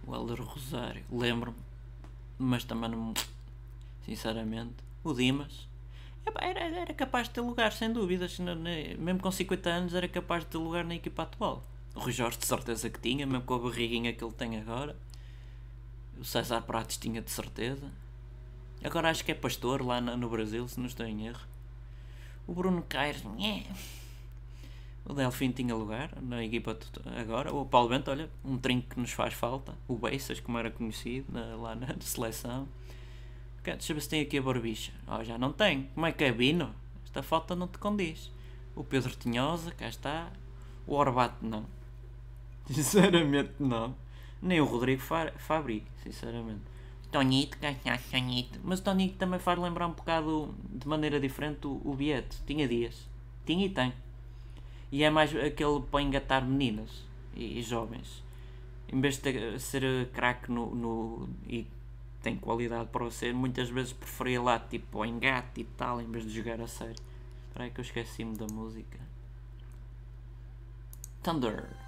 O 0.06 0.14
Helder 0.14 0.42
Rosário, 0.42 1.02
lembro-me. 1.10 1.56
Mas 2.38 2.64
também 2.64 2.90
não. 2.90 3.14
Sinceramente. 4.04 4.74
O 5.02 5.14
Dimas. 5.14 5.66
Era, 6.40 6.60
era 6.60 6.94
capaz 6.94 7.26
de 7.26 7.34
ter 7.34 7.40
lugar, 7.40 7.72
sem 7.72 7.92
dúvidas. 7.92 8.38
Mesmo 8.98 9.20
com 9.20 9.30
50 9.30 9.70
anos, 9.70 9.94
era 9.94 10.06
capaz 10.06 10.44
de 10.44 10.50
ter 10.50 10.58
lugar 10.58 10.84
na 10.84 10.94
equipa 10.94 11.22
atual. 11.22 11.62
O 11.94 12.00
Rui 12.00 12.12
Jorge, 12.12 12.38
de 12.38 12.46
certeza 12.46 12.88
que 12.88 13.00
tinha, 13.00 13.26
mesmo 13.26 13.42
com 13.42 13.54
a 13.54 13.58
barriguinha 13.58 14.12
que 14.12 14.22
ele 14.22 14.32
tem 14.32 14.58
agora. 14.58 14.96
O 16.22 16.24
César 16.24 16.62
Prates 16.62 16.98
tinha 16.98 17.20
de 17.20 17.32
certeza. 17.32 17.90
Agora 18.84 19.10
acho 19.10 19.24
que 19.24 19.32
é 19.32 19.34
pastor 19.34 19.84
lá 19.84 20.00
no 20.00 20.30
Brasil, 20.30 20.68
se 20.68 20.78
não 20.78 20.86
estou 20.86 21.04
em 21.04 21.26
erro. 21.26 21.40
O 22.46 22.54
Bruno 22.54 22.80
Caires. 22.88 23.24
O 25.04 25.12
Delfim 25.12 25.50
tinha 25.50 25.74
lugar 25.74 26.12
na 26.22 26.44
equipa 26.44 26.78
agora. 27.20 27.52
O 27.52 27.66
Paulo 27.66 27.88
Bento, 27.88 28.08
olha, 28.08 28.30
um 28.44 28.56
trinco 28.56 28.90
que 28.90 29.00
nos 29.00 29.10
faz 29.10 29.34
falta. 29.34 29.74
O 29.88 29.96
Beixas, 29.96 30.38
como 30.38 30.56
era 30.58 30.70
conhecido 30.70 31.26
na, 31.32 31.56
lá 31.56 31.74
na 31.74 31.88
seleção. 31.98 32.68
Deixa 33.64 33.90
eu 33.90 33.96
ver 33.96 34.02
se 34.02 34.08
tem 34.08 34.20
aqui 34.20 34.38
a 34.38 34.42
barbicha. 34.42 34.92
Oh, 35.08 35.24
já 35.24 35.36
não 35.36 35.52
tem. 35.52 35.90
Como 35.92 36.06
é 36.06 36.12
que 36.12 36.22
é 36.22 36.30
Bino? 36.30 36.72
Esta 37.04 37.24
falta 37.24 37.56
não 37.56 37.66
te 37.66 37.78
condiz. 37.78 38.30
O 38.76 38.84
Pedro 38.84 39.10
Tinhosa, 39.16 39.72
cá 39.72 39.88
está. 39.88 40.30
O 40.86 40.94
Orbato, 40.94 41.44
não. 41.44 41.66
Sinceramente, 42.70 43.54
não. 43.58 44.00
Nem 44.42 44.60
o 44.60 44.64
Rodrigo 44.64 45.00
Fabri, 45.00 45.84
sinceramente. 46.02 46.60
Tonito, 47.12 47.56
Tonito. 48.10 48.58
Mas 48.64 48.80
o 48.80 48.82
Tonito 48.82 49.16
também 49.16 49.38
faz 49.38 49.58
lembrar 49.58 49.86
um 49.86 49.92
bocado, 49.92 50.54
de 50.68 50.88
maneira 50.88 51.20
diferente, 51.20 51.66
o, 51.66 51.80
o 51.84 51.94
Bieto. 51.94 52.36
Tinha 52.46 52.66
dias. 52.66 53.06
Tinha 53.46 53.66
e 53.66 53.68
tem. 53.68 53.92
E 54.90 55.04
é 55.04 55.10
mais 55.10 55.34
aquele 55.36 55.80
para 55.90 56.02
engatar 56.02 56.44
meninas 56.44 57.04
e, 57.34 57.58
e 57.58 57.62
jovens. 57.62 58.22
Em 58.88 59.00
vez 59.00 59.18
de 59.18 59.58
ser 59.58 60.08
craque 60.12 60.50
no, 60.50 60.74
no, 60.74 61.28
e 61.46 61.66
tem 62.22 62.36
qualidade 62.36 62.88
para 62.90 63.10
ser, 63.10 63.34
muitas 63.34 63.68
vezes 63.68 63.92
preferia 63.92 64.40
lá 64.40 64.58
tipo 64.58 64.98
o 64.98 65.04
engate 65.04 65.62
e 65.62 65.64
tal, 65.64 66.00
em 66.00 66.10
vez 66.10 66.24
de 66.24 66.30
jogar 66.30 66.60
a 66.60 66.66
sério. 66.66 66.96
Espera 67.48 67.64
aí 67.64 67.70
que 67.70 67.80
eu 67.80 67.84
esqueci-me 67.84 68.36
da 68.36 68.46
música. 68.46 68.98
Thunder. 71.22 71.81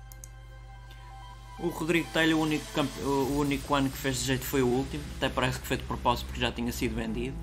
O 1.59 1.69
Rodrigo 1.69 2.09
Telho, 2.13 2.39
o 2.39 2.43
único, 2.43 2.65
o 3.05 3.39
único 3.39 3.75
ano 3.75 3.89
que 3.89 3.97
fez 3.97 4.19
de 4.19 4.25
jeito 4.25 4.45
foi 4.45 4.63
o 4.63 4.67
último. 4.67 5.03
Até 5.17 5.29
parece 5.29 5.61
que 5.61 5.67
foi 5.67 5.77
de 5.77 5.85
propósito 5.85 6.27
porque 6.27 6.41
já 6.41 6.51
tinha 6.51 6.73
sido 6.73 6.97
vendido. 6.97 7.37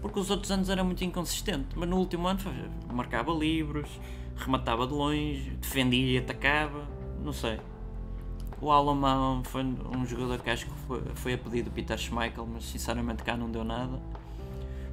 Porque 0.00 0.20
os 0.20 0.30
outros 0.30 0.50
anos 0.52 0.70
era 0.70 0.84
muito 0.84 1.02
inconsistente. 1.02 1.66
Mas 1.74 1.88
no 1.88 1.96
último 1.96 2.28
ano 2.28 2.38
marcava 2.92 3.32
livros, 3.32 3.88
rematava 4.36 4.86
de 4.86 4.92
longe, 4.92 5.50
defendia 5.60 6.12
e 6.12 6.18
atacava, 6.18 6.86
não 7.20 7.32
sei. 7.32 7.58
O 8.60 8.70
Alamão 8.70 9.42
foi 9.44 9.64
um 9.64 10.06
jogador 10.06 10.38
que 10.38 10.48
acho 10.48 10.66
que 10.66 10.72
foi, 10.86 11.02
foi 11.14 11.32
a 11.34 11.38
pedido 11.38 11.68
do 11.68 11.70
Peter 11.72 11.98
Schmeichel, 11.98 12.46
mas 12.46 12.64
sinceramente 12.64 13.24
cá 13.24 13.36
não 13.36 13.50
deu 13.50 13.64
nada. 13.64 14.00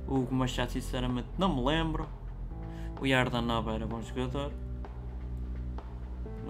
O 0.07 0.27
Machado 0.33 0.71
sinceramente 0.71 1.27
não 1.37 1.55
me 1.55 1.63
lembro. 1.63 2.09
O 2.99 3.05
Yarda 3.05 3.41
Nova 3.41 3.73
era 3.73 3.85
bom 3.85 4.01
jogador. 4.01 4.51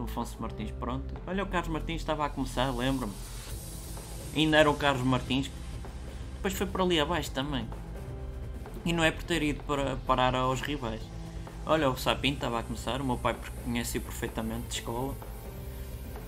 O 0.04 0.06
Afonso 0.06 0.36
Martins, 0.38 0.70
pronto. 0.72 1.16
Olha, 1.26 1.44
o 1.44 1.48
Carlos 1.48 1.72
Martins 1.72 2.02
estava 2.02 2.26
a 2.26 2.30
começar, 2.30 2.70
lembro-me. 2.76 3.14
Ainda 4.36 4.58
era 4.58 4.70
o 4.70 4.74
Carlos 4.74 5.06
Martins. 5.06 5.50
Depois 6.36 6.54
foi 6.54 6.68
por 6.68 6.82
ali 6.82 7.00
abaixo 7.00 7.32
também. 7.32 7.66
E 8.84 8.92
não 8.92 9.02
é 9.02 9.12
por 9.12 9.24
ter 9.24 9.42
ido 9.42 9.64
para 9.64 9.96
parar 10.06 10.36
aos 10.36 10.60
rivais. 10.60 11.02
Olha, 11.66 11.90
o 11.90 11.98
Sapinto 11.98 12.36
estava 12.36 12.60
a 12.60 12.64
começar, 12.64 13.00
o 13.00 13.06
meu 13.06 13.18
pai 13.18 13.34
conhece-o 13.64 14.02
perfeitamente 14.02 14.68
de 14.68 14.74
escola. 14.76 15.16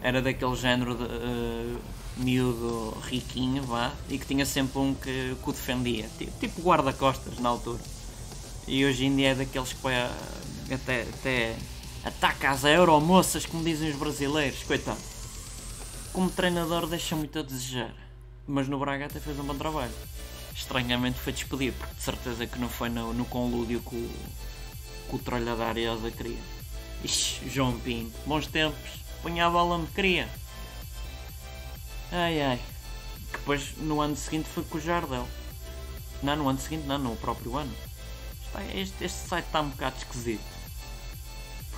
Era 0.02 0.22
daquele 0.22 0.56
género 0.56 0.95
de 0.95 1.03
uh, 1.03 1.81
miúdo 2.15 2.97
riquinho, 3.10 3.61
vá, 3.64 3.91
e 4.07 4.18
que 4.18 4.26
tinha 4.26 4.45
sempre 4.45 4.80
um 4.80 4.93
que, 4.93 5.35
que 5.35 5.49
o 5.49 5.52
defendia, 5.52 6.10
tipo, 6.39 6.61
guarda-costas 6.61 7.39
na 7.39 7.49
altura. 7.49 7.81
E 8.69 8.85
hoje 8.85 9.06
em 9.06 9.15
dia 9.18 9.31
é 9.31 9.35
daqueles 9.35 9.73
que 9.73 9.81
põe 9.81 9.95
até, 10.72 11.02
até 11.02 11.57
ataca 12.06 12.52
às 12.52 12.64
euromoças, 12.64 13.45
como 13.45 13.64
dizem 13.64 13.90
os 13.90 13.98
brasileiros, 13.98 14.64
coitado. 14.64 15.02
Como 16.14 16.30
treinador 16.30 16.88
deixa 16.88 17.15
muito 17.15 17.40
a 17.40 17.41
desejar, 17.41 17.94
mas 18.48 18.68
no 18.69 18.80
Braga 18.80 19.07
até 19.07 19.19
fez 19.19 19.38
um 19.40 19.44
bom 19.44 19.56
trabalho. 19.56 19.94
Estranhamente 20.56 21.19
foi 21.19 21.34
despedido, 21.34 21.76
porque 21.77 21.95
de 21.95 22.02
certeza 22.02 22.48
que 22.48 22.60
não 22.60 22.69
foi 22.69 22.88
no, 22.88 23.14
no 23.14 23.26
conlúdio 23.26 23.82
com 23.82 23.98
o 23.98 24.11
o 25.10 25.19
trolha 25.19 25.56
da 25.56 25.68
Ariosa 25.68 26.11
queria. 26.11 26.40
Ixi, 27.03 27.49
João 27.49 27.80
Pinto, 27.80 28.18
bons 28.26 28.48
tempos, 28.48 28.90
punha 29.22 29.45
a 29.45 29.49
bola 29.49 29.76
onde 29.76 29.91
queria. 29.91 30.27
Ai 32.11 32.41
ai. 32.41 32.60
Depois 33.32 33.76
no 33.77 34.02
ano 34.02 34.15
seguinte 34.15 34.48
foi 34.49 34.64
com 34.64 34.77
o 34.77 34.82
Jardel. 34.82 35.27
Não, 36.23 36.36
no 36.36 36.49
ano 36.49 36.60
seguinte 36.60 36.88
não, 36.88 36.98
no 36.98 37.15
próprio 37.15 37.56
ano. 37.57 37.73
Este, 38.73 39.03
este 39.03 39.27
site 39.27 39.45
está 39.45 39.61
um 39.61 39.69
bocado 39.69 39.98
esquisito. 39.98 40.55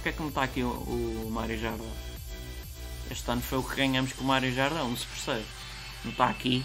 Porquê 0.07 0.09
é 0.09 0.11
que 0.13 0.21
não 0.21 0.29
está 0.29 0.43
aqui 0.43 0.63
o, 0.63 0.69
o 0.69 1.29
Mário 1.29 1.59
Jardel? 1.59 1.85
Este 3.11 3.29
ano 3.29 3.41
foi 3.41 3.57
o 3.57 3.63
que 3.63 3.75
ganhamos 3.75 4.13
com 4.13 4.23
o 4.23 4.27
Mário 4.27 4.53
Jardel, 4.53 4.87
não 4.87 4.95
se 4.95 5.05
percebe. 5.05 5.45
Não 6.05 6.11
está 6.11 6.29
aqui. 6.29 6.63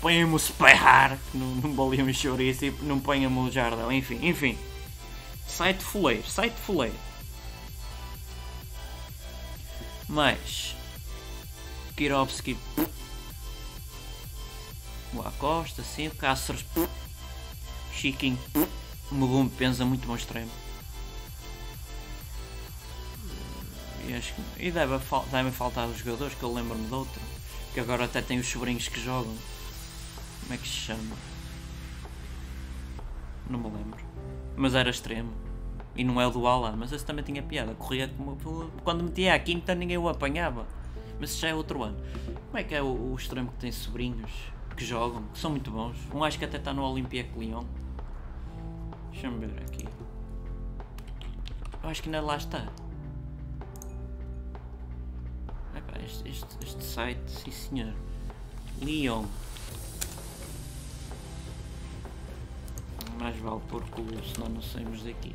Põe-me 0.00 0.32
o 0.32 0.38
Sperrar, 0.38 1.18
não, 1.34 1.46
não 1.56 1.72
bolia-me 1.72 2.14
chouriço 2.14 2.66
e 2.66 2.70
não 2.82 3.00
põe-me 3.00 3.26
o 3.26 3.50
Jardel, 3.50 3.90
enfim, 3.90 4.20
enfim. 4.22 4.56
Site 5.48 5.82
fuleiro, 5.82 6.24
site 6.30 6.54
fuleiro. 6.54 6.94
Mas 10.08 10.76
Kirovski 11.96 12.56
Acosta, 15.24 15.82
sim, 15.82 16.10
Cáceres 16.10 16.64
Chiquinho 17.92 18.38
Mogum 19.10 19.48
pensa 19.48 19.84
muito 19.84 20.06
bom 20.06 20.14
extremo. 20.14 20.65
Acho 24.14 24.34
que, 24.34 24.42
e 24.66 24.70
deve, 24.70 24.98
deve 25.30 25.50
faltar 25.50 25.88
os 25.88 25.98
jogadores 25.98 26.34
que 26.34 26.42
eu 26.42 26.52
lembro-me 26.52 26.86
de 26.86 26.94
outro. 26.94 27.20
Que 27.72 27.80
agora 27.80 28.04
até 28.04 28.22
tem 28.22 28.38
os 28.38 28.46
sobrinhos 28.46 28.88
que 28.88 29.00
jogam. 29.00 29.34
Como 30.40 30.54
é 30.54 30.56
que 30.56 30.68
se 30.68 30.74
chama? 30.74 31.16
Não 33.48 33.58
me 33.58 33.68
lembro. 33.76 33.98
Mas 34.56 34.74
era 34.74 34.90
extremo. 34.90 35.32
E 35.94 36.04
não 36.04 36.20
é 36.20 36.26
o 36.26 36.30
do 36.30 36.46
Ala, 36.46 36.72
mas 36.76 36.92
esse 36.92 37.04
também 37.04 37.24
tinha 37.24 37.42
piada. 37.42 37.74
Corria 37.74 38.08
como. 38.08 38.36
Quando 38.84 39.04
metia 39.04 39.34
a 39.34 39.38
quinta 39.38 39.74
ninguém 39.74 39.98
o 39.98 40.08
apanhava. 40.08 40.66
Mas 41.18 41.38
já 41.38 41.48
é 41.48 41.54
outro 41.54 41.82
ano. 41.82 41.96
Como 42.46 42.58
é 42.58 42.62
que 42.62 42.74
é 42.74 42.82
o, 42.82 43.12
o 43.12 43.14
extremo 43.16 43.50
que 43.52 43.58
tem 43.58 43.72
sobrinhos 43.72 44.30
que 44.76 44.84
jogam, 44.84 45.22
que 45.32 45.38
são 45.38 45.50
muito 45.50 45.70
bons? 45.70 45.96
Um 46.14 46.22
acho 46.22 46.38
que 46.38 46.44
até 46.44 46.58
está 46.58 46.72
no 46.72 46.82
Olympique 46.82 47.38
Lyon. 47.38 47.64
Deixa-me 49.10 49.46
ver 49.46 49.62
aqui. 49.62 49.88
Eu 51.82 51.88
acho 51.88 52.02
que 52.02 52.08
ainda 52.08 52.20
lá 52.20 52.36
está. 52.36 52.66
Este, 56.06 56.28
este, 56.28 56.46
este 56.62 56.84
site, 56.84 57.20
sim 57.28 57.50
senhor. 57.50 57.92
Lyon. 58.80 59.26
Mais 63.18 63.36
vale 63.38 63.60
pôr 63.68 63.82
clube, 63.90 64.16
senão 64.32 64.48
não 64.48 64.62
saímos 64.62 65.02
daqui. 65.02 65.34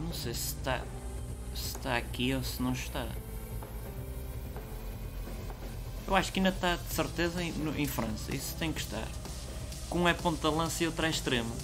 Não 0.00 0.12
sei 0.12 0.34
se 0.34 0.54
está, 0.54 0.82
se 1.54 1.76
está 1.76 1.96
aqui 1.96 2.34
ou 2.34 2.42
se 2.42 2.62
não 2.62 2.72
está. 2.72 3.06
Eu 6.06 6.14
acho 6.14 6.32
que 6.32 6.38
ainda 6.38 6.50
está 6.50 6.76
de 6.76 6.94
certeza 6.94 7.42
em, 7.42 7.52
no, 7.52 7.76
em 7.78 7.86
França. 7.86 8.34
Isso 8.34 8.54
tem 8.56 8.72
que 8.72 8.80
estar. 8.80 9.06
Com 9.88 10.00
um 10.00 10.08
é 10.08 10.14
ponta 10.14 10.48
lança 10.48 10.82
e 10.82 10.86
outro 10.86 11.06
é 11.06 11.10
extremo. 11.10 11.54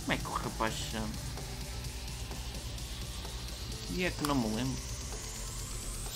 Como 0.00 0.12
é 0.12 0.16
que 0.16 0.26
o 0.26 0.32
rapaz 0.32 0.74
chama? 0.74 1.31
E 3.94 4.04
é 4.04 4.10
que 4.10 4.26
não 4.26 4.34
me 4.34 4.56
lembro. 4.56 4.80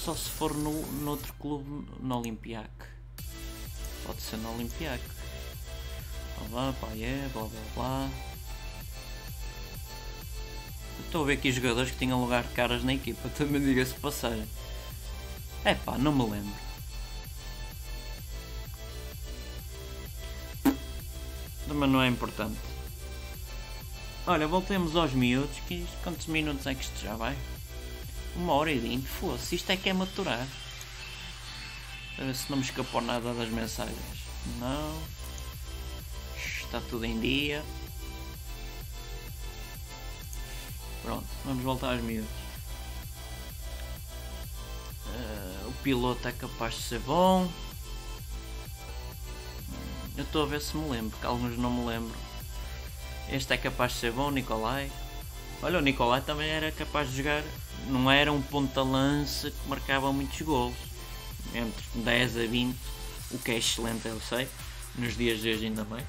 Só 0.03 0.15
se 0.15 0.31
for 0.31 0.55
no, 0.55 1.11
outro 1.11 1.33
clube, 1.35 1.87
no 2.01 2.19
Olympiac. 2.19 2.71
Pode 4.05 4.23
ser 4.23 4.39
no 4.39 4.55
Olympiac. 4.55 5.03
Blá 6.49 6.73
blá, 6.73 6.89
é, 6.97 7.29
blá 7.33 7.43
blá 7.43 7.61
blá. 7.75 8.11
Estou 11.05 11.23
a 11.23 11.27
ver 11.27 11.35
aqui 11.35 11.53
jogadores 11.53 11.91
que 11.91 11.99
tinham 11.99 12.21
lugar 12.21 12.45
de 12.45 12.55
caras 12.55 12.83
na 12.83 12.95
equipa, 12.95 13.29
também 13.37 13.63
diga-se 13.63 13.95
passagem. 13.95 14.49
É 15.65 15.75
pá, 15.75 15.99
não 15.99 16.13
me 16.13 16.31
lembro. 16.31 16.67
Mas 21.69 21.91
não 21.91 22.01
é 22.01 22.09
importante. 22.09 22.59
Olha, 24.27 24.47
voltemos 24.47 24.97
aos 24.97 25.13
miúdos. 25.13 25.57
Quantos 26.03 26.27
minutos 26.27 26.67
é 26.67 26.75
que 26.75 26.83
isto 26.83 27.01
já 27.01 27.15
vai? 27.17 27.37
Uma 28.37 28.53
hora 28.53 28.71
e 28.71 28.79
vinte. 28.79 29.09
Fosse, 29.09 29.57
isto 29.57 29.71
é 29.71 29.77
que 29.77 29.89
é 29.89 29.93
maturar. 29.93 30.47
A 32.19 32.23
ver 32.23 32.35
se 32.35 32.51
não 32.51 32.59
me 32.59 32.65
escapou 32.65 33.01
nada 33.01 33.35
das 33.35 33.49
mensagens. 33.49 33.97
Não. 34.59 35.03
Está 36.37 36.81
tudo 36.81 37.05
em 37.05 37.19
dia. 37.19 37.65
Pronto, 41.03 41.27
vamos 41.45 41.63
voltar 41.63 41.93
aos 41.93 42.03
miúdos. 42.03 42.29
Uh, 45.07 45.69
o 45.69 45.73
piloto 45.83 46.27
é 46.27 46.33
capaz 46.33 46.75
de 46.75 46.83
ser 46.83 46.99
bom. 47.01 47.49
Eu 50.17 50.25
estou 50.25 50.43
a 50.43 50.47
ver 50.47 50.61
se 50.61 50.77
me 50.77 50.89
lembro, 50.91 51.17
que 51.19 51.27
alguns 51.27 51.57
não 51.57 51.71
me 51.71 51.87
lembro. 51.87 52.17
Este 53.29 53.53
é 53.53 53.57
capaz 53.57 53.93
de 53.93 53.99
ser 53.99 54.13
bom, 54.13 54.31
Nicolai. 54.31 54.91
Olha, 55.63 55.79
o 55.79 55.83
Nicolai 55.83 56.21
também 56.23 56.49
era 56.49 56.73
capaz 56.73 57.11
de 57.11 57.19
jogar. 57.19 57.43
Não 57.89 58.11
era 58.11 58.33
um 58.33 58.43
ponta-lança 58.43 59.51
que 59.51 59.69
marcava 59.69 60.13
muitos 60.13 60.41
gols. 60.43 60.77
Entre 61.55 62.01
10 62.03 62.37
a 62.37 62.47
20, 62.47 62.77
o 63.31 63.39
que 63.39 63.53
é 63.53 63.59
excelente, 63.59 64.07
eu 64.07 64.21
sei. 64.21 64.49
Nos 64.97 65.17
dias 65.17 65.41
de 65.41 65.51
hoje 65.51 65.67
ainda 65.67 65.85
bem. 65.85 66.05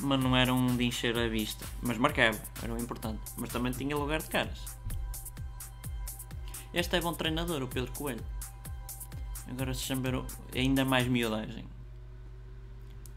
Mas 0.00 0.20
não 0.20 0.36
era 0.36 0.52
um 0.52 0.76
de 0.76 0.84
encher 0.84 1.16
a 1.16 1.28
vista. 1.28 1.64
Mas 1.80 1.96
marcava, 1.98 2.40
era 2.62 2.72
o 2.72 2.78
importante. 2.78 3.20
Mas 3.36 3.50
também 3.50 3.72
tinha 3.72 3.96
lugar 3.96 4.20
de 4.20 4.28
caras. 4.28 4.58
Este 6.72 6.96
é 6.96 7.00
bom 7.00 7.14
treinador, 7.14 7.62
o 7.62 7.68
Pedro 7.68 7.92
Coelho. 7.92 8.24
Agora 9.48 9.72
se 9.74 9.82
chamar 9.82 10.24
ainda 10.52 10.84
mais 10.84 11.06
miudagem. 11.06 11.64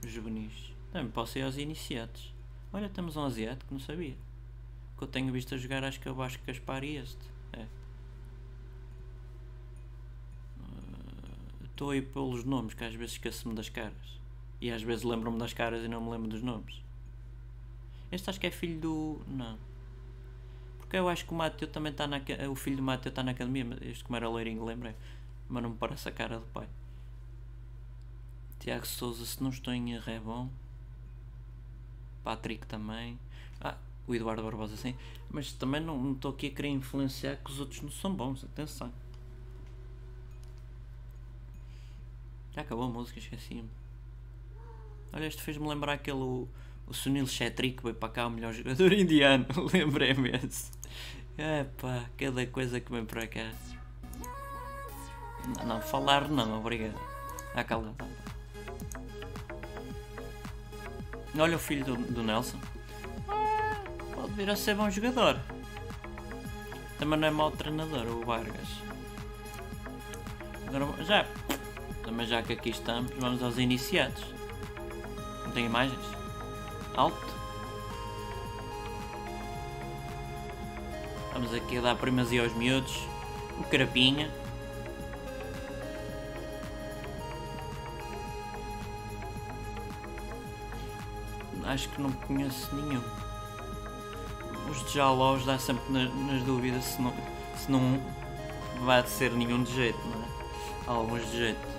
Os 0.06 0.12
juvenis. 0.12 0.54
Também 0.92 1.10
posso 1.10 1.40
ir 1.40 1.42
aos 1.42 1.58
iniciados. 1.58 2.34
Olha, 2.72 2.90
temos 2.90 3.16
um 3.16 3.24
asiático, 3.24 3.74
não 3.74 3.80
sabia. 3.80 4.16
Que 4.98 5.04
eu 5.04 5.08
tenho 5.08 5.32
visto 5.32 5.56
a 5.56 5.58
jogar, 5.58 5.84
acho 5.84 6.00
que 6.00 6.08
eu 6.08 6.22
acho 6.22 6.38
que 6.40 6.52
Gaspar 6.52 6.84
e 6.84 6.98
este. 6.98 7.18
É. 7.54 7.66
Estou 11.78 11.92
aí 11.92 12.02
pelos 12.02 12.44
nomes, 12.44 12.74
que 12.74 12.84
às 12.84 12.96
vezes 12.96 13.12
esqueço-me 13.12 13.54
das 13.54 13.70
caras. 13.70 14.20
E 14.60 14.72
às 14.72 14.82
vezes 14.82 15.04
lembro-me 15.04 15.38
das 15.38 15.54
caras 15.54 15.86
e 15.86 15.88
não 15.88 16.02
me 16.02 16.10
lembro 16.10 16.28
dos 16.28 16.42
nomes. 16.42 16.82
Este 18.12 18.32
acho 18.32 18.40
que 18.40 18.48
é 18.48 18.50
filho 18.50 18.80
do. 18.80 19.22
Não. 19.28 19.60
Porque 20.80 20.98
eu 20.98 21.08
acho 21.08 21.24
que 21.24 21.32
o 21.32 21.36
Mateu 21.36 21.68
também 21.68 21.92
está 21.92 22.08
na. 22.08 22.20
O 22.50 22.56
filho 22.56 22.78
do 22.78 22.82
Mateu 22.82 23.12
está 23.12 23.22
na 23.22 23.30
academia, 23.30 23.64
mas 23.64 23.80
este 23.84 24.04
como 24.04 24.16
era 24.16 24.28
loirinho, 24.28 24.66
lembrei. 24.66 24.96
Mas 25.48 25.62
não 25.62 25.70
me 25.70 25.78
parece 25.78 26.10
a 26.10 26.12
cara 26.12 26.40
do 26.40 26.48
pai. 26.48 26.68
Tiago 28.58 28.88
Souza, 28.88 29.24
se 29.24 29.44
não 29.44 29.52
estou 29.52 29.72
em 29.72 29.94
erro, 29.94 30.12
é 30.12 30.20
bom. 30.20 30.50
Patrick 32.24 32.66
também. 32.66 33.20
Ah, 33.62 33.78
o 34.08 34.16
Eduardo 34.16 34.42
Barbosa 34.42 34.76
sim. 34.78 34.96
Mas 35.30 35.54
também 35.54 35.80
não 35.80 36.14
estou 36.14 36.32
aqui 36.32 36.48
a 36.48 36.50
querer 36.50 36.70
influenciar 36.70 37.36
que 37.36 37.52
os 37.52 37.60
outros 37.60 37.84
não 37.84 37.92
são 37.92 38.12
bons. 38.16 38.44
Atenção. 38.44 38.92
Já 42.58 42.64
acabou 42.64 42.86
a 42.86 42.90
música, 42.90 43.20
esqueci-me. 43.20 43.70
Olha, 45.14 45.28
este 45.28 45.44
fez-me 45.44 45.68
lembrar 45.68 45.94
aquele. 45.94 46.18
O, 46.18 46.48
o 46.88 46.94
Sunil 46.94 47.28
Shetty 47.28 47.70
que 47.70 47.84
veio 47.84 47.94
para 47.94 48.10
cá, 48.10 48.26
o 48.26 48.32
melhor 48.32 48.52
jogador 48.52 48.94
indiano. 48.98 49.46
Lembrei-me 49.72 50.32
esse. 50.32 50.72
É 51.38 51.66
pá, 51.80 52.06
cada 52.18 52.48
coisa 52.48 52.80
que 52.80 52.92
vem 52.92 53.06
para 53.06 53.28
cá. 53.28 53.52
Não, 55.56 55.68
não, 55.68 55.82
falar 55.84 56.28
não, 56.30 56.58
obrigado. 56.58 57.00
Ah, 57.54 57.64
calma. 57.64 57.96
Olha 61.38 61.58
o 61.58 61.60
filho 61.60 61.86
do, 61.86 61.96
do 62.12 62.24
Nelson. 62.24 62.58
Pode 64.16 64.34
vir 64.34 64.50
a 64.50 64.56
ser 64.56 64.74
bom 64.74 64.90
jogador. 64.90 65.40
Também 66.98 67.20
não 67.20 67.28
é 67.28 67.30
mau 67.30 67.52
treinador, 67.52 68.08
o 68.08 68.26
Vargas. 68.26 68.68
Agora, 70.66 71.04
já. 71.04 71.24
Também 72.08 72.26
já 72.26 72.42
que 72.42 72.54
aqui 72.54 72.70
estamos, 72.70 73.12
vamos 73.20 73.44
aos 73.44 73.58
iniciados. 73.58 74.24
Não 75.44 75.52
tem 75.52 75.66
imagens? 75.66 76.00
Alto. 76.96 77.36
Vamos 81.34 81.54
aqui 81.54 81.82
dar 81.82 81.98
primazia 81.98 82.44
aos 82.44 82.54
miúdos. 82.54 82.98
O 83.60 83.64
Carapinha. 83.66 84.32
Acho 91.66 91.90
que 91.90 92.02
não 92.02 92.14
conheço 92.14 92.74
nenhum. 92.74 93.04
Os 94.72 94.94
de 94.94 95.46
dá 95.46 95.60
sempre 95.60 95.92
nas, 95.92 96.10
nas 96.26 96.42
dúvidas 96.44 96.86
se 96.86 97.02
não, 97.02 97.14
se 97.58 97.70
não 97.70 98.02
vai 98.86 99.06
ser 99.06 99.34
nenhum 99.34 99.62
de 99.62 99.76
jeito, 99.76 100.00
não 100.08 100.24
é? 100.24 100.28
Alguns 100.88 101.30
de 101.30 101.38
jeito. 101.38 101.77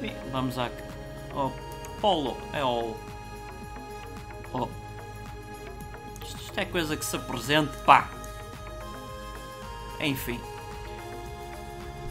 Bem, 0.00 0.14
vamos 0.30 0.58
à. 0.58 0.70
Oh, 1.34 1.50
Polo, 2.00 2.36
é 2.52 2.62
Olo. 2.62 2.96
Oh. 4.52 4.68
Isto, 6.24 6.40
isto 6.40 6.58
é 6.58 6.64
coisa 6.64 6.96
que 6.96 7.04
se 7.04 7.16
apresente, 7.16 7.76
pá! 7.78 8.08
Enfim. 10.00 10.40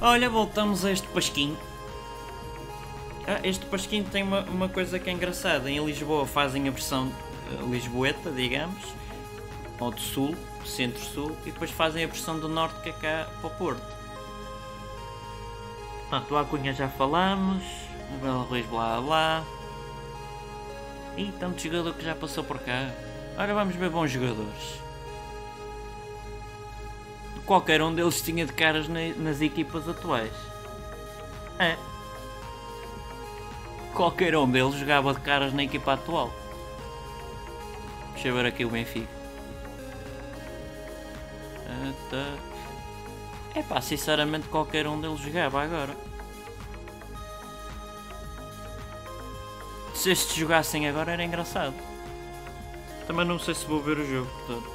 Olha, 0.01 0.29
voltamos 0.29 0.83
a 0.83 0.91
este 0.91 1.07
pasquinho. 1.07 1.57
Ah, 3.25 3.39
este 3.43 3.65
pasquinho 3.65 4.05
tem 4.05 4.23
uma, 4.23 4.41
uma 4.41 4.69
coisa 4.69 4.99
que 4.99 5.09
é 5.09 5.13
engraçada. 5.13 5.71
Em 5.71 5.83
Lisboa 5.83 6.25
fazem 6.25 6.67
a 6.67 6.71
versão 6.71 7.07
uh, 7.07 7.71
lisboeta, 7.71 8.29
digamos, 8.31 8.83
ou 9.79 9.91
do 9.91 9.99
sul, 9.99 10.35
centro-sul, 10.65 11.35
e 11.45 11.51
depois 11.51 11.71
fazem 11.71 12.03
a 12.03 12.07
versão 12.07 12.39
do 12.39 12.47
norte 12.47 12.81
que 12.81 12.89
é 12.89 12.93
cá 12.93 13.29
para 13.41 13.47
o 13.47 13.49
Porto. 13.51 13.96
Portanto, 16.09 16.31
o 16.31 16.37
Acunha 16.37 16.73
já 16.73 16.87
falamos, 16.87 17.63
o 18.15 18.17
Belo 18.21 18.43
Ruiz 18.43 18.65
blá 18.67 19.01
blá. 19.01 19.43
E 21.17 21.31
tanto 21.39 21.61
jogador 21.61 21.93
que 21.93 22.03
já 22.03 22.15
passou 22.15 22.43
por 22.43 22.59
cá. 22.59 22.91
Agora 23.33 23.53
vamos 23.53 23.75
ver 23.75 23.89
bons 23.89 24.11
jogadores 24.11 24.87
qualquer 27.47 27.81
um 27.81 27.95
deles 27.95 28.21
tinha 28.21 28.45
de 28.45 28.51
caras 28.51 28.87
nas 28.89 29.41
equipas 29.41 29.87
atuais. 29.87 30.33
É. 31.57 31.77
Qualquer 33.93 34.35
um 34.35 34.51
deles 34.51 34.75
jogava 34.75 35.13
de 35.13 35.21
caras 35.21 35.53
na 35.53 35.63
equipa 35.63 35.93
atual. 35.93 36.31
Deixa 38.13 38.27
eu 38.27 38.35
ver 38.35 38.45
aqui 38.45 38.65
o 38.65 38.69
Benfica. 38.69 39.17
É 43.57 43.63
pá, 43.63 43.81
sinceramente 43.81 44.47
qualquer 44.49 44.85
um 44.85 45.01
deles 45.01 45.19
jogava 45.19 45.63
agora. 45.63 45.97
Se 49.95 50.11
estes 50.11 50.35
jogassem 50.35 50.87
agora 50.87 51.13
era 51.13 51.23
engraçado. 51.23 51.73
Também 53.07 53.25
não 53.25 53.39
sei 53.39 53.55
se 53.55 53.65
vou 53.65 53.81
ver 53.81 53.97
o 53.97 54.05
jogo, 54.05 54.29
portanto. 54.45 54.71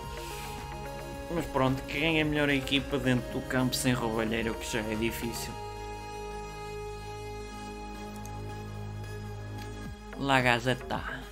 Mas 1.32 1.46
pronto, 1.46 1.80
quem 1.84 2.18
é 2.18 2.22
a 2.22 2.24
melhor 2.24 2.50
equipa 2.50 2.98
dentro 2.98 3.30
do 3.30 3.40
campo 3.46 3.76
sem 3.76 3.92
roubalheiro, 3.92 4.52
que 4.54 4.72
já 4.72 4.80
é 4.80 4.96
difícil. 4.96 5.52
La 10.18 10.40
Gazeta. 10.40 11.22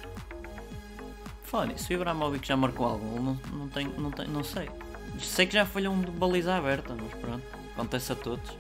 Fala 1.43 1.67
nisso, 1.67 1.91
o 1.91 1.95
Ibrahimovic 1.95 2.47
já 2.47 2.57
marcou 2.57 2.87
algum? 2.87 3.21
Não, 3.21 3.41
não, 3.53 3.69
tenho, 3.69 3.93
não, 3.99 4.13
tenho, 4.13 4.31
não 4.31 4.45
sei. 4.45 4.71
Sei 5.19 5.47
que 5.47 5.55
já 5.55 5.65
falhou 5.65 5.95
um 5.95 6.01
de 6.03 6.11
baliza 6.11 6.55
aberta, 6.55 6.95
mas 6.95 7.15
pronto, 7.15 7.45
acontece 7.73 8.13
a 8.13 8.15
todos. 8.17 8.51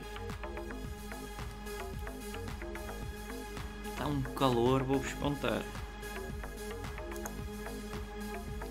Está 3.90 4.06
um 4.06 4.22
calor, 4.22 4.82
vou-vos 4.82 5.12
contar. 5.14 5.62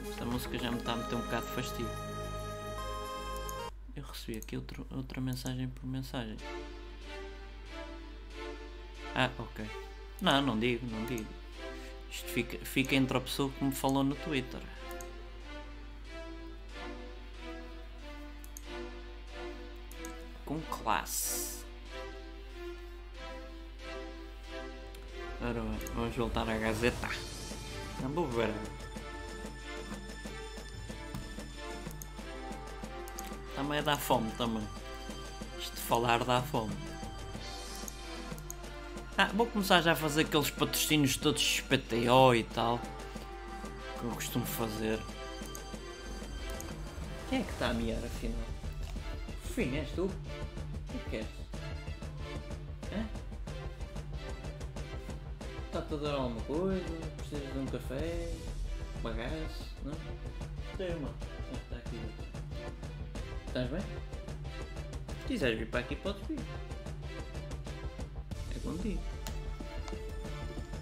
Esta 0.10 0.26
música 0.26 0.57
já 0.57 0.72
me 0.72 0.80
está 0.80 0.93
a 0.93 0.95
meter 0.95 1.15
um 1.15 1.22
bocado 1.22 1.45
de 1.45 1.51
fastidio. 1.53 1.89
Eu 3.95 4.03
recebi 4.03 4.38
aqui 4.38 4.56
outro, 4.56 4.88
outra 4.89 5.22
mensagem 5.22 5.68
por 5.68 5.85
mensagem. 5.85 6.38
Ah, 9.14 9.30
ok. 9.38 9.69
Não, 10.22 10.41
não 10.41 10.60
digo, 10.60 10.88
não 10.88 11.06
digo. 11.06 11.27
Isto 12.10 12.27
fica, 12.30 12.57
fica 12.65 12.95
entre 12.95 13.18
a 13.18 13.22
pessoa 13.22 13.51
que 13.51 13.64
me 13.64 13.72
falou 13.72 14.03
no 14.03 14.15
Twitter. 14.15 14.61
Com 20.49 20.59
classe. 20.61 21.63
Ora, 25.39 25.61
vamos 25.93 26.15
voltar 26.15 26.49
à 26.49 26.57
Gazeta. 26.57 27.07
Vou 27.99 28.27
ver. 28.27 28.51
Também 33.55 33.84
dá 33.84 33.95
fome 33.95 34.31
também. 34.39 34.67
Isto 35.59 35.76
de 35.76 35.81
falar 35.81 36.23
dá 36.23 36.41
fome. 36.41 36.73
Ah, 39.15 39.30
vou 39.35 39.45
começar 39.45 39.84
já 39.84 39.91
a 39.91 39.95
fazer 39.95 40.21
aqueles 40.21 40.49
patrocínios 40.49 41.15
todos 41.15 41.43
XPTO 41.43 42.34
e 42.34 42.43
tal. 42.43 42.80
Que 43.99 44.03
eu 44.03 44.11
costumo 44.15 44.47
fazer. 44.47 44.99
Quem 47.30 47.41
é 47.41 47.43
que 47.43 47.51
está 47.51 47.69
a 47.69 47.73
miar 47.76 48.03
afinal? 48.03 48.48
Fim, 49.60 49.76
és 49.76 49.90
tu? 49.91 50.06
O 50.06 50.11
que 50.88 51.10
queres? 51.10 51.27
Está-te 55.65 55.94
a 55.95 55.98
dar 55.98 56.14
alguma 56.14 56.40
coisa? 56.44 56.86
Precisas 57.18 57.52
de 57.52 57.60
um 57.60 57.65
café? 57.65 58.31
Bagaço? 59.03 59.65
Não? 59.84 59.91
Tem 60.77 60.95
uma. 60.95 61.10
Está 61.52 61.76
aqui. 61.76 61.99
Estás 63.48 63.69
bem? 63.69 63.81
Se 63.81 65.27
quiseres 65.27 65.60
vir 65.60 65.68
para 65.68 65.81
aqui, 65.81 65.95
podes 65.98 66.26
vir. 66.26 66.40
É 68.56 68.60
contigo. 68.60 69.02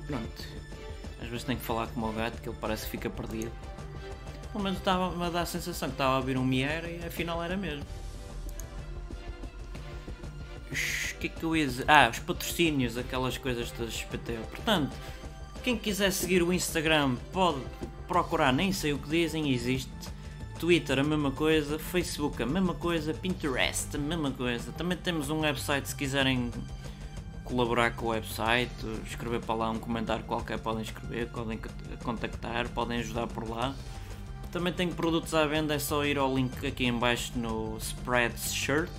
Pronto. 0.05 0.43
Às 1.19 1.27
vezes 1.29 1.45
tenho 1.45 1.57
que 1.57 1.65
falar 1.65 1.87
com 1.87 1.99
o 1.99 2.03
meu 2.03 2.13
gato 2.13 2.39
que 2.39 2.47
ele 2.47 2.57
parece 2.61 2.85
que 2.85 2.91
fica 2.91 3.09
perdido. 3.09 3.51
Pelo 4.51 4.63
menos 4.63 4.77
estava-me 4.77 5.23
a 5.23 5.31
dar 5.31 5.41
a 5.41 5.45
sensação 5.47 5.89
que 5.89 5.95
estava 5.95 6.13
a 6.13 6.17
ouvir 6.17 6.37
um 6.37 6.45
mier 6.45 6.85
e 6.85 7.03
afinal 7.03 7.43
era 7.43 7.57
mesmo. 7.57 7.83
O 10.71 11.17
que 11.19 11.27
é 11.27 11.29
que 11.29 11.43
eu 11.43 11.55
ia 11.55 11.65
dizer? 11.65 11.85
Ah, 11.87 12.09
os 12.11 12.19
patrocínios, 12.19 12.97
aquelas 12.97 13.37
coisas 13.37 13.71
das 13.71 13.93
XPTO. 13.93 14.43
Portanto, 14.49 14.95
quem 15.63 15.77
quiser 15.77 16.11
seguir 16.11 16.43
o 16.43 16.53
Instagram 16.53 17.15
pode 17.31 17.59
procurar, 18.07 18.53
nem 18.53 18.71
sei 18.71 18.93
o 18.93 18.97
que 18.97 19.09
dizem, 19.09 19.51
existe. 19.51 19.91
Twitter 20.59 20.99
a 20.99 21.03
mesma 21.03 21.31
coisa, 21.31 21.77
Facebook 21.77 22.41
a 22.41 22.45
mesma 22.45 22.73
coisa, 22.73 23.13
Pinterest 23.13 23.95
a 23.95 23.99
mesma 23.99 24.31
coisa. 24.31 24.71
Também 24.71 24.97
temos 24.97 25.29
um 25.29 25.41
website 25.41 25.87
se 25.87 25.95
quiserem 25.95 26.51
colaborar 27.43 27.91
com 27.95 28.07
o 28.07 28.09
website, 28.09 28.71
escrever 29.05 29.39
para 29.41 29.55
lá 29.55 29.69
um 29.69 29.79
comentário 29.79 30.23
qualquer, 30.25 30.59
podem 30.59 30.83
escrever, 30.83 31.27
podem 31.27 31.59
contactar, 32.03 32.67
podem 32.69 32.99
ajudar 32.99 33.27
por 33.27 33.49
lá. 33.49 33.73
Também 34.51 34.73
tenho 34.73 34.93
produtos 34.93 35.33
à 35.33 35.45
venda, 35.45 35.73
é 35.73 35.79
só 35.79 36.03
ir 36.05 36.17
ao 36.17 36.33
link 36.33 36.65
aqui 36.65 36.85
em 36.85 36.93
baixo 36.93 37.33
no 37.35 37.77
Spreadshirt. 37.77 38.89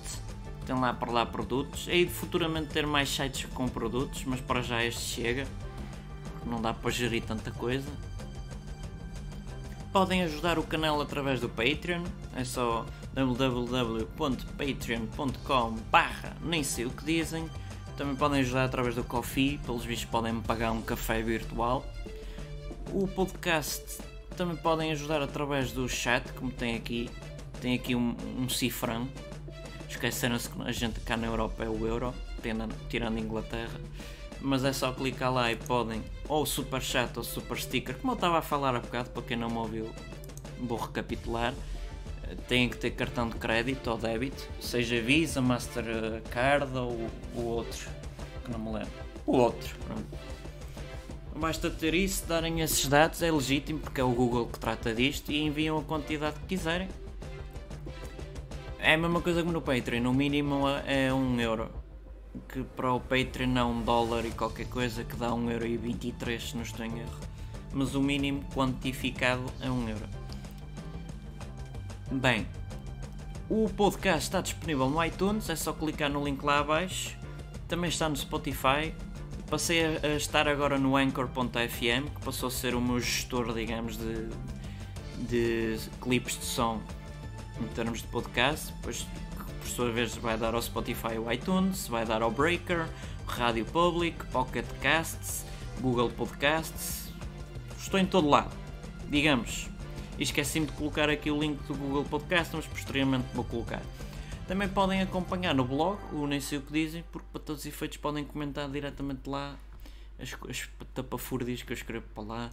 Tem 0.69 0.79
lá 0.79 0.93
para 0.93 1.11
lá 1.11 1.25
produtos. 1.25 1.89
Aí 1.89 2.05
de 2.05 2.11
futuramente 2.11 2.67
ter 2.67 2.85
mais 2.85 3.09
sites 3.09 3.49
com 3.55 3.67
produtos, 3.67 4.23
mas 4.25 4.39
para 4.39 4.61
já 4.61 4.85
este 4.85 5.01
chega. 5.01 5.47
Não 6.45 6.61
dá 6.61 6.75
para 6.75 6.91
gerir 6.91 7.23
tanta 7.23 7.49
coisa. 7.49 7.87
Podem 9.91 10.21
ajudar 10.21 10.59
o 10.59 10.63
canal 10.63 11.01
através 11.01 11.41
do 11.41 11.49
Patreon, 11.49 12.03
é 12.35 12.43
só 12.43 12.85
www.patreon.com 13.15 15.71
barra 15.89 16.37
nem 16.43 16.61
sei 16.61 16.85
o 16.85 16.91
que 16.91 17.03
dizem. 17.03 17.49
Também 17.97 18.15
podem 18.15 18.41
ajudar 18.41 18.65
através 18.65 18.93
do 18.93 19.03
Coffee, 19.03 19.57
pelos 19.65 19.83
vistos 19.83 20.07
podem 20.07 20.33
me 20.33 20.43
pagar 20.43 20.71
um 20.71 20.83
café 20.83 21.23
virtual. 21.23 21.83
O 22.93 23.07
podcast 23.07 23.97
também 24.37 24.55
podem 24.55 24.91
ajudar 24.91 25.23
através 25.23 25.71
do 25.71 25.89
chat, 25.89 26.31
como 26.33 26.51
tem 26.51 26.75
aqui, 26.75 27.09
tem 27.59 27.73
aqui 27.73 27.95
um, 27.95 28.15
um 28.37 28.47
cifrão. 28.47 29.07
Esqueceram-se 29.89 30.49
que 30.49 30.61
a 30.61 30.71
gente 30.71 30.99
cá 31.01 31.17
na 31.17 31.27
Europa 31.27 31.63
é 31.63 31.69
o 31.69 31.85
euro, 31.85 32.13
tirando 32.89 33.17
a 33.17 33.19
Inglaterra 33.19 33.79
mas 34.41 34.63
é 34.63 34.71
só 34.71 34.91
clicar 34.91 35.33
lá 35.33 35.51
e 35.51 35.55
podem 35.55 36.03
ou 36.27 36.45
super 36.45 36.81
chat 36.81 37.15
ou 37.17 37.23
super 37.23 37.57
sticker, 37.57 37.95
como 37.97 38.13
eu 38.13 38.15
estava 38.15 38.39
a 38.39 38.41
falar 38.41 38.75
há 38.75 38.79
bocado, 38.79 39.09
para 39.09 39.23
quem 39.23 39.37
não 39.37 39.49
me 39.49 39.57
ouviu, 39.57 39.89
vou 40.59 40.77
recapitular. 40.77 41.53
Têm 42.47 42.69
que 42.69 42.77
ter 42.77 42.91
cartão 42.91 43.27
de 43.27 43.35
crédito 43.37 43.89
ou 43.89 43.97
débito, 43.97 44.47
seja 44.61 45.01
Visa, 45.01 45.41
Mastercard 45.41 46.77
ou 46.77 47.09
o 47.35 47.41
outro, 47.41 47.89
que 48.45 48.51
não 48.51 48.59
me 48.59 48.73
lembro. 48.73 48.91
O 49.25 49.37
outro, 49.37 49.75
pronto. 49.85 50.05
Basta 51.35 51.71
ter 51.71 51.95
isso, 51.95 52.27
darem 52.27 52.61
esses 52.61 52.85
dados, 52.87 53.23
é 53.23 53.31
legítimo 53.31 53.79
porque 53.79 53.99
é 53.99 54.03
o 54.03 54.11
Google 54.11 54.45
que 54.45 54.59
trata 54.59 54.93
disto 54.93 55.31
e 55.31 55.41
enviam 55.41 55.79
a 55.79 55.83
quantidade 55.83 56.39
que 56.41 56.55
quiserem. 56.55 56.87
É 58.81 58.93
a 58.93 58.97
mesma 58.97 59.21
coisa 59.21 59.43
que 59.43 59.49
no 59.49 59.61
Patreon, 59.61 60.01
no 60.01 60.13
mínimo 60.13 60.65
é 60.85 61.13
1 61.13 61.17
um 61.17 61.39
euro 61.39 61.69
que 62.47 62.63
para 62.63 62.93
o 62.93 62.99
Patreon 62.99 63.57
é 63.57 63.63
um 63.63 63.81
dólar 63.81 64.25
e 64.25 64.31
qualquer 64.31 64.67
coisa 64.67 65.03
que 65.03 65.17
dá 65.17 65.29
1,23€ 65.29 66.39
se 66.39 66.55
não 66.55 66.63
estou 66.63 66.85
em 66.85 66.99
erro. 66.99 67.19
Mas 67.73 67.93
o 67.93 68.01
mínimo 68.01 68.43
quantificado 68.55 69.43
é 69.59 69.69
1 69.69 69.89
euro. 69.89 70.05
Bem, 72.09 72.47
o 73.49 73.69
podcast 73.69 74.21
está 74.21 74.39
disponível 74.39 74.89
no 74.89 75.03
iTunes, 75.03 75.49
é 75.49 75.55
só 75.57 75.73
clicar 75.73 76.09
no 76.09 76.23
link 76.23 76.41
lá 76.41 76.59
abaixo. 76.59 77.17
Também 77.67 77.89
está 77.89 78.07
no 78.07 78.15
Spotify. 78.15 78.93
Passei 79.49 79.97
a, 79.97 80.15
estar 80.15 80.47
agora 80.47 80.77
no 80.77 80.95
Anchor.fm, 80.95 82.09
que 82.15 82.21
passou 82.23 82.47
a 82.47 82.51
ser 82.51 82.75
o 82.75 82.81
meu 82.81 82.99
gestor, 82.99 83.53
digamos, 83.53 83.97
de, 83.97 84.29
de 85.27 85.79
clipes 85.99 86.37
de 86.39 86.45
som 86.45 86.81
em 87.61 87.67
termos 87.67 88.01
de 88.01 88.07
podcast. 88.07 88.73
Depois 88.73 89.05
por 89.59 89.67
sua 89.67 89.91
vez 89.91 90.15
vai 90.15 90.37
dar 90.37 90.55
ao 90.55 90.61
Spotify 90.61 91.17
o 91.17 91.31
iTunes, 91.31 91.87
vai 91.87 92.05
dar 92.05 92.21
ao 92.21 92.31
Breaker, 92.31 92.87
Rádio 93.27 93.65
Public, 93.65 94.25
Pocket 94.27 94.65
Casts, 94.81 95.45
Google 95.81 96.09
Podcasts, 96.09 97.11
estou 97.77 97.99
em 97.99 98.05
todo 98.05 98.27
lado, 98.27 98.55
digamos. 99.09 99.69
E 100.17 100.23
esqueci-me 100.23 100.65
de 100.65 100.73
colocar 100.73 101.09
aqui 101.09 101.31
o 101.31 101.39
link 101.39 101.61
do 101.63 101.73
Google 101.73 102.03
Podcast, 102.03 102.55
mas 102.55 102.65
posteriormente 102.65 103.25
vou 103.33 103.45
colocar. 103.45 103.81
Também 104.47 104.67
podem 104.67 105.01
acompanhar 105.01 105.53
no 105.53 105.63
blog, 105.63 105.99
o 106.11 106.25
Nem 106.25 106.41
Sei 106.41 106.57
O 106.57 106.61
Que 106.61 106.73
Dizem, 106.73 107.03
porque 107.11 107.27
para 107.31 107.41
todos 107.41 107.61
os 107.61 107.65
efeitos 107.67 107.97
podem 107.97 108.25
comentar 108.25 108.67
diretamente 108.69 109.29
lá 109.29 109.55
as, 110.19 110.35
as 110.49 110.69
tapafúrdias 110.93 111.61
que 111.61 111.71
eu 111.71 111.75
escrevo 111.75 112.05
para 112.13 112.23
lá, 112.23 112.49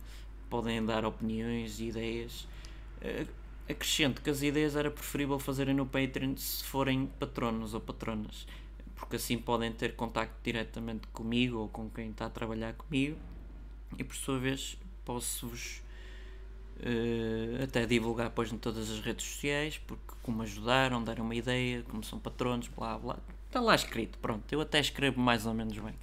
podem 0.48 0.84
dar 0.84 1.04
opiniões 1.04 1.80
e 1.80 1.88
ideias. 1.88 2.46
Acrescento 3.68 4.22
que 4.22 4.30
as 4.30 4.42
ideias 4.42 4.76
era 4.76 4.92
preferível 4.92 5.40
fazerem 5.40 5.74
no 5.74 5.86
Patreon 5.86 6.36
se 6.36 6.62
forem 6.62 7.06
patronos 7.18 7.74
ou 7.74 7.80
patronas, 7.80 8.46
porque 8.94 9.16
assim 9.16 9.36
podem 9.36 9.72
ter 9.72 9.96
contacto 9.96 10.36
diretamente 10.44 11.08
comigo 11.08 11.58
ou 11.58 11.68
com 11.68 11.90
quem 11.90 12.10
está 12.10 12.26
a 12.26 12.30
trabalhar 12.30 12.74
comigo 12.74 13.18
e 13.98 14.04
por 14.04 14.14
sua 14.14 14.38
vez 14.38 14.78
posso-vos 15.04 15.82
uh, 16.78 17.64
até 17.64 17.84
divulgar 17.86 18.28
depois 18.28 18.52
em 18.52 18.58
todas 18.58 18.88
as 18.88 19.00
redes 19.00 19.26
sociais, 19.26 19.78
porque 19.78 20.14
como 20.22 20.42
ajudaram, 20.42 21.02
deram 21.02 21.24
uma 21.24 21.34
ideia, 21.34 21.82
como 21.82 22.04
são 22.04 22.20
patronos, 22.20 22.68
blá 22.68 22.96
blá. 22.96 23.18
Está 23.48 23.60
lá 23.60 23.74
escrito, 23.74 24.16
pronto, 24.18 24.44
eu 24.52 24.60
até 24.60 24.78
escrevo 24.78 25.20
mais 25.20 25.44
ou 25.44 25.52
menos 25.52 25.76
bem. 25.76 25.94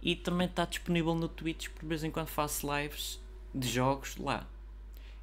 E 0.00 0.14
também 0.14 0.46
está 0.46 0.64
disponível 0.64 1.16
no 1.16 1.28
Twitch, 1.28 1.68
por 1.70 1.84
vez 1.84 2.04
em 2.04 2.12
quando 2.12 2.28
faço 2.28 2.64
lives 2.72 3.20
de 3.52 3.66
jogos 3.66 4.16
lá 4.18 4.46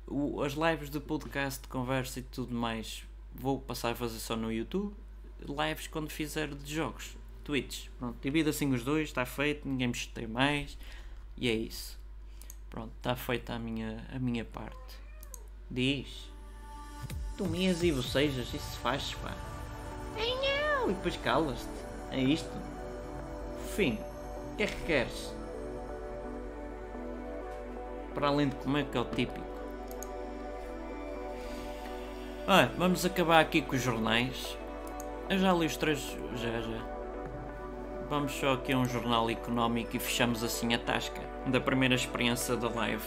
o, 0.07 0.41
as 0.41 0.53
lives 0.53 0.89
de 0.89 0.99
podcast, 0.99 1.61
de 1.61 1.67
conversa 1.67 2.19
e 2.19 2.23
tudo 2.23 2.53
mais 2.53 3.03
vou 3.34 3.59
passar 3.59 3.91
a 3.91 3.95
fazer 3.95 4.19
só 4.19 4.35
no 4.35 4.51
YouTube. 4.51 4.93
Lives 5.41 5.88
quando 5.88 6.09
fizer 6.09 6.47
de 6.49 6.73
jogos, 6.73 7.17
Twitch. 7.43 7.88
Pronto, 7.99 8.17
divido 8.21 8.49
assim 8.49 8.71
os 8.71 8.84
dois, 8.84 9.09
está 9.09 9.25
feito, 9.25 9.67
ninguém 9.67 9.88
me 9.88 9.93
chateia 9.93 10.27
mais. 10.27 10.77
E 11.38 11.49
é 11.49 11.53
isso. 11.53 11.99
Pronto, 12.69 12.91
está 12.97 13.15
feita 13.15 13.53
a 13.53 13.59
minha, 13.59 14.05
a 14.13 14.19
minha 14.19 14.45
parte. 14.45 14.97
Diz. 15.69 16.31
Tu 17.38 17.45
minhas 17.45 17.84
e 17.84 17.91
bocejas, 17.91 18.53
isso 18.53 18.77
faz, 18.80 19.13
pá. 19.15 19.35
Ei, 20.15 20.35
não! 20.35 20.91
E 20.91 20.93
depois 20.93 21.17
calas-te. 21.17 21.67
É 22.11 22.21
isto. 22.21 22.49
Fim. 23.75 23.97
O 24.53 24.55
que 24.55 24.63
é 24.63 24.67
que 24.67 24.85
queres? 24.85 25.34
Para 28.13 28.27
além 28.27 28.49
de 28.49 28.55
comer, 28.57 28.85
que 28.85 28.97
é 28.97 29.01
o 29.01 29.05
típico. 29.05 29.52
Ah, 32.45 32.68
vamos 32.78 33.06
acabar 33.06 33.40
aqui 33.40 33.61
com 33.61 33.74
os 33.74 33.82
jornais. 33.82 34.57
Eu 35.30 35.40
já 35.40 35.53
li 35.53 35.65
os 35.65 35.78
três. 35.78 35.99
Já, 36.36 36.60
já. 36.60 36.94
vamos 38.10 38.34
só 38.34 38.53
aqui 38.53 38.74
a 38.74 38.78
um 38.78 38.86
jornal 38.86 39.30
económico 39.30 39.95
e 39.95 39.99
fechamos 39.99 40.44
assim 40.44 40.74
a 40.74 40.80
tasca 40.80 41.22
da 41.48 41.61
primeira 41.61 41.95
experiência 41.95 42.57
da 42.57 42.68
live. 42.68 43.03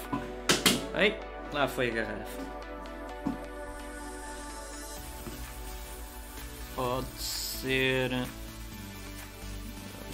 Ei, 0.94 1.20
lá 1.52 1.68
foi 1.68 1.90
a 1.90 1.94
garrafa. 1.94 2.42
Pode 6.74 7.06
ser. 7.18 8.10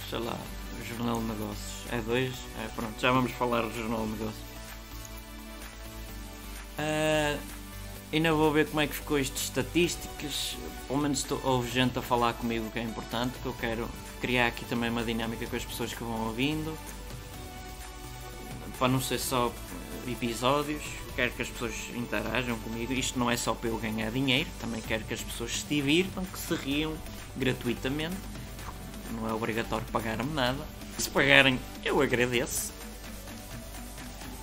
Sei 0.09 0.19
lá, 0.19 0.37
Jornal 0.85 1.19
de 1.19 1.25
Negócios. 1.27 1.85
É 1.93 1.97
dois? 2.01 2.33
É, 2.61 2.67
pronto, 2.75 2.99
já 2.99 3.11
vamos 3.11 3.31
falar 3.31 3.61
do 3.61 3.73
Jornal 3.73 4.05
de 4.05 4.11
Negócios. 4.11 4.43
Uh, 6.77 7.52
ainda 8.13 8.31
vou 8.31 8.51
ver 8.51 8.67
como 8.67 8.79
é 8.81 8.87
que 8.87 8.93
ficou 8.93 9.17
isto 9.17 9.33
de 9.33 9.41
estatísticas. 9.41 10.55
Pelo 10.87 10.99
menos 10.99 11.25
houve 11.43 11.69
gente 11.69 11.97
a 11.97 12.01
falar 12.01 12.33
comigo 12.33 12.69
que 12.69 12.79
é 12.79 12.83
importante, 12.83 13.33
que 13.41 13.45
eu 13.45 13.53
quero 13.53 13.89
criar 14.21 14.47
aqui 14.47 14.63
também 14.65 14.89
uma 14.89 15.03
dinâmica 15.03 15.45
com 15.47 15.55
as 15.55 15.65
pessoas 15.65 15.93
que 15.93 16.03
vão 16.03 16.27
ouvindo. 16.27 16.77
Para 18.77 18.87
não 18.87 19.01
ser 19.01 19.19
só 19.19 19.51
episódios, 20.07 20.83
quero 21.15 21.31
que 21.31 21.41
as 21.41 21.49
pessoas 21.49 21.73
interajam 21.95 22.57
comigo. 22.59 22.93
Isto 22.93 23.17
não 23.17 23.31
é 23.31 23.37
só 23.37 23.53
para 23.53 23.69
eu 23.69 23.77
ganhar 23.77 24.11
dinheiro, 24.11 24.49
também 24.59 24.81
quero 24.81 25.03
que 25.05 25.13
as 25.13 25.21
pessoas 25.21 25.59
se 25.59 25.65
divirtam, 25.65 26.23
que 26.25 26.37
se 26.37 26.53
riam 26.53 26.93
gratuitamente. 27.35 28.15
Não 29.11 29.29
é 29.29 29.33
obrigatório 29.33 29.85
pagar-me 29.91 30.33
nada. 30.33 30.63
Se 30.97 31.09
pagarem, 31.09 31.59
eu 31.83 32.01
agradeço. 32.01 32.71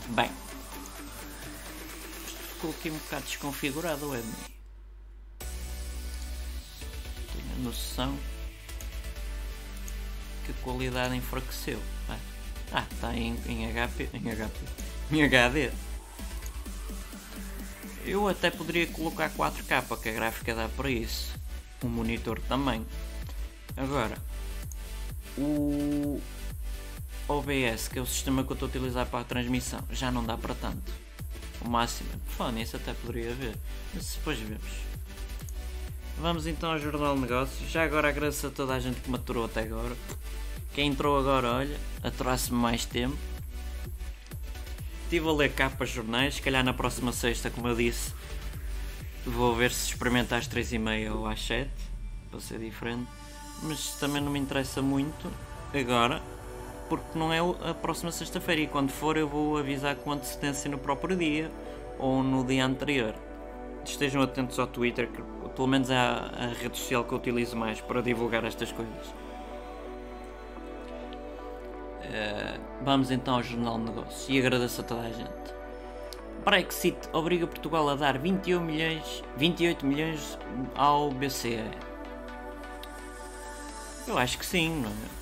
Bem, 0.08 0.30
aqui 2.68 2.90
um 2.90 2.98
bocado 2.98 3.24
desconfigurado, 3.24 4.14
Edney. 4.14 4.34
Tenho 7.32 7.54
a 7.56 7.62
noção 7.62 8.18
que 10.44 10.52
a 10.52 10.54
qualidade 10.62 11.16
enfraqueceu. 11.16 11.80
Ah, 12.72 12.86
está 12.92 13.16
em, 13.16 13.36
em 13.46 13.72
HP, 13.72 14.10
em 14.12 14.34
HP, 14.34 14.60
em 15.10 15.24
HD. 15.24 15.70
Eu 18.04 18.28
até 18.28 18.50
poderia 18.50 18.86
colocar 18.86 19.30
4K, 19.30 20.00
que 20.00 20.08
a 20.08 20.12
gráfica 20.12 20.54
dá 20.54 20.68
para 20.68 20.90
isso. 20.90 21.32
O 21.82 21.88
monitor 21.88 22.40
também. 22.42 22.86
Agora, 23.76 24.18
o 25.38 26.20
OBS, 27.26 27.88
que 27.88 27.98
é 27.98 28.02
o 28.02 28.06
sistema 28.06 28.44
que 28.44 28.50
eu 28.50 28.54
estou 28.54 28.66
a 28.66 28.70
utilizar 28.70 29.06
para 29.06 29.20
a 29.20 29.24
transmissão, 29.24 29.82
já 29.90 30.10
não 30.10 30.24
dá 30.24 30.36
para 30.36 30.54
tanto 30.54 31.09
o 31.60 31.68
máximo. 31.68 32.10
Fala 32.36 32.52
nisso 32.52 32.76
até 32.76 32.92
poderia 32.94 33.34
ver, 33.34 33.54
mas 33.94 34.14
depois 34.14 34.38
vemos. 34.38 34.90
Vamos 36.18 36.46
então 36.46 36.70
ao 36.70 36.78
Jornal 36.78 37.14
de 37.14 37.22
Negócios. 37.22 37.70
Já 37.70 37.84
agora 37.84 38.08
agradeço 38.08 38.46
a 38.46 38.50
toda 38.50 38.74
a 38.74 38.80
gente 38.80 39.00
que 39.00 39.10
maturou 39.10 39.46
até 39.46 39.62
agora. 39.62 39.96
Quem 40.74 40.88
entrou 40.88 41.18
agora, 41.18 41.50
olha, 41.50 41.78
aturar-se 42.02 42.52
mais 42.52 42.84
tempo. 42.84 43.16
Estive 45.04 45.28
a 45.28 45.32
ler 45.32 45.52
capas 45.52 45.90
jornais, 45.90 46.36
se 46.36 46.42
calhar 46.42 46.62
na 46.62 46.72
próxima 46.72 47.10
sexta, 47.10 47.50
como 47.50 47.66
eu 47.66 47.74
disse, 47.74 48.12
vou 49.26 49.56
ver 49.56 49.72
se 49.72 49.88
experimentar 49.88 50.38
às 50.38 50.48
3h30 50.48 51.12
ou 51.12 51.26
às 51.26 51.44
7 51.44 51.70
para 52.30 52.40
ser 52.40 52.58
diferente. 52.58 53.10
Mas 53.62 53.94
também 53.94 54.22
não 54.22 54.30
me 54.30 54.38
interessa 54.38 54.80
muito 54.80 55.30
agora, 55.74 56.22
porque 56.90 57.16
não 57.16 57.32
é 57.32 57.38
a 57.38 57.72
próxima 57.72 58.10
sexta-feira 58.10 58.62
e 58.62 58.66
quando 58.66 58.90
for 58.90 59.16
eu 59.16 59.28
vou 59.28 59.56
avisar 59.56 59.94
com 59.94 60.10
antecedência 60.10 60.68
no 60.68 60.76
próprio 60.76 61.16
dia 61.16 61.48
ou 62.00 62.20
no 62.20 62.44
dia 62.44 62.66
anterior. 62.66 63.14
Estejam 63.84 64.20
atentos 64.20 64.58
ao 64.58 64.66
Twitter, 64.66 65.08
que 65.08 65.22
pelo 65.54 65.68
menos 65.68 65.88
é 65.88 65.96
a, 65.96 66.30
a 66.34 66.46
rede 66.48 66.76
social 66.76 67.04
que 67.04 67.12
eu 67.12 67.18
utilizo 67.18 67.56
mais 67.56 67.80
para 67.80 68.02
divulgar 68.02 68.44
estas 68.44 68.72
coisas. 68.72 69.06
Uh, 72.02 72.60
vamos 72.82 73.12
então 73.12 73.36
ao 73.36 73.42
Jornal 73.42 73.78
de 73.78 73.84
Negócios 73.84 74.28
e 74.28 74.38
agradeço 74.40 74.80
a 74.80 74.84
toda 74.84 75.02
a 75.02 75.10
gente. 75.10 75.30
Brexit 76.44 76.98
obriga 77.12 77.46
Portugal 77.46 77.88
a 77.88 77.94
dar 77.94 78.18
21 78.18 78.60
milhões, 78.60 79.22
28 79.36 79.86
milhões 79.86 80.36
ao 80.74 81.10
BCE. 81.10 81.62
Eu 84.08 84.18
acho 84.18 84.38
que 84.38 84.44
sim, 84.44 84.80
não 84.80 84.90
é? 84.90 85.19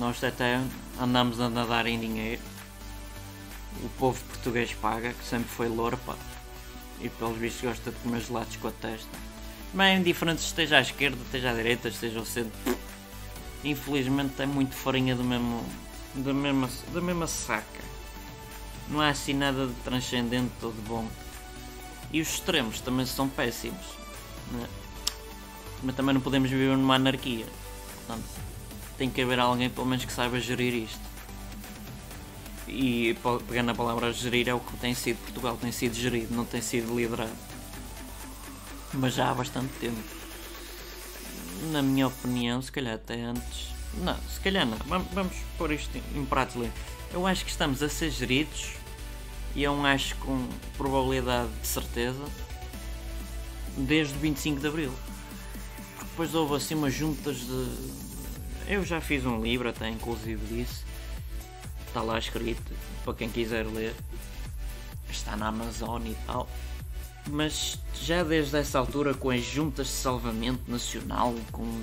Nós 0.00 0.24
até 0.24 0.58
andamos 0.98 1.38
a 1.40 1.50
nadar 1.50 1.86
em 1.86 2.00
dinheiro. 2.00 2.40
O 3.84 3.88
povo 3.98 4.18
português 4.24 4.72
paga, 4.72 5.12
que 5.12 5.22
sempre 5.22 5.50
foi 5.50 5.68
lorpa. 5.68 6.16
E 7.02 7.10
pelos 7.10 7.36
vistos 7.36 7.60
gosta 7.60 7.90
de 7.90 7.98
comer 7.98 8.22
gelados 8.22 8.56
com 8.56 8.68
a 8.68 8.72
testa. 8.72 9.18
Mas 9.74 9.88
é 9.88 9.96
indiferente 9.96 10.40
se 10.40 10.46
esteja 10.46 10.78
à 10.78 10.80
esquerda, 10.80 11.18
esteja 11.22 11.50
à 11.50 11.52
direita, 11.54 11.88
esteja 11.88 12.18
ao 12.18 12.24
centro. 12.24 12.58
Infelizmente 13.62 14.40
é 14.40 14.46
muito 14.46 14.74
farinha 14.74 15.14
do 15.14 15.22
mesmo, 15.22 15.62
da, 16.14 16.32
mesma, 16.32 16.70
da 16.94 17.00
mesma 17.02 17.26
saca. 17.26 17.84
Não 18.88 19.02
há 19.02 19.10
assim 19.10 19.34
nada 19.34 19.66
de 19.66 19.74
transcendente 19.84 20.54
ou 20.62 20.72
de 20.72 20.80
bom. 20.80 21.06
E 22.10 22.22
os 22.22 22.28
extremos 22.28 22.80
também 22.80 23.04
são 23.04 23.28
péssimos. 23.28 23.84
É? 24.62 24.66
Mas 25.82 25.94
também 25.94 26.14
não 26.14 26.22
podemos 26.22 26.48
viver 26.48 26.74
numa 26.74 26.94
anarquia. 26.94 27.44
Portanto, 27.96 28.49
tem 29.00 29.08
que 29.08 29.22
haver 29.22 29.40
alguém 29.40 29.70
pelo 29.70 29.86
menos 29.86 30.04
que 30.04 30.12
saiba 30.12 30.38
gerir 30.38 30.74
isto. 30.74 31.00
E 32.68 33.16
pegando 33.48 33.70
a 33.70 33.74
palavra 33.74 34.12
gerir 34.12 34.46
é 34.46 34.52
o 34.52 34.60
que 34.60 34.76
tem 34.76 34.94
sido 34.94 35.16
Portugal, 35.22 35.56
tem 35.56 35.72
sido 35.72 35.94
gerido, 35.94 36.34
não 36.34 36.44
tem 36.44 36.60
sido 36.60 36.94
liderado. 36.94 37.32
Mas 38.92 39.14
já 39.14 39.30
há 39.30 39.34
bastante 39.34 39.72
tempo. 39.80 39.96
Na 41.72 41.80
minha 41.80 42.08
opinião, 42.08 42.60
se 42.60 42.70
calhar 42.70 42.96
até 42.96 43.22
antes. 43.22 43.68
Não, 43.94 44.18
se 44.28 44.38
calhar 44.40 44.66
não. 44.66 44.76
Vamos, 44.84 45.08
vamos 45.14 45.34
pôr 45.56 45.72
isto 45.72 45.96
em 46.14 46.26
prato 46.26 46.60
limpo. 46.60 46.78
Eu 47.10 47.26
acho 47.26 47.42
que 47.42 47.50
estamos 47.50 47.82
a 47.82 47.88
ser 47.88 48.10
geridos 48.10 48.72
e 49.56 49.64
é 49.64 49.70
um 49.70 49.86
acho 49.86 50.14
com 50.16 50.46
probabilidade 50.76 51.48
de 51.62 51.66
certeza 51.66 52.24
desde 53.78 54.12
o 54.12 54.18
25 54.18 54.60
de 54.60 54.66
Abril. 54.66 54.92
Porque 55.94 56.10
depois 56.10 56.34
houve 56.34 56.56
assim 56.56 56.74
umas 56.74 56.92
juntas 56.92 57.38
de 57.38 58.09
eu 58.66 58.84
já 58.84 59.00
fiz 59.00 59.24
um 59.24 59.42
livro 59.42 59.68
até 59.68 59.88
inclusive 59.88 60.44
disso. 60.46 60.84
Está 61.86 62.02
lá 62.02 62.18
escrito 62.18 62.72
para 63.04 63.14
quem 63.14 63.28
quiser 63.28 63.66
ler. 63.66 63.94
Está 65.10 65.36
na 65.36 65.48
Amazon 65.48 66.06
e 66.06 66.16
tal. 66.26 66.48
Mas 67.28 67.78
já 68.02 68.22
desde 68.22 68.56
essa 68.56 68.78
altura 68.78 69.14
com 69.14 69.30
as 69.30 69.44
juntas 69.44 69.88
de 69.88 69.92
salvamento 69.92 70.70
nacional, 70.70 71.34
com 71.52 71.82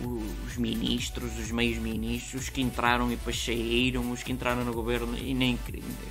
os 0.00 0.56
ministros, 0.56 1.38
os 1.38 1.50
meios 1.50 1.78
ministros, 1.78 2.42
os 2.42 2.48
que 2.48 2.60
entraram 2.60 3.06
e 3.12 3.16
depois 3.16 3.42
saíram, 3.42 4.10
os 4.10 4.22
que 4.22 4.32
entraram 4.32 4.64
no 4.64 4.72
governo 4.72 5.16
e 5.16 5.34
nem 5.34 5.58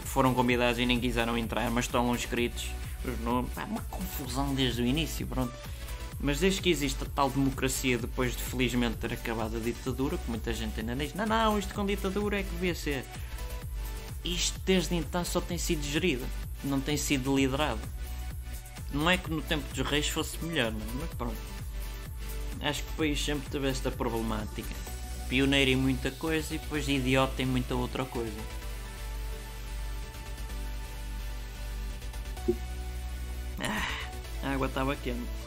foram 0.05 0.33
convidados 0.33 0.79
e 0.79 0.85
nem 0.85 0.99
quiseram 0.99 1.37
entrar, 1.37 1.69
mas 1.71 1.85
estão 1.85 2.13
escritos 2.15 2.69
os 3.03 3.19
nomes. 3.21 3.51
É 3.57 3.63
uma 3.63 3.81
confusão 3.89 4.53
desde 4.53 4.81
o 4.81 4.85
início, 4.85 5.25
pronto. 5.27 5.53
Mas 6.21 6.39
desde 6.39 6.61
que 6.61 6.69
existe 6.69 7.03
a 7.03 7.07
tal 7.07 7.31
democracia 7.31 7.97
depois 7.97 8.35
de 8.35 8.43
felizmente 8.43 8.97
ter 8.97 9.11
acabado 9.11 9.57
a 9.57 9.59
ditadura, 9.59 10.17
que 10.19 10.29
muita 10.29 10.53
gente 10.53 10.79
ainda 10.79 10.95
diz, 10.95 11.15
não, 11.15 11.25
não, 11.25 11.57
isto 11.57 11.73
com 11.73 11.83
ditadura 11.83 12.39
é 12.39 12.43
que 12.43 12.51
devia 12.51 12.75
ser. 12.75 13.03
Isto 14.23 14.59
desde 14.63 14.93
então 14.95 15.25
só 15.25 15.41
tem 15.41 15.57
sido 15.57 15.83
gerido, 15.83 16.23
não 16.63 16.79
tem 16.79 16.95
sido 16.95 17.35
liderado. 17.35 17.81
Não 18.93 19.09
é 19.09 19.17
que 19.17 19.31
no 19.31 19.41
tempo 19.41 19.63
dos 19.73 19.87
reis 19.87 20.09
fosse 20.09 20.37
melhor, 20.43 20.71
mas 20.99 21.09
pronto. 21.11 21.37
Acho 22.61 22.83
que 22.83 22.89
o 22.91 22.93
país 22.97 23.23
sempre 23.23 23.49
teve 23.49 23.67
esta 23.67 23.89
problemática. 23.89 24.75
Pioneiro 25.27 25.71
em 25.71 25.75
muita 25.75 26.11
coisa 26.11 26.53
e 26.53 26.59
depois 26.59 26.87
idiota 26.87 27.41
em 27.41 27.45
muita 27.47 27.73
outra 27.73 28.05
coisa. 28.05 28.37
Ah, 33.59 33.87
a 34.43 34.53
água 34.53 34.67
estava 34.67 34.95
quente. 34.95 35.40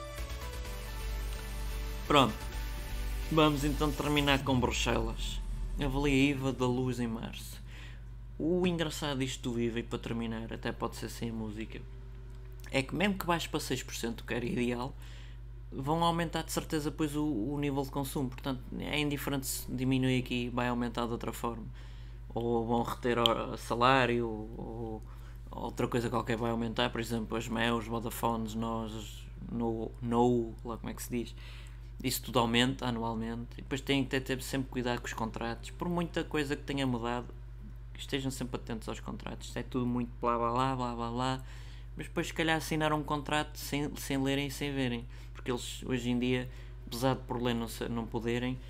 Pronto. 2.06 2.34
Vamos 3.32 3.64
então 3.64 3.90
terminar 3.90 4.44
com 4.44 4.60
Bruxelas. 4.60 5.40
Avalie 5.82 6.12
a 6.12 6.30
IVA 6.32 6.52
da 6.52 6.66
luz 6.66 7.00
em 7.00 7.06
março. 7.08 7.58
O 8.38 8.66
engraçado 8.66 9.20
disto 9.20 9.50
do 9.50 9.58
IVA, 9.58 9.78
e 9.78 9.82
para 9.82 9.98
terminar, 9.98 10.52
até 10.52 10.70
pode 10.70 10.96
ser 10.96 11.08
sem 11.08 11.30
a 11.30 11.32
música, 11.32 11.80
é 12.70 12.82
que 12.82 12.94
mesmo 12.94 13.16
que 13.16 13.24
baixe 13.24 13.48
para 13.48 13.58
6%, 13.58 14.22
que 14.26 14.34
era 14.34 14.44
ideal, 14.44 14.94
vão 15.72 16.04
aumentar 16.04 16.42
de 16.42 16.52
certeza 16.52 16.90
depois 16.90 17.16
o, 17.16 17.24
o, 17.24 17.58
nível 17.58 17.82
de 17.82 17.90
consumo. 17.90 18.28
Portanto, 18.28 18.60
é 18.78 18.98
indiferente 18.98 19.46
se 19.46 19.72
diminui 19.72 20.18
aqui, 20.18 20.50
vai 20.50 20.68
aumentar 20.68 21.06
de 21.06 21.12
outra 21.12 21.32
forma. 21.32 21.64
Ou 22.34 22.66
vão 22.66 22.82
reter 22.82 23.16
salário, 23.56 24.28
ou 24.28 25.02
outra 25.50 25.88
coisa 25.88 26.10
qualquer 26.10 26.36
vai 26.36 26.50
aumentar. 26.50 26.90
Por 26.90 27.00
exemplo, 27.00 27.34
as 27.38 27.48
MEUs, 27.48 27.86
Vodafones, 27.86 28.54
nós, 28.54 29.26
no, 29.50 29.90
no, 30.02 30.52
lá 30.62 30.76
como 30.76 30.90
é 30.90 30.94
que 30.94 31.02
se 31.02 31.10
diz 31.10 31.34
isso 32.04 32.22
tudo 32.22 32.38
aumenta 32.38 32.86
anualmente. 32.86 33.54
E 33.54 33.62
depois 33.62 33.80
têm 33.80 34.04
que 34.04 34.20
ter 34.20 34.42
sempre 34.42 34.70
cuidado 34.70 35.00
com 35.00 35.06
os 35.06 35.14
contratos. 35.14 35.70
Por 35.70 35.88
muita 35.88 36.22
coisa 36.22 36.54
que 36.54 36.62
tenha 36.62 36.86
mudado, 36.86 37.26
estejam 37.96 38.30
sempre 38.30 38.56
atentos 38.56 38.86
aos 38.88 39.00
contratos. 39.00 39.56
É 39.56 39.62
tudo 39.62 39.86
muito 39.86 40.10
blá 40.20 40.36
blá 40.36 40.52
blá 40.52 40.76
blá 40.76 40.94
blá 40.94 41.10
blá. 41.10 41.44
Mas 41.96 42.06
depois, 42.06 42.26
se 42.26 42.34
calhar, 42.34 42.58
assinaram 42.58 42.98
um 42.98 43.02
contrato 43.02 43.56
sem, 43.56 43.90
sem 43.96 44.22
lerem 44.22 44.48
e 44.48 44.50
sem 44.50 44.70
verem. 44.70 45.06
Porque 45.32 45.50
eles, 45.50 45.82
hoje 45.84 46.10
em 46.10 46.18
dia, 46.18 46.50
apesar 46.86 47.14
de 47.14 47.22
por 47.22 47.42
ler 47.42 47.54
não, 47.54 47.68
não 47.88 48.06
poderem, 48.06 48.60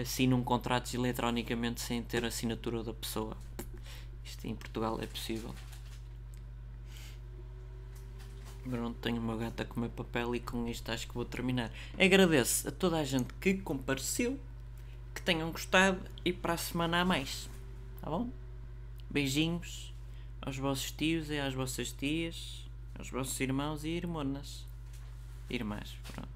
assinam 0.00 0.40
contratos 0.44 0.94
eletronicamente 0.94 1.80
sem 1.80 2.00
ter 2.02 2.24
a 2.24 2.28
assinatura 2.28 2.84
da 2.84 2.94
pessoa. 2.94 3.36
Isto 4.24 4.46
em 4.46 4.54
Portugal 4.54 4.98
é 5.00 5.06
possível. 5.06 5.52
Pronto, 8.68 8.98
tenho 9.00 9.20
uma 9.20 9.36
gata 9.36 9.62
a 9.62 9.66
comer 9.66 9.90
papel 9.90 10.34
e 10.34 10.40
com 10.40 10.66
isto 10.66 10.90
acho 10.90 11.06
que 11.06 11.14
vou 11.14 11.24
terminar. 11.24 11.70
Agradeço 11.98 12.68
a 12.68 12.72
toda 12.72 12.98
a 12.98 13.04
gente 13.04 13.32
que 13.34 13.54
compareceu, 13.54 14.38
que 15.14 15.22
tenham 15.22 15.52
gostado 15.52 16.00
e 16.24 16.32
para 16.32 16.54
a 16.54 16.56
semana 16.56 17.00
a 17.00 17.04
mais. 17.04 17.48
Tá 18.00 18.10
bom? 18.10 18.28
Beijinhos 19.08 19.94
aos 20.40 20.56
vossos 20.56 20.90
tios 20.90 21.30
e 21.30 21.38
às 21.38 21.54
vossas 21.54 21.92
tias, 21.92 22.64
aos 22.98 23.08
vossos 23.08 23.38
irmãos 23.40 23.84
e 23.84 23.90
irmãs. 23.90 24.66
Irmãs, 25.48 25.96
pronto. 26.12 26.28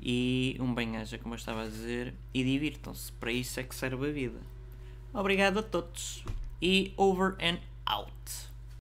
E 0.00 0.56
um 0.60 0.72
bem-aja, 0.72 1.18
como 1.18 1.34
eu 1.34 1.38
estava 1.38 1.62
a 1.62 1.68
dizer, 1.68 2.14
e 2.32 2.44
divirtam-se. 2.44 3.10
Para 3.12 3.32
isso 3.32 3.58
é 3.58 3.64
que 3.64 3.74
serve 3.74 4.08
a 4.08 4.12
vida. 4.12 4.38
Obrigado 5.12 5.58
a 5.58 5.62
todos. 5.62 6.24
E 6.62 6.92
over 6.96 7.36
and 7.40 7.58